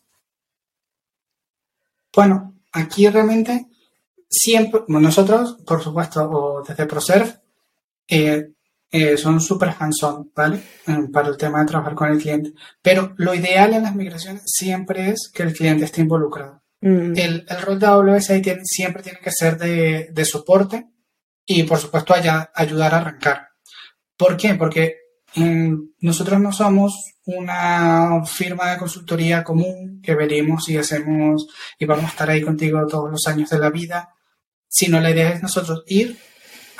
Bueno, 2.14 2.54
aquí 2.72 3.08
realmente 3.08 3.66
siempre, 4.28 4.82
nosotros, 4.88 5.58
por 5.66 5.82
supuesto, 5.82 6.62
desde 6.66 6.86
ProServe, 6.86 7.40
eh, 8.08 8.50
eh, 8.92 9.16
son 9.16 9.40
súper 9.40 9.74
hands-on, 9.78 10.30
¿vale? 10.36 10.60
Para 11.12 11.28
el 11.28 11.36
tema 11.36 11.60
de 11.60 11.66
trabajar 11.66 11.94
con 11.94 12.10
el 12.10 12.18
cliente. 12.18 12.52
Pero 12.82 13.14
lo 13.16 13.34
ideal 13.34 13.72
en 13.74 13.82
las 13.84 13.94
migraciones 13.96 14.42
siempre 14.46 15.08
es 15.10 15.30
que 15.34 15.42
el 15.42 15.54
cliente 15.54 15.84
esté 15.86 16.02
involucrado. 16.02 16.62
Mm, 16.82 17.16
El, 17.16 17.46
el 17.48 17.62
rol 17.62 17.78
de 17.78 17.86
AWS 17.86 18.30
ahí 18.30 18.42
tiene- 18.42 18.62
siempre 18.64 19.02
tiene 19.02 19.18
que 19.20 19.30
ser 19.32 19.56
de, 19.58 20.08
de 20.12 20.24
soporte 20.24 20.86
y, 21.46 21.62
por 21.64 21.78
supuesto, 21.78 22.12
aya- 22.14 22.50
ayudar 22.54 22.94
a 22.94 22.98
arrancar. 22.98 23.48
¿Por 24.16 24.36
qué? 24.36 24.54
Porque 24.56 24.96
mm, 25.36 25.74
nosotros 26.00 26.38
no 26.40 26.52
somos 26.52 26.92
una 27.24 28.24
firma 28.26 28.72
de 28.72 28.78
consultoría 28.78 29.42
común 29.44 30.00
que 30.02 30.14
venimos 30.14 30.68
y 30.68 30.76
hacemos 30.76 31.46
y 31.78 31.86
vamos 31.86 32.04
a 32.04 32.08
estar 32.08 32.28
ahí 32.28 32.42
contigo 32.42 32.84
todos 32.86 33.10
los 33.10 33.26
años 33.26 33.48
de 33.50 33.58
la 33.58 33.70
vida, 33.70 34.10
sino 34.68 35.00
la 35.00 35.10
idea 35.10 35.30
es 35.30 35.42
nosotros 35.42 35.84
ir, 35.86 36.18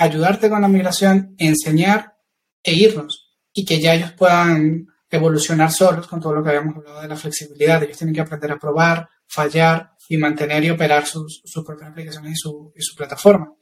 ayudarte 0.03 0.51
con 0.51 0.61
la 0.63 0.69
migración, 0.69 1.35
enseñar 1.39 2.15
e 2.63 2.75
irnos 2.75 3.33
y 3.53 3.65
que 3.65 3.81
ya 3.81 3.95
ellos 3.95 4.13
puedan 4.13 4.87
evolucionar 5.11 5.71
solos 5.71 6.07
con 6.07 6.21
todo 6.21 6.35
lo 6.35 6.43
que 6.43 6.51
habíamos 6.51 6.77
hablado 6.77 7.03
de 7.03 7.09
la 7.09 7.17
flexibilidad. 7.17 7.83
Ellos 7.83 7.99
tienen 7.99 8.15
que 8.15 8.23
aprender 8.23 8.53
a 8.53 8.59
probar, 8.59 9.09
fallar 9.27 9.93
y 10.09 10.17
mantener 10.17 10.65
y 10.65 10.71
operar 10.71 11.07
sus, 11.07 11.43
sus 11.45 11.65
propias 11.65 11.91
aplicaciones 11.91 12.39
y 12.39 12.83
su, 12.83 12.95
plataforma. 12.97 13.55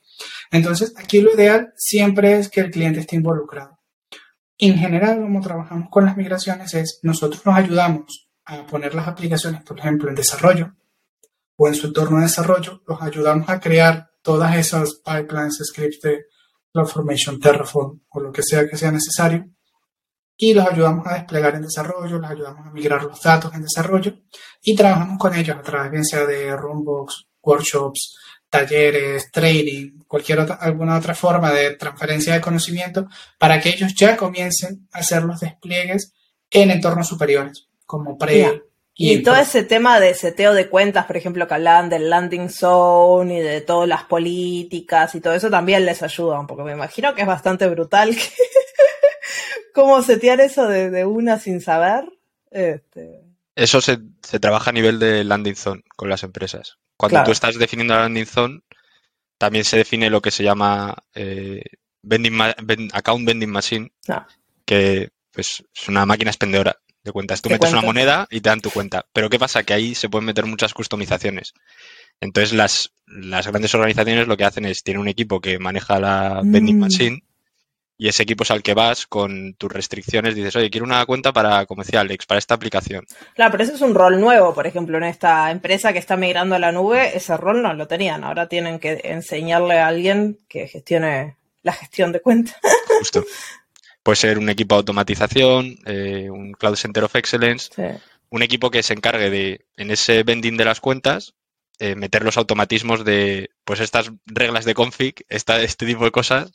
Entonces, 0.50 0.94
aquí 0.96 1.20
lo 1.20 1.34
ideal 1.34 1.72
siempre 1.76 2.38
es 2.38 2.48
que 2.48 2.60
el 2.60 2.70
cliente 2.70 3.00
esté 3.00 3.16
involucrado. 3.16 3.78
En 4.58 4.76
general, 4.76 5.20
como 5.20 5.40
trabajamos 5.40 5.88
con 5.90 6.04
las 6.04 6.16
migraciones 6.16 6.74
es 6.74 7.00
nosotros 7.02 7.44
nos 7.46 7.56
ayudamos 7.56 8.30
a 8.44 8.66
poner 8.66 8.94
las 8.94 9.08
aplicaciones, 9.08 9.62
por 9.62 9.78
ejemplo, 9.78 10.08
en 10.08 10.14
desarrollo 10.14 10.74
o 11.56 11.68
en 11.68 11.74
su 11.74 11.88
entorno 11.88 12.18
de 12.18 12.24
desarrollo, 12.24 12.82
los 12.86 13.00
ayudamos 13.02 13.48
a 13.48 13.60
crear 13.60 14.09
todas 14.22 14.56
esas 14.56 14.94
pipelines, 15.04 15.58
scripts 15.62 16.00
de 16.00 16.24
CloudFormation, 16.72 17.40
Terraform 17.40 18.00
o 18.08 18.20
lo 18.20 18.32
que 18.32 18.42
sea 18.42 18.68
que 18.68 18.76
sea 18.76 18.90
necesario 18.90 19.48
y 20.36 20.54
los 20.54 20.66
ayudamos 20.66 21.06
a 21.06 21.14
desplegar 21.14 21.54
en 21.54 21.62
desarrollo, 21.62 22.18
los 22.18 22.30
ayudamos 22.30 22.66
a 22.66 22.70
migrar 22.70 23.02
los 23.02 23.20
datos 23.20 23.52
en 23.54 23.62
desarrollo 23.62 24.14
y 24.62 24.74
trabajamos 24.74 25.18
con 25.18 25.34
ellos 25.34 25.56
a 25.56 25.62
través 25.62 25.90
bien 25.90 26.04
sea 26.04 26.24
de 26.24 26.56
Runbox, 26.56 27.26
workshops, 27.42 28.16
talleres, 28.48 29.30
training, 29.30 29.98
cualquier 30.06 30.40
otra, 30.40 30.54
alguna 30.56 30.96
otra 30.96 31.14
forma 31.14 31.52
de 31.52 31.76
transferencia 31.76 32.32
de 32.32 32.40
conocimiento 32.40 33.06
para 33.38 33.60
que 33.60 33.68
ellos 33.68 33.94
ya 33.94 34.16
comiencen 34.16 34.88
a 34.92 35.00
hacer 35.00 35.24
los 35.24 35.40
despliegues 35.40 36.14
en 36.50 36.70
entornos 36.70 37.06
superiores, 37.06 37.68
como 37.84 38.16
pre 38.16 38.62
Y, 39.02 39.22
todo 39.22 39.36
ese 39.36 39.62
tema 39.62 39.98
de 39.98 40.12
seteo 40.14 40.52
de 40.52 40.68
cuentas, 40.68 41.06
por 41.06 41.16
ejemplo, 41.16 41.48
que 41.48 41.54
hablaban 41.54 41.88
del 41.88 42.10
landing 42.10 42.50
zone 42.50 43.38
y 43.38 43.40
de 43.42 43.60
todas 43.62 43.88
las 43.88 44.04
políticas 44.04 45.14
y 45.14 45.20
todo 45.22 45.32
eso 45.34 45.48
también 45.50 45.86
les 45.86 46.02
ayuda, 46.02 46.46
porque 46.46 46.64
me 46.64 46.72
imagino 46.72 47.14
que 47.14 47.22
es 47.22 47.26
bastante 47.26 47.66
brutal 47.68 48.10
que 48.16 48.28
cómo 49.74 50.02
setear 50.02 50.40
eso 50.40 50.66
de, 50.68 50.90
de 50.90 51.04
una 51.06 51.38
sin 51.38 51.60
saber. 51.60 52.04
Este, 52.50 53.20
Eso 53.54 53.80
se, 53.80 53.98
se 54.22 54.40
trabaja 54.40 54.70
a 54.70 54.72
nivel 54.74 54.98
de 54.98 55.24
landing 55.24 55.56
zone 55.56 55.82
con 55.96 56.08
las 56.08 56.22
empresas. 56.22 56.76
Cuando 56.96 57.14
Claro. 57.14 57.26
tú 57.26 57.32
estás 57.32 57.56
definiendo 57.58 57.94
la 57.94 58.02
landing 58.02 58.26
zone, 58.26 58.60
también 59.38 59.64
se 59.64 59.76
define 59.78 60.10
lo 60.10 60.20
que 60.20 60.30
se 60.30 60.42
llama 60.44 60.94
eh, 61.14 61.62
vending 62.02 62.34
ma- 62.34 62.54
account 62.92 63.26
vending 63.26 63.50
machine, 63.50 63.92
No. 64.08 64.26
que 64.66 65.10
pues, 65.32 65.64
es 65.74 65.88
una 65.88 66.04
máquina 66.04 66.30
expendedora 66.30 66.76
de 67.04 67.12
cuentas. 67.12 67.40
Tú 67.42 67.48
metes 67.50 67.72
una 67.72 67.82
moneda 67.82 68.26
y 68.30 68.40
te 68.40 68.48
dan 68.50 68.60
tu 68.60 68.70
cuenta. 68.70 69.06
Pero 69.12 69.30
¿qué 69.30 69.38
pasa? 69.38 69.62
Que 69.62 69.72
ahí 69.74 69.94
se 69.94 70.08
pueden 70.08 70.26
meter 70.26 70.46
muchas 70.46 70.74
customizaciones. 70.74 71.54
Entonces 72.20 72.52
las, 72.52 72.92
las 73.06 73.46
grandes 73.46 73.74
organizaciones 73.74 74.28
lo 74.28 74.36
que 74.36 74.44
hacen 74.44 74.64
es, 74.66 74.82
tienen 74.82 75.00
un 75.00 75.08
equipo 75.08 75.40
que 75.40 75.58
maneja 75.58 75.98
la 75.98 76.40
vending 76.44 76.76
Mm. 76.76 76.80
machine 76.80 77.22
y 77.96 78.08
ese 78.08 78.22
equipo 78.22 78.44
es 78.44 78.50
al 78.50 78.62
que 78.62 78.72
vas 78.74 79.06
con 79.06 79.54
tus 79.54 79.70
restricciones. 79.70 80.34
Dices, 80.34 80.56
oye, 80.56 80.70
quiero 80.70 80.86
una 80.86 81.04
cuenta 81.04 81.32
para, 81.34 81.66
como 81.66 81.82
decía 81.82 82.00
Alex, 82.00 82.24
para 82.26 82.38
esta 82.38 82.54
aplicación. 82.54 83.04
Claro, 83.34 83.50
pero 83.50 83.64
eso 83.64 83.74
es 83.74 83.80
un 83.82 83.94
rol 83.94 84.18
nuevo, 84.20 84.54
por 84.54 84.66
ejemplo, 84.66 84.96
en 84.96 85.04
esta 85.04 85.50
empresa 85.50 85.92
que 85.92 85.98
está 85.98 86.16
migrando 86.16 86.54
a 86.54 86.58
la 86.58 86.72
nube, 86.72 87.14
ese 87.16 87.36
rol 87.36 87.60
no 87.62 87.74
lo 87.74 87.86
tenían. 87.88 88.24
Ahora 88.24 88.48
tienen 88.48 88.78
que 88.78 89.00
enseñarle 89.04 89.78
a 89.78 89.88
alguien 89.88 90.38
que 90.48 90.66
gestione 90.66 91.36
la 91.62 91.72
gestión 91.74 92.10
de 92.12 92.20
cuentas. 92.20 92.56
Justo. 92.98 93.24
Puede 94.02 94.16
ser 94.16 94.38
un 94.38 94.48
equipo 94.48 94.74
de 94.74 94.78
automatización, 94.78 95.76
eh, 95.86 96.28
un 96.30 96.52
Cloud 96.52 96.76
Center 96.76 97.04
of 97.04 97.14
Excellence, 97.16 97.70
Sí. 97.74 97.98
un 98.30 98.42
equipo 98.42 98.70
que 98.70 98.82
se 98.82 98.94
encargue 98.94 99.28
de, 99.30 99.66
en 99.76 99.90
ese 99.90 100.22
vending 100.22 100.56
de 100.56 100.64
las 100.64 100.80
cuentas, 100.80 101.34
eh, 101.78 101.94
meter 101.96 102.24
los 102.24 102.36
automatismos 102.36 103.04
de, 103.04 103.50
pues 103.64 103.80
estas 103.80 104.10
reglas 104.26 104.64
de 104.64 104.74
config, 104.74 105.14
esta, 105.28 105.60
este 105.62 105.86
tipo 105.86 106.04
de 106.04 106.10
cosas, 106.10 106.52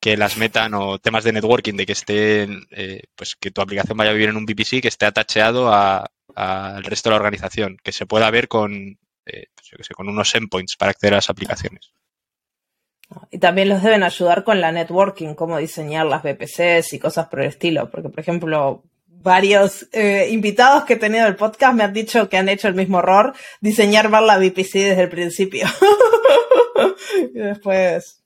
que 0.00 0.16
las 0.16 0.36
metan 0.36 0.74
o 0.74 0.98
temas 0.98 1.24
de 1.24 1.32
networking, 1.32 1.74
de 1.74 1.86
que 1.86 1.92
estén, 1.92 2.66
eh, 2.70 3.02
pues 3.14 3.36
que 3.36 3.50
tu 3.50 3.60
aplicación 3.60 3.96
vaya 3.96 4.10
a 4.10 4.14
vivir 4.14 4.30
en 4.30 4.36
un 4.36 4.44
VPC, 4.46 4.80
que 4.80 4.88
esté 4.88 5.06
atacheado 5.06 5.72
a- 5.72 6.10
al 6.34 6.82
resto 6.84 7.08
de 7.08 7.12
la 7.12 7.16
organización, 7.16 7.76
que 7.82 7.92
se 7.92 8.06
pueda 8.06 8.30
ver 8.30 8.48
con, 8.48 8.98
eh, 9.26 9.46
pues 9.54 9.68
yo 9.70 9.76
qué 9.76 9.84
sé, 9.84 9.94
con 9.94 10.08
unos 10.08 10.34
endpoints 10.34 10.76
para 10.76 10.90
acceder 10.90 11.14
a 11.14 11.18
las 11.18 11.30
aplicaciones. 11.30 11.92
Y 13.30 13.38
también 13.38 13.68
los 13.68 13.82
deben 13.82 14.02
ayudar 14.02 14.44
con 14.44 14.60
la 14.60 14.72
networking, 14.72 15.34
cómo 15.34 15.58
diseñar 15.58 16.06
las 16.06 16.22
VPCs 16.22 16.92
y 16.92 16.98
cosas 16.98 17.28
por 17.28 17.40
el 17.40 17.48
estilo. 17.48 17.90
Porque, 17.90 18.08
por 18.08 18.20
ejemplo, 18.20 18.82
varios 19.06 19.88
eh, 19.92 20.28
invitados 20.30 20.84
que 20.84 20.94
he 20.94 20.96
tenido 20.96 21.26
el 21.26 21.36
podcast 21.36 21.74
me 21.74 21.84
han 21.84 21.92
dicho 21.92 22.28
que 22.28 22.36
han 22.36 22.48
hecho 22.48 22.68
el 22.68 22.74
mismo 22.74 22.98
error, 22.98 23.34
diseñar 23.60 24.08
mal 24.08 24.26
la 24.26 24.38
VPC 24.38 24.72
desde 24.74 25.02
el 25.02 25.08
principio. 25.08 25.66
y 27.34 27.38
después 27.38 28.22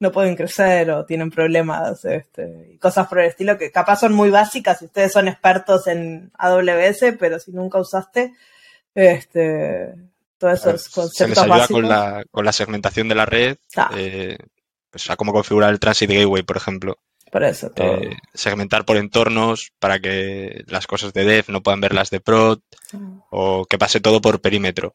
no 0.00 0.12
pueden 0.12 0.36
crecer 0.36 0.90
o 0.90 1.04
tienen 1.04 1.30
problemas 1.30 2.04
este, 2.04 2.78
cosas 2.80 3.08
por 3.08 3.18
el 3.18 3.26
estilo 3.26 3.58
que 3.58 3.72
capaz 3.72 4.00
son 4.00 4.12
muy 4.14 4.30
básicas 4.30 4.78
si 4.78 4.84
ustedes 4.84 5.12
son 5.12 5.28
expertos 5.28 5.86
en 5.88 6.30
AWS, 6.38 7.16
pero 7.18 7.40
si 7.40 7.52
nunca 7.52 7.78
usaste, 7.78 8.32
este, 8.94 9.94
todos 10.38 10.64
esos 10.66 11.12
se 11.14 11.28
les 11.28 11.38
ayuda 11.38 11.66
con 11.68 11.88
la, 11.88 12.24
con 12.30 12.44
la 12.44 12.52
segmentación 12.52 13.08
de 13.08 13.14
la 13.14 13.26
red, 13.26 13.56
Ah. 13.76 13.90
eh, 13.96 14.38
Pues 14.90 15.10
a 15.10 15.16
cómo 15.16 15.34
configurar 15.34 15.70
el 15.70 15.78
Transit 15.80 16.08
Gateway, 16.10 16.42
por 16.44 16.56
ejemplo. 16.56 16.96
Por 17.30 17.44
eso, 17.44 17.68
todo. 17.70 17.86
Eh, 18.00 18.16
segmentar 18.32 18.86
por 18.86 18.96
entornos 18.96 19.70
para 19.78 20.00
que 20.00 20.64
las 20.66 20.86
cosas 20.86 21.12
de 21.12 21.24
dev 21.24 21.44
no 21.48 21.62
puedan 21.62 21.82
ver 21.82 21.92
las 21.92 22.08
de 22.08 22.20
prod 22.20 22.60
Mm. 22.92 23.18
o 23.30 23.66
que 23.66 23.76
pase 23.76 24.00
todo 24.00 24.22
por 24.22 24.40
perímetro. 24.40 24.94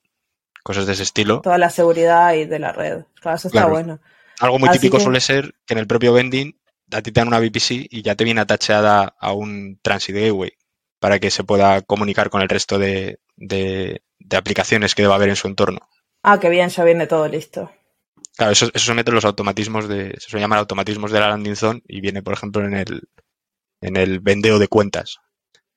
Cosas 0.63 0.87
de 0.87 0.93
ese 0.93 1.03
estilo. 1.03 1.41
Toda 1.41 1.59
la 1.59 1.69
seguridad 1.69 2.33
y 2.33 2.45
de 2.45 2.57
la 2.57 2.71
red. 2.71 3.03
Claro, 3.21 3.37
eso 3.37 3.49
está 3.49 3.59
Claro. 3.59 3.69
bueno. 3.69 3.99
Algo 4.39 4.57
muy 4.57 4.69
Así 4.69 4.79
típico 4.79 4.97
que- 4.97 5.03
suele 5.03 5.21
ser 5.21 5.53
que 5.67 5.75
en 5.75 5.79
el 5.79 5.85
propio 5.87 6.11
vending 6.11 6.57
a 6.91 7.01
ti 7.03 7.11
te 7.11 7.19
dan 7.21 7.27
una 7.27 7.39
VPC 7.39 7.85
y 7.91 8.01
ya 8.01 8.15
te 8.15 8.23
viene 8.23 8.41
atacheada 8.41 9.15
a 9.19 9.31
un 9.33 9.77
Transit 9.83 10.15
Gateway 10.15 10.53
para 11.03 11.19
que 11.19 11.29
se 11.31 11.43
pueda 11.43 11.81
comunicar 11.81 12.29
con 12.29 12.41
el 12.41 12.47
resto 12.47 12.79
de, 12.79 13.19
de- 13.35 14.01
de 14.19 14.37
aplicaciones 14.37 14.95
que 14.95 15.01
deba 15.01 15.15
haber 15.15 15.27
en 15.27 15.35
su 15.35 15.49
entorno. 15.49 15.79
Ah, 16.23 16.39
qué 16.39 16.47
bien, 16.47 16.69
ya 16.69 16.85
viene 16.85 17.07
todo 17.07 17.27
listo. 17.27 17.69
Claro, 18.37 18.53
eso, 18.53 18.69
eso 18.73 18.85
se 18.85 18.93
mete 18.93 19.09
en 19.11 19.15
los 19.15 19.25
automatismos 19.25 19.89
de, 19.89 20.15
se 20.17 20.29
suele 20.29 20.43
llamar 20.45 20.59
automatismos 20.59 21.11
de 21.11 21.19
la 21.19 21.27
landing 21.27 21.57
zone 21.57 21.81
y 21.89 21.99
viene, 21.99 22.23
por 22.23 22.33
ejemplo, 22.33 22.63
en 22.65 22.73
el, 22.75 23.01
en 23.81 23.97
el 23.97 24.21
vendeo 24.21 24.59
de 24.59 24.69
cuentas. 24.69 25.17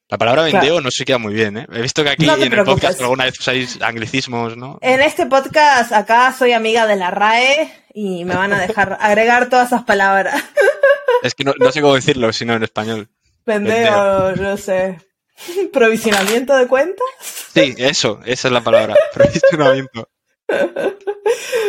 La 0.08 0.16
palabra 0.16 0.42
Claro. 0.48 0.58
vendeo 0.64 0.80
no 0.80 0.92
se 0.92 1.04
queda 1.04 1.18
muy 1.18 1.34
bien, 1.34 1.56
¿eh? 1.58 1.66
He 1.72 1.82
visto 1.82 2.04
que 2.04 2.10
aquí 2.10 2.24
No 2.24 2.36
en 2.36 2.52
el 2.52 2.62
podcast 2.64 3.00
alguna 3.00 3.24
vez 3.24 3.36
usáis 3.40 3.82
anglicismos, 3.82 4.56
¿no? 4.56 4.78
En 4.82 5.02
este 5.02 5.26
podcast, 5.26 5.90
acá 5.90 6.32
soy 6.32 6.52
amiga 6.52 6.86
de 6.86 6.94
la 6.94 7.10
RAE 7.10 7.68
y 7.94 8.24
me 8.24 8.36
van 8.36 8.52
a 8.52 8.60
dejar 8.60 8.96
agregar 9.00 9.48
todas 9.48 9.66
esas 9.66 9.82
palabras. 9.82 10.40
Es 11.24 11.34
que 11.34 11.42
no, 11.42 11.52
no 11.58 11.72
sé 11.72 11.80
cómo 11.80 11.96
decirlo, 11.96 12.32
sino 12.32 12.54
en 12.54 12.62
español. 12.62 13.08
Vendeo, 13.44 14.36
no 14.36 14.56
sé. 14.56 14.98
Provisionamiento 15.72 16.56
de 16.56 16.66
cuentas. 16.66 17.06
Sí, 17.20 17.74
eso, 17.78 18.20
esa 18.24 18.48
es 18.48 18.52
la 18.52 18.62
palabra. 18.62 18.96
Provisionamiento. 19.14 20.08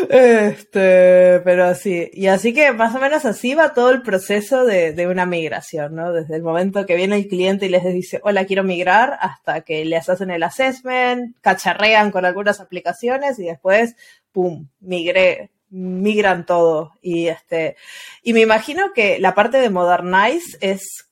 Este, 0.10 1.42
pero 1.44 1.74
sí. 1.76 2.10
Y 2.14 2.28
así 2.28 2.54
que 2.54 2.72
más 2.72 2.96
o 2.96 3.00
menos 3.00 3.26
así 3.26 3.56
va 3.56 3.74
todo 3.74 3.90
el 3.90 4.02
proceso 4.02 4.66
de, 4.66 4.94
de 4.94 5.08
una 5.08 5.26
migración, 5.26 5.96
¿no? 5.96 6.14
Desde 6.14 6.36
el 6.36 6.44
momento 6.44 6.86
que 6.86 6.96
viene 6.96 7.16
el 7.18 7.28
cliente 7.28 7.66
y 7.66 7.70
les 7.70 7.84
dice, 7.84 8.20
hola, 8.24 8.46
quiero 8.46 8.64
migrar, 8.64 9.18
hasta 9.20 9.62
que 9.62 9.84
les 9.86 10.08
hacen 10.10 10.32
el 10.32 10.44
assessment, 10.44 11.36
cacharrean 11.42 12.12
con 12.12 12.26
algunas 12.26 12.60
aplicaciones 12.60 13.40
y 13.40 13.46
después, 13.46 13.96
pum, 14.32 14.70
migré, 14.80 15.52
migran 15.70 16.46
todo. 16.46 16.94
Y 17.02 17.28
este, 17.28 17.76
y 18.24 18.34
me 18.34 18.42
imagino 18.42 18.94
que 18.94 19.20
la 19.20 19.36
parte 19.36 19.58
de 19.58 19.70
Modernize 19.70 20.58
es 20.62 21.10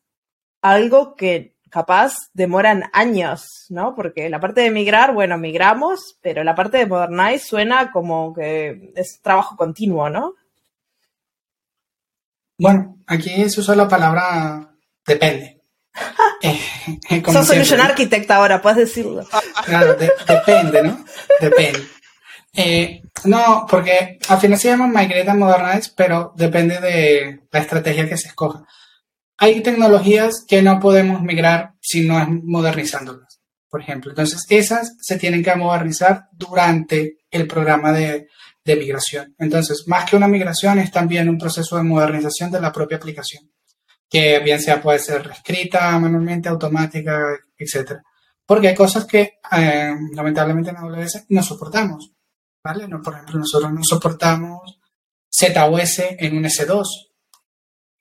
algo 0.61 1.15
que 1.15 1.54
capaz 1.75 2.29
demoran 2.33 2.85
años, 2.93 3.65
¿no? 3.67 3.93
Porque 3.95 4.29
la 4.29 4.39
parte 4.39 4.61
de 4.61 4.71
migrar, 4.71 5.13
bueno, 5.13 5.37
migramos, 5.37 6.17
pero 6.21 6.41
la 6.45 6.55
parte 6.55 6.77
de 6.77 6.85
Modernize 6.85 7.45
suena 7.45 7.91
como 7.91 8.33
que 8.33 8.93
es 8.95 9.19
trabajo 9.21 9.57
continuo, 9.57 10.09
¿no? 10.09 10.35
Bueno, 12.57 12.97
aquí 13.07 13.49
se 13.49 13.59
usa 13.59 13.75
la 13.75 13.87
palabra 13.89 14.69
depende. 15.05 15.61
Eh, 16.41 16.59
Sos 17.31 17.47
Solution 17.47 17.81
Architect 17.81 18.29
ahora, 18.31 18.61
puedes 18.61 18.77
decirlo. 18.77 19.25
Claro, 19.65 19.95
de- 19.95 20.11
depende, 20.27 20.83
¿no? 20.83 21.03
Depende. 21.41 21.79
Eh, 22.53 23.01
no, 23.23 23.65
porque 23.69 24.19
al 24.29 24.39
final 24.39 24.59
se 24.59 24.67
llama 24.69 24.87
Migrate 24.87 25.29
and 25.29 25.39
Modernize, 25.39 25.91
pero 25.95 26.33
depende 26.35 26.79
de 26.79 27.41
la 27.51 27.59
estrategia 27.59 28.07
que 28.07 28.17
se 28.17 28.27
escoja. 28.27 28.63
Hay 29.37 29.61
tecnologías 29.61 30.45
que 30.47 30.61
no 30.61 30.79
podemos 30.79 31.21
migrar 31.21 31.73
si 31.81 32.07
no 32.07 32.19
es 32.19 32.27
modernizándolas, 32.29 33.41
por 33.69 33.81
ejemplo. 33.81 34.11
Entonces, 34.11 34.45
esas 34.49 34.95
se 35.01 35.17
tienen 35.17 35.43
que 35.43 35.55
modernizar 35.55 36.27
durante 36.31 37.17
el 37.29 37.47
programa 37.47 37.91
de, 37.91 38.27
migración. 38.65 39.35
Entonces, 39.37 39.83
más 39.87 40.09
que 40.09 40.15
una 40.15 40.27
migración, 40.27 40.79
es 40.79 40.91
también 40.91 41.29
un 41.29 41.37
proceso 41.37 41.77
de 41.77 41.83
modernización 41.83 42.49
de 42.49 42.59
la 42.59 42.71
propia 42.71 42.97
aplicación, 42.97 43.51
que 44.09 44.39
bien 44.39 44.59
sea 44.59 44.81
puede 44.81 44.97
ser 44.97 45.27
reescrita 45.27 45.99
manualmente, 45.99 46.49
automática, 46.49 47.37
etcétera. 47.55 48.01
Porque 48.43 48.69
hay 48.69 48.75
cosas 48.75 49.05
que 49.05 49.39
eh, 49.51 49.95
lamentablemente 50.13 50.71
en 50.71 50.77
AWS 50.77 51.25
no 51.29 51.43
soportamos. 51.43 52.15
¿vale? 52.63 52.87
Por 52.87 53.13
ejemplo, 53.13 53.39
nosotros 53.39 53.71
no 53.71 53.81
soportamos 53.83 54.79
ZOS 55.31 55.99
en 56.17 56.37
un 56.37 56.45
S2, 56.45 57.04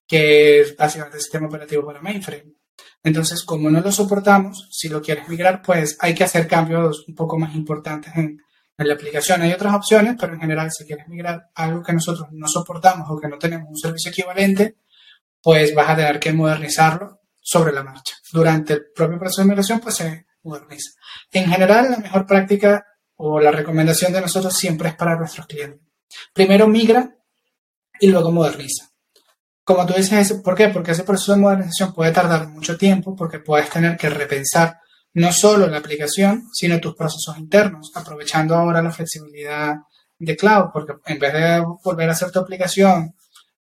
que 0.07 0.61
es 0.61 0.77
básicamente 0.77 1.19
el 1.19 1.23
sistema 1.23 1.47
operativo 1.47 1.85
para 1.87 2.01
mainframe. 2.01 2.55
Entonces, 3.03 3.43
como 3.43 3.71
no 3.71 3.81
lo 3.81 3.93
soportamos, 3.93 4.69
si 4.73 4.89
lo 4.89 5.03
quieres 5.03 5.29
migrar, 5.29 5.63
pues 5.63 5.97
hay 6.01 6.15
que 6.15 6.25
hacer 6.25 6.49
cambios 6.49 7.05
un 7.07 7.15
poco 7.15 7.39
más 7.39 7.55
importantes 7.55 8.13
en, 8.17 8.41
en 8.79 8.89
la 8.89 8.95
aplicación. 8.95 9.43
Hay 9.43 9.53
otras 9.53 9.75
opciones, 9.75 10.17
pero 10.19 10.35
en 10.35 10.41
general, 10.41 10.71
si 10.73 10.85
quieres 10.87 11.07
migrar 11.09 11.51
algo 11.55 11.83
que 11.83 11.93
nosotros 11.93 12.29
no 12.33 12.49
soportamos 12.49 13.07
o 13.11 13.21
que 13.21 13.29
no 13.29 13.39
tenemos 13.39 13.69
un 13.69 13.77
servicio 13.77 14.11
equivalente, 14.11 14.77
pues 15.43 15.75
vas 15.75 15.91
a 15.91 15.97
tener 15.97 16.19
que 16.19 16.33
modernizarlo 16.33 17.21
sobre 17.41 17.73
la 17.73 17.85
marcha. 17.85 18.17
Durante 18.33 18.73
el 18.73 18.87
propio 18.95 19.19
proceso 19.19 19.43
de 19.43 19.49
migración, 19.49 19.81
pues 19.81 19.97
se 19.97 20.27
moderniza. 20.43 20.93
En 21.31 21.51
general, 21.51 21.91
la 21.91 21.99
mejor 21.99 22.27
práctica 22.27 22.87
o 23.17 23.39
la 23.39 23.51
recomendación 23.51 24.13
de 24.13 24.23
nosotros 24.23 24.55
siempre 24.55 24.89
es 24.89 24.95
para 24.95 25.17
nuestros 25.17 25.47
clientes. 25.47 25.81
Primero 26.33 26.67
migra 26.67 27.15
y 28.01 28.09
luego 28.09 28.33
moderniza. 28.33 28.91
Como 29.65 29.87
tú 29.87 29.95
dices, 29.95 30.35
¿por 30.45 30.55
qué? 30.55 30.69
Porque 30.69 30.91
ese 30.91 31.05
proceso 31.05 31.33
de 31.33 31.41
modernización 31.41 31.95
puede 31.95 32.13
tardar 32.13 32.49
mucho 32.49 32.77
tiempo 32.77 33.17
porque 33.17 33.39
puedes 33.39 33.71
tener 33.71 33.97
que 33.97 34.11
repensar 34.11 34.79
no 35.15 35.33
solo 35.33 35.67
la 35.69 35.79
aplicación, 35.79 36.49
sino 36.53 36.81
tus 36.81 36.95
procesos 36.95 37.39
internos, 37.39 37.93
aprovechando 37.95 38.55
ahora 38.55 38.83
la 38.83 38.91
flexibilidad 38.91 39.77
de 40.19 40.37
cloud, 40.37 40.67
porque 40.73 40.95
en 41.07 41.19
vez 41.19 41.33
de 41.33 41.65
volver 41.83 42.09
a 42.09 42.13
hacer 42.13 42.31
tu 42.31 42.41
aplicación 42.41 43.15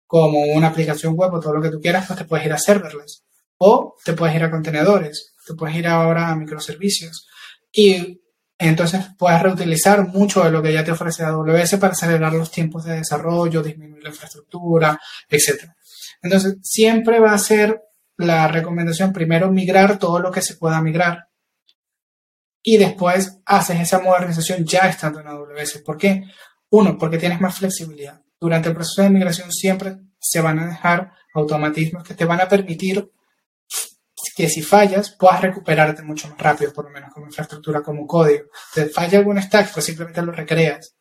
como 0.07 0.41
una 0.41 0.69
aplicación 0.69 1.15
web 1.15 1.35
o 1.35 1.41
todo 1.41 1.55
lo 1.55 1.63
que 1.63 1.71
tú 1.71 1.81
quieras, 1.81 2.07
pues 2.07 2.19
te 2.19 2.25
puedes 2.27 2.47
ir 2.47 2.53
a 2.53 2.59
serverless 2.59 3.25
o 3.59 3.97
te 4.05 4.13
puedes 4.13 4.37
ir 4.37 4.45
a 4.45 4.51
contenedores, 4.51 5.35
te 5.47 5.55
puedes 5.55 5.77
ir 5.77 5.87
ahora 5.89 6.29
a 6.29 6.37
microservicios 6.37 7.27
y 7.73 8.21
entonces 8.59 9.07
puedes 9.17 9.41
reutilizar 9.41 10.09
mucho 10.09 10.43
de 10.43 10.51
lo 10.51 10.63
que 10.63 10.73
ya 10.73 10.85
te 10.85 10.93
ofrece 10.93 11.25
AWS 11.25 11.77
para 11.77 11.93
acelerar 11.93 12.33
los 12.33 12.51
tiempos 12.51 12.85
de 12.85 12.97
desarrollo, 12.97 13.63
disminuir 13.63 14.03
la 14.03 14.11
infraestructura, 14.11 15.01
etc. 15.29 15.65
Entonces, 16.23 16.57
siempre 16.63 17.21
va 17.21 17.33
a 17.33 17.39
ser 17.39 17.83
la 18.17 18.49
recomendación 18.49 19.13
primero 19.13 19.51
migrar 19.51 19.99
todo 19.99 20.19
lo 20.19 20.31
que 20.33 20.43
se 20.43 20.57
pueda 20.57 20.81
migrar 20.83 21.29
y 22.63 22.77
después 22.77 23.39
haces 23.47 23.81
esa 23.81 24.01
modernización 24.01 24.65
ya 24.65 24.89
estando 24.89 25.21
en 25.21 25.29
AWS. 25.29 25.79
¿Por 25.79 25.97
qué? 25.97 26.25
Uno, 26.71 26.99
porque 26.99 27.19
tienes 27.19 27.41
más 27.41 27.57
flexibilidad. 27.57 28.21
Durante 28.41 28.69
el 28.69 28.75
proceso 28.75 29.03
de 29.03 29.11
migración 29.11 29.51
siempre 29.53 29.97
se 30.21 30.41
van 30.41 30.59
a 30.59 30.67
dejar 30.67 31.13
automatismos 31.35 32.05
que 32.05 32.15
te 32.15 32.25
van 32.25 32.41
a 32.41 32.49
permitir 32.49 33.11
que 34.37 34.49
si 34.49 34.63
fallas 34.63 35.17
puedas 35.19 35.41
recuperarte 35.41 36.03
mucho 36.03 36.29
más 36.29 36.39
rápido, 36.39 36.73
por 36.73 36.85
lo 36.85 36.91
menos 36.91 37.13
como 37.13 37.27
infraestructura, 37.27 37.83
como 37.83 38.07
código. 38.07 38.45
Te 38.75 38.87
falla 38.87 39.19
algún 39.19 39.41
stack, 39.41 39.73
pues 39.73 39.85
simplemente 39.85 40.23
lo 40.23 40.33
recreas. 40.33 40.95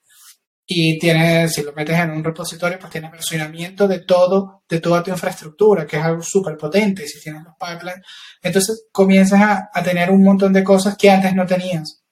Y 0.70 1.00
tienes, 1.00 1.54
si 1.54 1.64
lo 1.64 1.72
metes 1.72 1.98
en 1.98 2.12
un 2.12 2.24
repositorio, 2.24 2.78
pues 2.78 2.92
tienes 2.92 3.10
versionamiento 3.10 3.88
de 3.88 4.00
todo, 4.00 4.64
de 4.68 4.82
toda 4.82 5.02
tu 5.02 5.12
infraestructura, 5.12 5.88
que 5.88 5.96
es 5.96 6.04
algo 6.04 6.22
súper 6.22 6.58
potente. 6.58 7.08
Si 7.08 7.22
tienes 7.22 7.44
los 7.44 7.54
pipelines, 7.56 8.06
entonces 8.42 8.88
comienzas 8.92 9.42
a, 9.42 9.70
a 9.74 9.82
tener 9.82 10.12
un 10.12 10.24
montón 10.24 10.52
de 10.52 10.66
cosas 10.66 10.98
que 10.98 11.10
antes 11.10 11.34
no 11.34 11.46
tenías. 11.46 12.04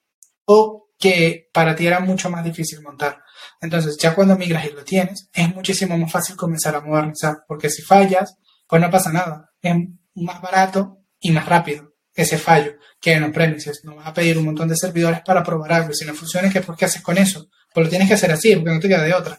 O 0.46 0.88
que 0.98 1.50
para 1.52 1.76
ti 1.76 1.86
era 1.86 2.00
mucho 2.00 2.30
más 2.30 2.46
difícil 2.46 2.82
montar. 2.82 3.22
Entonces, 3.60 3.98
ya 4.00 4.16
cuando 4.16 4.38
migras 4.38 4.66
y 4.66 4.72
lo 4.72 4.84
tienes, 4.84 5.30
es 5.34 5.54
muchísimo 5.54 5.98
más 5.98 6.12
fácil 6.12 6.38
comenzar 6.38 6.76
a 6.76 6.82
modernizar, 6.82 7.44
porque 7.48 7.70
si 7.70 7.82
fallas, 7.82 8.38
pues 8.68 8.82
no 8.82 8.90
pasa 8.90 9.12
nada. 9.12 9.52
Es 9.62 9.76
más 10.16 10.42
barato 10.42 11.00
y 11.20 11.32
más 11.32 11.46
rápido 11.46 11.94
ese 12.14 12.38
fallo 12.38 12.76
que 13.02 13.14
en 13.14 13.24
on-premises. 13.24 13.82
No 13.84 13.96
vas 13.96 14.08
a 14.08 14.14
pedir 14.14 14.38
un 14.38 14.46
montón 14.46 14.70
de 14.70 14.78
servidores 14.78 15.22
para 15.26 15.44
probar 15.44 15.74
algo. 15.74 15.94
Si 15.94 16.06
no 16.06 16.14
funciona, 16.14 16.50
¿qué, 16.50 16.62
¿por 16.62 16.76
qué 16.76 16.86
haces 16.86 17.02
con 17.02 17.18
eso? 17.18 17.50
Pues 17.76 17.86
lo 17.88 17.90
tienes 17.90 18.08
que 18.08 18.14
hacer 18.16 18.32
así, 18.32 18.56
porque 18.56 18.72
no 18.72 18.80
te 18.80 18.88
queda 18.88 19.04
de 19.04 19.14
otra. 19.14 19.38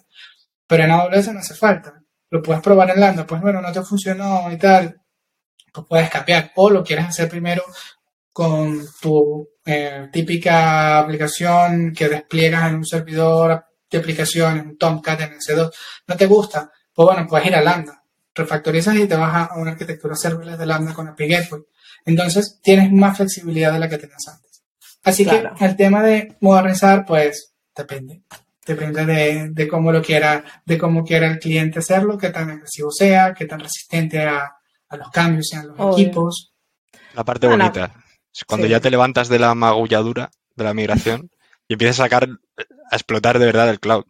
Pero 0.68 0.84
en 0.84 0.91
AWS 0.93 1.32
no 1.32 1.41
hace 1.41 1.55
falta. 1.55 1.95
Lo 2.30 2.43
puedes 2.43 2.62
probar 2.62 2.91
en 2.91 3.01
Lambda, 3.01 3.26
pues 3.26 3.41
bueno, 3.41 3.61
no 3.62 3.72
te 3.72 3.82
funcionó 3.82 4.53
y 4.53 4.59
tal. 4.59 5.01
Pues 5.72 5.87
puedes 5.89 6.11
cambiar. 6.11 6.53
O 6.57 6.68
lo 6.70 6.84
quieres 6.84 7.07
hacer 7.07 7.28
primero 7.28 7.62
con 8.32 8.84
tu 9.01 9.49
eh, 9.64 10.09
típica 10.12 10.99
aplicación 10.99 11.93
que 11.97 12.09
despliegas 12.09 12.68
en 12.68 12.74
un 12.76 12.84
servidor 12.87 13.64
de 13.91 13.99
aplicaciones, 13.99 14.66
un 14.66 14.76
Tomcat 14.76 15.20
en 15.22 15.39
S2. 15.39 15.72
¿No 16.07 16.16
te 16.16 16.26
gusta? 16.26 16.70
Pues 16.93 17.07
bueno, 17.07 17.26
puedes 17.26 17.47
ir 17.47 17.55
a 17.55 17.62
Lambda. 17.62 18.03
Refactorizas 18.34 18.97
y 18.97 19.07
te 19.07 19.16
vas 19.16 19.51
a 19.51 19.55
una 19.57 19.70
arquitectura 19.70 20.14
serverless 20.14 20.59
de 20.59 20.66
Lambda 20.66 20.93
con 20.93 21.09
API 21.09 21.28
Gateway. 21.28 21.62
Entonces 22.05 22.61
tienes 22.62 22.93
más 22.93 23.16
flexibilidad 23.16 23.72
de 23.72 23.78
la 23.78 23.89
que 23.89 23.97
tenías 23.99 24.28
antes. 24.28 24.62
Así 25.05 25.24
Claro. 25.24 25.55
que 25.59 25.64
el 25.64 25.76
tema 25.76 26.03
de 26.03 26.37
modernizar, 26.41 27.07
pues 27.07 27.55
depende. 27.77 28.22
Depende 28.66 29.07
de, 29.07 29.49
de 29.51 29.68
cómo 29.68 29.93
lo 29.93 30.03
quiera, 30.03 30.45
de 30.64 30.77
cómo 30.77 31.05
quiera 31.05 31.29
el 31.29 31.39
cliente 31.39 31.79
hacerlo, 31.79 32.18
qué 32.18 32.31
tan 32.31 32.51
agresivo 32.51 32.91
sea, 32.91 33.33
qué 33.33 33.47
tan 33.47 33.61
resistente 33.61 34.24
a, 34.24 34.57
a 34.89 34.97
los 34.97 35.11
cambios 35.11 35.49
sean 35.49 35.68
los 35.68 35.79
Obvio. 35.79 36.05
equipos. 36.05 36.53
La 37.14 37.24
parte 37.24 37.47
Bueno, 37.47 37.64
bonita. 37.64 37.93
Es 38.35 38.45
cuando 38.45 38.66
sí. 38.66 38.72
ya 38.72 38.81
te 38.81 38.91
levantas 38.91 39.29
de 39.29 39.39
la 39.39 39.55
magulladura 39.55 40.31
de 40.57 40.64
la 40.64 40.74
migración 40.74 41.31
y 41.68 41.74
empiezas 41.74 42.01
a 42.01 42.03
sacar, 42.05 42.29
a 42.91 42.97
explotar 42.97 43.39
de 43.39 43.47
verdad 43.47 43.68
el 43.70 43.81
cloud. 43.81 44.05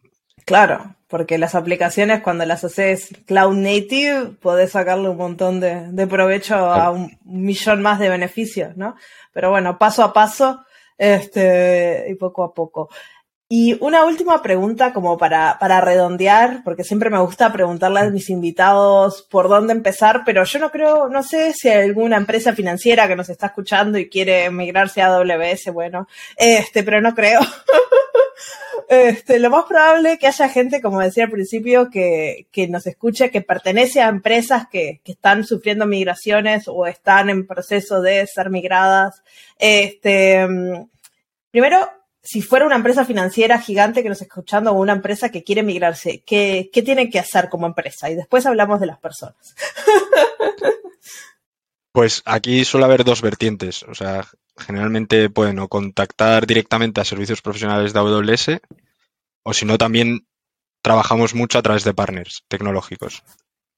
Claro. 0.45 0.95
porque 1.07 1.37
las 1.37 1.55
aplicaciones 1.55 2.21
cuando 2.21 2.45
las 2.45 2.63
haces 2.63 3.09
cloud 3.25 3.55
native 3.55 4.31
podés 4.41 4.71
sacarle 4.71 5.09
un 5.09 5.17
montón 5.17 5.59
de, 5.59 6.07
provecho 6.07 6.55
a 6.55 6.91
un, 6.91 7.17
millón 7.23 7.81
más 7.81 7.99
de 7.99 8.09
beneficios, 8.09 8.75
¿no? 8.75 8.95
Pero 9.33 9.49
bueno, 9.49 9.77
paso 9.77 10.03
a 10.03 10.13
paso 10.13 10.65
este, 10.97 12.05
y 12.09 12.15
poco 12.15 12.43
a 12.43 12.53
poco. 12.53 12.89
Y 13.49 13.77
una 13.79 14.03
última 14.03 14.41
pregunta 14.41 14.91
como 14.91 15.17
para, 15.17 15.57
para 15.57 15.79
redondear, 15.79 16.63
porque 16.65 16.83
siempre 16.83 17.09
me 17.09 17.21
gusta 17.21 17.53
preguntarle 17.53 18.01
a 18.01 18.09
mis 18.09 18.29
invitados 18.29 19.21
por 19.21 19.47
dónde 19.47 19.71
empezar, 19.71 20.23
pero 20.25 20.43
yo 20.43 20.59
no 20.59 20.69
creo, 20.69 21.07
no 21.07 21.23
sé 21.23 21.53
si 21.53 21.69
hay 21.69 21.87
alguna 21.87 22.17
empresa 22.17 22.53
financiera 22.53 23.07
que 23.07 23.15
nos 23.15 23.29
está 23.29 23.47
escuchando 23.47 23.97
y 23.97 24.09
quiere 24.09 24.49
migrarse 24.49 25.01
a 25.01 25.15
AWS, 25.15 25.71
bueno, 25.71 26.09
este, 26.35 26.83
pero 26.83 27.01
no 27.01 27.13
creo. 27.15 27.39
Este, 28.89 29.39
lo 29.39 29.49
más 29.49 29.65
probable 29.65 30.17
que 30.17 30.27
haya 30.27 30.47
gente, 30.47 30.81
como 30.81 31.01
decía 31.01 31.25
al 31.25 31.31
principio, 31.31 31.89
que, 31.89 32.47
que 32.51 32.69
nos 32.69 32.87
escuche, 32.87 33.29
que 33.31 33.41
pertenece 33.41 33.99
a 33.99 34.07
empresas 34.07 34.67
que, 34.71 35.01
que, 35.03 35.11
están 35.11 35.43
sufriendo 35.43 35.85
migraciones 35.85 36.69
o 36.69 36.85
están 36.85 37.29
en 37.29 37.45
proceso 37.45 38.01
de 38.01 38.25
ser 38.27 38.49
migradas. 38.49 39.23
Este, 39.59 40.47
primero, 41.51 41.89
si 42.27 42.41
fuera 42.41 42.65
una 42.65 42.75
empresa 42.75 43.05
financiera 43.05 43.57
gigante 43.57 44.03
que 44.03 44.09
nos 44.09 44.21
está 44.21 44.25
escuchando 44.25 44.71
o 44.71 44.81
una 44.81 44.91
empresa 44.91 45.29
que 45.29 45.45
quiere 45.45 45.63
migrarse, 45.63 46.23
¿qué, 46.25 46.69
qué 46.73 46.81
tienen 46.81 47.09
que 47.09 47.19
hacer 47.19 47.47
como 47.47 47.67
empresa? 47.67 48.09
Y 48.09 48.15
después 48.15 48.45
hablamos 48.45 48.81
de 48.81 48.87
las 48.87 48.99
personas. 48.99 49.55
Pues 51.93 52.21
aquí 52.25 52.63
suele 52.63 52.85
haber 52.85 53.03
dos 53.03 53.23
vertientes. 53.23 53.81
O 53.81 53.95
sea, 53.95 54.27
generalmente 54.55 55.31
pueden 55.31 55.57
o 55.57 55.67
contactar 55.67 56.45
directamente 56.45 57.01
a 57.01 57.05
servicios 57.05 57.41
profesionales 57.41 57.91
de 57.91 57.99
AWS 57.99 58.61
o 59.41 59.51
si 59.51 59.65
no 59.65 59.79
también 59.79 60.27
trabajamos 60.83 61.33
mucho 61.33 61.57
a 61.57 61.63
través 61.63 61.83
de 61.83 61.95
partners 61.95 62.43
tecnológicos. 62.47 63.23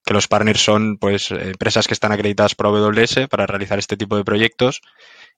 Que 0.06 0.14
los 0.14 0.28
partners 0.28 0.62
son 0.62 0.98
pues 0.98 1.32
empresas 1.32 1.88
que 1.88 1.94
están 1.94 2.12
acreditadas 2.12 2.56
por 2.56 2.68
AWS 2.68 3.28
para 3.30 3.46
realizar 3.46 3.80
este 3.80 3.98
tipo 3.98 4.18
de 4.18 4.24
proyectos. 4.24 4.82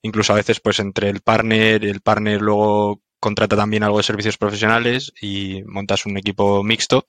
Incluso 0.02 0.32
a 0.32 0.36
veces 0.36 0.60
pues 0.60 0.78
entre 0.80 1.08
el 1.10 1.20
partner, 1.20 1.84
el 1.84 2.00
partner 2.00 2.40
luego 2.40 3.02
contrata 3.20 3.56
también 3.56 3.82
algo 3.84 3.98
de 3.98 4.04
servicios 4.04 4.38
profesionales 4.38 5.12
y 5.20 5.62
montas 5.64 6.06
un 6.06 6.16
equipo 6.16 6.62
mixto. 6.62 7.06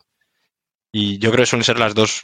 Y 0.91 1.18
yo 1.18 1.32
creo 1.32 1.43
que 1.43 1.47
suelen 1.47 1.64
ser 1.64 1.80
las 1.80 1.95
dos 1.95 2.22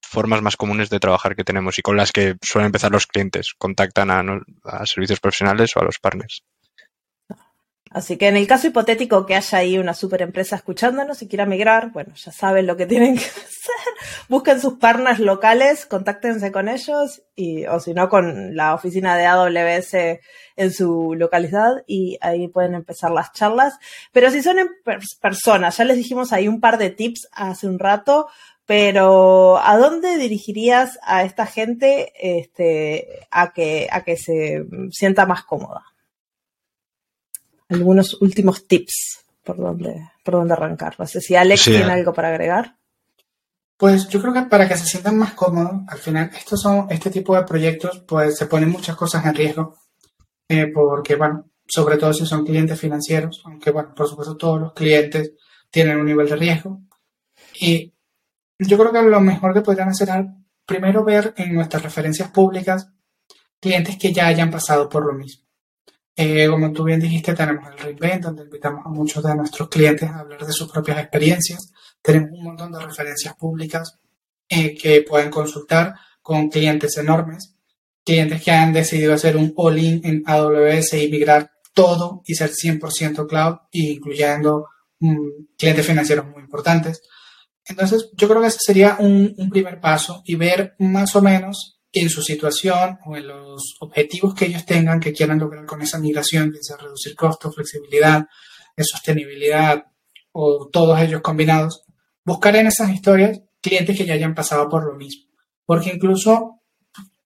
formas 0.00 0.42
más 0.42 0.56
comunes 0.56 0.90
de 0.90 1.00
trabajar 1.00 1.34
que 1.34 1.44
tenemos 1.44 1.78
y 1.78 1.82
con 1.82 1.96
las 1.96 2.12
que 2.12 2.36
suelen 2.42 2.66
empezar 2.66 2.92
los 2.92 3.06
clientes. 3.06 3.54
Contactan 3.58 4.10
a, 4.10 4.22
a 4.64 4.86
servicios 4.86 5.18
profesionales 5.20 5.72
o 5.76 5.80
a 5.80 5.84
los 5.84 5.98
partners. 5.98 6.44
Así 7.94 8.16
que 8.16 8.26
en 8.26 8.36
el 8.36 8.48
caso 8.48 8.66
hipotético 8.66 9.24
que 9.24 9.36
haya 9.36 9.58
ahí 9.58 9.78
una 9.78 9.94
super 9.94 10.20
empresa 10.20 10.56
escuchándonos 10.56 11.22
y 11.22 11.28
quiera 11.28 11.46
migrar, 11.46 11.92
bueno, 11.92 12.12
ya 12.16 12.32
saben 12.32 12.66
lo 12.66 12.76
que 12.76 12.86
tienen 12.92 13.14
que 13.16 13.24
hacer. 13.24 13.94
Busquen 14.28 14.60
sus 14.60 14.74
partners 14.74 15.20
locales, 15.20 15.86
contáctense 15.86 16.50
con 16.50 16.68
ellos 16.68 17.22
y, 17.36 17.66
o 17.66 17.78
si 17.78 17.94
no, 17.94 18.08
con 18.08 18.56
la 18.56 18.74
oficina 18.74 19.16
de 19.16 19.26
AWS 19.26 19.94
en 20.56 20.72
su 20.72 21.14
localidad 21.14 21.84
y 21.86 22.18
ahí 22.20 22.48
pueden 22.48 22.74
empezar 22.74 23.12
las 23.12 23.32
charlas. 23.32 23.78
Pero 24.10 24.28
si 24.32 24.42
son 24.42 24.56
personas, 25.20 25.76
ya 25.76 25.84
les 25.84 25.96
dijimos 25.96 26.32
ahí 26.32 26.48
un 26.48 26.60
par 26.60 26.78
de 26.78 26.90
tips 26.90 27.28
hace 27.30 27.68
un 27.68 27.78
rato, 27.78 28.26
pero 28.66 29.58
¿a 29.58 29.78
dónde 29.78 30.18
dirigirías 30.18 30.98
a 31.04 31.22
esta 31.22 31.46
gente 31.46 32.12
este, 32.20 33.28
a, 33.30 33.52
que, 33.52 33.86
a 33.88 34.02
que 34.02 34.16
se 34.16 34.64
sienta 34.90 35.26
más 35.26 35.44
cómoda? 35.44 35.93
Algunos 37.68 38.20
últimos 38.20 38.66
tips 38.66 39.24
por 39.44 39.56
dónde, 39.56 40.10
por 40.24 40.34
dónde 40.34 40.54
arrancar. 40.54 40.96
No 40.98 41.06
sé 41.06 41.20
si 41.20 41.36
Alex 41.36 41.64
tiene 41.64 41.92
algo 41.92 42.12
para 42.12 42.28
agregar. 42.28 42.76
Pues 43.76 44.08
yo 44.08 44.20
creo 44.20 44.32
que 44.32 44.42
para 44.42 44.68
que 44.68 44.76
se 44.76 44.86
sientan 44.86 45.18
más 45.18 45.34
cómodos, 45.34 45.82
al 45.88 45.98
final, 45.98 46.30
estos 46.34 46.60
son, 46.60 46.86
este 46.90 47.10
tipo 47.10 47.34
de 47.34 47.42
proyectos, 47.42 48.04
pues 48.06 48.36
se 48.36 48.46
ponen 48.46 48.70
muchas 48.70 48.96
cosas 48.96 49.24
en 49.26 49.34
riesgo, 49.34 49.76
eh, 50.48 50.68
porque, 50.72 51.16
bueno, 51.16 51.50
sobre 51.66 51.96
todo 51.96 52.12
si 52.12 52.24
son 52.24 52.44
clientes 52.44 52.78
financieros, 52.78 53.42
aunque, 53.44 53.72
bueno, 53.72 53.92
por 53.94 54.08
supuesto 54.08 54.36
todos 54.36 54.60
los 54.60 54.72
clientes 54.72 55.32
tienen 55.70 55.98
un 55.98 56.06
nivel 56.06 56.28
de 56.28 56.36
riesgo. 56.36 56.80
Y 57.60 57.92
yo 58.58 58.78
creo 58.78 58.92
que 58.92 59.02
lo 59.02 59.20
mejor 59.20 59.52
que 59.52 59.60
podrían 59.60 59.88
hacer 59.88 60.08
es 60.08 60.26
primero 60.64 61.04
ver 61.04 61.34
en 61.36 61.54
nuestras 61.54 61.82
referencias 61.82 62.30
públicas 62.30 62.88
clientes 63.60 63.96
que 63.96 64.12
ya 64.12 64.28
hayan 64.28 64.50
pasado 64.50 64.88
por 64.88 65.04
lo 65.04 65.14
mismo. 65.14 65.43
Eh, 66.16 66.46
como 66.48 66.72
tú 66.72 66.84
bien 66.84 67.00
dijiste, 67.00 67.34
tenemos 67.34 67.68
el 67.70 67.78
Reinvent, 67.78 68.24
donde 68.24 68.44
invitamos 68.44 68.86
a 68.86 68.88
muchos 68.88 69.22
de 69.22 69.34
nuestros 69.34 69.68
clientes 69.68 70.08
a 70.08 70.20
hablar 70.20 70.46
de 70.46 70.52
sus 70.52 70.70
propias 70.70 70.98
experiencias. 70.98 71.72
Tenemos 72.00 72.30
un 72.32 72.44
montón 72.44 72.72
de 72.72 72.80
referencias 72.80 73.34
públicas 73.34 73.98
eh, 74.48 74.76
que 74.76 75.02
pueden 75.02 75.30
consultar 75.30 75.94
con 76.22 76.48
clientes 76.48 76.96
enormes, 76.98 77.56
clientes 78.04 78.42
que 78.42 78.50
han 78.50 78.72
decidido 78.72 79.14
hacer 79.14 79.36
un 79.36 79.52
all-in 79.56 80.00
en 80.04 80.22
AWS 80.26 80.94
y 80.94 81.08
migrar 81.08 81.50
todo 81.72 82.22
y 82.24 82.34
ser 82.34 82.50
100% 82.50 83.26
cloud, 83.26 83.56
incluyendo 83.72 84.68
mm, 85.00 85.56
clientes 85.58 85.86
financieros 85.86 86.26
muy 86.26 86.42
importantes. 86.42 87.02
Entonces, 87.66 88.10
yo 88.14 88.28
creo 88.28 88.40
que 88.40 88.48
ese 88.48 88.58
sería 88.60 88.96
un, 88.98 89.34
primer 89.50 89.80
paso 89.80 90.22
y 90.24 90.34
ver 90.34 90.74
más 90.78 91.16
o 91.16 91.22
menos 91.22 91.73
en 91.94 92.10
su 92.10 92.22
situación 92.22 92.98
o 93.04 93.16
en 93.16 93.28
los 93.28 93.76
objetivos 93.80 94.34
que 94.34 94.46
ellos 94.46 94.64
tengan 94.64 95.00
que 95.00 95.12
quieran 95.12 95.38
lograr 95.38 95.64
con 95.64 95.82
esa 95.82 95.98
migración, 95.98 96.52
que 96.52 96.58
sea 96.62 96.76
reducir 96.76 97.14
costos, 97.14 97.54
flexibilidad, 97.54 98.26
sostenibilidad 98.76 99.84
o 100.32 100.68
todos 100.72 101.00
ellos 101.00 101.20
combinados, 101.20 101.84
buscar 102.24 102.56
en 102.56 102.66
esas 102.66 102.90
historias 102.90 103.40
clientes 103.60 103.96
que 103.96 104.04
ya 104.04 104.14
hayan 104.14 104.34
pasado 104.34 104.68
por 104.68 104.84
lo 104.84 104.94
mismo. 104.94 105.30
Porque 105.64 105.90
incluso 105.94 106.60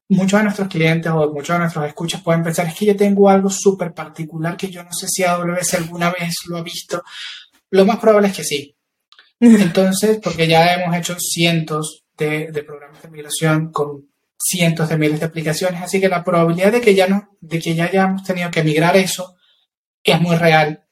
muchos 0.09 0.39
de 0.39 0.45
nuestros 0.45 0.69
clientes 0.69 1.11
o 1.11 1.33
muchos 1.33 1.55
de 1.55 1.61
nuestros 1.61 1.87
escuchas 1.87 2.23
pueden 2.23 2.43
pensar, 2.43 2.66
es 2.66 2.75
que 2.75 2.87
yo 2.87 2.97
tengo 2.97 3.29
algo 3.29 3.51
súper 3.51 3.93
particular 3.93 4.57
que 4.57 4.71
yo 4.71 4.83
no 4.85 4.93
sé 4.93 5.09
si 5.09 5.25
AWS 5.25 5.75
alguna 5.75 6.11
vez 6.11 6.35
lo 6.49 6.59
ha 6.59 6.62
visto. 6.62 7.03
Lo 7.71 7.85
más 7.85 7.99
probable 7.99 8.29
es 8.29 8.37
que 8.37 8.45
sí, 8.45 8.77
entonces, 9.41 10.19
porque 10.23 10.49
ya 10.49 10.75
hemos 10.75 10.97
hecho 10.97 11.16
cientos 11.19 12.05
de, 12.16 12.64
programas 12.66 13.03
de 13.03 13.11
migración 13.11 13.71
con 13.71 14.07
cientos 14.39 14.89
de 14.89 14.99
miles 14.99 15.20
de 15.20 15.26
aplicaciones, 15.26 15.82
así 15.82 16.01
que 16.01 16.09
la 16.09 16.24
probabilidad 16.24 16.72
de 16.72 16.80
que 16.80 16.95
ya 16.95 17.09
no, 17.09 17.36
de 17.41 17.59
que 17.59 17.74
ya 17.74 17.84
hayamos 17.84 18.22
tenido 18.22 18.51
que 18.51 18.62
migrar 18.62 18.97
eso 18.97 19.36
es 20.03 20.20
muy 20.20 20.36
real. 20.36 20.84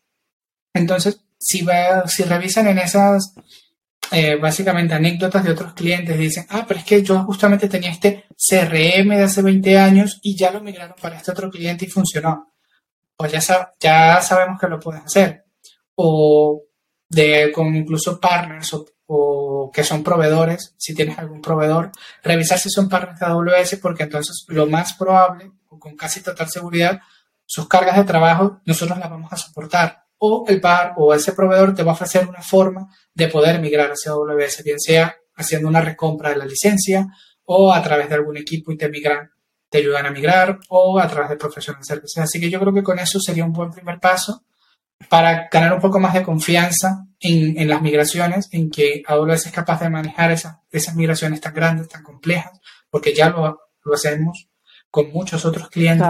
Entonces, 0.74 1.20
si, 1.39 1.62
va, 1.62 2.06
si 2.06 2.24
revisan 2.24 2.68
en 2.68 2.78
esas, 2.78 3.35
eh, 4.10 4.36
básicamente, 4.36 4.94
anécdotas 4.94 5.44
de 5.44 5.52
otros 5.52 5.74
clientes, 5.74 6.18
dicen, 6.18 6.47
ah, 6.51 6.64
pero 6.66 6.81
es 6.81 6.86
que 6.86 7.02
yo 7.02 7.23
justamente 7.24 7.68
tenía 7.68 7.90
este 7.90 8.24
CRM 8.36 9.16
de 9.16 9.23
hace 9.23 9.43
20 9.43 9.78
años 9.78 10.18
y 10.23 10.36
ya 10.36 10.51
lo 10.51 10.60
migraron 10.60 10.97
para 11.01 11.16
este 11.16 11.31
otro 11.32 11.51
cliente 11.51 11.85
y 11.86 11.89
funcionó. 11.89 12.52
Pues 13.16 13.32
ya, 13.32 13.73
ya 13.81 14.20
sabemos 14.20 14.60
que 14.60 14.68
lo 14.68 14.78
pueden 14.78 15.02
hacer. 15.02 15.44
O 15.94 16.62
de 17.09 17.51
con 17.52 17.74
incluso 17.74 18.20
partners 18.20 18.74
o, 18.74 18.86
que 19.70 19.84
son 19.84 20.02
proveedores, 20.02 20.74
si 20.76 20.94
tienes 20.94 21.18
algún 21.18 21.40
proveedor, 21.40 21.90
revisar 22.22 22.59
si 22.59 22.70
son 22.70 22.88
partners 22.88 23.20
de 23.20 23.26
AWS 23.26 23.76
porque 23.80 24.05
entonces 24.05 24.44
lo 24.48 24.66
más 24.66 24.94
probable, 24.94 25.52
o 25.68 25.78
con 25.78 25.97
casi 25.97 26.20
total 26.20 26.48
seguridad, 26.48 27.01
sus 27.44 27.68
cargas 27.68 27.97
de 27.97 28.05
trabajo 28.05 28.60
nosotros 28.64 28.98
las 28.98 29.10
vamos 29.10 29.32
a 29.32 29.36
soportar. 29.36 30.05
O 30.18 30.44
el 30.48 30.60
par 30.60 30.94
o 30.97 31.14
ese 31.14 31.32
proveedor 31.32 31.74
te 31.74 31.82
va 31.82 31.93
a 31.93 31.94
ofrecer 31.94 32.26
una 32.26 32.40
forma 32.40 32.88
de 33.14 33.28
poder 33.28 33.60
migrar 33.60 33.90
hacia 33.90 34.12
AWS, 34.12 34.62
bien 34.64 34.80
sea 34.80 35.14
haciendo 35.36 35.68
una 35.68 35.82
recompra 35.82 36.30
de 36.30 36.36
la 36.36 36.47
licencia 36.47 37.06
o 37.44 37.72
a 37.72 37.82
través 37.82 38.09
de 38.09 38.14
algún 38.14 38.36
equipo 38.36 38.72
y 38.72 38.78
te 38.78 38.88
migran, 38.88 39.30
te 39.68 39.78
ayudan 39.78 40.06
a 40.06 40.10
migrar 40.10 40.59
o 40.70 40.98
a 40.98 41.06
través 41.06 41.30
de 41.30 41.36
professional 41.36 41.84
services. 41.84 42.18
Así 42.18 42.40
que 42.40 42.51
yo 42.51 42.59
creo 42.59 42.72
que 42.72 42.82
con 42.82 42.98
eso 42.98 43.20
sería 43.20 43.44
un 43.44 43.52
buen 43.52 43.70
primer 43.70 44.01
paso 44.01 44.44
para 45.09 45.48
ganar 45.51 45.74
un 45.74 45.81
poco 45.81 46.01
más 46.01 46.14
de 46.14 46.23
confianza 46.23 47.06
en, 47.20 47.68
las 47.68 47.82
migraciones, 47.82 48.48
en 48.52 48.70
que 48.70 49.02
AWS 49.06 49.47
es 49.47 49.52
capaz 49.52 49.81
de 49.81 49.90
manejar 49.90 50.32
esas, 50.32 50.56
esas 50.70 50.94
migraciones 50.94 51.40
tan 51.40 51.55
grandes, 51.55 51.89
tan 51.89 52.02
complejas, 52.02 52.60
porque 52.90 53.14
ya 53.14 53.31
lo, 53.31 53.60
hacemos 53.93 54.48
con 54.90 55.10
muchos 55.12 55.44
otros 55.44 55.68
clientes, 55.68 56.09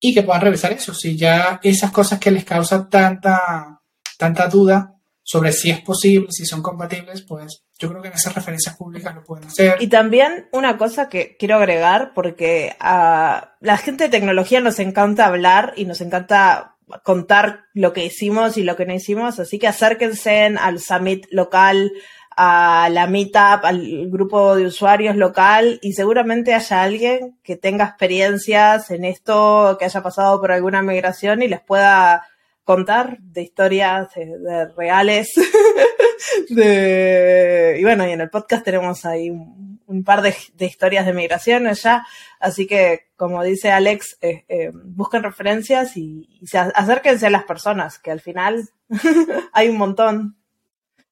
y 0.00 0.14
que 0.14 0.22
puedan 0.22 0.42
revisar 0.42 0.72
eso, 0.72 0.94
si 0.94 1.16
ya 1.16 1.60
esas 1.62 1.90
cosas 1.90 2.18
que 2.18 2.30
les 2.30 2.44
causan 2.44 2.88
tanta, 2.90 3.80
tanta 4.18 4.48
duda 4.48 4.96
sobre 5.22 5.52
si 5.52 5.70
es 5.70 5.80
posible, 5.80 6.28
si 6.30 6.44
son 6.44 6.62
compatibles, 6.62 7.22
pues 7.22 7.64
yo 7.78 7.88
creo 7.88 8.02
que 8.02 8.08
en 8.08 8.14
esas 8.14 8.34
referencias 8.34 8.76
públicas 8.76 9.14
lo 9.14 9.22
pueden 9.22 9.46
hacer. 9.46 9.76
Y 9.80 9.86
también 9.86 10.48
una 10.52 10.76
cosa 10.76 11.08
que 11.08 11.36
quiero 11.38 11.56
agregar, 11.56 12.12
porque 12.14 12.74
a 12.80 13.54
la 13.60 13.76
gente 13.76 14.04
de 14.04 14.10
tecnología 14.10 14.60
nos 14.60 14.78
encanta 14.80 15.26
hablar 15.26 15.74
y 15.76 15.84
nos 15.84 16.00
encanta 16.00 16.71
contar 17.02 17.64
lo 17.74 17.92
que 17.92 18.04
hicimos 18.04 18.56
y 18.56 18.62
lo 18.62 18.76
que 18.76 18.86
no 18.86 18.94
hicimos, 18.94 19.38
así 19.38 19.58
que 19.58 19.68
acérquense 19.68 20.54
al 20.58 20.80
summit 20.80 21.26
local, 21.30 21.92
a 22.36 22.88
la 22.90 23.06
meetup, 23.06 23.64
al 23.64 24.10
grupo 24.10 24.56
de 24.56 24.66
usuarios 24.66 25.16
local 25.16 25.78
y 25.82 25.92
seguramente 25.92 26.54
haya 26.54 26.82
alguien 26.82 27.38
que 27.42 27.56
tenga 27.56 27.84
experiencias 27.84 28.90
en 28.90 29.04
esto, 29.04 29.76
que 29.78 29.84
haya 29.84 30.02
pasado 30.02 30.40
por 30.40 30.52
alguna 30.52 30.82
migración 30.82 31.42
y 31.42 31.48
les 31.48 31.60
pueda 31.60 32.26
contar 32.64 33.18
de 33.18 33.42
historias 33.42 34.08
de, 34.14 34.68
reales. 34.76 35.32
de, 36.48 37.76
y 37.78 37.82
bueno, 37.82 38.06
y 38.06 38.12
en 38.12 38.20
el 38.20 38.30
podcast 38.30 38.64
tenemos 38.64 39.04
ahí 39.04 39.30
un, 39.30 39.71
par 40.04 40.22
de, 40.22 40.34
historias 40.58 41.06
de 41.06 41.12
migraciones 41.12 41.82
ya. 41.82 42.06
Así 42.40 42.66
que, 42.66 43.08
como 43.16 43.42
dice 43.42 43.70
Alex, 43.70 44.18
eh, 44.22 44.44
eh, 44.48 44.70
busquen 44.72 45.22
referencias 45.22 45.96
y, 45.96 46.40
se 46.44 46.58
acérquense 46.58 47.26
a 47.26 47.30
las 47.30 47.44
personas, 47.44 47.98
que 47.98 48.10
al 48.10 48.20
final 48.20 48.68
hay 49.52 49.68
un 49.68 49.76
montón. 49.76 50.36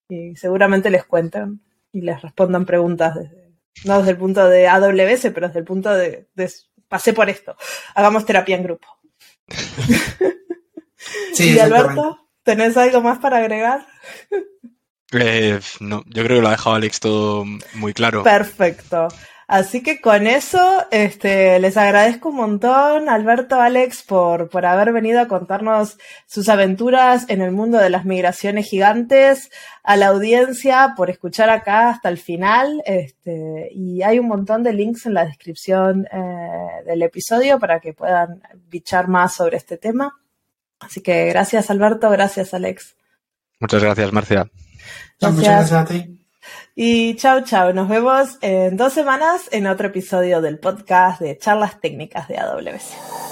Y 0.09 0.35
seguramente 0.37 0.91
les 0.91 1.05
cuenten 1.05 1.61
y 1.93 2.01
les 2.01 2.21
respondan 2.21 2.65
preguntas 2.65 3.15
desde, 3.15 3.53
no 3.85 3.99
desde 3.99 4.13
el 4.13 4.17
punto 4.17 4.49
de 4.49 4.67
AWS, 4.67 5.31
pero 5.33 5.47
desde 5.49 5.61
el 5.61 5.65
punto 5.65 5.93
de, 5.93 6.29
de 6.35 6.51
pasé 6.89 7.13
por 7.13 7.31
esto. 7.31 7.57
Hagamos 7.95 8.27
terapia 8.27 8.57
en 8.57 8.65
grupo. 8.65 8.89
Sí, 11.33 11.51
y 11.55 11.59
Alberto, 11.59 12.29
¿tenés 12.43 12.77
algo 12.77 13.01
más 13.01 13.19
para 13.19 13.39
agregar? 13.39 13.87
Eh, 15.13 15.59
no, 15.81 16.03
yo 16.07 16.25
creo 16.25 16.39
que 16.39 16.43
lo 16.43 16.49
ha 16.49 16.53
dejado 16.53 16.77
Alex 16.77 17.01
todo 17.01 17.45
muy 17.75 17.93
claro. 17.93 18.23
Perfecto. 18.23 19.09
Así 19.51 19.83
que 19.83 20.01
con 20.01 20.29
eso, 20.29 20.87
este, 20.93 21.59
les 21.59 21.77
agradezco 21.77 22.29
un 22.29 22.37
montón, 22.37 23.09
Alberto, 23.09 23.61
Alex, 23.61 24.05
por, 24.05 24.49
por 24.49 24.65
haber 24.65 24.93
venido 24.93 25.19
a 25.21 25.27
contarnos 25.27 25.99
sus 26.27 26.49
aventuras 26.49 27.29
en 27.29 27.43
el 27.43 27.51
mundo 27.51 27.79
de 27.79 27.91
las 27.91 28.05
migraciones 28.05 28.69
gigantes, 28.69 29.51
a 29.83 29.97
la 29.97 30.07
audiencia 30.07 30.95
por 30.97 31.11
escuchar 31.11 31.51
acá 31.51 31.91
hasta 31.91 32.09
el 32.09 32.19
final, 32.19 32.81
este, 32.87 33.71
y 33.73 34.03
hay 34.03 34.21
un 34.21 34.29
montón 34.29 34.63
de 34.63 34.73
links 34.73 35.07
en 35.07 35.15
la 35.15 35.25
descripción 35.25 36.07
eh, 36.13 36.85
del 36.87 37.03
episodio 37.03 37.59
para 37.59 37.81
que 37.81 37.93
puedan 37.93 38.41
bichar 38.69 39.09
más 39.09 39.35
sobre 39.35 39.57
este 39.57 39.79
tema. 39.79 40.17
Así 40.79 41.01
que 41.01 41.27
gracias, 41.27 41.71
Alberto, 41.71 42.09
gracias, 42.09 42.55
Alex. 42.55 42.95
Muchas 43.59 43.83
gracias, 43.83 44.13
Marcia. 44.13 44.49
Muchas 45.21 45.45
gracias 45.45 45.73
a 45.73 45.85
ti. 45.85 46.17
Y 46.75 47.15
chao, 47.17 47.43
chao. 47.43 47.73
Nos 47.73 47.89
vemos 47.89 48.39
en 48.41 48.77
dos 48.77 48.93
semanas 48.93 49.49
en 49.53 49.67
otro 49.67 49.89
episodio 49.89 50.41
del 50.41 50.59
podcast 50.59 51.21
de 51.21 51.37
charlas 51.37 51.81
técnicas 51.81 52.29
de 52.29 52.39
AWS. 52.39 53.30